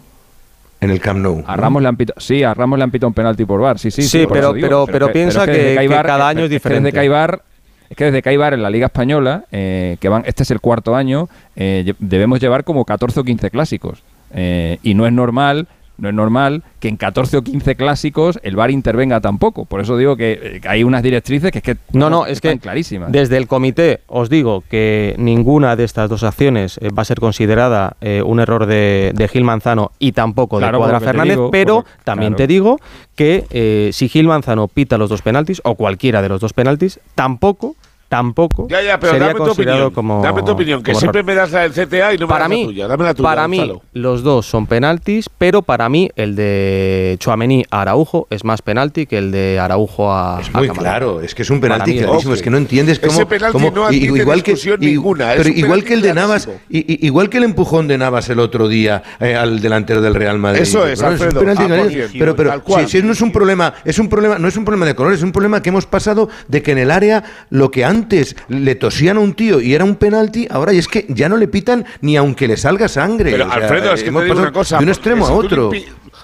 En 0.81 0.91
el 0.91 1.01
Camp 1.01 1.21
Nou. 1.21 1.45
A 1.47 1.57
Ramos 1.57 1.83
le 1.83 1.89
han 1.89 1.97
pitado, 1.97 2.19
sí, 2.21 2.43
a 2.43 2.55
Ramos 2.55 2.79
le 2.79 2.85
han 2.85 2.91
pitado 2.91 3.09
un 3.09 3.15
penalti 3.15 3.45
por 3.45 3.61
VAR, 3.61 3.79
sí, 3.79 3.91
sí. 3.91 4.03
Sí, 4.03 4.27
pero- 4.27 4.53
digo. 4.55 4.67
pero- 4.67 4.87
pero 4.87 5.13
piensa 5.13 5.45
que- 5.47 5.75
cada 6.07 6.29
año 6.29 6.45
es 6.45 6.51
diferente. 6.51 6.85
desde 6.87 6.99
VAR, 7.09 7.43
es 7.91 7.97
que 7.97 8.05
desde 8.05 8.23
que 8.23 8.29
hay 8.31 8.37
VAR 8.39 8.55
en 8.55 8.63
la 8.63 8.71
Liga 8.71 8.87
Española, 8.87 9.45
eh, 9.53 9.97
que 10.01 10.09
van, 10.09 10.23
este 10.27 10.43
es 10.45 10.51
el 10.51 10.61
cuarto 10.61 10.97
año, 10.97 11.29
eh, 11.57 11.93
debemos 11.99 12.41
llevar 12.41 12.65
como 12.65 12.85
14 12.85 13.21
o 13.21 13.25
15 13.25 13.51
clásicos. 13.51 14.03
Eh, 14.33 14.79
y 14.83 14.95
no 14.95 15.07
es 15.07 15.13
normal, 15.13 15.67
no 16.01 16.09
es 16.09 16.15
normal 16.15 16.63
que 16.81 16.89
en 16.89 16.97
14 16.97 17.37
o 17.37 17.43
15 17.43 17.77
clásicos 17.77 18.41
el 18.43 18.57
VAR 18.57 18.71
intervenga 18.71 19.21
tampoco. 19.21 19.65
Por 19.67 19.81
eso 19.81 19.97
digo 19.97 20.17
que, 20.17 20.33
eh, 20.43 20.61
hay 20.69 20.83
unas 20.83 21.03
directrices 21.03 21.53
que 21.53 21.59
es 21.59 21.65
que 21.65 21.77
No, 21.93 22.09
no, 22.11 22.27
es 22.27 22.33
están 22.33 22.55
que 22.55 22.61
clarísimas. 22.61 23.13
desde 23.13 23.37
el 23.37 23.47
comité 23.47 24.01
os 24.07 24.29
digo 24.31 24.65
que 24.69 25.15
ninguna 25.19 25.77
de 25.77 25.85
estas 25.85 26.09
dos 26.09 26.23
acciones 26.23 26.79
eh, 26.81 26.89
va 26.91 27.03
a 27.03 27.05
ser 27.05 27.21
considerada 27.21 27.97
eh, 28.01 28.23
un 28.25 28.41
error 28.41 28.67
de, 28.67 29.13
de 29.15 29.29
Gil 29.29 29.45
Manzano 29.45 29.93
y 29.99 30.13
tampoco 30.13 30.59
Claro, 30.59 30.79
de 30.79 30.83
Cuadra 30.83 31.01
Fernández, 31.01 31.37
digo, 31.37 31.51
pero 31.51 31.85
también 32.05 32.33
claro. 32.33 32.37
te 32.39 32.47
digo 32.47 32.81
que 33.15 33.45
eh, 33.51 33.91
si 33.93 34.09
Gil 34.09 34.27
Manzano 34.27 34.67
pita 34.69 34.97
los 34.99 35.11
dos 35.11 35.23
penaltis 35.23 35.61
o 35.65 35.75
cualquiera 35.75 36.23
de 36.23 36.29
los 36.31 36.41
dos 36.41 36.53
penaltis, 36.55 36.99
tampoco, 37.15 37.77
tampoco 38.11 38.67
Ya, 38.69 38.83
ya, 38.83 38.99
pero 38.99 39.13
sería 39.13 39.29
dame 39.29 39.39
tu 39.39 39.45
considerado 39.47 39.77
opinión. 39.87 39.95
como 39.95 40.23
dame 40.23 40.43
tu 40.43 40.51
opinión, 40.51 40.83
que 40.83 40.95
siempre 40.97 41.23
me 41.23 41.33
das 41.35 41.53
la 41.53 41.61
del 41.69 41.73
CTA 41.73 42.13
y 42.15 42.19
no 42.19 42.27
me 42.27 42.31
para 42.33 42.41
das 42.45 42.51
mí, 42.51 42.61
la 42.63 42.67
tuya. 42.67 42.89
Dame 42.89 43.05
la 43.05 43.15
tuya, 43.15 43.29
para 43.29 43.49
mí 43.49 43.73
los 43.93 44.23
dos 44.25 44.47
son 44.47 44.67
penaltis, 44.67 45.31
pero 45.39 45.63
para 45.63 45.89
mí 45.89 46.11
el 46.17 46.35
de 46.35 47.17
Chuamení 47.21 47.65
a 47.71 47.83
Araujo 47.83 48.27
es 48.31 48.45
más 48.45 48.63
penalti 48.63 49.07
que 49.07 49.17
el 49.19 49.31
de 49.31 49.61
Araujo 49.61 50.13
a 50.13 50.41
Es 50.41 50.53
muy 50.53 50.69
claro, 50.71 51.21
es 51.21 51.35
que 51.37 51.43
es 51.43 51.51
un 51.51 51.61
penalti 51.61 51.99
clarísimo, 51.99 52.35
es 52.35 52.43
que 52.43 52.51
no 52.51 52.57
entiendes 52.57 52.99
Ese 52.99 53.07
cómo... 53.07 53.29
penalti 53.29 53.53
cómo- 53.53 53.71
no 53.71 53.87
admite 53.87 54.19
igual 54.19 54.43
que, 54.43 54.57
ninguna, 54.81 55.33
pero 55.37 55.49
igual 55.49 55.61
penalti 55.83 55.87
que 55.87 55.95
el 55.95 56.03
de 56.03 56.15
Navas, 56.15 56.49
i- 56.69 57.07
igual 57.07 57.29
que 57.31 57.39
el 57.39 57.45
empujón 57.45 57.87
de 57.87 57.97
Navas 57.97 58.29
el 58.29 58.41
otro 58.41 58.67
día 58.67 59.05
eh, 59.21 59.37
al 59.37 59.61
delantero 59.61 60.01
del 60.01 60.15
Real 60.17 60.39
Madrid. 60.41 60.63
Eso 60.63 60.85
es, 60.85 60.99
Pero 60.99 61.13
Alfredo, 61.13 61.39
penalti 61.41 61.63
ah, 62.03 62.09
pero 62.19 62.35
pero 62.35 62.51
tal 62.51 62.63
cual. 62.65 62.89
si, 62.89 62.99
si 63.01 63.07
no 63.07 63.13
es 63.13 63.21
un 63.21 63.31
problema, 63.31 63.73
es 63.85 64.01
un 64.01 64.09
problema, 64.09 64.37
no 64.39 64.49
es 64.49 64.57
un 64.57 64.65
problema 64.65 64.85
de 64.87 64.97
colores, 64.97 65.21
es 65.21 65.25
un 65.25 65.31
problema 65.33 65.63
que 65.63 65.69
hemos 65.69 65.87
pasado 65.87 66.29
de 66.49 66.61
que 66.61 66.73
en 66.73 66.79
el 66.79 66.91
área 66.91 67.23
lo 67.51 67.71
que 67.71 67.85
antes 67.85 68.00
antes 68.01 68.37
le 68.49 68.75
tosían 68.75 69.17
a 69.17 69.21
un 69.21 69.35
tío 69.35 69.61
y 69.61 69.75
era 69.75 69.85
un 69.85 69.97
penalti, 69.97 70.47
ahora 70.51 70.73
es 70.73 70.89
que 70.89 71.07
ya 71.09 71.29
no 71.29 71.37
le 71.37 71.49
pitan 71.49 71.85
ni 72.01 72.17
aunque 72.17 72.49
le 72.49 72.57
salga 72.57 72.89
sangre. 72.89 73.31
Pero 73.33 73.45
O 73.45 73.49
sea, 73.49 73.57
Alfredo, 73.57 73.93
es 73.93 74.03
que 74.03 74.09
hemos 74.09 74.23
te 74.23 74.29
digo 74.31 74.41
una 74.41 74.53
cosa. 74.53 74.77
De 74.79 74.85
un 74.85 74.89
porque 74.91 74.99
extremo 74.99 75.25
a 75.25 75.29
si 75.29 75.35
otro. 75.35 75.71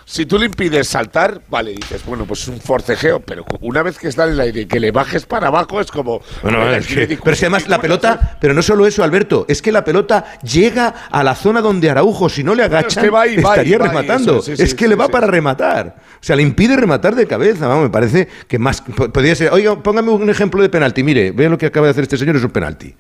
Si 0.09 0.25
tú 0.25 0.39
le 0.39 0.47
impides 0.47 0.87
saltar, 0.87 1.41
vale, 1.49 1.73
dices, 1.73 2.05
bueno, 2.07 2.27
pues 2.27 2.43
es 2.43 2.49
un 2.49 2.61
forcejeo, 2.61 3.19
pero 3.21 3.45
una 3.61 3.83
vez 3.83 3.99
que 3.99 4.07
está 4.07 4.25
en 4.25 4.33
el 4.33 4.41
aire 4.41 4.61
y 4.61 4.67
que 4.67 4.79
le 4.79 4.93
bajes 4.93 5.27
para 5.27 5.49
abajo 5.49 5.81
es 5.81 5.91
como. 5.91 6.21
Bueno, 6.43 6.71
es 6.71 6.87
que- 6.87 7.19
pero 7.23 7.33
es 7.35 7.41
que 7.41 7.47
además 7.47 7.69
la 7.69 7.81
pelota, 7.81 8.39
pero 8.41 8.55
no 8.55 8.63
solo 8.63 8.87
eso, 8.87 9.03
Alberto, 9.03 9.47
es 9.49 9.61
que 9.63 9.73
la 9.73 9.83
pelota 9.85 10.25
llega 10.45 10.95
a 11.11 11.25
la 11.25 11.35
zona 11.35 11.61
donde 11.61 11.91
Araujo, 11.91 12.29
si 12.29 12.45
no 12.45 12.55
le 12.55 12.63
agachan, 12.63 13.03
que 13.03 13.11
va 13.11 13.27
y 13.27 13.35
y 13.35 13.37
estaría 13.39 13.79
va 13.79 13.85
y 13.87 13.89
rematando. 13.89 14.33
eso, 14.35 14.43
sí, 14.43 14.53
es 14.53 14.71
sí, 14.71 14.77
que 14.77 14.85
sí, 14.85 14.89
le 14.91 14.95
va 14.95 15.09
para 15.09 15.27
rematar. 15.27 15.97
O 16.21 16.25
sea, 16.27 16.37
le 16.37 16.43
impide 16.43 16.77
rematar 16.77 17.17
de 17.17 17.27
cabeza. 17.27 17.67
Vamos, 17.67 17.85
me 17.85 17.91
parece 17.91 18.29
que 18.47 18.59
más. 18.61 18.83
po- 18.83 19.11
Podría 19.13 19.35
ser. 19.35 19.53
Oiga, 19.53 19.77
póngame 19.83 20.11
un 20.11 20.31
ejemplo 20.31 20.63
de 20.63 20.69
penalti. 20.69 21.03
Mire, 21.03 21.33
vea 21.33 21.49
lo 21.49 21.59
que 21.59 21.66
acaba 21.67 21.87
de 21.87 21.91
hacer 21.93 22.03
este 22.05 22.17
señor, 22.19 22.37
es 22.37 22.45
un 22.45 22.51
penalti. 22.51 22.95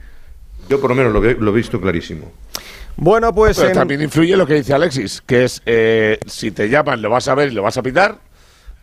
Yo 0.68 0.80
por 0.80 0.90
lo 0.90 0.96
menos 0.96 1.12
lo, 1.12 1.20
ve- 1.20 1.36
lo 1.38 1.50
he 1.50 1.54
visto 1.54 1.80
clarísimo. 1.80 2.32
Bueno, 2.96 3.34
pues. 3.34 3.56
Pero 3.56 3.68
en- 3.68 3.74
también 3.74 4.02
influye 4.02 4.36
lo 4.36 4.46
que 4.46 4.54
dice 4.54 4.72
Alexis, 4.74 5.22
que 5.26 5.44
es 5.44 5.62
eh, 5.66 6.18
si 6.26 6.50
te 6.50 6.68
llaman 6.68 7.02
lo 7.02 7.10
vas 7.10 7.28
a 7.28 7.34
ver 7.34 7.48
y 7.52 7.54
lo 7.54 7.62
vas 7.62 7.76
a 7.76 7.82
pitar, 7.82 8.18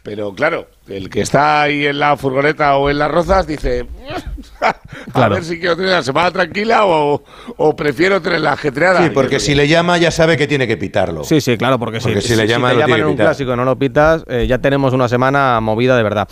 pero 0.04 0.34
claro, 0.36 0.68
el 0.88 1.10
que 1.10 1.22
está 1.22 1.62
ahí 1.62 1.88
en 1.88 1.98
la 1.98 2.18
furgoneta 2.18 2.76
o 2.76 2.90
en 2.90 3.00
las 3.00 3.10
rozas 3.10 3.48
dice, 3.48 3.86
a 4.62 4.74
Claro. 5.14 5.36
ver 5.36 5.44
si 5.46 5.60
quiero 5.60 5.76
tener 5.78 5.92
la 5.92 6.04
semana 6.04 6.30
tranquila 6.32 6.86
o, 6.86 7.24
o 7.58 7.76
prefiero 7.76 8.22
tener 8.22 8.42
la 8.42 8.54
ajetreada. 8.54 9.04
Sí, 9.04 9.12
porque 9.14 9.40
si 9.40 9.56
le 9.56 9.68
llama 9.68 9.98
ya 9.98 10.12
sabe 10.12 10.36
que 10.38 10.46
tiene 10.48 10.68
que 10.68 10.76
pitarlo. 10.78 11.24
Sí, 11.24 11.40
sí, 11.42 11.58
claro, 11.58 11.80
porque, 11.80 12.00
Porque 12.00 12.22
si, 12.22 12.30
si 12.30 12.36
le 12.36 12.44
te 12.44 12.48
lo 12.48 12.54
llaman 12.54 12.76
tiene 12.78 12.96
en 13.00 13.06
un 13.06 13.12
pitar. 13.14 13.28
clásico 13.28 13.54
y 13.54 13.56
no 13.58 13.66
lo 13.66 13.78
pitas, 13.78 14.24
eh, 14.28 14.46
ya 14.48 14.58
tenemos 14.60 14.94
una 14.94 15.08
semana 15.08 15.60
movida 15.62 15.96
de 15.98 16.04
verdad. 16.04 16.28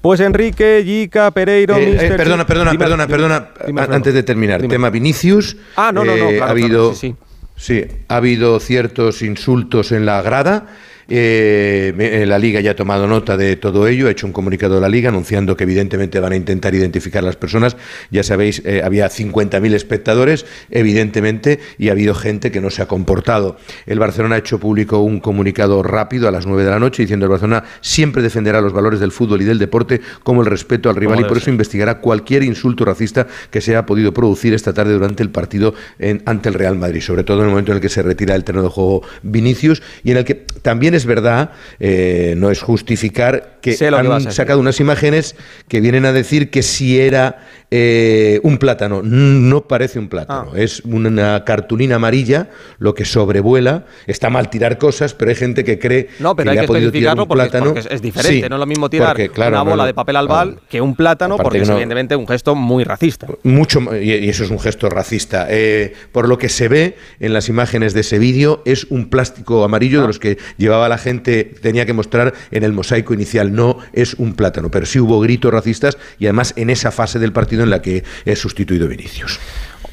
Pues 0.00 0.20
Enrique, 0.20 0.82
Yica, 0.84 1.30
Pereiro, 1.30 1.76
Eh, 1.76 1.96
eh, 2.06 2.12
perdona, 2.16 2.46
perdona, 2.46 2.72
Dime, 2.72 2.84
perdona, 2.84 3.04
dime, 3.06 3.16
perdona. 3.16 3.48
dime, 3.66 3.80
a- 3.80 3.84
antes 3.84 4.12
de 4.14 4.22
terminar, 4.22 4.62
tema 4.68 4.90
Vinicius. 4.90 5.56
Ah, 5.76 5.90
no, 5.92 6.04
no, 6.04 6.14
no, 6.16 6.28
eh, 6.28 6.36
claro, 6.36 6.44
ha 6.46 6.50
habido, 6.50 6.68
claro, 6.90 6.94
sí, 6.94 7.14
sí. 7.56 7.84
sí, 7.86 7.86
ha 8.08 8.16
habido 8.16 8.60
ciertos 8.60 9.22
insultos 9.22 9.92
en 9.92 10.04
la 10.06 10.20
grada. 10.22 10.66
Eh, 11.08 11.92
eh, 11.98 12.26
la 12.26 12.38
Liga 12.38 12.60
ya 12.60 12.72
ha 12.72 12.76
tomado 12.76 13.06
nota 13.06 13.36
de 13.36 13.56
todo 13.56 13.86
ello, 13.86 14.08
ha 14.08 14.10
hecho 14.10 14.26
un 14.26 14.32
comunicado 14.32 14.76
de 14.76 14.80
la 14.80 14.88
Liga 14.88 15.08
anunciando 15.10 15.56
que 15.56 15.64
evidentemente 15.64 16.20
van 16.20 16.32
a 16.32 16.36
intentar 16.36 16.74
identificar 16.74 17.22
a 17.22 17.26
las 17.26 17.36
personas. 17.36 17.76
Ya 18.10 18.22
sabéis, 18.22 18.62
eh, 18.64 18.82
había 18.84 19.08
50.000 19.08 19.74
espectadores, 19.74 20.46
evidentemente, 20.70 21.58
y 21.78 21.88
ha 21.88 21.92
habido 21.92 22.14
gente 22.14 22.50
que 22.50 22.60
no 22.60 22.70
se 22.70 22.82
ha 22.82 22.86
comportado. 22.86 23.56
El 23.86 23.98
Barcelona 23.98 24.36
ha 24.36 24.38
hecho 24.38 24.58
público 24.58 25.00
un 25.00 25.20
comunicado 25.20 25.82
rápido 25.82 26.28
a 26.28 26.30
las 26.30 26.46
9 26.46 26.64
de 26.64 26.70
la 26.70 26.78
noche 26.78 27.02
diciendo 27.02 27.24
que 27.24 27.26
el 27.26 27.30
Barcelona 27.40 27.64
siempre 27.80 28.22
defenderá 28.22 28.60
los 28.60 28.72
valores 28.72 29.00
del 29.00 29.12
fútbol 29.12 29.42
y 29.42 29.44
del 29.44 29.58
deporte 29.58 30.00
como 30.22 30.40
el 30.42 30.46
respeto 30.46 30.88
al 30.90 30.96
rival 30.96 31.20
y 31.20 31.24
por 31.28 31.36
eso 31.38 31.50
investigará 31.50 32.00
cualquier 32.00 32.42
insulto 32.42 32.84
racista 32.84 33.26
que 33.50 33.60
se 33.60 33.72
haya 33.72 33.86
podido 33.86 34.12
producir 34.12 34.54
esta 34.54 34.72
tarde 34.72 34.92
durante 34.92 35.22
el 35.22 35.30
partido 35.30 35.74
en- 35.98 36.22
ante 36.26 36.48
el 36.48 36.54
Real 36.54 36.76
Madrid, 36.76 37.00
sobre 37.00 37.24
todo 37.24 37.38
en 37.38 37.44
el 37.44 37.50
momento 37.50 37.72
en 37.72 37.76
el 37.76 37.82
que 37.82 37.88
se 37.88 38.02
retira 38.02 38.34
el 38.34 38.44
terreno 38.44 38.64
de 38.64 38.70
juego 38.70 39.02
Vinicius 39.22 39.82
y 40.02 40.10
en 40.10 40.18
el 40.18 40.24
que 40.24 40.34
también 40.62 40.93
es 40.96 41.06
verdad, 41.06 41.50
eh, 41.80 42.34
no 42.36 42.50
es 42.50 42.60
justificar 42.62 43.58
que 43.60 43.76
han 43.86 44.32
sacado 44.32 44.60
unas 44.60 44.78
imágenes 44.80 45.36
que 45.68 45.80
vienen 45.80 46.04
a 46.04 46.12
decir 46.12 46.50
que 46.50 46.62
si 46.62 47.00
era 47.00 47.38
eh, 47.70 48.38
un 48.44 48.58
plátano, 48.58 49.00
no 49.02 49.66
parece 49.66 49.98
un 49.98 50.08
plátano, 50.08 50.50
Ah. 50.54 50.58
es 50.60 50.80
una 50.84 51.44
cartulina 51.44 51.96
amarilla 51.96 52.48
lo 52.78 52.94
que 52.94 53.04
sobrevuela, 53.04 53.84
está 54.06 54.30
mal 54.30 54.48
tirar 54.50 54.78
cosas, 54.78 55.14
pero 55.14 55.30
hay 55.30 55.34
gente 55.34 55.64
que 55.64 55.78
cree 55.78 56.08
No, 56.20 56.36
pero 56.36 56.44
que 56.44 56.50
hay 56.50 56.56
le 56.56 56.60
que 56.60 56.64
ha 56.64 56.68
podido 56.68 56.92
tirar 56.92 57.18
un 57.18 57.26
porque, 57.26 57.42
plátano. 57.42 57.72
porque 57.74 57.88
es, 57.94 58.02
diferente. 58.02 58.42
Sí, 58.42 58.48
no 58.48 58.56
es 58.56 58.60
lo 58.60 58.66
mismo 58.66 58.88
tirar 58.90 59.08
porque, 59.10 59.28
claro, 59.30 59.56
una 59.56 59.62
bola 59.62 59.82
no, 59.82 59.86
de 59.86 59.94
papel 59.94 60.16
albal 60.16 60.50
no. 60.56 60.60
que 60.68 60.80
un 60.80 60.94
plátano, 60.94 61.36
porque 61.36 61.58
que 61.58 61.62
es 61.62 61.68
no- 61.68 61.74
evidentemente 61.74 62.14
un 62.16 62.28
gesto 62.28 62.54
muy 62.54 62.84
racista. 62.84 63.26
Mucho, 63.42 63.80
y 64.00 64.12
y 64.24 64.28
eso 64.28 64.44
es 64.44 64.50
un 64.50 64.60
gesto 64.60 64.88
racista. 64.88 65.46
Eh, 65.50 65.94
por 66.12 66.28
lo 66.28 66.38
que 66.38 66.48
se 66.48 66.68
ve 66.68 66.96
en 67.18 67.32
las 67.32 67.48
imágenes 67.48 67.92
de 67.94 68.00
ese 68.00 68.18
vídeo, 68.18 68.62
es 68.66 68.84
un 68.90 69.08
plástico 69.10 69.64
amarillo 69.64 69.98
Ah. 69.98 70.02
de 70.02 70.06
los 70.08 70.18
que 70.20 70.38
llevaba 70.58 70.83
la 70.88 70.98
gente, 70.98 71.44
tenía 71.60 71.86
que 71.86 71.92
mostrar 71.92 72.34
en 72.50 72.62
el 72.64 72.72
mosaico 72.72 73.14
inicial. 73.14 73.54
No 73.54 73.78
es 73.92 74.14
un 74.14 74.34
plátano, 74.34 74.70
pero 74.70 74.86
sí 74.86 74.98
hubo 75.00 75.20
gritos 75.20 75.52
racistas 75.52 75.98
y 76.18 76.26
además 76.26 76.54
en 76.56 76.70
esa 76.70 76.90
fase 76.90 77.18
del 77.18 77.32
partido 77.32 77.62
en 77.62 77.70
la 77.70 77.82
que 77.82 78.04
es 78.24 78.38
sustituido 78.38 78.88
Vinicius. 78.88 79.38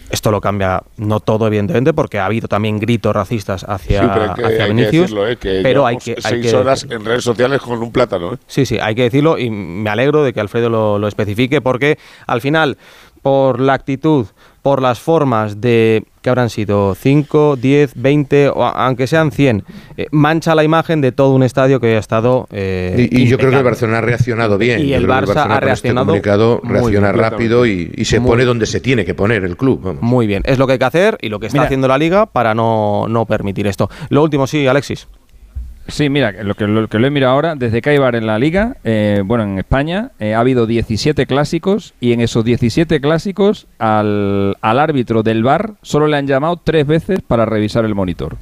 Esto 0.10 0.30
lo 0.30 0.42
cambia, 0.42 0.84
no 0.98 1.22
todo, 1.22 1.48
evidentemente, 1.48 1.94
porque 1.94 2.20
ha 2.20 2.26
habido 2.26 2.50
también 2.50 2.80
gritos 2.80 3.16
racistas 3.16 3.64
hacia, 3.66 4.02
Sí, 4.02 4.08
pero 4.14 4.24
hay 4.24 4.34
que, 4.36 4.44
hacia 4.44 4.50
hay 4.50 4.58
que 4.58 4.68
Vinicius. 4.74 5.02
decirlo, 5.04 5.28
¿eh? 5.28 5.38
que 5.38 5.60
pero 5.64 5.86
hay 5.88 5.98
que, 5.98 6.12
hay 6.12 6.22
seis 6.22 6.52
que 6.52 6.56
horas 6.58 6.86
en 6.90 7.06
redes 7.06 7.24
sociales 7.24 7.62
con 7.62 7.82
un 7.82 7.94
plátano. 7.94 8.34
¿eh? 8.34 8.38
Sí, 8.46 8.66
sí, 8.66 8.78
hay 8.78 8.94
que 8.94 9.04
decirlo 9.04 9.38
y 9.38 9.50
me 9.50 9.90
alegro 9.90 10.26
de 10.26 10.34
que 10.34 10.42
Alfredo 10.42 10.70
lo, 10.70 11.00
lo 11.00 11.08
especifique 11.08 11.62
porque 11.62 11.98
al 12.28 12.42
final, 12.42 12.78
por 13.22 13.60
la 13.60 13.74
actitud, 13.74 14.26
por 14.62 14.82
las 14.82 15.00
formas 15.00 15.60
de 15.62 16.04
que 16.22 16.30
habrán 16.30 16.50
sido 16.52 16.94
5, 16.94 17.56
10, 17.56 17.94
20 17.96 18.50
o 18.50 18.64
aunque 18.64 19.08
sean 19.08 19.32
100, 19.32 19.64
eh, 19.98 20.06
mancha 20.12 20.54
la 20.54 20.64
imagen 20.64 21.02
de 21.02 21.12
todo 21.12 21.34
un 21.34 21.42
estadio 21.42 21.80
que 21.80 21.96
ha 21.96 22.00
estado... 22.00 22.48
eh, 22.52 23.08
Y, 23.12 23.24
y 23.24 23.28
yo 23.28 23.38
creo 23.40 23.50
que 23.50 23.58
el. 23.58 23.64
Barcelona 23.64 23.98
ha 23.98 24.02
reaccionado 24.02 24.58
bien. 24.60 24.82
Y 24.86 24.94
el 24.94 25.06
Barça 25.08 25.08
ha 25.08 25.16
Barcelona 25.22 25.44
con 25.46 25.54
este 25.54 25.66
reaccionado 25.66 26.06
comunicado 26.08 26.60
muy 26.64 26.74
reacciona 26.74 27.12
bien. 27.12 27.20
rápido 27.24 27.66
y, 27.66 27.92
y 27.96 28.06
se 28.06 28.20
Muy 28.20 28.30
pone 28.30 28.46
donde 28.46 28.66
se 28.68 28.80
tiene 28.82 29.04
que 29.04 29.16
poner 29.16 29.44
el 29.44 29.58
club. 29.58 29.82
vamos. 29.82 30.02
Muy 30.04 30.28
bien, 30.28 30.44
es 30.46 30.60
lo 30.60 30.68
que 30.68 30.74
hay 30.74 30.80
que 30.80 30.86
hacer 30.86 31.18
y 31.22 31.30
lo 31.30 31.40
que 31.40 31.48
está 31.48 31.58
Mira. 31.58 31.66
haciendo 31.66 31.88
la 31.88 31.98
liga 31.98 32.28
para 32.28 32.54
no, 32.54 33.08
no 33.10 33.26
permitir 33.26 33.66
esto. 33.66 33.90
Lo 34.10 34.22
último, 34.22 34.46
sí, 34.46 34.68
Alexis. 34.68 35.08
Sí, 35.92 36.10
mira, 36.10 36.34
que 36.34 36.44
lo 36.44 36.56
que, 36.56 36.68
lo 36.68 36.88
que 36.88 37.00
lo 37.00 37.08
he 37.08 37.10
mirado 37.12 37.34
ahora, 37.34 37.56
desde 37.56 37.82
que 37.82 37.90
hay 37.92 37.98
VAR 37.98 38.16
en 38.16 38.26
la 38.26 38.40
liga, 38.40 38.78
eh, 38.84 39.22
bueno, 39.26 39.44
en 39.44 39.60
España 39.60 40.12
eh, 40.20 40.34
ha 40.34 40.40
habido 40.40 40.66
17 40.66 41.26
clásicos 41.26 41.94
y 42.00 42.14
en 42.14 42.22
esos 42.22 42.44
17 42.46 43.02
clásicos 43.02 43.68
al, 43.78 44.56
al 44.62 44.80
árbitro 44.80 45.22
del 45.24 45.44
VAR 45.44 45.74
solo 45.82 46.08
le 46.08 46.18
han 46.18 46.28
llamado 46.28 46.58
tres 46.64 46.88
veces 46.88 47.20
para 47.22 47.46
revisar 47.46 47.84
el 47.86 47.94
monitor. 47.94 48.38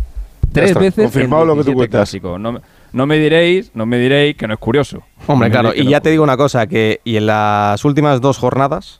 Tres 0.53 0.69
está, 0.69 0.79
veces 0.79 1.03
confirmado 1.05 1.43
en 1.43 1.47
lo 1.49 1.53
que 1.55 1.59
tú 1.63 1.71
17 1.71 1.75
cuentas. 1.77 1.97
clásicos. 1.99 2.39
No, 2.39 2.51
me- 2.53 2.59
no 2.91 3.05
me 3.05 3.19
diréis, 3.19 3.69
no 3.75 3.85
me 3.85 3.99
diréis 3.99 4.35
que 4.35 4.47
no 4.47 4.53
es 4.55 4.59
curioso. 4.59 5.03
Hombre, 5.27 5.49
No 5.49 5.53
claro, 5.53 5.75
y 5.75 5.83
no 5.83 5.91
ya 5.91 6.01
te 6.01 6.09
digo 6.09 6.23
una 6.23 6.37
cosa, 6.37 6.65
que 6.65 7.01
y 7.03 7.17
en 7.17 7.27
las 7.27 7.85
últimas 7.85 8.19
dos 8.19 8.39
jornadas, 8.39 8.98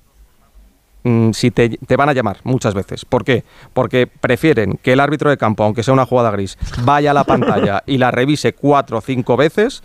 si 1.34 1.52
te, 1.52 1.70
te 1.70 1.96
van 1.96 2.10
a 2.10 2.14
llamar 2.14 2.38
muchas 2.44 2.74
veces. 2.74 3.06
¿Por 3.06 3.24
qué? 3.24 3.44
Porque 3.74 4.08
prefieren 4.08 4.80
que 4.82 4.94
el 4.94 5.00
árbitro 5.00 5.30
de 5.30 5.38
campo, 5.38 5.64
aunque 5.64 5.84
sea 5.84 5.94
una 5.94 6.06
jugada 6.06 6.32
gris, 6.32 6.58
vaya 6.84 7.12
a 7.12 7.14
la 7.14 7.24
pantalla 7.24 7.84
y 7.86 7.98
la 7.98 8.12
revise 8.12 8.54
cuatro 8.54 8.98
o 8.98 9.02
cinco 9.02 9.38
veces. 9.38 9.84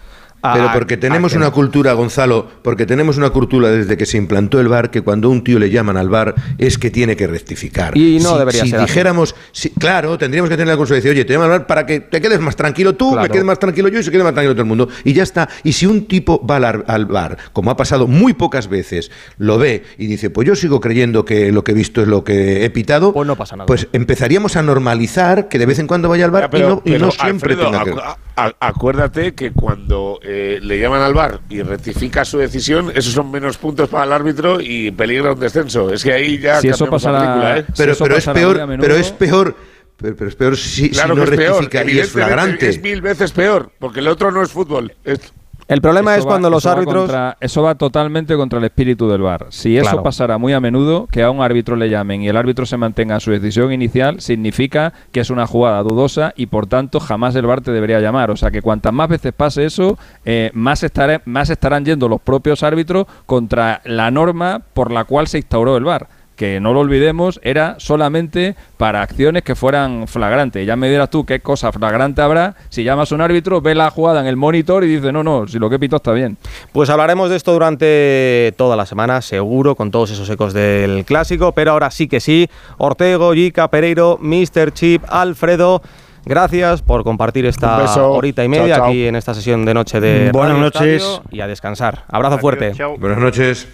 Pero 0.53 0.71
porque 0.73 0.97
tenemos 0.97 1.35
una 1.35 1.51
cultura, 1.51 1.93
Gonzalo, 1.95 2.47
porque 2.63 2.87
tenemos 2.87 3.17
una 3.17 3.31
cultura 3.31 3.71
desde 3.71 3.97
que 3.97 4.07
se 4.07 4.19
implantó 4.19 4.61
el 4.61 4.69
bar 4.69 4.91
que 4.91 5.01
cuando 5.03 5.29
a 5.29 5.31
un 5.31 5.43
tío 5.43 5.59
le 5.59 5.71
llaman 5.71 5.97
al 5.97 6.09
bar 6.09 6.35
es 6.59 6.77
que 6.79 6.91
tiene 6.91 7.17
que 7.17 7.27
rectificar. 7.27 7.97
Y 7.97 8.19
no 8.21 8.33
si, 8.33 8.39
debería 8.39 8.63
si 8.65 8.71
ser 8.71 8.81
dijéramos, 8.81 9.35
si- 9.53 9.71
claro, 9.71 10.19
tendríamos 10.19 10.51
que 10.51 10.57
tener 10.57 10.69
la 10.69 10.77
cultura 10.77 10.97
de 10.97 11.01
decir, 11.03 11.11
oye, 11.13 11.25
te 11.25 11.33
llaman 11.33 11.51
al 11.51 11.59
bar 11.61 11.67
para 11.67 11.87
que 11.87 12.01
te 12.01 12.21
quedes 12.21 12.41
más 12.41 12.57
tranquilo 12.57 12.95
tú, 12.95 13.11
me 13.11 13.17
Claro. 13.19 13.33
quede 13.33 13.45
más 13.45 13.59
tranquilo 13.59 13.89
yo 13.89 13.99
y 14.01 14.03
se 14.03 14.11
quede 14.11 14.23
más 14.23 14.35
tranquilo 14.35 14.55
todo 14.55 14.63
el 14.63 14.69
mundo. 14.69 14.89
Y 15.05 15.13
ya 15.13 15.23
está. 15.23 15.49
Y 15.63 15.73
si 15.73 15.87
un 15.87 16.07
tipo 16.07 16.45
va 16.47 16.57
al, 16.57 16.65
ar- 16.65 16.85
al 16.89 17.07
bar, 17.07 17.39
como 17.53 17.71
ha 17.71 17.77
pasado 17.77 18.07
muy 18.07 18.35
pocas 18.35 18.69
veces, 18.69 19.11
lo 19.39 19.59
ve 19.59 19.85
y 19.99 20.07
dice, 20.07 20.31
pues 20.31 20.47
yo 20.47 20.55
sigo 20.57 20.81
creyendo 20.81 21.25
que 21.25 21.53
lo 21.53 21.65
que 21.65 21.73
he 21.73 21.75
visto 21.75 22.03
es 22.03 22.09
lo 22.09 22.23
que 22.25 22.65
he 22.65 22.71
pitado, 22.71 23.13
Pues 23.13 23.27
no 23.27 23.37
pasa 23.37 23.57
nada. 23.57 23.67
pues 23.67 23.89
empezaríamos 23.93 24.57
a 24.57 24.63
normalizar 24.63 25.49
que 25.49 25.59
de 25.59 25.67
vez 25.67 25.79
en 25.79 25.87
cuando 25.87 26.09
vaya 26.09 26.25
al 26.27 26.31
bar 26.31 26.43
Ya, 26.45 26.51
pero, 26.51 26.67
y 26.67 26.69
no, 26.71 26.83
y 26.85 26.91
pero, 26.93 27.07
no 27.07 27.11
siempre 27.13 27.55
Alfredo, 27.55 27.71
tenga 27.71 27.85
que... 27.85 27.95
a- 28.37 28.55
acuérdate 28.61 29.35
que 29.35 29.53
cuando 29.53 30.19
eh, 30.23 30.59
le 30.63 30.79
llaman 30.79 31.01
al 31.03 31.15
bar 31.15 31.41
y 31.49 31.63
rectifica 31.63 32.25
su 32.25 32.39
decisión, 32.39 32.91
esos 32.95 33.13
son 33.13 33.31
menos 33.31 33.57
puntos 33.59 33.89
para 33.89 34.05
el 34.05 34.13
árbitro 34.13 34.61
y 34.61 34.91
peligra 34.91 35.33
un 35.33 35.41
descenso. 35.41 35.93
Es 35.93 36.03
que 36.05 36.13
ahí 36.13 36.39
ya 36.39 36.61
Si 36.61 36.69
eso 36.69 36.85
cambiamos 36.87 37.03
la 37.05 37.11
pasara- 37.13 37.25
película, 37.27 37.59
¿eh? 37.59 37.65
pero, 37.77 37.93
Si 37.93 37.97
eso 37.97 38.05
pero 38.05 38.17
es 38.17 38.25
peor, 38.27 38.67
menudo- 38.67 38.81
pero 38.87 38.97
es 38.97 39.11
peor, 39.13 39.57
pero, 39.97 40.17
pero 40.17 40.29
es 40.29 40.37
peor 40.37 40.57
si, 40.57 40.91
Claro 40.91 41.15
si 41.15 41.21
no 41.21 41.27
que 41.27 41.31
es 41.33 41.37
peor, 41.37 41.61
rectifica 41.63 41.91
y 41.93 41.99
es 41.99 42.11
flagrante. 42.11 42.69
Es 42.69 42.83
mil 42.83 43.01
veces 43.01 43.33
peor, 43.33 43.71
porque 43.79 44.01
el 44.01 44.09
otro 44.09 44.31
no 44.31 44.43
es 44.43 44.51
fútbol. 44.51 44.95
Es- 45.05 45.33
El 45.67 45.81
problema 45.81 46.13
Eso 46.13 46.19
es 46.21 46.27
va- 46.27 46.29
cuando 46.31 46.51
los 46.51 46.67
va 46.67 46.73
árbitros... 46.73 47.03
contra- 47.05 47.37
eso 47.41 47.63
va 47.63 47.75
totalmente 47.75 48.37
contra 48.37 48.59
el 48.59 48.67
espíritu 48.67 49.09
del 49.09 49.23
VAR. 49.23 49.47
Si 49.49 49.77
eso 49.79 49.85
Claro. 49.91 50.03
pasara 50.03 50.37
muy 50.37 50.53
a 50.53 50.61
menudo, 50.61 51.07
que 51.11 51.23
a 51.23 51.31
un 51.31 51.41
árbitro 51.41 51.75
le 51.75 51.89
llamen 51.89 52.21
y 52.23 52.29
el 52.29 52.37
árbitro 52.37 52.67
se 52.67 52.77
mantenga 52.77 53.15
en 53.15 53.21
su 53.21 53.31
decisión 53.31 53.73
inicial, 53.73 54.21
significa 54.21 54.93
que 55.11 55.21
es 55.21 55.31
una 55.31 55.47
jugada 55.47 55.83
dudosa 55.83 56.35
y 56.37 56.47
por 56.47 56.67
tanto 56.67 57.01
jamás 57.01 57.35
el 57.37 57.47
VAR 57.47 57.63
te 57.63 57.73
debería 57.73 57.99
llamar. 58.01 58.31
O 58.31 58.37
sea 58.37 58.51
que 58.51 58.61
cuantas 58.61 58.93
más 58.93 59.09
veces 59.09 59.33
pase 59.33 59.65
eso, 59.65 59.99
eh, 60.27 60.51
más, 60.53 60.83
estaré- 60.83 61.23
más 61.25 61.49
estarán 61.49 61.85
yendo 61.87 62.09
los 62.09 62.21
propios 62.21 62.63
árbitros 62.63 63.07
contra 63.25 63.81
la 63.85 64.11
norma 64.11 64.61
por 64.75 64.93
la 64.93 65.05
cual 65.05 65.29
se 65.29 65.39
instauró 65.39 65.79
el 65.79 65.85
VAR. 65.85 66.09
Que 66.37 66.59
no 66.61 66.73
lo 66.73 66.81
olvidemos, 66.81 67.39
era 67.43 67.77
solamente 67.79 68.57
para 68.77 69.03
acciones 69.03 69.45
que 69.45 69.55
fueran 69.55 70.09
flagrantes. 70.09 70.67
Ya 70.67 70.75
me 70.75 70.91
dirás 70.91 71.11
tú 71.11 71.25
qué 71.25 71.41
cosa 71.41 71.71
flagrante 71.71 72.23
habrá 72.23 72.57
si 72.69 72.83
llamas 72.83 73.13
a 73.13 73.15
un 73.15 73.21
árbitro, 73.21 73.61
ve 73.61 73.75
la 73.75 73.91
jugada 73.91 74.21
en 74.21 74.27
el 74.27 74.37
monitor 74.37 74.85
y 74.85 74.89
dice, 74.89 75.13
no, 75.13 75.23
no, 75.23 75.47
si 75.47 75.59
lo 75.59 75.71
que 75.71 75.79
pito 75.79 75.97
está 75.97 76.13
bien. 76.13 76.37
Pues 76.73 76.91
hablaremos 76.91 77.31
de 77.31 77.37
esto 77.37 77.53
durante 77.53 78.53
toda 78.57 78.77
la 78.77 78.87
semana, 78.87 79.23
seguro, 79.23 79.75
con 79.75 79.91
todos 79.91 80.11
esos 80.11 80.29
ecos 80.29 80.53
del 80.53 81.05
clásico. 81.05 81.53
Pero 81.53 81.73
ahora 81.73 81.91
sí 81.91 82.09
que 82.09 82.21
sí, 82.21 82.49
Ortego, 82.79 83.35
Yica, 83.35 83.69
Pereiro, 83.69 84.19
Mr. 84.21 84.73
Chip, 84.73 85.03
Alfredo. 85.09 85.83
Gracias 86.27 86.81
por 86.81 87.05
compartir 87.05 87.45
esta 87.45 87.85
horita 88.07 88.43
y 88.43 88.49
media 88.49 88.77
chao. 88.77 88.87
aquí 88.87 89.07
en 89.07 89.15
esta 89.15 89.35
sesión 89.35 89.65
de 89.67 89.75
noche 89.75 90.01
de 90.01 90.31
Buenas 90.33 90.55
Radio 90.55 90.65
noches. 90.65 91.03
Estadio 91.03 91.23
y 91.31 91.41
a 91.41 91.47
descansar. 91.47 92.05
Abrazo 92.09 92.39
fuerte. 92.39 92.73
Buenas 92.99 93.19
noches. 93.19 93.69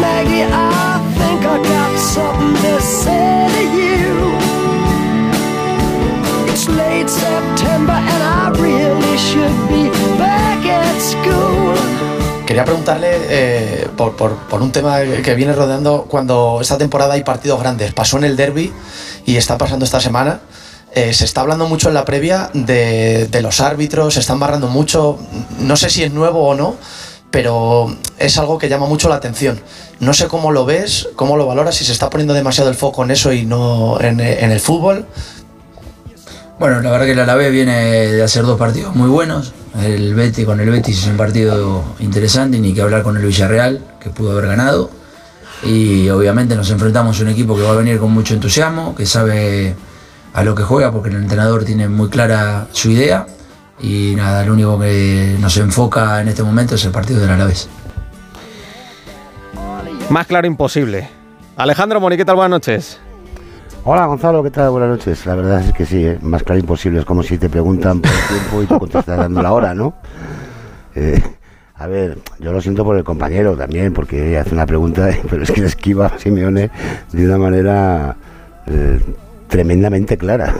Maggie, 0.00 0.44
I 0.44 0.98
think 1.18 1.44
I 1.44 1.58
got 1.60 1.98
something 1.98 2.54
to 2.64 2.80
say 2.80 3.48
to 3.52 3.62
you. 3.76 4.32
It's 6.48 6.68
late 6.68 7.08
September 7.08 7.92
and 7.92 8.22
I 8.22 8.48
really 8.56 9.16
should 9.18 9.54
be 9.68 9.90
back 10.16 10.64
at 10.64 11.00
school. 11.00 11.76
Quería 12.46 12.64
preguntarle 12.64 13.10
eh, 13.28 13.88
por, 13.96 14.16
por, 14.16 14.34
por, 14.48 14.62
un 14.62 14.72
tema 14.72 15.00
que 15.22 15.34
viene 15.34 15.52
rodeando 15.52 16.06
cuando 16.08 16.58
esta 16.60 16.78
temporada 16.78 17.14
hay 17.14 17.22
partidos 17.22 17.60
grandes. 17.60 17.92
Pasó 17.92 18.16
en 18.16 18.24
el 18.24 18.36
derby 18.36 18.72
y 19.26 19.36
está 19.36 19.58
pasando 19.58 19.84
esta 19.84 20.00
semana. 20.00 20.40
Eh, 20.92 21.12
se 21.12 21.26
está 21.26 21.42
hablando 21.42 21.68
mucho 21.68 21.88
en 21.88 21.94
la 21.94 22.04
previa 22.04 22.50
de, 22.52 23.28
de 23.28 23.42
los 23.42 23.60
árbitros, 23.60 24.14
se 24.14 24.20
están 24.20 24.40
barrando 24.40 24.66
mucho. 24.66 25.18
No 25.60 25.76
sé 25.76 25.90
si 25.90 26.02
es 26.02 26.12
nuevo 26.12 26.48
o 26.48 26.54
no, 26.56 26.76
pero 27.30 27.94
es 28.18 28.38
algo 28.38 28.58
que 28.58 28.68
llama 28.68 28.86
mucho 28.86 29.08
la 29.08 29.16
atención. 29.16 29.60
No 30.00 30.14
sé 30.14 30.28
cómo 30.28 30.52
lo 30.52 30.64
ves, 30.64 31.08
cómo 31.16 31.36
lo 31.36 31.46
valoras, 31.46 31.76
si 31.76 31.84
se 31.84 31.92
está 31.92 32.10
poniendo 32.10 32.34
demasiado 32.34 32.70
el 32.70 32.76
foco 32.76 33.04
en 33.04 33.10
eso 33.10 33.32
y 33.32 33.44
no 33.44 34.00
en, 34.00 34.20
en 34.20 34.50
el 34.50 34.60
fútbol. 34.60 35.06
Bueno, 36.58 36.80
la 36.82 36.90
verdad 36.90 37.06
que 37.06 37.12
el 37.12 37.20
Alavés 37.20 37.50
viene 37.50 38.08
de 38.08 38.22
hacer 38.22 38.42
dos 38.42 38.58
partidos 38.58 38.94
muy 38.94 39.08
buenos. 39.08 39.54
El 39.82 40.14
Betis 40.14 40.44
con 40.44 40.60
el 40.60 40.68
Betis 40.68 40.98
es 40.98 41.06
un 41.06 41.16
partido 41.16 41.84
interesante, 42.00 42.58
ni 42.58 42.74
que 42.74 42.82
hablar 42.82 43.02
con 43.02 43.16
el 43.16 43.24
Villarreal, 43.24 43.82
que 43.98 44.10
pudo 44.10 44.32
haber 44.32 44.48
ganado. 44.48 44.90
Y 45.62 46.08
obviamente 46.10 46.56
nos 46.56 46.70
enfrentamos 46.70 47.18
a 47.18 47.22
un 47.22 47.28
equipo 47.28 47.56
que 47.56 47.62
va 47.62 47.70
a 47.70 47.76
venir 47.76 47.98
con 47.98 48.10
mucho 48.10 48.34
entusiasmo, 48.34 48.94
que 48.94 49.06
sabe 49.06 49.74
a 50.34 50.44
lo 50.44 50.54
que 50.54 50.62
juega, 50.62 50.92
porque 50.92 51.08
el 51.08 51.16
entrenador 51.16 51.64
tiene 51.64 51.88
muy 51.88 52.10
clara 52.10 52.66
su 52.72 52.90
idea. 52.90 53.26
Y 53.82 54.14
nada, 54.14 54.44
lo 54.44 54.52
único 54.52 54.78
que 54.78 55.36
nos 55.40 55.56
enfoca 55.56 56.20
en 56.20 56.28
este 56.28 56.42
momento 56.42 56.74
es 56.74 56.84
el 56.84 56.92
partido 56.92 57.20
del 57.20 57.30
Alavés. 57.30 57.68
Más 60.10 60.26
claro 60.26 60.46
imposible. 60.46 61.08
Alejandro 61.56 62.00
Mori, 62.00 62.16
¿qué 62.16 62.24
tal? 62.24 62.36
Buenas 62.36 62.50
noches. 62.50 63.00
Hola 63.84 64.04
Gonzalo, 64.04 64.42
¿qué 64.42 64.50
tal? 64.50 64.70
Buenas 64.70 64.90
noches. 64.90 65.24
La 65.24 65.34
verdad 65.34 65.60
es 65.60 65.72
que 65.72 65.86
sí, 65.86 66.04
¿eh? 66.04 66.18
más 66.20 66.42
claro 66.42 66.60
imposible. 66.60 66.98
Es 66.98 67.06
como 67.06 67.22
si 67.22 67.38
te 67.38 67.48
preguntan 67.48 68.00
por 68.00 68.10
el 68.10 68.28
tiempo 68.28 68.62
y 68.62 68.66
tú 68.66 68.78
contestas 68.78 69.16
dando 69.16 69.40
la 69.40 69.52
hora, 69.52 69.74
¿no? 69.74 69.94
Eh, 70.94 71.22
a 71.76 71.86
ver, 71.86 72.18
yo 72.38 72.52
lo 72.52 72.60
siento 72.60 72.84
por 72.84 72.98
el 72.98 73.04
compañero 73.04 73.56
también, 73.56 73.94
porque 73.94 74.36
hace 74.36 74.54
una 74.54 74.66
pregunta, 74.66 75.08
pero 75.30 75.42
es 75.42 75.50
que 75.50 75.64
esquiva 75.64 76.06
a 76.06 76.18
Simeone 76.18 76.70
de 77.12 77.24
una 77.24 77.38
manera 77.38 78.16
eh, 78.66 79.00
tremendamente 79.48 80.18
clara. 80.18 80.54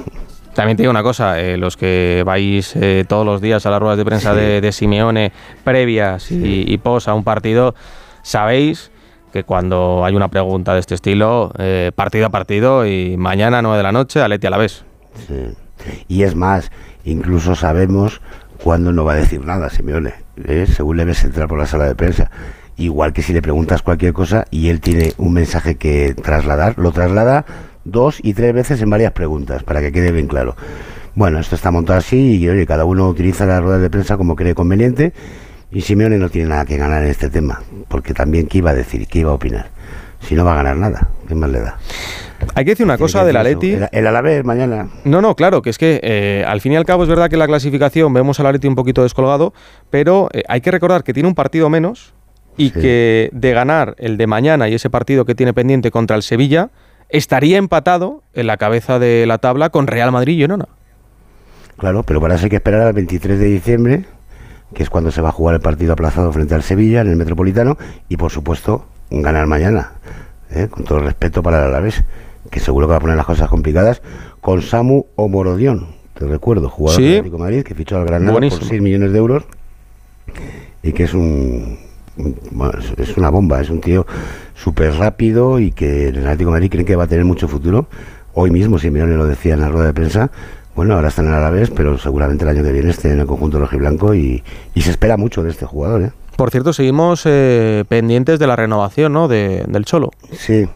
También 0.55 0.77
te 0.77 0.82
digo 0.82 0.90
una 0.90 1.02
cosa, 1.02 1.40
eh, 1.40 1.56
los 1.56 1.77
que 1.77 2.22
vais 2.27 2.74
eh, 2.77 3.05
todos 3.09 3.24
los 3.24 3.40
días 3.40 3.64
a 3.66 3.70
las 3.70 3.81
ruedas 3.81 3.98
de 3.98 4.05
prensa 4.05 4.35
de, 4.35 4.60
de 4.60 4.72
Simeone, 4.72 5.32
previas 5.64 6.31
y, 6.31 6.64
y 6.66 6.78
pos 6.78 7.09
a 7.09 7.14
un 7.14 7.24
partido, 7.24 7.74
sabéis 8.22 8.90
que 9.32 9.44
cuando 9.44 10.05
hay 10.05 10.14
una 10.14 10.28
pregunta 10.28 10.74
de 10.74 10.81
este 10.81 10.94
estilo, 10.94 11.52
eh, 11.59 11.93
partido 11.94 12.27
a 12.27 12.31
partido 12.31 12.86
y 12.86 13.16
mañana 13.16 13.62
9 13.62 13.77
de 13.77 13.82
la 13.82 13.93
noche, 13.93 14.20
Aleti 14.20 14.47
a 14.47 14.51
la 14.51 14.59
vez. 14.59 14.85
Sí. 15.27 15.55
Y 16.09 16.24
es 16.24 16.35
más, 16.35 16.70
incluso 17.05 17.55
sabemos 17.55 18.20
cuándo 18.62 18.93
no 18.93 19.05
va 19.05 19.12
a 19.12 19.16
decir 19.16 19.44
nada 19.44 19.70
Simeone, 19.70 20.14
¿eh? 20.44 20.66
según 20.66 20.97
le 20.97 21.05
ves 21.05 21.24
entrar 21.24 21.48
por 21.48 21.59
la 21.59 21.66
sala 21.66 21.86
de 21.86 21.94
prensa. 21.94 22.31
Igual 22.77 23.12
que 23.12 23.22
si 23.22 23.32
le 23.32 23.43
preguntas 23.43 23.82
cualquier 23.82 24.12
cosa 24.12 24.47
y 24.51 24.68
él 24.68 24.81
tiene 24.81 25.12
un 25.18 25.35
mensaje 25.35 25.77
que 25.77 26.14
trasladar, 26.14 26.78
lo 26.78 26.93
traslada 26.93 27.44
dos 27.85 28.19
y 28.23 28.35
tres 28.35 28.55
veces 28.55 28.81
en 28.82 28.90
varias 28.90 29.12
preguntas, 29.12 29.62
para 29.62 29.81
que 29.81 29.93
quede 29.93 30.12
bien 30.12 30.27
claro. 30.27 30.57
Bueno, 31.15 31.39
esto 31.40 31.55
está 31.55 31.70
montado 31.70 31.98
así 31.98 32.36
y 32.36 32.48
oye, 32.48 32.66
cada 32.66 32.85
uno 32.85 33.09
utiliza 33.09 33.47
las 33.47 33.62
ruedas 33.62 33.82
de 33.82 33.90
prensa 33.90 34.16
como 34.16 34.36
cree 34.36 34.55
conveniente 34.55 35.12
y 35.73 35.81
Simeone 35.82 36.19
no 36.19 36.28
tiene 36.28 36.48
nada 36.48 36.65
que 36.65 36.77
ganar 36.77 37.02
en 37.02 37.11
este 37.11 37.31
tema, 37.31 37.62
porque 37.89 38.15
también 38.15 38.47
qué 38.47 38.59
iba 38.59 38.70
a 38.70 38.74
decir, 38.74 39.07
qué 39.07 39.20
iba 39.20 39.31
a 39.31 39.35
opinar. 39.35 39.69
Si 40.20 40.35
no 40.35 40.44
va 40.44 40.52
a 40.52 40.57
ganar 40.57 40.77
nada, 40.77 41.09
¿qué 41.27 41.35
más 41.35 41.51
le 41.51 41.61
da? 41.61 41.78
Hay 42.55 42.65
que 42.65 42.73
decir 42.73 42.85
una 42.85 42.98
cosa 42.98 43.24
del 43.24 43.36
Atleti. 43.36 43.73
El, 43.73 43.89
el 43.90 44.07
Alavés 44.07 44.44
mañana. 44.44 44.89
No, 45.05 45.20
no, 45.20 45.35
claro, 45.35 45.62
que 45.62 45.70
es 45.70 45.78
que 45.78 46.01
eh, 46.02 46.44
al 46.47 46.61
fin 46.61 46.73
y 46.73 46.77
al 46.77 46.85
cabo 46.85 47.02
es 47.02 47.09
verdad 47.09 47.28
que 47.28 47.36
en 47.36 47.40
la 47.40 47.47
clasificación 47.47 48.12
vemos 48.12 48.39
al 48.40 48.47
Atleti 48.47 48.69
un 48.69 48.74
poquito 48.74 49.02
descolgado, 49.02 49.55
pero 49.90 50.28
eh, 50.32 50.43
hay 50.48 50.61
que 50.61 50.70
recordar 50.70 51.05
que 51.05 51.12
tiene 51.12 51.28
un 51.28 51.35
partido 51.35 51.70
menos 51.70 52.12
y 52.57 52.70
que 52.70 53.31
de 53.32 53.52
ganar 53.52 53.94
el 53.98 54.19
de 54.19 54.27
mañana 54.27 54.69
y 54.69 54.74
ese 54.74 54.90
partido 54.90 55.24
que 55.24 55.35
tiene 55.35 55.55
pendiente 55.55 55.90
contra 55.90 56.16
el 56.16 56.23
Sevilla, 56.23 56.70
estaría 57.12 57.58
empatado 57.58 58.22
en 58.34 58.46
la 58.46 58.56
cabeza 58.56 58.98
de 58.98 59.26
la 59.26 59.38
tabla 59.38 59.70
con 59.70 59.86
Real 59.86 60.12
Madrid 60.12 60.34
y 60.34 60.40
Girona. 60.42 60.66
Claro, 61.76 62.02
pero 62.02 62.20
para 62.20 62.34
eso 62.34 62.44
hay 62.44 62.50
que 62.50 62.56
esperar 62.56 62.82
al 62.82 62.92
23 62.92 63.38
de 63.38 63.46
diciembre, 63.46 64.04
que 64.74 64.82
es 64.82 64.90
cuando 64.90 65.10
se 65.10 65.20
va 65.22 65.30
a 65.30 65.32
jugar 65.32 65.54
el 65.54 65.60
partido 65.60 65.92
aplazado 65.94 66.32
frente 66.32 66.54
al 66.54 66.62
Sevilla 66.62 67.00
en 67.00 67.08
el 67.08 67.16
Metropolitano, 67.16 67.76
y 68.08 68.16
por 68.16 68.30
supuesto 68.30 68.84
ganar 69.10 69.46
mañana, 69.46 69.92
¿eh? 70.50 70.68
con 70.70 70.84
todo 70.84 70.98
el 70.98 71.04
respeto 71.04 71.42
para 71.42 71.58
el 71.58 71.64
Alavés, 71.64 72.04
que 72.50 72.60
seguro 72.60 72.86
que 72.86 72.90
va 72.92 72.96
a 72.98 73.00
poner 73.00 73.16
las 73.16 73.26
cosas 73.26 73.48
complicadas, 73.48 74.02
con 74.40 74.62
Samu 74.62 75.06
o 75.16 75.28
Morodión, 75.28 75.88
te 76.14 76.26
recuerdo, 76.26 76.68
jugador 76.68 77.00
Sí. 77.00 77.04
del 77.08 77.12
Atlético 77.18 77.36
de 77.38 77.42
Madrid, 77.42 77.62
que 77.64 77.74
fichó 77.74 77.96
al 77.96 78.04
Granada 78.04 78.32
Buenísimo. 78.32 78.60
por 78.60 78.68
6 78.68 78.82
millones 78.82 79.12
de 79.12 79.18
euros, 79.18 79.44
y 80.82 80.92
que 80.92 81.04
es 81.04 81.14
un... 81.14 81.78
es- 82.98 83.16
una 83.16 83.30
bomba, 83.30 83.60
es 83.60 83.70
un 83.70 83.80
tío 83.80 84.06
súper 84.54 84.94
rápido 84.94 85.58
y 85.58 85.72
que 85.72 86.08
en 86.08 86.16
el 86.16 86.22
Atlético 86.26 86.50
de 86.50 86.56
Madrid 86.56 86.70
creen 86.70 86.86
que 86.86 86.96
va 86.96 87.04
a 87.04 87.08
tener 87.08 87.24
mucho 87.24 87.48
futuro. 87.48 87.86
Hoy 88.34 88.50
mismo 88.50 88.78
Simeone 88.78 89.16
lo 89.16 89.26
decía 89.26 89.54
en 89.54 89.60
la 89.60 89.68
rueda 89.68 89.86
de 89.88 89.94
prensa, 89.94 90.30
bueno, 90.76 90.94
ahora 90.94 91.08
está 91.08 91.22
en 91.22 91.28
Alavés, 91.28 91.70
pero 91.70 91.98
seguramente 91.98 92.44
el 92.44 92.50
año 92.50 92.62
que 92.62 92.72
viene 92.72 92.90
esté 92.90 93.10
en 93.12 93.20
el 93.20 93.26
conjunto 93.26 93.58
rojiblanco 93.58 94.14
y, 94.14 94.42
y 94.74 94.82
se 94.82 94.90
espera 94.90 95.16
mucho 95.16 95.42
de 95.42 95.50
este 95.50 95.66
jugador, 95.66 96.02
¿eh? 96.02 96.10
Por 96.36 96.50
cierto, 96.50 96.72
seguimos 96.72 97.22
eh, 97.26 97.84
pendientes 97.88 98.38
de 98.38 98.46
la 98.46 98.56
renovación 98.56 99.12
¿no? 99.12 99.28
de, 99.28 99.64
del 99.68 99.84
Cholo. 99.84 100.10
Sí, 100.32 100.66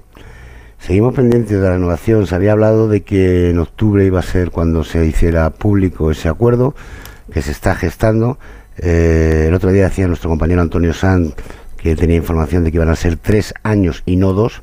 seguimos 0.78 1.14
pendientes 1.14 1.52
de 1.56 1.62
la 1.64 1.70
renovación. 1.70 2.26
Se 2.26 2.34
había 2.34 2.52
hablado 2.52 2.86
de 2.88 3.02
que 3.02 3.48
en 3.48 3.58
octubre 3.60 4.04
iba 4.04 4.18
a 4.18 4.22
ser 4.22 4.50
cuando 4.50 4.84
se 4.84 5.06
hiciera 5.06 5.48
público 5.50 6.10
ese 6.10 6.28
acuerdo, 6.28 6.74
que 7.32 7.40
se 7.40 7.50
está 7.52 7.74
gestando. 7.76 8.38
Eh, 8.78 9.46
el 9.48 9.54
otro 9.54 9.70
día 9.70 9.84
decía 9.84 10.06
nuestro 10.06 10.30
compañero 10.30 10.60
Antonio 10.60 10.92
Sanz 10.92 11.34
que 11.76 11.96
tenía 11.96 12.16
información 12.16 12.64
de 12.64 12.70
que 12.70 12.78
iban 12.78 12.88
a 12.88 12.96
ser 12.96 13.16
tres 13.16 13.52
años 13.62 14.02
y 14.06 14.16
no 14.16 14.32
dos. 14.32 14.62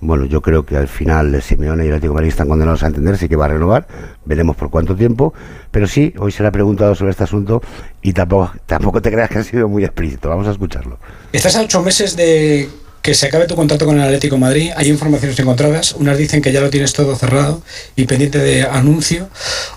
Bueno, 0.00 0.24
yo 0.24 0.40
creo 0.40 0.64
que 0.64 0.76
al 0.76 0.88
final 0.88 1.34
el 1.34 1.42
Simeone 1.42 1.84
y 1.84 1.88
el 1.88 1.94
Atlético 1.94 2.12
de 2.12 2.14
Madrid 2.14 2.28
están 2.30 2.48
condenados 2.48 2.82
a 2.82 2.86
entenderse 2.86 3.28
que 3.28 3.36
va 3.36 3.46
a 3.46 3.48
renovar. 3.48 3.86
Veremos 4.24 4.56
por 4.56 4.70
cuánto 4.70 4.96
tiempo. 4.96 5.34
Pero 5.70 5.86
sí, 5.86 6.14
hoy 6.18 6.32
se 6.32 6.42
le 6.42 6.48
ha 6.48 6.52
preguntado 6.52 6.94
sobre 6.94 7.10
este 7.10 7.24
asunto 7.24 7.60
y 8.00 8.12
tampoco, 8.12 8.52
tampoco 8.66 9.02
te 9.02 9.10
creas 9.10 9.28
que 9.28 9.38
ha 9.38 9.44
sido 9.44 9.68
muy 9.68 9.84
explícito. 9.84 10.28
Vamos 10.28 10.46
a 10.46 10.52
escucharlo. 10.52 10.98
Estás 11.32 11.56
a 11.56 11.62
ocho 11.62 11.82
meses 11.82 12.16
de 12.16 12.68
que 13.02 13.14
se 13.14 13.26
acabe 13.26 13.46
tu 13.46 13.56
contrato 13.56 13.86
con 13.86 13.96
el 13.96 14.02
Atlético 14.02 14.36
de 14.36 14.40
Madrid. 14.40 14.70
Hay 14.76 14.88
informaciones 14.88 15.38
encontradas. 15.38 15.92
Unas 15.92 16.18
dicen 16.18 16.42
que 16.42 16.52
ya 16.52 16.60
lo 16.60 16.70
tienes 16.70 16.92
todo 16.92 17.16
cerrado 17.16 17.62
y 17.96 18.04
pendiente 18.04 18.38
de 18.38 18.64
anuncio. 18.64 19.28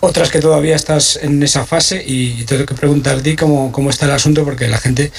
Otras 0.01 0.29
que 0.29 0.39
todavía 0.39 0.75
estás 0.75 1.19
en 1.21 1.41
esa 1.43 1.65
fase 1.65 2.03
y 2.05 2.43
tengo 2.45 2.65
que 2.65 2.75
preguntar 2.75 3.17
a 3.17 3.21
ti 3.21 3.35
cómo, 3.35 3.71
cómo 3.71 3.89
está 3.89 4.05
el 4.05 4.11
asunto 4.11 4.43
porque 4.43 4.67
la 4.67 4.77
gente 4.77 5.11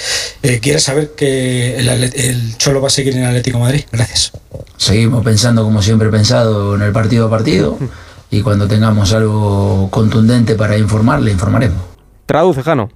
eh, 0.43 0.61
quiere 0.61 0.81
saber 0.81 1.13
que 1.17 1.77
el, 1.79 1.89
el 1.89 2.57
Cholo 2.59 2.81
va 2.81 2.89
a 2.89 2.91
seguir 2.91 3.15
en 3.15 3.23
el 3.23 3.29
Atlético 3.29 3.59
de 3.59 3.65
Madrid. 3.65 3.85
Gracias. 3.91 4.33
Seguimos 4.77 5.25
pensando 5.25 5.65
como 5.65 5.81
siempre 5.83 6.09
he 6.09 6.11
pensado 6.11 6.75
en 6.75 6.83
el 6.83 6.93
partido 6.93 7.27
a 7.27 7.31
partido 7.31 7.79
y 8.31 8.43
cuando 8.43 8.67
tengamos 8.69 9.13
algo 9.13 9.89
contundente 9.91 10.57
para 10.57 10.77
informar, 10.77 11.23
le 11.23 11.31
informaremos. 11.31 11.81
Traduce, 12.27 12.63
Jano. 12.63 12.91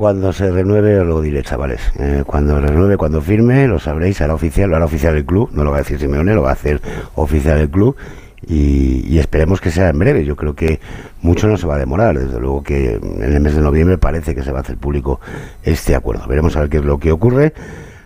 Cuando 0.00 0.32
se 0.32 0.50
renueve 0.50 0.98
os 0.98 1.06
lo 1.06 1.20
diré, 1.20 1.42
chavales. 1.42 1.82
Eh, 1.98 2.22
cuando 2.24 2.58
renueve, 2.58 2.96
cuando 2.96 3.20
firme, 3.20 3.68
lo 3.68 3.78
sabréis, 3.78 4.16
será 4.16 4.32
oficial, 4.32 4.70
lo 4.70 4.76
hará 4.76 4.86
oficial 4.86 5.14
el 5.14 5.26
club, 5.26 5.50
no 5.52 5.62
lo 5.62 5.72
va 5.72 5.76
a 5.76 5.80
decir 5.80 5.98
Simeone, 5.98 6.34
lo 6.34 6.40
va 6.40 6.48
a 6.48 6.52
hacer 6.54 6.80
oficial 7.16 7.58
el 7.58 7.68
club 7.68 7.94
y, 8.40 9.18
esperemos 9.18 9.60
que 9.60 9.70
sea 9.70 9.90
en 9.90 9.98
breve. 9.98 10.24
Yo 10.24 10.36
creo 10.36 10.54
que 10.54 10.80
mucho 11.20 11.48
no 11.48 11.58
se 11.58 11.66
va 11.66 11.74
a 11.74 11.78
demorar, 11.78 12.18
desde 12.18 12.40
luego 12.40 12.62
que 12.62 12.94
en 12.94 13.22
el 13.30 13.40
mes 13.40 13.54
de 13.54 13.60
noviembre 13.60 13.98
parece 13.98 14.34
que 14.34 14.42
se 14.42 14.52
va 14.52 14.60
a 14.60 14.62
hacer 14.62 14.78
público 14.78 15.20
este 15.64 15.94
acuerdo. 15.94 16.26
Veremos 16.26 16.56
a 16.56 16.60
ver 16.60 16.70
qué 16.70 16.78
es 16.78 16.84
lo 16.86 16.96
que 16.96 17.12
ocurre. 17.12 17.52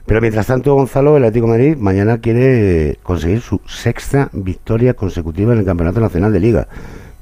Pero 0.05 0.21
mientras 0.21 0.49
tanto, 0.49 0.75
Gonzalo, 0.75 1.17
el 1.17 1.23
Atlético 1.23 1.47
Madrid 1.47 1.77
mañana 1.77 2.19
quiere 2.19 2.99
conseguir 3.05 3.41
su 3.41 3.61
sexta 3.69 4.31
victoria 4.33 4.95
consecutiva 4.95 5.53
en 5.53 5.61
el 5.61 5.65
Campeonato 5.65 6.01
Nacional 6.01 6.33
de 6.33 6.41
Liga, 6.41 6.67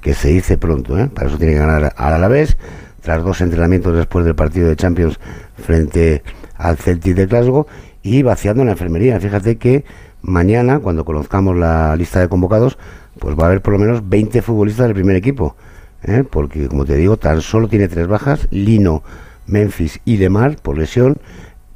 que 0.01 0.15
se 0.15 0.29
dice 0.29 0.57
pronto, 0.57 0.99
¿eh? 0.99 1.11
Para 1.13 1.29
eso 1.29 1.37
tiene 1.37 1.53
que 1.53 1.59
ganar 1.59 1.93
al 1.95 2.15
Alavés, 2.15 2.57
tras 3.03 3.23
dos 3.23 3.41
entrenamientos 3.41 3.95
después 3.95 4.25
del 4.25 4.35
partido 4.35 4.69
de 4.69 4.77
Champions 4.77 5.19
frente 5.57 6.23
al 6.57 6.77
Celtic 6.79 7.15
de 7.15 7.27
Glasgow 7.27 7.67
y 8.03 8.23
vaciando 8.23 8.63
en 8.63 8.67
la 8.67 8.73
enfermería. 8.73 9.21
Fíjate 9.21 9.59
que 9.59 9.85
mañana, 10.23 10.79
cuando 10.79 11.05
conozcamos 11.05 11.57
la 11.57 11.95
lista 11.97 12.21
de 12.21 12.29
convocados, 12.29 12.79
pues 13.19 13.37
va 13.39 13.45
a 13.45 13.47
haber 13.47 13.61
por 13.61 13.75
lo 13.75 13.79
menos 13.79 14.09
20 14.09 14.41
futbolistas 14.43 14.87
del 14.87 14.95
primer 14.95 15.17
equipo, 15.17 15.57
¿eh? 16.03 16.25
porque 16.29 16.69
como 16.69 16.85
te 16.85 16.97
digo, 16.97 17.17
tan 17.17 17.41
solo 17.41 17.69
tiene 17.69 17.89
tres 17.89 18.07
bajas, 18.07 18.49
Lino, 18.51 19.03
Memphis 19.47 20.01
y 20.05 20.17
Demar 20.17 20.57
por 20.57 20.79
lesión. 20.79 21.17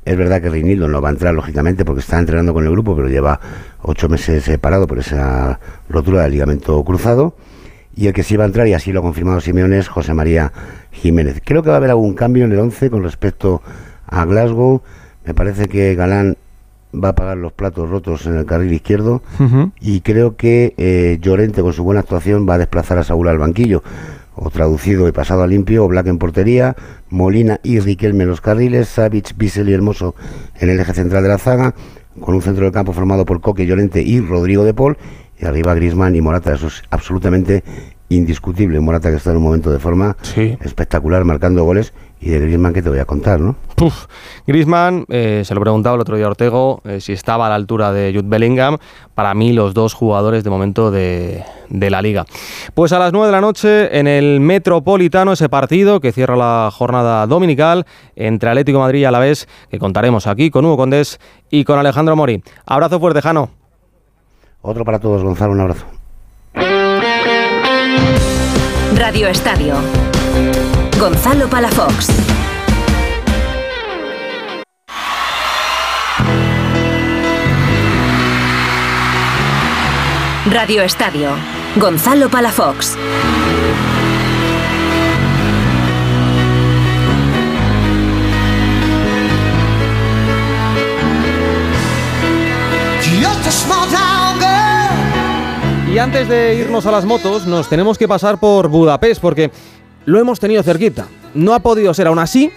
Es 0.05 0.16
verdad 0.16 0.40
que 0.40 0.51
Reinildo 0.51 0.86
no 0.86 1.03
va 1.03 1.09
a 1.09 1.12
entrar, 1.12 1.35
lógicamente, 1.35 1.85
porque 1.85 2.01
está 2.01 2.19
entrenando 2.19 2.55
con 2.55 2.65
el 2.65 2.70
grupo, 2.70 2.94
pero 2.94 3.09
lleva 3.09 3.40
ocho 3.82 4.09
meses 4.09 4.44
separado 4.44 4.86
por 4.86 5.01
esa 5.01 5.59
rotura 5.89 6.23
del 6.23 6.31
ligamento 6.31 6.82
cruzado. 6.85 7.35
Y 7.97 8.06
el 8.09 8.12
que 8.12 8.23
sí 8.23 8.36
va 8.36 8.44
a 8.44 8.47
entrar, 8.47 8.68
y 8.68 8.74
así 8.74 8.93
lo 8.93 9.01
ha 9.01 9.02
confirmado 9.02 9.40
Simeone, 9.40 9.78
es 9.78 9.89
José 9.89 10.12
María 10.12 10.52
Jiménez. 10.93 11.40
Creo 11.43 11.62
que 11.62 11.70
va 11.70 11.77
a 11.77 11.78
haber 11.78 11.90
algún 11.90 12.14
cambio 12.14 12.44
en 12.44 12.52
el 12.52 12.59
11 12.59 12.90
con 12.90 13.02
respecto 13.02 13.62
a 14.06 14.27
Glasgow. 14.27 14.82
Me 15.24 15.32
parece 15.32 15.66
que 15.66 15.94
Galán 15.94 16.36
va 16.94 17.10
a 17.10 17.14
pagar 17.14 17.39
los 17.39 17.52
platos 17.52 17.89
rotos 17.89 18.27
en 18.27 18.36
el 18.36 18.44
carril 18.44 18.73
izquierdo. 18.73 19.23
Y 19.81 20.02
creo 20.02 20.36
que 20.36 20.74
eh, 20.77 21.18
Llorente, 21.23 21.62
con 21.62 21.73
su 21.73 21.85
buena 21.85 22.01
actuación, 22.01 22.47
va 22.48 22.55
a 22.55 22.59
desplazar 22.59 22.98
a 22.98 23.05
Saúl 23.05 23.28
al 23.28 23.39
banquillo. 23.39 23.82
o 24.39 24.51
traducido 24.51 25.09
y 25.09 25.12
pasado 25.12 25.43
a 25.43 25.47
limpio, 25.47 25.89
Black 25.89 26.09
en 26.09 26.18
portería, 26.18 26.77
Molina 27.09 27.59
y 27.62 27.81
Riquelme 27.81 28.24
en 28.24 28.28
los 28.28 28.43
carriles, 28.43 28.89
Savic, 28.89 29.35
Bissell 29.35 29.70
y 29.70 29.73
Hermoso 29.73 30.14
en 30.60 30.68
el 30.68 30.78
eje 30.78 30.93
central 30.93 31.23
de 31.23 31.31
la 31.31 31.39
zaga, 31.39 31.74
con 32.20 32.35
un 32.35 32.43
centro 32.43 32.64
del 32.64 32.73
campo 32.73 32.93
formado 32.93 33.24
por 33.24 33.40
Coque, 33.40 33.64
Llorente 33.64 34.02
y 34.02 34.20
Rodrigo 34.20 34.64
de 34.64 34.74
Paul, 34.74 34.98
y 35.39 35.45
arriba 35.45 35.75
Grisman 35.75 36.15
y 36.15 36.21
Morata, 36.21 36.55
eso 36.55 36.69
es 36.69 36.83
absolutamente 36.91 37.63
indiscutible. 38.09 38.81
Morata 38.81 39.11
que 39.11 39.17
está 39.17 39.31
en 39.31 39.39
un 39.39 39.43
momento 39.43 39.71
de 39.71 39.79
forma 39.79 40.17
espectacular, 40.37 41.25
marcando 41.25 41.65
goles, 41.65 41.93
y 42.21 42.31
de 42.31 42.41
Grisman 42.41 42.73
que 42.73 42.83
te 42.83 42.89
voy 42.89 42.99
a 42.99 43.05
contar, 43.05 43.41
¿no? 43.41 43.57
Puf, 43.75 44.07
Griezmann, 44.47 45.05
eh, 45.09 45.43
se 45.45 45.55
lo 45.55 45.61
preguntaba 45.61 45.97
el 45.97 46.01
otro 46.01 46.17
día 46.17 46.27
a 46.27 46.31
Ortego 46.31 46.81
eh, 46.85 47.01
si 47.01 47.13
estaba 47.13 47.47
a 47.47 47.49
la 47.51 47.55
altura 47.57 47.93
de 47.93 48.13
Jude 48.15 48.29
Bellingham. 48.29 48.79
Para 49.15 49.35
mí, 49.35 49.53
los 49.53 49.75
dos 49.75 49.93
jugadores 49.93 50.43
de 50.43 50.51
momento 50.51 50.91
de, 50.91 51.45
de 51.69 51.91
la 51.91 52.01
liga. 52.01 52.25
Pues 52.75 52.93
a 52.93 52.99
las 52.99 53.13
9 53.13 53.27
de 53.27 53.33
la 53.33 53.41
noche, 53.41 53.99
en 53.99 54.07
el 54.07 54.41
Metropolitano, 54.41 55.33
ese 55.33 55.49
partido 55.49 56.01
que 56.01 56.13
cierra 56.13 56.37
la 56.37 56.71
jornada 56.73 57.27
dominical 57.27 57.87
entre 58.15 58.49
Atlético 58.49 58.79
de 58.79 58.85
Madrid 58.85 59.01
y 59.01 59.05
Alavés, 59.05 59.47
que 59.71 59.79
contaremos 59.79 60.27
aquí 60.27 60.51
con 60.51 60.65
Hugo 60.65 60.79
Condés 60.79 61.21
y 61.51 61.65
con 61.65 61.79
Alejandro 61.79 62.17
Mori. 62.17 62.43
Abrazo 62.65 62.99
fuerte, 62.99 63.21
Jano. 63.21 63.51
Otro 64.68 64.84
para 64.84 64.98
todos, 64.98 65.22
Gonzalo, 65.22 65.52
un 65.52 65.60
abrazo. 65.60 65.86
Radio 68.97 69.28
Estadio. 69.28 69.76
Gonzalo 70.98 71.48
Palafox. 71.48 72.09
Radio 80.51 80.82
Estadio. 80.82 81.30
Gonzalo 81.76 82.28
Palafox. 82.28 82.97
Y 95.97 95.98
antes 95.98 96.28
de 96.28 96.56
irnos 96.56 96.85
a 96.85 96.90
las 96.90 97.06
motos, 97.06 97.47
nos 97.47 97.70
tenemos 97.70 97.97
que 97.97 98.06
pasar 98.06 98.36
por 98.39 98.68
Budapest 98.68 99.18
porque 99.18 99.51
lo 100.05 100.20
hemos 100.20 100.39
tenido 100.39 100.62
cerquita. 100.62 101.06
No 101.32 101.55
ha 101.55 101.60
podido 101.60 101.94
ser, 101.94 102.06
aún 102.06 102.18
así, 102.18 102.52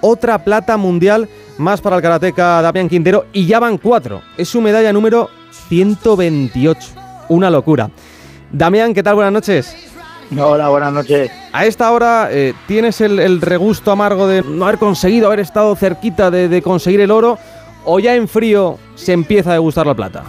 otra 0.00 0.44
plata 0.44 0.76
mundial 0.76 1.28
más 1.58 1.80
para 1.80 1.96
el 1.96 2.02
karateca 2.02 2.62
Damián 2.62 2.88
Quintero 2.88 3.24
y 3.32 3.46
ya 3.46 3.58
van 3.58 3.78
cuatro. 3.78 4.22
Es 4.38 4.48
su 4.48 4.60
medalla 4.60 4.92
número 4.92 5.28
128. 5.66 6.80
Una 7.30 7.50
locura. 7.50 7.90
Damián, 8.52 8.94
¿qué 8.94 9.02
tal? 9.02 9.16
Buenas 9.16 9.32
noches. 9.32 9.74
Hola, 10.38 10.68
buenas 10.68 10.92
noches. 10.92 11.32
A 11.52 11.66
esta 11.66 11.90
hora 11.90 12.28
eh, 12.30 12.54
tienes 12.68 13.00
el, 13.00 13.18
el 13.18 13.40
regusto 13.40 13.90
amargo 13.90 14.28
de 14.28 14.42
no 14.42 14.66
haber 14.66 14.78
conseguido, 14.78 15.26
haber 15.26 15.40
estado 15.40 15.74
cerquita 15.74 16.30
de, 16.30 16.48
de 16.48 16.62
conseguir 16.62 17.00
el 17.00 17.10
oro, 17.10 17.38
o 17.84 17.98
ya 17.98 18.14
en 18.14 18.28
frío 18.28 18.78
se 18.94 19.14
empieza 19.14 19.50
a 19.50 19.54
degustar 19.54 19.84
la 19.84 19.94
plata. 19.94 20.22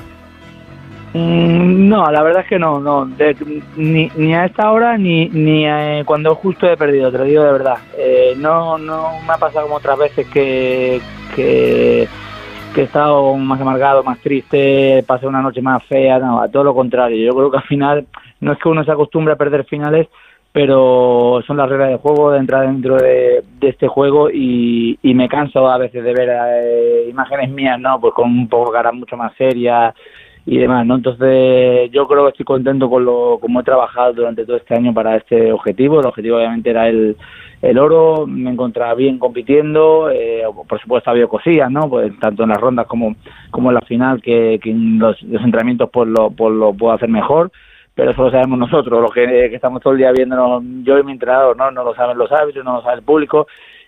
Mm, 1.18 1.88
No, 1.88 2.12
la 2.12 2.22
verdad 2.24 2.42
es 2.44 2.50
que 2.50 2.60
no, 2.60 2.80
no. 2.80 3.06
De- 3.06 3.36
ni, 3.78 4.12
ni 4.18 4.36
a 4.36 4.46
esta 4.46 4.70
hora 4.72 4.98
ni, 4.98 5.30
ni 5.30 5.66
eh, 5.66 6.04
cuando 6.06 6.36
justo 6.36 6.68
he 6.68 6.76
perdido, 6.76 7.10
te 7.12 7.18
lo 7.20 7.24
digo 7.24 7.44
de 7.44 7.52
verdad. 7.54 7.78
Eh, 7.98 8.34
no, 8.38 8.78
no 8.78 9.12
me 9.26 9.34
ha 9.34 9.38
pasado 9.38 9.64
como 9.66 9.76
otras 9.78 9.98
veces 9.98 10.28
que, 10.28 11.00
que, 11.36 12.08
he 12.76 12.82
estado 12.82 13.34
más 13.38 13.62
amargado, 13.62 14.04
más 14.04 14.20
triste, 14.20 15.04
pasé 15.08 15.26
una 15.28 15.42
noche 15.42 15.62
más 15.62 15.82
fea, 15.86 16.20
no, 16.20 16.42
a 16.42 16.50
todo 16.50 16.66
lo 16.66 16.76
contrario. 16.76 17.26
Yo 17.26 17.34
creo 17.34 17.50
que 17.52 17.58
al 17.58 17.64
final 17.64 18.06
no 18.42 18.52
es 18.52 18.60
que 18.60 18.68
uno 18.68 18.84
se 18.84 18.92
acostumbre 18.92 19.34
a 19.34 19.38
perder 19.38 19.64
finales, 19.64 20.08
pero 20.52 21.42
son 21.48 21.56
las 21.58 21.70
reglas 21.70 21.90
del 21.90 21.98
juego, 22.00 22.32
de 22.32 22.40
entrar 22.40 22.68
dentro 22.68 22.98
de, 22.98 23.42
de 23.60 23.70
este 23.70 23.88
juego 23.88 24.30
y, 24.30 25.00
y 25.02 25.14
me 25.14 25.30
canso 25.30 25.70
a 25.70 25.78
veces 25.78 26.04
de 26.04 26.14
ver 26.14 26.30
eh, 26.30 27.08
imágenes 27.10 27.50
mías, 27.52 27.80
¿no? 27.80 28.00
Pues 28.02 28.14
con 28.14 28.30
un 28.30 28.50
poco 28.50 28.72
cara 28.74 28.92
mucho 28.92 29.16
más 29.16 29.34
seria 29.38 29.94
y 30.46 30.58
demás, 30.60 30.86
¿no? 30.86 30.96
Entonces 30.96 31.90
yo 31.92 32.08
creo 32.08 32.24
que 32.24 32.30
estoy 32.30 32.46
contento 32.46 32.90
con 32.90 33.04
lo 33.04 33.40
como 33.42 33.62
he 33.62 33.64
trabajado 33.64 34.14
durante 34.14 34.46
todo 34.46 34.58
este 34.58 34.76
año 34.76 34.94
para 34.94 35.18
este 35.18 35.52
objetivo. 35.52 36.00
El 36.00 36.06
objetivo 36.06 36.38
obviamente 36.38 36.70
era 36.70 36.88
el, 36.88 37.18
el 37.62 37.80
oro, 37.80 38.28
me 38.28 38.52
encontraba 38.52 38.94
bien 38.94 39.18
compitiendo, 39.18 40.10
eh, 40.12 40.44
por 40.68 40.80
supuesto 40.80 41.10
había 41.10 41.28
cosillas, 41.28 41.72
¿no? 41.72 41.90
Pues 41.90 42.12
tanto 42.20 42.44
en 42.44 42.50
las 42.50 42.60
rondas 42.60 42.86
como, 42.86 43.16
como 43.50 43.72
en 43.72 43.76
la 43.76 43.82
final 43.82 44.22
que, 44.22 44.60
que 44.62 44.72
los 44.74 45.22
entrenamientos 45.24 45.90
pues 45.92 46.08
lo, 46.10 46.30
pues 46.30 46.54
lo 46.54 46.74
puedo 46.74 46.94
hacer 46.94 47.10
mejor. 47.10 47.52
Pero 47.96 48.12
eso 48.12 48.24
lo 48.24 48.32
sabemos 48.32 48.60
nosotros, 48.60 49.02
los 49.02 49.14
que, 49.14 49.26
que 49.26 49.56
estamos 49.56 49.82
todo 49.82 49.94
el 49.94 50.00
día 50.00 50.12
viéndonos, 50.12 50.62
yo 50.84 51.00
y 51.00 51.04
mi 51.04 51.14
entrenador, 51.14 51.56
¿no? 51.56 51.72
No 51.72 51.86
lo 51.86 51.96
saben 51.96 52.18
los 52.18 52.30
árbitros, 52.30 52.66
no 52.66 52.76
lo 52.76 52.82
sabe 52.82 52.98
el 52.98 53.04
público 53.04 53.48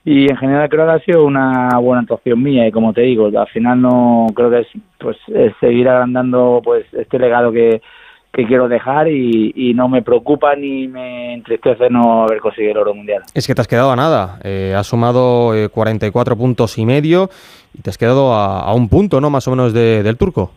y 0.09 0.29
en 0.31 0.38
general 0.38 0.69
creo 0.69 0.85
que 0.85 0.91
ha 0.93 0.99
sido 0.99 1.25
una 1.25 1.67
buena 1.79 2.01
actuación 2.03 2.41
mía 2.41 2.65
y 2.65 2.71
como 2.71 2.93
te 2.93 3.01
digo 3.01 3.27
al 3.38 3.47
final 3.49 3.81
no 3.81 4.27
creo 4.34 4.49
que 4.49 4.59
es 4.59 4.67
pues 4.99 5.17
es 5.27 5.51
seguir 5.59 5.89
agrandando 5.89 6.61
pues 6.63 6.85
este 6.93 7.19
legado 7.19 7.51
que, 7.51 7.81
que 8.31 8.45
quiero 8.45 8.69
dejar 8.69 9.09
y, 9.09 9.73
no 9.75 9.89
me 9.89 10.01
preocupa 10.01 10.55
ni 10.55 10.88
me 10.88 11.34
entristece 11.34 11.89
no 11.89 12.23
haber 12.23 12.39
conseguido 12.39 12.71
el 12.71 12.77
oro 12.77 12.95
mundial 12.95 13.23
Es 13.34 13.45
que 13.47 13.53
te 13.53 13.59
has 13.59 13.67
quedado 13.67 13.91
a 13.91 13.95
nada. 13.97 14.39
Eh, 14.43 14.73
has 14.77 14.88
sumado 14.88 15.53
eh, 15.53 15.67
44 15.67 16.38
puntos 16.38 16.77
y 16.77 16.85
medio 16.85 17.29
y 17.77 17.81
te 17.81 17.89
has 17.89 17.97
quedado 17.97 18.34
a, 18.34 18.61
a 18.61 18.73
un 18.73 18.88
punto, 18.88 19.19
¿no? 19.19 19.29
Más 19.29 19.45
o 19.47 19.51
menos 19.51 19.73
de- 19.73 20.03
del 20.03 20.15
turco. 20.17 20.51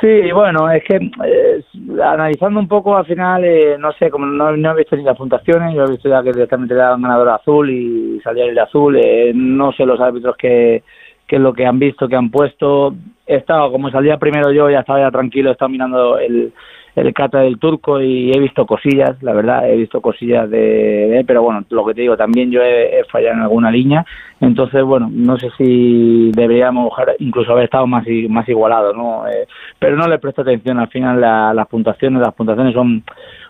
Sí, 0.00 0.30
bueno, 0.32 0.70
es 0.70 0.84
que 0.84 0.96
eh, 0.96 1.64
analizando 2.04 2.60
un 2.60 2.68
poco 2.68 2.94
al 2.94 3.06
final, 3.06 3.42
eh, 3.44 3.76
no 3.78 3.90
sé, 3.92 4.10
como 4.10 4.26
no, 4.26 4.54
no 4.54 4.72
he 4.72 4.76
visto 4.76 4.96
ni 4.96 5.02
las 5.02 5.16
puntuaciones, 5.16 5.74
yo 5.74 5.84
he 5.84 5.90
visto 5.90 6.10
ya 6.10 6.22
que 6.22 6.30
directamente 6.32 6.74
le 6.74 6.80
daban 6.80 7.00
ganador 7.00 7.30
azul 7.30 7.70
y 7.70 8.20
salía 8.22 8.44
el 8.44 8.58
azul, 8.58 8.96
eh, 8.96 9.32
no 9.34 9.72
sé 9.72 9.86
los 9.86 9.98
árbitros 9.98 10.36
que, 10.36 10.82
que 11.26 11.36
es 11.36 11.42
lo 11.42 11.54
que 11.54 11.64
han 11.64 11.78
visto, 11.78 12.06
que 12.06 12.16
han 12.16 12.30
puesto, 12.30 12.94
he 13.26 13.36
estado, 13.36 13.72
como 13.72 13.90
salía 13.90 14.18
primero 14.18 14.52
yo, 14.52 14.68
ya 14.68 14.80
estaba 14.80 15.00
ya 15.00 15.10
tranquilo, 15.10 15.48
he 15.48 15.52
estado 15.52 15.70
mirando 15.70 16.18
el, 16.18 16.52
el 16.94 17.14
kata 17.14 17.40
del 17.40 17.58
turco 17.58 18.00
y 18.00 18.32
he 18.32 18.38
visto 18.38 18.66
cosillas, 18.66 19.22
la 19.22 19.32
verdad, 19.32 19.68
he 19.68 19.76
visto 19.76 20.00
cosillas 20.00 20.50
de, 20.50 20.58
de 20.58 21.24
pero 21.26 21.42
bueno, 21.42 21.64
lo 21.70 21.86
que 21.86 21.94
te 21.94 22.02
digo, 22.02 22.16
también 22.16 22.50
yo 22.50 22.62
he, 22.62 23.02
fallado 23.10 23.36
en 23.36 23.42
alguna 23.42 23.70
línea, 23.70 24.04
entonces 24.40 24.82
bueno, 24.82 25.08
no 25.10 25.38
sé 25.38 25.50
si 25.56 26.30
deberíamos 26.32 26.92
incluso 27.18 27.52
haber 27.52 27.64
estado 27.64 27.86
más, 27.86 28.04
más 28.28 28.48
igualados, 28.48 28.94
¿no? 28.96 29.26
Eh, 29.26 29.46
pero 29.78 29.96
no 29.96 30.06
le 30.06 30.18
presto 30.18 30.42
atención 30.42 30.78
al 30.78 30.88
final 30.88 31.22
a 31.24 31.54
las 31.54 31.66
puntuaciones, 31.68 32.20
las 32.20 32.34
puntuaciones 32.34 32.74
son 32.74 33.02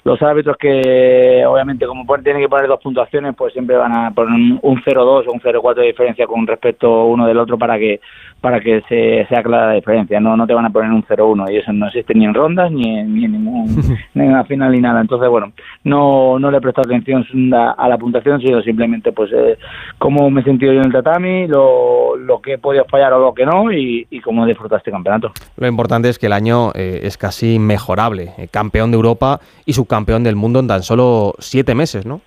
los 0.04 0.20
árbitros 0.22 0.56
que 0.56 1.44
obviamente 1.46 1.86
como 1.86 2.04
tienen 2.18 2.42
que 2.42 2.48
poner 2.48 2.66
dos 2.66 2.80
puntuaciones 2.80 3.34
pues 3.36 3.52
siempre 3.52 3.76
van 3.76 3.92
a 3.92 4.10
poner 4.10 4.34
un, 4.34 4.58
un 4.62 4.82
0-2 4.82 5.26
o 5.26 5.32
un 5.32 5.40
0-4 5.40 5.74
de 5.76 5.86
diferencia 5.86 6.26
con 6.26 6.46
respecto 6.46 7.04
uno 7.06 7.26
del 7.26 7.38
otro 7.38 7.56
para 7.58 7.78
que 7.78 8.00
para 8.40 8.60
que 8.60 8.82
se 8.88 9.26
sea 9.28 9.42
clara 9.42 9.68
la 9.68 9.74
diferencia 9.74 10.18
no 10.18 10.36
no 10.36 10.46
te 10.46 10.54
van 10.54 10.66
a 10.66 10.70
poner 10.70 10.90
un 10.90 11.04
0-1 11.04 11.52
y 11.52 11.56
eso 11.58 11.72
no 11.72 11.86
existe 11.86 12.14
ni 12.14 12.24
en 12.24 12.34
rondas 12.34 12.70
ni 12.72 12.98
en, 12.98 13.14
ni 13.14 13.24
en 13.24 13.32
ningún 13.32 13.98
ni 14.14 14.24
en 14.24 14.32
la 14.32 14.44
final 14.44 14.72
ni 14.72 14.80
nada 14.80 15.00
entonces 15.00 15.28
bueno 15.28 15.52
no 15.84 16.38
no 16.38 16.50
le 16.50 16.58
he 16.58 16.60
prestado 16.60 16.88
atención 16.88 17.24
a, 17.54 17.88
la 17.88 17.98
puntuación 17.98 18.40
sino 18.40 18.60
simplemente 18.62 19.12
pues 19.12 19.30
eh, 19.32 19.58
cómo 19.98 20.30
me 20.30 20.40
he 20.40 20.44
sentido 20.44 20.72
yo 20.72 20.80
en 20.80 20.86
el 20.86 20.92
tatami 20.92 21.46
lo, 21.46 22.16
lo 22.16 22.40
que 22.40 22.54
he 22.54 22.58
podido 22.58 22.84
fallar 22.86 23.12
o 23.12 23.20
lo 23.20 23.34
que 23.34 23.46
no 23.46 23.70
y, 23.72 24.06
y 24.10 24.20
cómo 24.20 24.44
he 24.44 24.48
disfrutado 24.48 24.78
este 24.78 24.90
campeonato 24.90 25.32
Lo 25.56 25.66
importante 25.66 26.08
es 26.08 26.18
que 26.18 26.26
el 26.26 26.32
año 26.32 26.72
eh, 26.74 27.00
es 27.02 27.16
casi 27.16 27.58
mejorable. 27.58 28.32
Eh, 28.38 28.48
campeón 28.50 28.90
de 28.90 28.96
Europa 28.96 29.40
y 29.64 29.72
subcampeón 29.93 30.24
del 30.24 30.36
mundo 30.36 30.60
en 30.60 30.69
tan 30.69 30.82
solo 30.82 31.35
siete 31.39 31.74
meses, 31.74 32.06
¿no? 32.06 32.20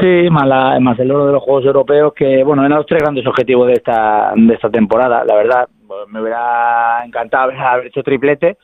Sí, 0.00 0.28
más, 0.30 0.98
el 0.98 1.10
oro 1.10 1.26
de 1.26 1.32
los 1.32 1.42
Juegos 1.42 1.64
Europeos, 1.64 2.12
que 2.14 2.42
bueno, 2.44 2.64
eran 2.64 2.78
los 2.78 2.86
tres 2.86 3.02
grandes 3.02 3.26
objetivos 3.26 3.66
de 3.66 3.74
esta, 3.74 4.32
de 4.36 4.54
esta 4.54 4.70
temporada. 4.70 5.24
La 5.24 5.34
verdad, 5.34 5.68
pues, 5.86 6.08
me 6.08 6.20
hubiera 6.20 7.02
encantado 7.04 7.50
haber- 7.52 7.86
hecho 7.86 8.02
triplete, 8.02 8.56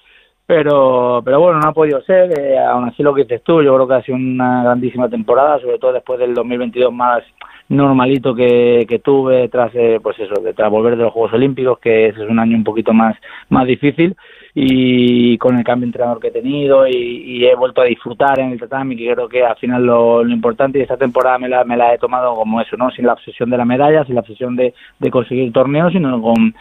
pero, 0.47 1.23
pero 1.25 1.41
bueno, 1.41 1.61
no 1.61 1.69
ha 1.69 1.73
podido 1.73 2.01
ser. 2.03 2.39
Eh, 2.39 2.59
aún 2.59 2.89
así, 2.89 3.03
lo 3.03 3.15
que 3.15 3.23
dices 3.23 3.43
tú, 3.43 3.63
yo 3.63 3.75
creo 3.75 3.89
que 3.89 3.95
ha 3.95 4.03
sido 4.03 4.17
una 4.17 4.65
grandísima 4.65 5.09
temporada, 5.09 5.59
sobre 5.61 5.79
todo 5.79 5.93
después 5.95 6.19
del 6.19 6.35
2022 6.35 6.93
más 6.93 7.23
normalito 7.69 8.35
que, 8.35 9.01
tuve 9.03 9.49
tras 9.49 9.75
eh, 9.75 9.99
pues 10.03 10.19
eso 10.19 10.35
tras 10.55 10.71
volver 10.71 10.97
de 10.97 11.05
los 11.05 11.13
Juegos 11.13 11.33
Olímpicos 11.33 11.79
que 11.79 12.09
ese 12.09 12.23
es 12.23 12.29
un 12.29 12.39
año 12.39 12.57
un 12.59 12.63
poquito 12.63 12.93
más 12.93 13.17
más 13.49 13.67
difícil 13.67 14.15
y 14.57 15.37
con 15.39 15.59
el 15.59 15.65
cambio 15.65 15.87
de 15.87 15.89
entrenador 15.89 16.21
que 16.21 16.29
he 16.29 16.31
tenido 16.31 16.87
y, 16.87 17.45
he 17.45 17.57
vuelto 17.57 17.81
a 17.81 17.87
disfrutar 17.87 18.39
en 18.39 18.53
el 18.53 18.61
tatami 18.61 18.97
que 18.97 19.13
creo 19.13 19.29
que 19.29 19.45
al 19.45 19.57
final 19.57 19.85
lo, 19.85 20.23
lo 20.23 20.33
importante 20.33 20.79
y 20.79 20.83
esta 20.83 20.97
temporada 20.97 21.39
me 21.39 21.49
la, 21.49 21.93
he 21.93 21.99
tomado 21.99 22.35
como 22.37 22.61
eso 22.61 22.77
no 22.77 22.91
sin 22.91 23.07
la 23.07 23.15
obsesión 23.15 23.51
de 23.51 23.57
la 23.57 23.65
medalla 23.65 24.05
sin 24.05 24.15
la 24.15 24.21
obsesión 24.21 24.55
de, 24.55 24.73
de 25.01 25.11
conseguir 25.11 25.53
torneos 25.53 25.93
sino 25.93 26.23
con, 26.23 26.55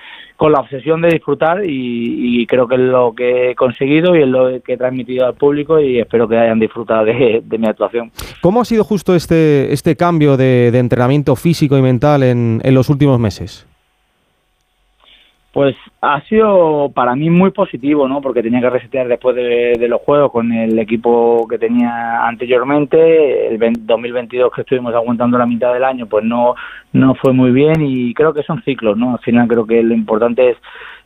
la 0.51 0.59
obsesión 0.59 1.01
de 1.01 1.07
disfrutar 1.07 1.61
y, 1.63 2.45
creo 2.47 2.67
que 2.67 2.75
es 2.75 2.81
lo 2.81 3.13
que 3.13 3.51
he 3.51 3.55
conseguido 3.55 4.13
y 4.13 4.23
es 4.23 4.27
lo 4.27 4.61
que 4.61 4.73
he 4.73 4.77
transmitido 4.77 5.25
al 5.25 5.35
público 5.35 5.79
y 5.79 5.99
espero 5.99 6.27
que 6.27 6.37
hayan 6.37 6.59
disfrutado 6.59 7.05
de, 7.05 7.41
de 7.45 7.57
mi 7.57 7.67
actuación 7.67 8.11
¿Cómo 8.41 8.59
ha 8.59 8.65
sido 8.65 8.83
justo 8.83 9.15
este, 9.15 9.71
este 9.71 9.95
cambio 9.95 10.35
de, 10.35 10.69
de 10.71 10.79
entrenamiento 10.79 11.37
físico 11.37 11.77
y 11.77 11.81
mental 11.81 12.23
en, 12.23 12.59
en 12.61 12.73
los 12.73 12.89
últimos 12.89 13.19
meses? 13.19 13.65
Pues 15.53 15.75
ha 16.01 16.19
sido 16.21 16.91
para 16.95 17.15
mí 17.15 17.29
muy 17.29 17.51
positivo, 17.51 18.07
¿no? 18.07 18.21
Porque 18.21 18.41
tenía 18.41 18.59
que 18.59 18.71
resetear 18.71 19.07
después 19.07 19.35
de, 19.35 19.87
los 19.87 20.01
juegos 20.01 20.31
con 20.31 20.51
el 20.51 20.79
equipo 20.79 21.47
que 21.47 21.59
tenía 21.59 22.25
anteriormente. 22.27 23.49
El 23.49 23.59
20 23.59 23.81
2022 23.85 24.51
que 24.51 24.61
estuvimos 24.61 24.95
aguantando 24.95 25.37
la 25.37 25.45
mitad 25.45 25.71
del 25.71 25.83
año, 25.83 26.07
pues 26.07 26.25
no 26.25 26.55
no 26.91 27.13
fue 27.13 27.33
muy 27.33 27.51
bien 27.51 27.81
y 27.81 28.15
creo 28.15 28.33
que 28.33 28.41
son 28.41 28.63
ciclos, 28.63 28.97
¿no? 28.97 29.11
Al 29.13 29.19
final 29.19 29.47
creo 29.47 29.67
que 29.67 29.83
lo 29.83 29.93
importante 29.93 30.49
es 30.49 30.57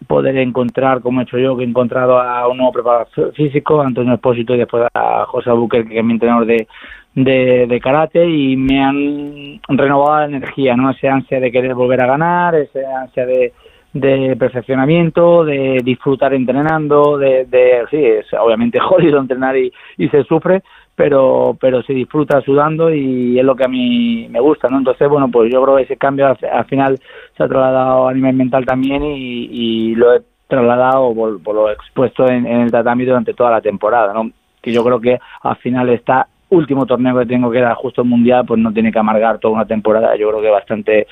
poder 0.07 0.37
encontrar, 0.37 1.01
como 1.01 1.19
he 1.19 1.23
hecho 1.23 1.37
yo, 1.37 1.57
que 1.57 1.63
he 1.63 1.67
encontrado 1.67 2.17
a 2.17 2.47
un 2.47 2.55
nuevo 2.55 2.71
preparador 2.71 3.33
físico, 3.33 3.81
Antonio 3.81 4.13
Espósito 4.13 4.55
y 4.55 4.59
después 4.59 4.87
a 4.93 5.25
José 5.25 5.49
Albuquerque, 5.49 5.89
que 5.89 5.99
es 5.99 6.05
mi 6.05 6.13
entrenador 6.13 6.45
de, 6.45 6.69
de, 7.15 7.67
de 7.67 7.79
karate 7.81 8.25
y 8.25 8.55
me 8.55 8.81
han 8.81 9.59
renovado 9.67 10.19
la 10.19 10.37
energía, 10.37 10.77
¿no? 10.77 10.89
Esa 10.89 11.11
ansia 11.11 11.41
de 11.41 11.51
querer 11.51 11.73
volver 11.73 12.01
a 12.01 12.07
ganar, 12.07 12.55
esa 12.55 12.79
ansia 13.01 13.25
de 13.25 13.51
de 13.93 14.35
perfeccionamiento, 14.37 15.43
de 15.43 15.81
disfrutar 15.83 16.33
entrenando, 16.33 17.17
de, 17.17 17.45
de 17.45 17.85
sí, 17.89 17.97
es 17.97 18.25
obviamente 18.33 18.79
jodido 18.81 19.19
entrenar 19.19 19.55
y, 19.57 19.71
se 20.09 20.23
sufre, 20.23 20.63
pero 20.95 21.57
pero 21.59 21.81
se 21.83 21.93
disfruta 21.93 22.41
sudando 22.41 22.93
y 22.93 23.39
es 23.39 23.45
lo 23.45 23.55
que 23.55 23.65
a 23.65 23.69
mí 23.69 24.27
me 24.29 24.39
gusta, 24.39 24.69
¿no? 24.69 24.77
Entonces, 24.77 25.07
bueno, 25.09 25.29
pues 25.29 25.51
yo 25.51 25.63
creo 25.63 25.77
que 25.77 25.83
ese 25.83 25.97
cambio 25.97 26.27
al, 26.27 26.37
al 26.51 26.65
final 26.65 26.99
se 27.35 27.43
ha 27.43 27.47
trasladado 27.47 28.07
a 28.07 28.13
nivel 28.13 28.35
mental 28.35 28.65
también 28.65 29.03
y, 29.03 29.49
y 29.51 29.95
lo 29.95 30.15
he 30.15 30.21
trasladado 30.47 31.13
por, 31.13 31.41
por 31.43 31.55
lo 31.55 31.71
expuesto 31.71 32.27
en, 32.27 32.45
en 32.45 32.61
el 32.61 32.71
tatami 32.71 33.05
durante 33.05 33.33
toda 33.33 33.51
la 33.51 33.61
temporada, 33.61 34.13
¿no? 34.13 34.31
Que 34.61 34.71
yo 34.71 34.83
creo 34.83 34.99
que 34.99 35.19
al 35.41 35.55
final 35.57 35.89
está 35.89 36.27
último 36.49 36.85
torneo 36.85 37.19
que 37.19 37.25
tengo 37.25 37.51
que 37.51 37.59
era 37.59 37.75
justo 37.75 38.01
el 38.01 38.07
mundial 38.07 38.45
pues 38.45 38.59
no 38.59 38.71
tiene 38.71 38.91
que 38.91 38.99
amargar 38.99 39.39
toda 39.39 39.55
una 39.55 39.65
temporada 39.65 40.15
yo 40.17 40.29
creo 40.29 40.41
que 40.41 40.49
bastante 40.49 41.07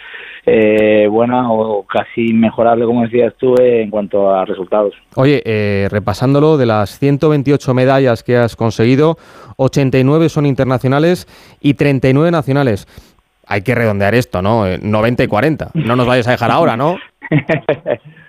eh, 0.45 1.07
buena 1.09 1.51
o 1.51 1.83
casi 1.83 2.33
mejorable 2.33 2.85
como 2.85 3.03
decías 3.03 3.33
tú 3.37 3.55
eh, 3.55 3.81
en 3.81 3.89
cuanto 3.89 4.33
a 4.33 4.45
resultados 4.45 4.93
Oye, 5.15 5.41
eh, 5.45 5.87
repasándolo, 5.89 6.57
de 6.57 6.65
las 6.65 6.99
128 6.99 7.73
medallas 7.73 8.23
que 8.23 8.35
has 8.35 8.55
conseguido, 8.55 9.17
89 9.57 10.27
son 10.27 10.45
internacionales 10.45 11.27
y 11.61 11.75
39 11.75 12.31
nacionales. 12.31 12.85
Hay 13.47 13.61
que 13.61 13.75
redondear 13.75 14.13
esto, 14.13 14.41
¿no? 14.41 14.67
Eh, 14.67 14.79
90 14.81 15.23
y 15.23 15.27
40. 15.27 15.71
No 15.73 15.95
nos 15.95 16.07
vayas 16.07 16.27
a 16.27 16.31
dejar 16.31 16.51
ahora, 16.51 16.75
¿no? 16.75 16.97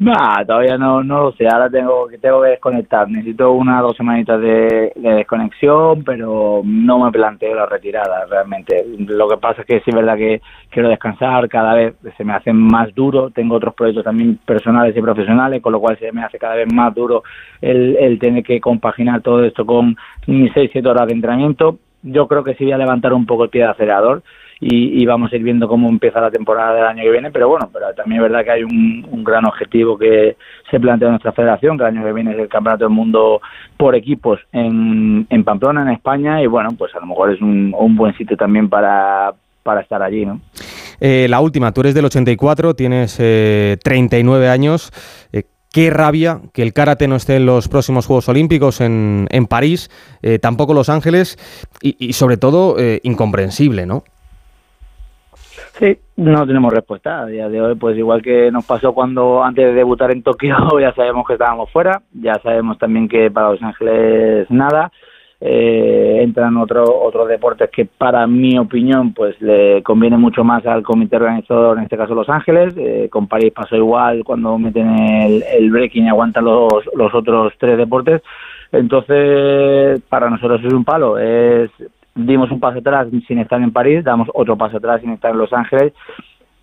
Nah, 0.00 0.44
todavía 0.46 0.78
no, 0.78 1.02
no 1.02 1.24
lo 1.24 1.32
sé. 1.32 1.48
Ahora 1.48 1.68
tengo 1.68 2.06
que 2.06 2.18
tengo 2.18 2.42
que 2.42 2.50
desconectar. 2.50 3.08
Necesito 3.10 3.50
una 3.50 3.80
dos 3.80 3.96
semanitas 3.96 4.40
de, 4.40 4.92
de 4.94 5.10
desconexión, 5.14 6.04
pero 6.04 6.62
no 6.64 7.04
me 7.04 7.10
planteo 7.10 7.52
la 7.56 7.66
retirada 7.66 8.24
realmente. 8.26 8.86
Lo 8.96 9.28
que 9.28 9.38
pasa 9.38 9.62
es 9.62 9.66
que 9.66 9.80
sí 9.80 9.90
es 9.90 9.96
verdad 9.96 10.16
que 10.16 10.40
quiero 10.70 10.88
descansar. 10.88 11.48
Cada 11.48 11.74
vez 11.74 11.96
se 12.16 12.24
me 12.24 12.32
hace 12.32 12.52
más 12.52 12.94
duro. 12.94 13.30
Tengo 13.30 13.56
otros 13.56 13.74
proyectos 13.74 14.04
también 14.04 14.38
personales 14.46 14.96
y 14.96 15.02
profesionales, 15.02 15.60
con 15.60 15.72
lo 15.72 15.80
cual 15.80 15.98
se 15.98 16.12
me 16.12 16.22
hace 16.22 16.38
cada 16.38 16.54
vez 16.54 16.72
más 16.72 16.94
duro 16.94 17.24
el, 17.60 17.96
el 17.96 18.20
tener 18.20 18.44
que 18.44 18.60
compaginar 18.60 19.20
todo 19.20 19.42
esto 19.42 19.66
con 19.66 19.96
mis 20.28 20.52
seis 20.52 20.70
siete 20.72 20.88
horas 20.88 21.08
de 21.08 21.14
entrenamiento. 21.14 21.78
Yo 22.04 22.28
creo 22.28 22.44
que 22.44 22.54
sí 22.54 22.62
voy 22.62 22.72
a 22.72 22.78
levantar 22.78 23.12
un 23.12 23.26
poco 23.26 23.42
el 23.42 23.50
pie 23.50 23.62
de 23.62 23.68
acelerador 23.70 24.22
y, 24.60 25.06
vamos 25.06 25.32
a 25.32 25.36
ir 25.36 25.42
viendo 25.42 25.68
cómo 25.68 25.88
empieza 25.88 26.20
la 26.20 26.30
temporada 26.30 26.74
del 26.74 26.84
año 26.84 27.02
que 27.02 27.10
viene, 27.10 27.30
pero 27.30 27.48
bueno, 27.48 27.70
pero 27.72 27.94
también 27.94 28.22
es 28.22 28.28
verdad 28.28 28.44
que 28.44 28.50
hay 28.50 28.64
un, 28.64 29.06
un, 29.10 29.22
gran 29.22 29.44
objetivo 29.44 29.96
que 29.96 30.36
se 30.70 30.80
plantea 30.80 31.08
en 31.08 31.12
nuestra 31.12 31.32
federación, 31.32 31.76
que 31.76 31.84
el 31.84 31.96
año 31.96 32.04
que 32.04 32.12
viene 32.12 32.32
es 32.32 32.38
el 32.38 32.48
Campeonato 32.48 32.84
del 32.84 32.94
Mundo 32.94 33.40
por 33.76 33.94
equipos 33.94 34.40
en, 34.52 35.26
en 35.30 35.44
Pamplona, 35.44 35.82
en 35.82 35.90
España, 35.90 36.42
y 36.42 36.46
bueno, 36.46 36.70
pues 36.76 36.94
a 36.96 37.00
lo 37.00 37.06
mejor 37.06 37.32
es 37.32 37.40
un, 37.40 37.72
buen 37.96 38.16
sitio 38.16 38.36
también 38.36 38.68
para, 38.68 39.32
estar 39.80 40.02
allí, 40.02 40.26
¿no? 40.26 40.40
Eh, 41.00 41.26
la 41.28 41.40
última, 41.40 41.72
tú 41.72 41.82
eres 41.82 41.94
del 41.94 42.06
84, 42.06 42.74
tienes 42.74 43.16
eh, 43.20 43.76
39 43.82 44.48
años. 44.48 44.90
Eh, 45.32 45.44
Qué 45.72 45.90
rabia 45.90 46.40
que 46.54 46.62
el 46.62 46.72
karate 46.72 47.08
no 47.08 47.16
esté 47.16 47.36
en 47.36 47.44
los 47.44 47.68
próximos 47.68 48.06
Juegos 48.06 48.28
Olímpicos 48.30 48.80
en, 48.80 49.28
París, 49.50 49.90
eh, 50.22 50.38
tampoco 50.38 50.72
Los 50.72 50.88
Ángeles, 50.88 51.36
y, 51.82 51.94
y 51.98 52.14
sobre 52.14 52.38
todo 52.38 52.76
eh, 52.78 53.00
incomprensible, 53.02 53.84
¿no? 53.84 54.02
Sí, 55.78 55.96
no 56.16 56.44
tenemos 56.44 56.72
respuesta. 56.72 57.20
A 57.20 57.26
día 57.26 57.48
de 57.48 57.60
hoy, 57.60 57.76
pues 57.76 57.96
igual 57.96 58.20
que 58.20 58.50
nos 58.50 58.66
pasó 58.66 58.92
cuando 58.92 59.44
antes 59.44 59.64
de 59.64 59.74
debutar 59.74 60.10
en 60.10 60.24
Tokio, 60.24 60.56
ya 60.80 60.92
sabemos 60.92 61.24
que 61.26 61.34
estábamos 61.34 61.70
fuera, 61.70 62.02
ya 62.12 62.34
sabemos 62.42 62.78
también 62.78 63.08
que 63.08 63.30
para 63.30 63.50
Los 63.50 63.62
Ángeles 63.62 64.50
nada. 64.50 64.90
Eh, 65.40 66.18
entran 66.20 66.56
otros 66.56 66.90
otros 66.92 67.28
deportes 67.28 67.70
que 67.70 67.84
para 67.84 68.26
mi 68.26 68.58
opinión 68.58 69.14
pues 69.14 69.40
le 69.40 69.84
conviene 69.84 70.16
mucho 70.16 70.42
más 70.42 70.66
al 70.66 70.82
comité 70.82 71.14
organizador 71.14 71.78
en 71.78 71.84
este 71.84 71.96
caso 71.96 72.12
Los 72.12 72.28
Ángeles. 72.28 72.74
Eh, 72.76 73.08
con 73.08 73.28
París 73.28 73.52
pasó 73.54 73.76
igual 73.76 74.24
cuando 74.24 74.58
meten 74.58 74.88
el, 74.98 75.44
el 75.44 75.70
breaking 75.70 76.06
y 76.06 76.08
aguantan 76.08 76.44
los, 76.44 76.72
los 76.92 77.14
otros 77.14 77.52
tres 77.56 77.78
deportes. 77.78 78.20
Entonces 78.72 80.00
para 80.08 80.28
nosotros 80.28 80.60
es 80.64 80.72
un 80.72 80.84
palo. 80.84 81.18
Es 81.18 81.70
dimos 82.26 82.50
un 82.50 82.60
paso 82.60 82.78
atrás 82.78 83.08
sin 83.26 83.38
estar 83.38 83.60
en 83.60 83.72
París, 83.72 84.04
damos 84.04 84.28
otro 84.34 84.56
paso 84.56 84.78
atrás 84.78 85.00
sin 85.00 85.10
estar 85.10 85.30
en 85.30 85.38
Los 85.38 85.52
Ángeles. 85.52 85.92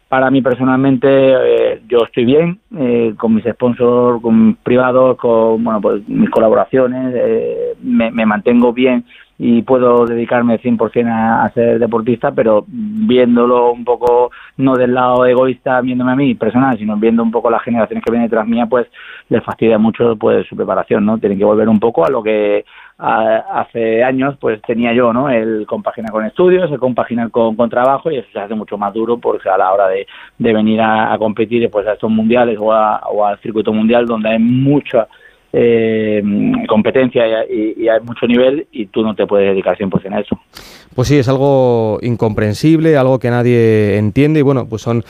Para 0.10 0.30
mí 0.30 0.41
personalmente 0.41 1.07
eh, 1.10 1.82
yo 1.88 1.99
estoy 2.06 2.26
bien 2.26 2.60
eh, 2.77 3.14
con 3.18 3.34
mis 3.34 3.45
sponsors 3.45 4.22
con 4.22 4.56
privados, 4.56 5.18
con 5.18 5.64
bueno 5.64 5.82
pues 5.82 6.07
mis 6.07 6.30
colaboraciones, 6.30 7.14
eh, 7.15 7.73
me, 7.82 8.11
me, 8.11 8.26
mantengo 8.26 8.72
bien 8.72 9.06
y 9.38 9.62
puedo 9.64 10.06
dedicarme 10.06 10.60
100% 10.62 11.10
a, 11.10 11.44
a 11.44 11.52
ser 11.52 11.78
deportista, 11.80 12.32
pero 12.32 12.64
viéndolo 12.68 13.72
un 13.72 13.84
poco 13.84 14.32
no 14.57 14.76
del 14.76 14.94
lado 14.94 15.26
egoísta, 15.26 15.82
viéndome 15.82 16.14
a 16.14 16.16
mí 16.16 16.36
personal, 16.36 16.78
sino 16.78 16.95
viendo 16.95 17.22
un 17.22 17.32
poco 17.32 17.49
las 17.49 17.62
generaciones 17.62 18.03
que 18.03 18.12
vienen 18.12 18.30
detrás 18.30 18.48
mía, 18.48 18.66
pues 18.68 18.88
les 19.30 19.44
fastidia 19.44 19.78
mucho 19.78 20.16
pues 20.16 20.48
su 20.48 20.56
preparación, 20.56 21.06
¿no? 21.06 21.18
Tienen 21.18 21.38
que 21.38 21.44
volver 21.44 21.68
un 21.68 21.80
poco 21.80 22.06
a 22.06 22.10
lo 22.10 22.24
que 22.24 22.64
a, 22.98 23.62
hace 23.62 24.03
años 24.03 24.38
pues 24.40 24.62
tenía 24.62 24.94
yo, 24.94 25.12
¿no? 25.12 25.30
El 25.30 25.66
compaginar 25.68 26.12
con 26.12 26.26
estudios, 26.26 26.72
el 26.72 26.80
compaginar 26.80 27.30
con, 27.30 27.57
con 27.57 27.70
trabajo 27.70 28.10
y 28.12 28.18
eso 28.18 28.30
se 28.32 28.40
hace 28.40 28.56
mucho 28.56 28.78
más 28.78 28.94
duro 28.94 29.18
porque 29.18 29.49
a 29.49 29.57
la 29.57 29.74
hora 29.74 29.90
de, 29.90 30.07
de 30.38 30.53
venir 30.53 30.80
a, 30.82 31.16
competir 31.18 31.70
pues 31.70 31.86
a 31.88 31.94
estos 31.94 32.10
mundiales 32.10 32.57
o, 32.60 32.72
a, 32.72 32.99
o 33.10 33.26
al 33.26 33.38
circuito 33.40 33.74
mundial 33.74 34.06
donde 34.06 34.30
hay 34.30 34.40
mucha 34.40 35.07
eh, 35.57 36.22
competencia 36.68 37.45
y, 37.49 37.84
y, 37.84 37.88
hay 37.88 38.02
mucho 38.02 38.27
nivel 38.27 38.68
y 38.72 38.88
tú 38.88 39.03
no 39.03 39.15
te 39.15 39.26
puedes 39.26 39.48
dedicar 39.48 39.77
100% 39.77 40.14
a 40.14 40.19
eso. 40.19 40.38
Pues 40.94 41.07
sí, 41.07 41.18
es 41.18 41.30
algo 41.30 41.99
incomprensible, 42.02 42.98
algo 42.98 43.19
que 43.19 43.30
nadie 43.30 43.98
entiende 43.98 44.41
y 44.41 44.44
bueno, 44.44 44.68
pues 44.68 44.82
son 44.82 45.03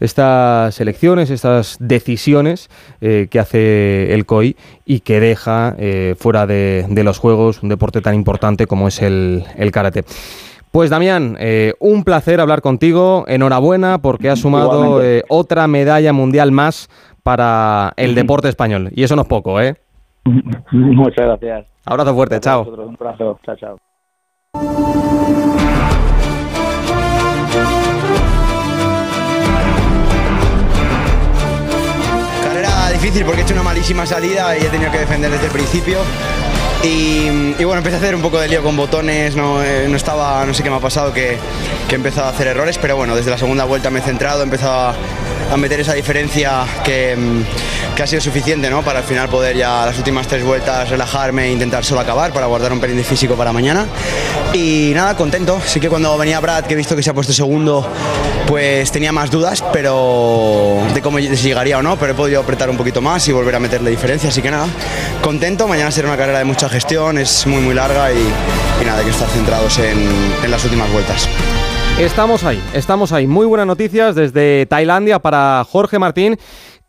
estas 0.00 0.80
elecciones, 0.80 1.30
estas 1.30 1.76
decisiones 1.80 2.70
eh, 3.00 3.28
que 3.30 3.38
hace 3.38 4.14
el 4.14 4.24
COI 4.24 4.56
y 4.86 5.00
que 5.00 5.20
deja 5.20 5.74
eh, 5.78 6.14
fuera 6.18 6.46
de, 6.46 6.86
de, 6.88 7.04
los 7.04 7.18
Juegos 7.18 7.62
un 7.62 7.68
deporte 7.68 8.00
tan 8.00 8.14
importante 8.14 8.66
como 8.66 8.88
es 8.88 9.02
el, 9.02 9.44
el 9.56 9.70
karate. 9.70 10.04
Pues 10.70 10.88
Damián, 10.88 11.36
eh, 11.40 11.74
un 11.80 12.04
placer 12.04 12.40
hablar 12.40 12.62
contigo, 12.62 13.24
enhorabuena 13.26 13.98
porque 13.98 14.30
has 14.30 14.38
sumado 14.38 15.02
eh, 15.02 15.24
otra 15.28 15.66
medalla 15.66 16.12
mundial 16.12 16.52
más 16.52 16.88
para 17.24 17.92
el 17.96 18.14
deporte 18.14 18.48
español 18.48 18.90
y 18.94 19.02
eso 19.02 19.16
no 19.16 19.22
es 19.22 19.28
poco, 19.28 19.60
¿eh? 19.60 19.74
Muchas 20.72 21.26
gracias. 21.26 21.66
Abrazo 21.84 22.14
fuerte, 22.14 22.40
chao. 22.40 22.62
Un 22.62 22.94
abrazo, 22.94 23.38
chao, 23.44 23.56
chao. 23.56 23.78
Carrera 32.42 32.90
difícil 32.92 33.24
porque 33.24 33.40
he 33.40 33.44
hecho 33.44 33.54
una 33.54 33.62
malísima 33.62 34.04
salida 34.06 34.56
y 34.58 34.62
he 34.62 34.68
tenido 34.68 34.90
que 34.90 34.98
defender 34.98 35.30
desde 35.30 35.46
el 35.46 35.52
principio. 35.52 35.98
Y, 36.82 37.54
y, 37.58 37.64
bueno, 37.64 37.78
empecé 37.78 37.96
a 37.96 37.98
hacer 37.98 38.14
un 38.14 38.22
poco 38.22 38.40
de 38.40 38.48
lío 38.48 38.62
con 38.62 38.74
botones, 38.74 39.36
no, 39.36 39.62
eh, 39.62 39.86
no 39.86 39.96
estaba, 39.96 40.46
no 40.46 40.54
sé 40.54 40.62
qué 40.62 40.70
me 40.70 40.76
ha 40.76 40.80
pasado, 40.80 41.12
que, 41.12 41.36
que, 41.86 41.94
he 41.94 41.96
empezado 41.96 42.28
a 42.28 42.30
hacer 42.30 42.46
errores, 42.46 42.78
pero 42.78 42.96
bueno, 42.96 43.14
desde 43.14 43.30
la 43.30 43.36
segunda 43.36 43.64
vuelta 43.64 43.90
me 43.90 43.98
he 43.98 44.02
centrado, 44.02 44.40
he 44.40 44.44
empezado 44.44 44.88
a, 44.88 44.94
a 45.50 45.56
meter 45.56 45.80
esa 45.80 45.94
diferencia 45.94 46.64
que, 46.84 47.16
que, 47.96 48.02
ha 48.02 48.06
sido 48.06 48.20
suficiente 48.20 48.70
¿no? 48.70 48.82
para 48.82 49.00
al 49.00 49.04
final 49.04 49.28
poder 49.28 49.56
ya 49.56 49.84
las 49.84 49.98
últimas 49.98 50.28
tres 50.28 50.44
vueltas 50.44 50.88
relajarme 50.88 51.46
e 51.46 51.52
intentar 51.52 51.84
solo 51.84 52.00
acabar 52.00 52.32
para 52.32 52.46
guardar 52.46 52.72
un 52.72 52.80
pelín 52.80 52.96
de 52.96 53.04
físico 53.04 53.34
para 53.34 53.52
mañana. 53.52 53.86
Y 54.52 54.92
nada, 54.94 55.16
contento. 55.16 55.60
Sí 55.64 55.80
que 55.80 55.88
cuando 55.88 56.16
venía 56.16 56.40
Brad, 56.40 56.64
que 56.64 56.74
he 56.74 56.76
visto 56.76 56.94
que 56.94 57.02
se 57.02 57.10
ha 57.10 57.14
puesto 57.14 57.32
segundo, 57.32 57.86
pues 58.46 58.90
tenía 58.92 59.12
más 59.12 59.30
dudas, 59.30 59.64
pero 59.72 60.78
de 60.94 61.02
cómo 61.02 61.18
llegaría 61.18 61.78
o 61.78 61.82
no, 61.82 61.96
pero 61.96 62.12
he 62.12 62.14
podido 62.14 62.40
apretar 62.40 62.70
un 62.70 62.76
poquito 62.76 63.00
más 63.00 63.26
y 63.28 63.32
volver 63.32 63.56
a 63.56 63.60
meterle 63.60 63.90
diferencia, 63.90 64.30
así 64.30 64.42
que 64.42 64.50
nada, 64.50 64.66
contento. 65.22 65.66
Mañana 65.66 65.90
será 65.90 66.08
una 66.08 66.16
carrera 66.16 66.38
de 66.38 66.44
mucha 66.44 66.68
gestión, 66.68 67.18
es 67.18 67.46
muy 67.46 67.60
muy 67.60 67.74
larga 67.74 68.12
y, 68.12 68.84
nada, 68.84 69.02
que 69.02 69.10
estar 69.10 69.28
centrados 69.28 69.78
en, 69.78 69.98
en 70.44 70.50
las 70.50 70.64
últimas 70.64 70.90
vueltas. 70.92 71.28
Estamos 72.00 72.44
ahí, 72.44 72.58
estamos 72.72 73.12
ahí. 73.12 73.26
Muy 73.26 73.44
buenas 73.44 73.66
noticias 73.66 74.14
desde 74.14 74.64
Tailandia 74.64 75.18
para 75.18 75.62
Jorge 75.68 75.98
Martín 75.98 76.38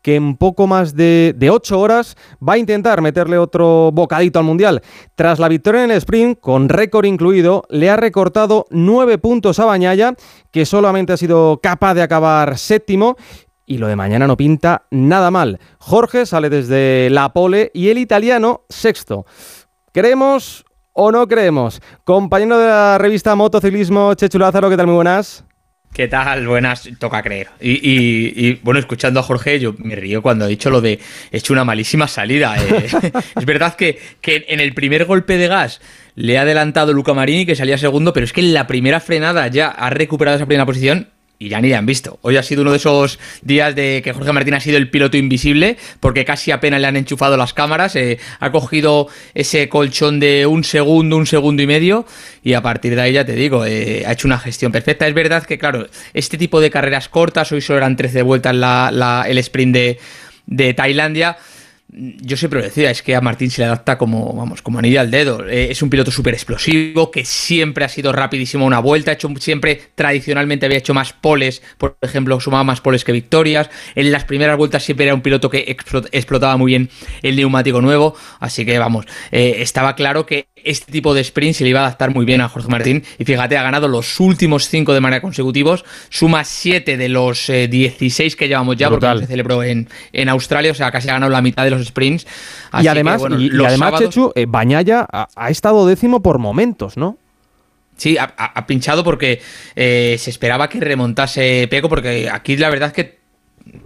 que 0.00 0.14
en 0.14 0.38
poco 0.38 0.66
más 0.66 0.96
de, 0.96 1.34
de 1.36 1.50
8 1.50 1.78
horas 1.78 2.16
va 2.36 2.54
a 2.54 2.58
intentar 2.58 3.02
meterle 3.02 3.36
otro 3.36 3.90
bocadito 3.92 4.38
al 4.38 4.46
Mundial. 4.46 4.80
Tras 5.14 5.38
la 5.38 5.48
victoria 5.48 5.84
en 5.84 5.90
el 5.90 5.98
sprint, 5.98 6.40
con 6.40 6.70
récord 6.70 7.04
incluido, 7.04 7.64
le 7.68 7.90
ha 7.90 7.96
recortado 7.96 8.64
9 8.70 9.18
puntos 9.18 9.58
a 9.58 9.66
Bañaya, 9.66 10.14
que 10.50 10.64
solamente 10.64 11.12
ha 11.12 11.18
sido 11.18 11.60
capaz 11.62 11.92
de 11.92 12.00
acabar 12.00 12.56
séptimo 12.56 13.16
y 13.66 13.76
lo 13.76 13.88
de 13.88 13.96
mañana 13.96 14.26
no 14.26 14.38
pinta 14.38 14.86
nada 14.90 15.30
mal. 15.30 15.60
Jorge 15.78 16.24
sale 16.24 16.48
desde 16.48 17.10
la 17.10 17.34
pole 17.34 17.70
y 17.74 17.90
el 17.90 17.98
italiano 17.98 18.62
sexto. 18.70 19.26
¿Creemos 19.92 20.64
o 20.92 21.10
no 21.12 21.26
creemos? 21.28 21.80
Compañero 22.04 22.58
de 22.58 22.66
la 22.68 22.98
revista 22.98 23.34
Motociclismo, 23.34 24.14
Chechu 24.14 24.38
Lázaro, 24.38 24.68
¿qué 24.70 24.76
tal? 24.76 24.86
Muy 24.86 24.96
buenas. 24.96 25.44
¿Qué 25.92 26.08
tal? 26.08 26.46
Buenas, 26.48 26.88
toca 26.98 27.22
creer. 27.22 27.48
Y, 27.60 27.72
y- 27.72 28.32
y, 28.34 28.60
bueno, 28.62 28.80
escuchando 28.80 29.20
a 29.20 29.22
Jorge, 29.22 29.60
yo 29.60 29.74
me 29.76 29.94
río 29.94 30.22
cuando 30.22 30.46
ha 30.46 30.48
dicho 30.48 30.70
lo 30.70 30.80
de 30.80 30.98
he 31.30 31.36
hecho 31.36 31.52
una 31.52 31.64
malísima 31.66 32.08
salida. 32.08 32.54
eh. 32.56 32.86
es 33.36 33.44
verdad 33.44 33.74
que, 33.76 33.98
que 34.22 34.46
en 34.48 34.60
el 34.60 34.72
primer 34.72 35.04
golpe 35.04 35.36
de 35.36 35.48
gas 35.48 35.82
le 36.14 36.38
ha 36.38 36.42
adelantado 36.42 36.94
Luca 36.94 37.12
Marini, 37.12 37.44
que 37.44 37.56
salía 37.56 37.76
segundo, 37.76 38.14
pero 38.14 38.24
es 38.24 38.32
que 38.32 38.40
en 38.40 38.54
la 38.54 38.66
primera 38.66 39.00
frenada 39.00 39.48
ya 39.48 39.68
ha 39.68 39.90
recuperado 39.90 40.36
esa 40.38 40.46
primera 40.46 40.64
posición 40.64 41.08
y 41.42 41.48
ya 41.48 41.60
ni 41.60 41.68
le 41.68 41.74
han 41.76 41.86
visto. 41.86 42.18
Hoy 42.22 42.36
ha 42.36 42.42
sido 42.42 42.62
uno 42.62 42.70
de 42.70 42.76
esos 42.76 43.18
días 43.42 43.74
de 43.74 44.00
que 44.04 44.12
Jorge 44.12 44.32
Martín 44.32 44.54
ha 44.54 44.60
sido 44.60 44.76
el 44.78 44.88
piloto 44.90 45.16
invisible, 45.16 45.76
porque 46.00 46.24
casi 46.24 46.50
apenas 46.52 46.80
le 46.80 46.86
han 46.86 46.96
enchufado 46.96 47.36
las 47.36 47.52
cámaras, 47.52 47.96
eh, 47.96 48.18
ha 48.38 48.52
cogido 48.52 49.08
ese 49.34 49.68
colchón 49.68 50.20
de 50.20 50.46
un 50.46 50.62
segundo, 50.64 51.16
un 51.16 51.26
segundo 51.26 51.62
y 51.62 51.66
medio, 51.66 52.06
y 52.44 52.52
a 52.54 52.62
partir 52.62 52.94
de 52.94 53.00
ahí 53.02 53.12
ya 53.14 53.24
te 53.24 53.34
digo, 53.34 53.64
eh, 53.66 54.04
ha 54.06 54.12
hecho 54.12 54.28
una 54.28 54.38
gestión 54.38 54.70
perfecta. 54.72 55.08
Es 55.08 55.14
verdad 55.14 55.42
que, 55.44 55.58
claro, 55.58 55.88
este 56.14 56.38
tipo 56.38 56.60
de 56.60 56.70
carreras 56.70 57.08
cortas, 57.08 57.50
hoy 57.52 57.60
solo 57.60 57.78
eran 57.78 57.96
13 57.96 58.22
vueltas 58.22 58.54
la- 58.54 58.90
la- 58.92 59.24
el 59.28 59.38
sprint 59.38 59.74
de, 59.74 59.98
de 60.46 60.74
Tailandia. 60.74 61.36
Yo 61.94 62.38
siempre 62.38 62.60
lo 62.60 62.64
decía, 62.64 62.90
es 62.90 63.02
que 63.02 63.14
a 63.14 63.20
Martín 63.20 63.50
se 63.50 63.60
le 63.60 63.66
adapta 63.66 63.98
como, 63.98 64.32
vamos, 64.32 64.62
como 64.62 64.78
anillo 64.78 64.98
al 64.98 65.10
dedo. 65.10 65.46
Eh, 65.46 65.70
es 65.70 65.82
un 65.82 65.90
piloto 65.90 66.10
súper 66.10 66.32
explosivo, 66.32 67.10
que 67.10 67.26
siempre 67.26 67.84
ha 67.84 67.88
sido 67.90 68.12
rapidísimo 68.12 68.64
una 68.64 68.78
vuelta, 68.78 69.10
ha 69.10 69.14
hecho 69.14 69.28
siempre, 69.38 69.78
tradicionalmente 69.94 70.64
había 70.64 70.78
hecho 70.78 70.94
más 70.94 71.12
poles, 71.12 71.62
por 71.76 71.98
ejemplo, 72.00 72.40
sumaba 72.40 72.64
más 72.64 72.80
poles 72.80 73.04
que 73.04 73.12
victorias. 73.12 73.68
En 73.94 74.10
las 74.10 74.24
primeras 74.24 74.56
vueltas 74.56 74.82
siempre 74.82 75.04
era 75.04 75.14
un 75.14 75.20
piloto 75.20 75.50
que 75.50 75.66
explo- 75.66 76.08
explotaba 76.12 76.56
muy 76.56 76.72
bien 76.72 76.88
el 77.20 77.36
neumático 77.36 77.82
nuevo, 77.82 78.16
así 78.40 78.64
que 78.64 78.78
vamos, 78.78 79.04
eh, 79.30 79.56
estaba 79.58 79.94
claro 79.94 80.24
que 80.24 80.46
este 80.64 80.90
tipo 80.92 81.14
de 81.14 81.20
sprint 81.22 81.54
se 81.56 81.64
le 81.64 81.70
iba 81.70 81.80
a 81.80 81.86
adaptar 81.86 82.12
muy 82.14 82.24
bien 82.24 82.40
a 82.40 82.48
Jorge 82.48 82.68
Martín. 82.68 83.02
Y 83.18 83.24
fíjate, 83.24 83.56
ha 83.56 83.62
ganado 83.62 83.88
los 83.88 84.20
últimos 84.20 84.68
cinco 84.68 84.92
de 84.94 85.00
manera 85.00 85.20
consecutivos, 85.22 85.84
suma 86.08 86.44
siete 86.44 86.96
de 86.96 87.08
los 87.08 87.48
eh, 87.48 87.68
16 87.68 88.36
que 88.36 88.48
llevamos 88.48 88.76
ya, 88.76 88.88
Brutal. 88.88 89.14
porque 89.14 89.26
se 89.26 89.32
celebró 89.32 89.62
en, 89.62 89.88
en 90.12 90.28
Australia, 90.28 90.72
o 90.72 90.74
sea, 90.74 90.90
casi 90.90 91.08
ha 91.08 91.14
ganado 91.14 91.30
la 91.32 91.42
mitad 91.42 91.64
de 91.64 91.70
los 91.70 91.86
sprints. 91.86 92.26
Así 92.70 92.82
y 92.82 92.84
que, 92.84 92.90
además, 92.90 93.20
bueno, 93.20 93.38
y, 93.40 93.44
y 93.46 93.48
los 93.50 93.66
además 93.66 93.86
sábados- 93.88 94.08
Chechu, 94.10 94.32
eh, 94.34 94.46
Bañaya 94.48 95.06
ha, 95.12 95.28
ha 95.34 95.50
estado 95.50 95.86
décimo 95.86 96.22
por 96.22 96.38
momentos, 96.38 96.96
¿no? 96.96 97.18
Sí, 97.96 98.16
ha 98.18 98.66
pinchado 98.66 99.04
porque 99.04 99.40
eh, 99.76 100.16
se 100.18 100.30
esperaba 100.30 100.68
que 100.68 100.80
remontase 100.80 101.68
Peco, 101.70 101.88
porque 101.88 102.28
aquí 102.30 102.56
la 102.56 102.68
verdad 102.70 102.88
es 102.88 102.94
que 102.94 103.21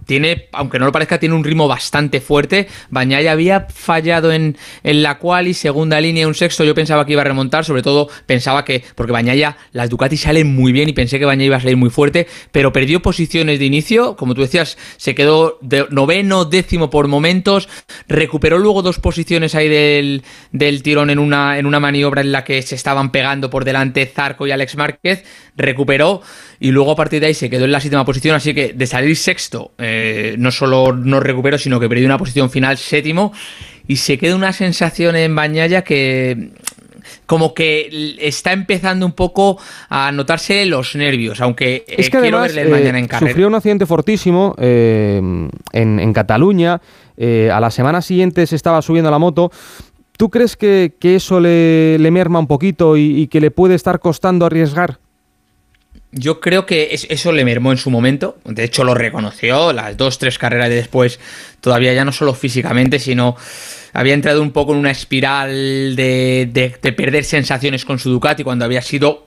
tiene, 0.07 0.48
aunque 0.53 0.78
no 0.78 0.86
lo 0.86 0.93
parezca, 0.93 1.19
tiene 1.19 1.35
un 1.35 1.44
ritmo 1.44 1.69
bastante 1.69 2.20
fuerte. 2.20 2.69
Bañaya 2.90 3.32
había 3.32 3.66
fallado 3.69 4.32
en, 4.32 4.57
en 4.82 5.03
la 5.03 5.19
quali, 5.19 5.53
segunda 5.53 6.01
línea, 6.01 6.27
un 6.27 6.35
sexto. 6.35 6.65
Yo 6.65 6.74
pensaba 6.74 7.05
que 7.05 7.12
iba 7.12 7.23
a 7.23 7.24
remontar, 7.24 7.65
sobre 7.65 7.82
todo 7.82 8.09
pensaba 8.27 8.65
que, 8.65 8.85
porque 8.94 9.12
Bañaya, 9.12 9.57
las 9.73 9.90
Ducati 9.90 10.16
salen 10.16 10.55
muy 10.55 10.73
bien 10.73 10.89
y 10.89 10.93
pensé 10.93 11.19
que 11.19 11.24
Bañaya 11.24 11.47
iba 11.47 11.57
a 11.57 11.61
salir 11.61 11.77
muy 11.77 11.90
fuerte, 11.90 12.27
pero 12.53 12.73
perdió 12.73 13.03
posiciones 13.03 13.59
de 13.59 13.65
inicio. 13.65 14.16
Como 14.16 14.35
tú 14.35 14.43
decías, 14.43 14.78
se 14.97 15.15
quedó 15.15 15.59
noveno, 15.90 16.44
décimo 16.44 16.89
por 16.89 17.09
momentos. 17.09 17.69
Recuperó 18.09 18.59
luego 18.59 18.82
dos 18.82 19.01
posiciones 19.01 19.55
ahí 19.55 19.69
del, 19.69 20.23
del 20.53 20.82
tirón 20.82 21.11
en 21.11 21.19
una, 21.19 21.59
en 21.59 21.66
una 21.66 21.81
maniobra 21.81 22.20
en 22.20 22.32
la 22.32 22.44
que 22.44 22.62
se 22.62 22.77
estaban 22.77 23.11
pegando 23.11 23.51
por 23.51 23.65
delante 23.65 24.07
Zarco 24.07 24.47
y 24.47 24.53
Alex 24.53 24.77
Márquez. 24.77 25.24
Recuperó 25.57 26.23
y 26.61 26.70
luego 26.70 26.93
a 26.93 26.97
partir 26.97 27.20
de 27.20 27.27
ahí 27.27 27.35
se 27.35 27.51
quedó 27.51 27.65
en 27.65 27.73
la 27.73 27.81
séptima 27.81 28.05
posición. 28.05 28.36
Así 28.36 28.55
que 28.55 28.73
de 28.73 28.86
salir 28.86 29.16
sexto, 29.16 29.66
eh, 29.79 30.35
no 30.39 30.51
solo 30.51 30.93
no 30.93 31.21
recuperó, 31.21 31.59
sino 31.59 31.79
que 31.81 31.89
perdió 31.89 32.07
una 32.07 32.19
posición 32.19 32.51
final 32.51 32.77
séptimo. 32.79 33.33
Y 33.89 33.97
se 33.97 34.19
queda 34.19 34.35
una 34.35 34.53
sensación 34.53 35.15
en 35.17 35.35
Bañaya 35.35 35.83
que 35.83 36.51
como 37.25 37.55
que 37.55 38.17
está 38.21 38.53
empezando 38.53 39.07
un 39.07 39.13
poco 39.13 39.59
a 39.89 40.11
notarse 40.11 40.67
los 40.67 40.97
nervios, 40.97 41.41
aunque 41.41 41.85
eh, 41.87 41.95
Es 41.99 42.11
que 42.11 42.19
quiero 42.19 42.39
además 42.39 42.55
verle 42.57 42.71
eh, 42.71 42.81
mañana 42.81 42.99
en 42.99 43.07
carrera. 43.07 43.31
sufrió 43.31 43.47
un 43.47 43.55
accidente 43.55 43.87
fortísimo 43.87 44.55
eh, 44.59 45.21
en, 45.73 46.01
en 46.01 46.13
Cataluña. 46.13 46.81
eh, 47.17 47.49
a 47.53 47.61
la 47.61 47.71
semana 47.71 48.03
siguiente 48.03 48.45
se 48.47 48.57
estaba 48.57 48.83
subiendo 48.83 49.09
a 49.09 49.13
la 49.13 49.19
moto. 49.19 49.51
¿Tú 50.19 50.31
crees 50.31 50.57
que, 50.57 50.95
que 50.99 51.15
eso 51.17 51.39
le, 51.41 51.99
le 51.99 52.11
merma 52.11 52.39
un 52.39 52.47
poquito 52.47 52.97
y, 52.97 53.21
y 53.23 53.27
que 53.29 53.41
le 53.41 53.51
puede 53.51 53.75
estar 53.75 54.01
costando 54.01 54.47
arriesgar? 54.47 54.99
Yo 56.19 56.41
creo 56.41 56.65
que 56.65 56.89
es- 56.93 57.07
eso 57.11 57.31
le 57.31 57.45
mermó 57.45 57.73
en 57.73 57.79
su 57.79 57.91
momento. 57.91 58.39
De 58.45 58.65
hecho, 58.65 58.85
lo 58.85 58.95
reconoció. 58.95 59.73
Las 59.75 59.97
dos, 59.99 60.19
tres 60.19 60.39
carreras 60.39 60.71
de 60.71 60.77
después, 60.77 61.21
todavía 61.61 61.93
ya 61.93 62.05
no 62.07 62.13
solo 62.13 62.33
físicamente, 62.33 62.99
sino 62.99 63.37
había 63.93 64.15
entrado 64.15 64.41
un 64.43 64.51
poco 64.51 64.73
en 64.73 64.79
una 64.79 64.91
espiral 64.91 65.95
de, 65.95 66.49
de- 66.51 66.75
de 66.81 66.93
perder 66.93 67.25
sensaciones 67.25 67.85
con 67.85 67.99
su 67.99 68.11
Ducati 68.11 68.45
cuando 68.45 68.65
había 68.65 68.81
sido 68.83 69.26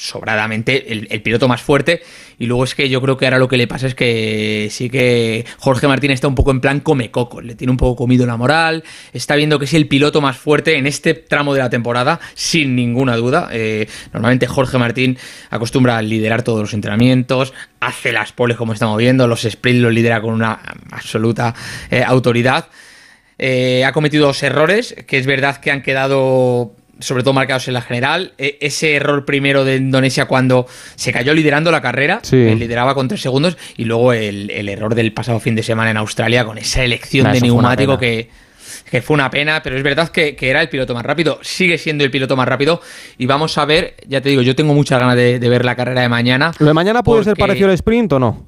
sobradamente 0.00 0.92
el, 0.92 1.22
piloto 1.22 1.46
más 1.46 1.60
fuerte. 1.60 2.02
Y 2.38 2.46
luego 2.46 2.64
es 2.64 2.74
que 2.74 2.88
yo 2.88 3.02
creo 3.02 3.18
que 3.18 3.26
ahora 3.26 3.38
lo 3.38 3.48
que 3.48 3.58
le 3.58 3.66
pasa 3.66 3.86
es 3.86 3.94
que 3.94 4.68
sí 4.70 4.88
que 4.88 5.44
Jorge 5.58 5.86
Martín 5.86 6.10
está 6.10 6.26
un 6.26 6.34
poco 6.34 6.50
en 6.50 6.60
plan 6.60 6.80
come 6.80 7.10
coco. 7.10 7.42
Le 7.42 7.54
tiene 7.54 7.70
un 7.70 7.76
poco 7.76 7.96
comido 7.96 8.24
la 8.24 8.38
moral. 8.38 8.82
Está 9.12 9.36
viendo 9.36 9.58
que 9.58 9.66
es 9.66 9.74
el 9.74 9.88
piloto 9.88 10.22
más 10.22 10.38
fuerte 10.38 10.76
en 10.76 10.86
este 10.86 11.12
tramo 11.12 11.52
de 11.52 11.60
la 11.60 11.68
temporada, 11.68 12.18
sin 12.34 12.74
ninguna 12.74 13.16
duda. 13.16 13.50
Eh, 13.52 13.86
normalmente 14.12 14.46
Jorge 14.46 14.78
Martín 14.78 15.18
acostumbra 15.50 15.98
a 15.98 16.02
liderar 16.02 16.42
todos 16.42 16.60
los 16.60 16.72
entrenamientos, 16.72 17.52
hace 17.80 18.12
las 18.12 18.32
poles 18.32 18.56
como 18.56 18.72
estamos 18.72 18.96
viendo, 18.96 19.28
los 19.28 19.42
sprints 19.42 19.82
los 19.82 19.92
lidera 19.92 20.22
con 20.22 20.32
una 20.32 20.60
absoluta 20.90 21.54
eh, 21.90 22.02
autoridad. 22.02 22.68
Eh, 23.42 23.84
ha 23.86 23.92
cometido 23.92 24.26
dos 24.26 24.42
errores, 24.42 24.94
que 25.06 25.18
es 25.18 25.26
verdad 25.26 25.56
que 25.58 25.70
han 25.70 25.82
quedado 25.82 26.74
sobre 27.00 27.22
todo 27.22 27.32
marcados 27.34 27.66
en 27.68 27.74
la 27.74 27.82
general. 27.82 28.32
E- 28.38 28.58
ese 28.60 28.94
error 28.94 29.24
primero 29.24 29.64
de 29.64 29.76
Indonesia 29.76 30.26
cuando 30.26 30.66
se 30.96 31.12
cayó 31.12 31.34
liderando 31.34 31.70
la 31.70 31.80
carrera, 31.82 32.20
Sí. 32.22 32.36
eh, 32.36 32.54
lideraba 32.56 32.94
con 32.94 33.08
tres 33.08 33.20
segundos, 33.20 33.56
y 33.76 33.84
luego 33.84 34.12
el, 34.12 34.50
el 34.50 34.68
error 34.68 34.94
del 34.94 35.12
pasado 35.12 35.40
fin 35.40 35.54
de 35.54 35.62
semana 35.62 35.90
en 35.90 35.96
Australia 35.96 36.44
con 36.44 36.58
esa 36.58 36.82
elección 36.84 37.24
Nah, 37.24 37.32
de 37.32 37.40
neumático 37.40 37.98
que, 37.98 38.28
que 38.90 39.02
fue 39.02 39.14
una 39.14 39.30
pena, 39.30 39.62
pero 39.62 39.76
es 39.76 39.82
verdad 39.82 40.08
que, 40.10 40.34
que 40.36 40.50
era 40.50 40.60
el 40.62 40.68
piloto 40.68 40.94
más 40.94 41.04
rápido, 41.04 41.38
sigue 41.42 41.78
siendo 41.78 42.04
el 42.04 42.10
piloto 42.10 42.36
más 42.36 42.46
rápido, 42.48 42.80
y 43.18 43.26
vamos 43.26 43.56
a 43.58 43.64
ver, 43.64 43.94
ya 44.06 44.20
te 44.20 44.28
digo, 44.28 44.42
yo 44.42 44.54
tengo 44.56 44.74
muchas 44.74 44.98
ganas 45.00 45.16
de, 45.16 45.38
de 45.38 45.48
ver 45.48 45.64
la 45.64 45.74
carrera 45.76 46.00
de 46.02 46.08
mañana. 46.08 46.52
¿Lo 46.58 46.66
de 46.66 46.74
mañana 46.74 47.02
puede 47.02 47.24
ser 47.24 47.36
parecido 47.36 47.68
al 47.68 47.74
sprint 47.74 48.12
o 48.14 48.18
no? 48.18 48.46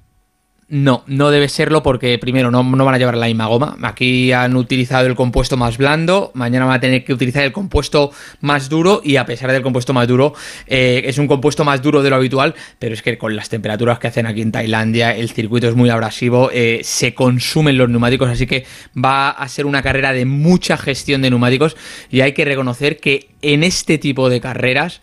No, 0.72 1.04
no 1.06 1.30
debe 1.30 1.50
serlo 1.50 1.82
porque 1.82 2.18
primero 2.18 2.50
no, 2.50 2.64
van 2.64 2.94
a 2.94 2.98
llevar 2.98 3.18
la 3.18 3.26
misma 3.26 3.46
goma. 3.46 3.76
Aquí 3.82 4.32
han 4.32 4.56
utilizado 4.56 5.06
el 5.06 5.14
compuesto 5.14 5.58
más 5.58 5.76
blando, 5.76 6.30
mañana 6.32 6.64
van 6.64 6.76
a 6.76 6.80
tener 6.80 7.04
que 7.04 7.12
utilizar 7.12 7.44
el 7.44 7.52
compuesto 7.52 8.10
más 8.40 8.70
duro 8.70 9.02
y 9.04 9.16
a 9.16 9.26
pesar 9.26 9.52
del 9.52 9.60
compuesto 9.60 9.92
más 9.92 10.08
duro, 10.08 10.32
eh, 10.66 11.02
es 11.04 11.18
un 11.18 11.28
compuesto 11.28 11.62
más 11.66 11.82
duro 11.82 12.02
de 12.02 12.08
lo 12.08 12.16
habitual, 12.16 12.54
pero 12.78 12.94
es 12.94 13.02
que 13.02 13.18
con 13.18 13.36
las 13.36 13.50
temperaturas 13.50 13.98
que 13.98 14.06
hacen 14.06 14.24
aquí 14.24 14.40
en 14.40 14.50
Tailandia, 14.50 15.14
el 15.14 15.28
circuito 15.28 15.68
es 15.68 15.74
muy 15.74 15.90
abrasivo, 15.90 16.48
eh, 16.50 16.80
se 16.84 17.12
consumen 17.12 17.76
los 17.76 17.90
neumáticos, 17.90 18.30
así 18.30 18.46
que 18.46 18.64
va 18.96 19.28
a 19.28 19.48
ser 19.48 19.66
una 19.66 19.82
carrera 19.82 20.14
de 20.14 20.24
mucha 20.24 20.78
gestión 20.78 21.20
de 21.20 21.28
neumáticos 21.28 21.76
y 22.10 22.22
hay 22.22 22.32
que 22.32 22.46
reconocer 22.46 22.96
que 22.96 23.28
en 23.42 23.62
este 23.62 23.98
tipo 23.98 24.30
de 24.30 24.40
carreras 24.40 25.02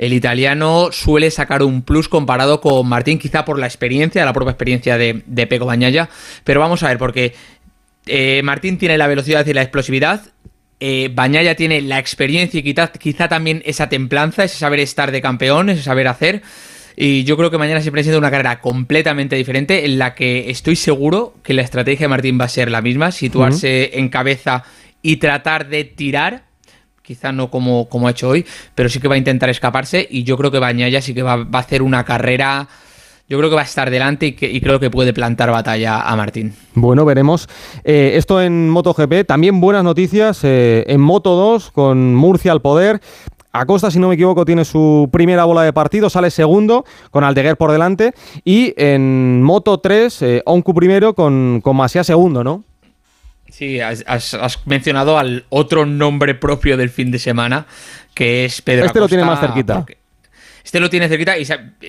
el 0.00 0.14
italiano 0.14 0.88
suele 0.92 1.30
sacar 1.30 1.62
un 1.62 1.82
plus 1.82 2.08
comparado 2.08 2.62
con 2.62 2.88
Martín, 2.88 3.18
quizá 3.18 3.44
por 3.44 3.58
la 3.58 3.66
experiencia, 3.66 4.24
la 4.24 4.32
propia 4.32 4.52
experiencia 4.52 4.96
de, 4.96 5.22
de 5.26 5.46
Pecco 5.46 5.66
Bagnaia. 5.66 6.08
Pero 6.42 6.58
vamos 6.58 6.82
a 6.82 6.88
ver, 6.88 6.96
porque 6.96 7.34
eh, 8.06 8.40
Martín 8.42 8.78
tiene 8.78 8.96
la 8.96 9.06
velocidad 9.06 9.46
y 9.46 9.52
la 9.52 9.60
explosividad. 9.60 10.22
Eh, 10.80 11.10
Bagnaia 11.12 11.54
tiene 11.54 11.82
la 11.82 11.98
experiencia 11.98 12.60
y 12.60 12.62
quizá, 12.62 12.90
quizá 12.92 13.28
también 13.28 13.62
esa 13.66 13.90
templanza, 13.90 14.42
ese 14.42 14.56
saber 14.56 14.80
estar 14.80 15.12
de 15.12 15.20
campeón, 15.20 15.68
ese 15.68 15.82
saber 15.82 16.08
hacer. 16.08 16.40
Y 16.96 17.24
yo 17.24 17.36
creo 17.36 17.50
que 17.50 17.58
mañana 17.58 17.82
se 17.82 17.92
presenta 17.92 18.16
una 18.16 18.30
carrera 18.30 18.62
completamente 18.62 19.36
diferente 19.36 19.84
en 19.84 19.98
la 19.98 20.14
que 20.14 20.48
estoy 20.48 20.76
seguro 20.76 21.34
que 21.42 21.52
la 21.52 21.60
estrategia 21.60 22.04
de 22.04 22.08
Martín 22.08 22.40
va 22.40 22.46
a 22.46 22.48
ser 22.48 22.70
la 22.70 22.80
misma, 22.80 23.12
situarse 23.12 23.98
en 23.98 24.08
cabeza 24.08 24.64
y 25.02 25.16
tratar 25.16 25.68
de 25.68 25.84
tirar 25.84 26.49
quizá 27.10 27.32
no 27.32 27.50
como, 27.50 27.88
como 27.88 28.06
ha 28.06 28.12
hecho 28.12 28.28
hoy, 28.28 28.46
pero 28.76 28.88
sí 28.88 29.00
que 29.00 29.08
va 29.08 29.16
a 29.16 29.18
intentar 29.18 29.50
escaparse 29.50 30.06
y 30.08 30.22
yo 30.22 30.36
creo 30.36 30.52
que 30.52 30.60
Bañaya 30.60 31.02
sí 31.02 31.12
que 31.12 31.24
va, 31.24 31.38
va 31.38 31.58
a 31.58 31.62
hacer 31.62 31.82
una 31.82 32.04
carrera, 32.04 32.68
yo 33.28 33.36
creo 33.36 33.50
que 33.50 33.56
va 33.56 33.62
a 33.62 33.64
estar 33.64 33.90
delante 33.90 34.26
y, 34.26 34.32
que, 34.34 34.48
y 34.48 34.60
creo 34.60 34.78
que 34.78 34.90
puede 34.90 35.12
plantar 35.12 35.50
batalla 35.50 36.02
a 36.02 36.14
Martín. 36.14 36.54
Bueno, 36.74 37.04
veremos. 37.04 37.48
Eh, 37.82 38.12
esto 38.14 38.40
en 38.40 38.70
MotoGP, 38.70 39.26
también 39.26 39.60
buenas 39.60 39.82
noticias 39.82 40.44
eh, 40.44 40.84
en 40.86 41.00
Moto 41.00 41.34
2 41.34 41.72
con 41.72 42.14
Murcia 42.14 42.52
al 42.52 42.62
poder. 42.62 43.00
Acosta, 43.50 43.90
si 43.90 43.98
no 43.98 44.06
me 44.06 44.14
equivoco, 44.14 44.44
tiene 44.44 44.64
su 44.64 45.08
primera 45.10 45.44
bola 45.46 45.62
de 45.62 45.72
partido, 45.72 46.08
sale 46.10 46.30
segundo 46.30 46.84
con 47.10 47.24
Aldeguer 47.24 47.56
por 47.56 47.72
delante. 47.72 48.14
Y 48.44 48.72
en 48.76 49.42
Moto 49.42 49.78
3, 49.78 50.22
eh, 50.22 50.42
Onku 50.46 50.74
primero 50.74 51.16
con, 51.16 51.60
con 51.60 51.74
Masia 51.74 52.04
segundo, 52.04 52.44
¿no? 52.44 52.69
Sí, 53.52 53.80
has, 53.80 54.04
has- 54.06 54.34
mencionado 54.66 55.18
al 55.18 55.44
otro 55.48 55.86
nombre 55.86 56.34
propio 56.34 56.76
del 56.76 56.90
fin 56.90 57.10
de 57.10 57.18
semana, 57.18 57.66
que 58.14 58.44
es 58.44 58.62
Pedro 58.62 58.86
Este 58.86 59.00
lo 59.00 59.08
tiene 59.08 59.24
más 59.24 59.40
cerquita. 59.40 59.76
porque- 59.76 59.99
Este 60.70 60.78
lo 60.78 60.88
tiene 60.88 61.08
cerquita 61.08 61.36
y 61.36 61.44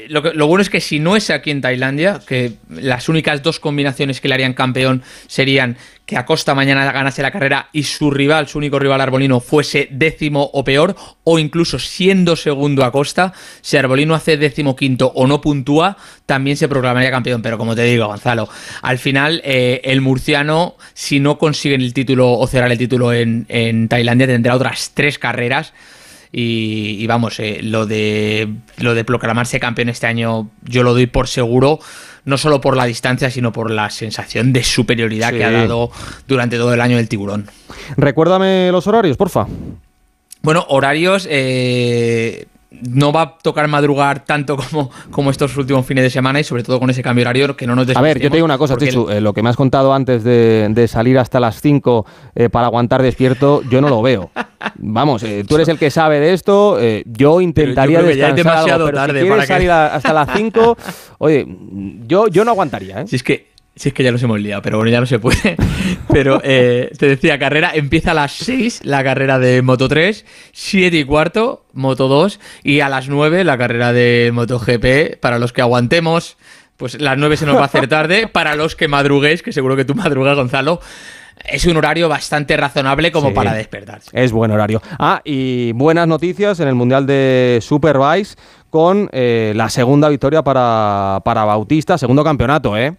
lo, 0.07 0.23
que- 0.23 0.33
lo 0.33 0.47
bueno 0.47 0.63
es 0.63 0.71
que 0.71 0.81
si 0.81 0.97
no 0.97 1.15
es 1.15 1.29
aquí 1.29 1.51
en 1.51 1.61
Tailandia, 1.61 2.19
que 2.27 2.53
las 2.67 3.09
únicas 3.09 3.43
dos 3.43 3.59
combinaciones 3.59 4.19
que 4.19 4.27
le 4.27 4.33
harían 4.33 4.55
campeón 4.55 5.03
serían 5.27 5.77
que 6.07 6.17
Acosta 6.17 6.55
mañana 6.55 6.91
ganase 6.91 7.21
la 7.21 7.29
carrera 7.29 7.69
y 7.73 7.83
su 7.83 8.09
rival, 8.09 8.47
su 8.47 8.57
único 8.57 8.79
rival 8.79 8.99
Arbolino, 8.99 9.39
fuese 9.39 9.87
décimo 9.91 10.49
o 10.53 10.63
peor, 10.63 10.95
o 11.23 11.37
incluso 11.37 11.77
siendo 11.77 12.35
segundo 12.35 12.83
Acosta, 12.83 13.33
si 13.61 13.77
Arbolino 13.77 14.15
hace 14.15 14.35
décimo 14.37 14.75
quinto 14.75 15.11
o 15.13 15.27
no 15.27 15.41
puntúa, 15.41 15.95
también 16.25 16.57
se 16.57 16.67
proclamaría 16.67 17.11
campeón. 17.11 17.43
Pero 17.43 17.59
como 17.59 17.75
te 17.75 17.83
digo, 17.83 18.07
Gonzalo, 18.07 18.49
al 18.81 18.97
final 18.97 19.43
eh, 19.45 19.81
el 19.83 20.01
murciano, 20.01 20.75
si 20.95 21.19
no 21.19 21.37
consiguen 21.37 21.81
el 21.81 21.93
título 21.93 22.31
o 22.31 22.47
cerrar 22.47 22.71
el 22.71 22.79
título 22.79 23.13
en, 23.13 23.45
en 23.47 23.87
Tailandia, 23.89 24.25
tendrá 24.25 24.55
otras 24.55 24.89
tres 24.95 25.19
carreras. 25.19 25.71
Y, 26.33 26.95
y 26.99 27.07
vamos, 27.07 27.39
eh, 27.39 27.59
lo 27.61 27.85
de 27.85 28.47
lo 28.77 28.93
de 28.93 29.03
proclamarse 29.03 29.59
campeón 29.59 29.89
este 29.89 30.07
año, 30.07 30.49
yo 30.63 30.83
lo 30.83 30.93
doy 30.93 31.05
por 31.07 31.27
seguro, 31.27 31.79
no 32.23 32.37
solo 32.37 32.61
por 32.61 32.77
la 32.77 32.85
distancia, 32.85 33.29
sino 33.29 33.51
por 33.51 33.69
la 33.69 33.89
sensación 33.89 34.53
de 34.53 34.63
superioridad 34.63 35.31
Sí. 35.31 35.37
que 35.37 35.43
ha 35.43 35.51
dado 35.51 35.91
durante 36.27 36.55
todo 36.57 36.73
el 36.73 36.79
año 36.81 36.97
el 36.97 37.09
tiburón. 37.09 37.49
Recuérdame 37.97 38.71
los 38.71 38.87
horarios, 38.87 39.17
porfa. 39.17 39.45
Bueno, 40.41 40.65
horarios. 40.69 41.27
eh, 41.29 42.45
no 42.71 43.11
va 43.11 43.21
a 43.21 43.37
tocar 43.37 43.67
madrugar 43.67 44.23
tanto 44.23 44.55
como, 44.55 44.89
como 45.11 45.29
estos 45.29 45.55
últimos 45.57 45.85
fines 45.85 46.03
de 46.05 46.09
semana 46.09 46.39
y 46.39 46.43
sobre 46.45 46.63
todo 46.63 46.79
con 46.79 46.89
ese 46.89 47.03
cambio 47.03 47.23
horario 47.23 47.55
que 47.57 47.67
no 47.67 47.75
nos 47.75 47.93
A 47.95 48.01
ver, 48.01 48.17
yo 48.19 48.29
te 48.29 48.37
digo 48.37 48.45
una 48.45 48.57
cosa, 48.57 48.77
Chichu, 48.77 49.09
eh, 49.09 49.19
lo 49.19 49.33
que 49.33 49.43
me 49.43 49.49
has 49.49 49.57
contado 49.57 49.93
antes 49.93 50.23
de, 50.23 50.67
de 50.71 50.87
salir 50.87 51.19
hasta 51.19 51.39
las 51.41 51.59
5 51.61 52.05
eh, 52.35 52.49
para 52.49 52.67
aguantar 52.67 53.01
despierto, 53.01 53.61
yo 53.69 53.81
no 53.81 53.89
lo 53.89 54.01
veo. 54.01 54.31
Vamos, 54.77 55.21
eh, 55.23 55.43
tú 55.47 55.55
eres 55.55 55.67
el 55.67 55.77
que 55.77 55.91
sabe 55.91 56.19
de 56.21 56.33
esto, 56.33 56.77
yo 57.05 57.41
intentaría 57.41 57.99
creo 57.99 58.09
que 58.11 58.17
ya 58.17 58.29
es 58.29 58.35
demasiado 58.35 58.85
algo, 58.85 58.85
pero 58.85 58.97
tarde 58.97 59.21
si 59.23 59.27
para 59.29 59.41
que- 59.41 59.47
salir 59.47 59.71
a- 59.71 59.93
hasta 59.95 60.13
las 60.13 60.29
5, 60.35 60.77
oye, 61.17 61.45
yo, 62.07 62.27
yo 62.27 62.45
no 62.45 62.51
aguantaría, 62.51 63.01
¿eh? 63.01 63.07
Si 63.07 63.17
es 63.17 63.23
que, 63.23 63.50
si 63.75 63.89
es 63.89 63.93
que 63.95 64.03
ya 64.03 64.11
nos 64.11 64.21
hemos 64.23 64.39
liado, 64.39 64.61
pero 64.61 64.77
bueno, 64.77 64.91
ya 64.91 64.99
no 64.99 65.05
se 65.05 65.17
puede. 65.19 65.55
Pero 66.11 66.41
eh, 66.43 66.91
te 66.97 67.07
decía, 67.07 67.39
carrera 67.39 67.71
empieza 67.73 68.11
a 68.11 68.13
las 68.13 68.33
6 68.33 68.81
la 68.83 69.03
carrera 69.03 69.39
de 69.39 69.61
Moto 69.61 69.87
3, 69.87 70.25
7 70.51 70.97
y 70.97 71.03
cuarto 71.05 71.65
Moto 71.73 72.07
2 72.09 72.39
y 72.63 72.81
a 72.81 72.89
las 72.89 73.07
9 73.07 73.43
la 73.45 73.57
carrera 73.57 73.93
de 73.93 74.31
MotoGP 74.33 75.19
para 75.21 75.39
los 75.39 75.53
que 75.53 75.61
aguantemos. 75.61 76.37
Pues 76.75 76.99
las 76.99 77.17
9 77.17 77.37
se 77.37 77.45
nos 77.45 77.55
va 77.55 77.61
a 77.61 77.65
hacer 77.65 77.87
tarde. 77.87 78.27
Para 78.31 78.55
los 78.55 78.75
que 78.75 78.87
madruguéis, 78.87 79.43
que 79.43 79.51
seguro 79.53 79.75
que 79.75 79.85
tú 79.85 79.93
madrugas, 79.93 80.35
Gonzalo, 80.35 80.81
es 81.45 81.65
un 81.65 81.77
horario 81.77 82.09
bastante 82.09 82.57
razonable 82.57 83.11
como 83.11 83.29
Sí. 83.29 83.35
para 83.35 83.53
despertarse. 83.53 84.09
Es 84.13 84.31
buen 84.31 84.49
horario. 84.51 84.81
Ah, 84.97 85.21
y 85.23 85.73
buenas 85.73 86.07
noticias 86.07 86.59
en 86.59 86.67
el 86.67 86.73
Mundial 86.75 87.05
de 87.05 87.59
Superbikes 87.61 88.35
con 88.71 89.09
eh, 89.11 89.53
la 89.55 89.69
segunda 89.69 90.09
victoria 90.09 90.43
para, 90.43 91.21
para 91.23 91.45
Bautista, 91.45 91.97
segundo 91.99 92.23
campeonato, 92.23 92.75
¿eh? 92.75 92.95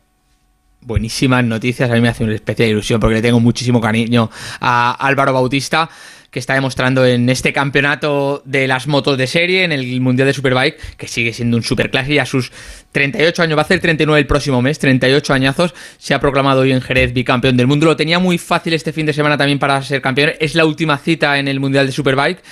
Buenísimas 0.83 1.45
noticias. 1.45 1.91
A 1.91 1.95
mí 1.95 2.01
me 2.01 2.09
hace 2.09 2.25
una 2.25 2.35
especial 2.35 2.69
ilusión 2.69 3.01
porque 3.01 3.17
le 3.17 3.23
tengo 3.23 3.41
muchísimo 3.41 3.81
cariño 3.81 4.31
a 4.61 4.93
Álvaro 4.93 5.33
Bautista, 5.33 5.89
que 6.31 6.39
está 6.39 6.55
demostrando 6.55 7.05
en 7.05 7.29
este 7.29 7.53
campeonato 7.53 8.43
de 8.47 8.67
las 8.67 8.87
motos 8.87 9.19
de 9.19 9.27
serie, 9.27 9.65
en 9.65 9.73
el 9.73 10.01
Mundial 10.01 10.27
de 10.27 10.33
Superbike, 10.33 10.97
que 10.97 11.07
sigue 11.07 11.33
siendo 11.35 11.59
un 11.59 11.63
superclase 11.63 12.15
y 12.15 12.19
a 12.19 12.27
sus 12.27 12.51
38 12.93 13.43
años, 13.43 13.57
va 13.57 13.63
a 13.63 13.65
hacer 13.65 13.81
39 13.81 14.21
el 14.21 14.27
próximo 14.27 14.63
mes, 14.63 14.79
38 14.79 15.35
añazos, 15.35 15.75
se 15.99 16.15
ha 16.15 16.21
proclamado 16.21 16.63
hoy 16.63 16.73
en 16.73 16.81
Jerez 16.81 17.13
bicampeón 17.13 17.57
del 17.57 17.67
mundo. 17.67 17.85
Lo 17.85 17.97
tenía 17.97 18.19
muy 18.19 18.39
fácil 18.39 18.73
este 18.73 18.95
fin 18.95 19.05
de 19.05 19.13
semana 19.13 19.37
también 19.37 19.59
para 19.59 19.83
ser 19.83 20.01
campeón. 20.01 20.33
Es 20.41 20.55
la 20.55 20.65
última 20.65 20.97
cita 20.97 21.39
en 21.39 21.49
el 21.49 21.61
Mundial 21.61 21.87
de 21.87 21.93
Superbike. 21.93 22.43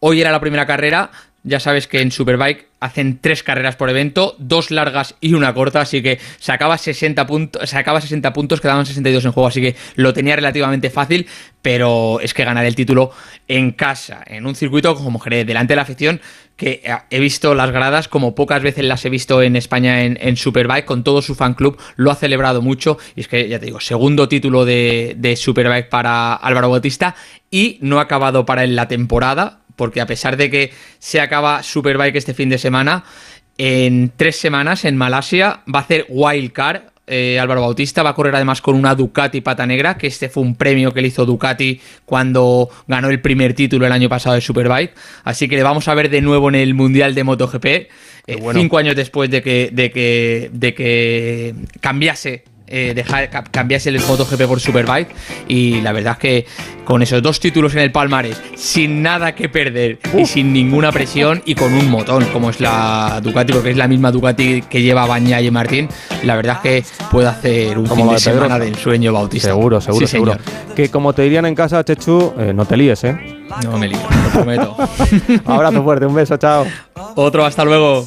Hoy 0.00 0.20
era 0.20 0.30
la 0.30 0.40
primera 0.40 0.66
carrera. 0.66 1.10
Ya 1.42 1.58
sabes 1.58 1.86
que 1.86 2.02
en 2.02 2.10
Superbike 2.10 2.68
hacen 2.80 3.18
tres 3.20 3.42
carreras 3.42 3.76
por 3.76 3.88
evento, 3.88 4.36
dos 4.38 4.70
largas 4.70 5.14
y 5.20 5.34
una 5.34 5.54
corta, 5.54 5.82
así 5.82 6.02
que 6.02 6.18
sacaba 6.38 6.76
60 6.76 7.26
puntos, 7.26 7.70
sacaba 7.70 8.00
60 8.00 8.32
puntos, 8.32 8.60
quedaban 8.60 8.86
62 8.86 9.24
en 9.24 9.32
juego, 9.32 9.48
así 9.48 9.60
que 9.60 9.76
lo 9.96 10.12
tenía 10.12 10.36
relativamente 10.36 10.90
fácil, 10.90 11.26
pero 11.62 12.20
es 12.20 12.34
que 12.34 12.44
ganar 12.44 12.64
el 12.64 12.74
título 12.74 13.10
en 13.48 13.72
casa, 13.72 14.22
en 14.26 14.46
un 14.46 14.54
circuito 14.54 14.94
como 14.94 15.18
Jerez, 15.18 15.46
delante 15.46 15.72
de 15.72 15.76
la 15.76 15.82
afición, 15.82 16.20
que 16.56 16.82
he 17.08 17.20
visto 17.20 17.54
las 17.54 17.70
gradas 17.70 18.08
como 18.08 18.34
pocas 18.34 18.62
veces 18.62 18.84
las 18.84 19.04
he 19.06 19.10
visto 19.10 19.42
en 19.42 19.56
España 19.56 20.04
en, 20.04 20.18
en 20.20 20.36
Superbike, 20.36 20.84
con 20.84 21.04
todo 21.04 21.22
su 21.22 21.34
fan 21.34 21.54
club, 21.54 21.78
lo 21.96 22.10
ha 22.10 22.16
celebrado 22.16 22.60
mucho, 22.60 22.98
y 23.14 23.20
es 23.20 23.28
que 23.28 23.48
ya 23.48 23.58
te 23.58 23.66
digo, 23.66 23.80
segundo 23.80 24.28
título 24.28 24.66
de, 24.66 25.14
de 25.16 25.36
Superbike 25.36 25.88
para 25.88 26.34
Álvaro 26.34 26.70
Bautista, 26.70 27.14
y 27.50 27.78
no 27.80 27.98
ha 27.98 28.02
acabado 28.02 28.46
para 28.46 28.64
él 28.64 28.76
la 28.76 28.88
temporada, 28.88 29.59
porque 29.80 30.02
a 30.02 30.06
pesar 30.06 30.36
de 30.36 30.50
que 30.50 30.72
se 30.98 31.22
acaba 31.22 31.62
Superbike 31.62 32.14
este 32.14 32.34
fin 32.34 32.50
de 32.50 32.58
semana, 32.58 33.02
en 33.56 34.12
tres 34.14 34.36
semanas 34.36 34.84
en 34.84 34.94
Malasia 34.94 35.62
va 35.74 35.78
a 35.78 35.82
hacer 35.82 36.04
Wildcard. 36.10 36.82
eh, 37.06 37.40
Álvaro 37.40 37.62
Bautista 37.62 38.02
va 38.02 38.10
a 38.10 38.14
correr 38.14 38.34
además 38.34 38.60
con 38.60 38.76
una 38.76 38.94
Ducati 38.94 39.40
pata 39.40 39.64
negra, 39.64 39.96
que 39.96 40.06
este 40.06 40.28
fue 40.28 40.42
un 40.42 40.54
premio 40.54 40.92
que 40.92 41.00
le 41.00 41.08
hizo 41.08 41.24
Ducati 41.24 41.80
cuando 42.04 42.68
ganó 42.86 43.08
el 43.08 43.22
primer 43.22 43.54
título 43.54 43.86
el 43.86 43.92
año 43.92 44.10
pasado 44.10 44.34
de 44.34 44.42
Superbike. 44.42 44.92
Así 45.24 45.48
que 45.48 45.56
le 45.56 45.62
vamos 45.62 45.88
a 45.88 45.94
ver 45.94 46.10
de 46.10 46.20
nuevo 46.20 46.50
en 46.50 46.56
el 46.56 46.74
Mundial 46.74 47.14
de 47.14 47.24
MotoGP, 47.24 47.64
eh, 47.64 47.88
bueno. 48.38 48.60
cinco 48.60 48.76
años 48.76 48.94
después 48.94 49.30
de 49.30 49.40
que, 49.42 49.70
de 49.72 49.90
que, 49.90 50.50
de 50.52 50.74
que 50.74 51.54
cambiase 51.80 52.44
eh, 52.70 52.92
dejar, 52.94 53.28
ca- 53.30 53.44
cambiase 53.44 53.88
el 53.90 54.00
MotoGP 54.00 54.42
por 54.46 54.60
Superbike 54.60 55.08
y 55.48 55.80
la 55.80 55.92
verdad 55.92 56.12
es 56.14 56.18
que 56.18 56.46
con 56.84 57.02
esos 57.02 57.22
dos 57.22 57.38
títulos 57.40 57.72
en 57.74 57.80
el 57.80 57.92
palmarés 57.92 58.40
sin 58.56 59.02
nada 59.02 59.34
que 59.34 59.48
perder 59.48 59.98
y 60.16 60.24
sin 60.26 60.52
ninguna 60.52 60.90
presión 60.92 61.42
y 61.44 61.54
con 61.54 61.72
un 61.74 61.90
motón 61.90 62.24
como 62.32 62.50
es 62.50 62.60
la 62.60 63.20
Ducati 63.22 63.52
porque 63.52 63.70
es 63.70 63.76
la 63.76 63.86
misma 63.88 64.10
Ducati 64.10 64.62
que 64.62 64.82
lleva 64.82 65.06
Baña 65.06 65.40
y 65.40 65.50
Martín 65.50 65.88
la 66.24 66.36
verdad 66.36 66.58
es 66.64 66.82
que 66.84 66.84
puede 67.10 67.28
hacer 67.28 67.78
un 67.78 67.86
Como 67.86 68.04
fin 68.06 68.14
de, 68.14 68.18
semana 68.20 68.58
de 68.58 68.68
ensueño 68.68 69.12
Bautista 69.12 69.48
Seguro, 69.48 69.80
seguro, 69.80 70.06
Sí, 70.06 70.10
seguro. 70.12 70.32
señor. 70.32 70.74
Que 70.74 70.88
como 70.88 71.12
te 71.12 71.22
dirían 71.22 71.46
en 71.46 71.54
casa, 71.54 71.84
Chechu, 71.84 72.32
eh, 72.38 72.52
no 72.54 72.64
te 72.64 72.76
líes, 72.76 73.02
¿eh? 73.04 73.16
no 73.64 73.76
me 73.78 73.88
lío 73.88 73.98
lo 74.24 74.30
prometo 74.30 74.76
Abrazo 75.44 75.82
fuerte, 75.82 76.06
un 76.06 76.14
beso, 76.14 76.36
chao. 76.36 76.64
otro 77.16 77.44
hasta 77.44 77.64
luego 77.64 78.06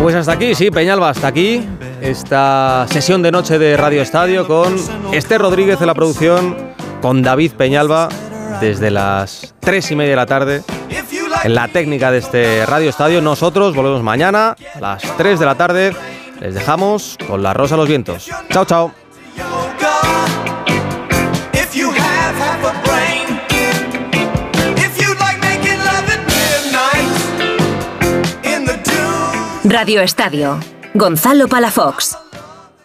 Pues 0.00 0.14
hasta 0.14 0.32
aquí, 0.32 0.54
sí, 0.54 0.70
Peñalba, 0.70 1.10
hasta 1.10 1.28
aquí 1.28 1.66
esta 2.00 2.86
sesión 2.90 3.22
de 3.22 3.30
noche 3.30 3.58
de 3.58 3.76
Radio 3.76 4.02
Estadio 4.02 4.46
con 4.46 4.76
Esther 5.12 5.40
Rodríguez 5.40 5.80
en 5.80 5.86
la 5.86 5.94
producción, 5.94 6.56
con 7.00 7.22
David 7.22 7.52
Peñalba 7.52 8.08
desde 8.60 8.90
las 8.90 9.54
tres 9.60 9.90
y 9.90 9.96
media 9.96 10.10
de 10.10 10.16
la 10.16 10.26
tarde 10.26 10.62
en 11.44 11.54
la 11.54 11.68
técnica 11.68 12.10
de 12.10 12.18
este 12.18 12.66
Radio 12.66 12.90
Estadio. 12.90 13.20
Nosotros 13.20 13.74
volvemos 13.74 14.02
mañana 14.02 14.56
a 14.74 14.80
las 14.80 15.02
3 15.16 15.38
de 15.38 15.46
la 15.46 15.54
tarde. 15.54 15.94
Les 16.40 16.54
dejamos 16.54 17.16
con 17.26 17.42
la 17.42 17.54
rosa 17.54 17.74
a 17.74 17.78
los 17.78 17.88
vientos. 17.88 18.28
Chao, 18.50 18.64
chao. 18.64 19.01
Radio 29.64 30.02
Estadio. 30.02 30.58
Gonzalo 30.94 31.46
Palafox. 31.48 32.16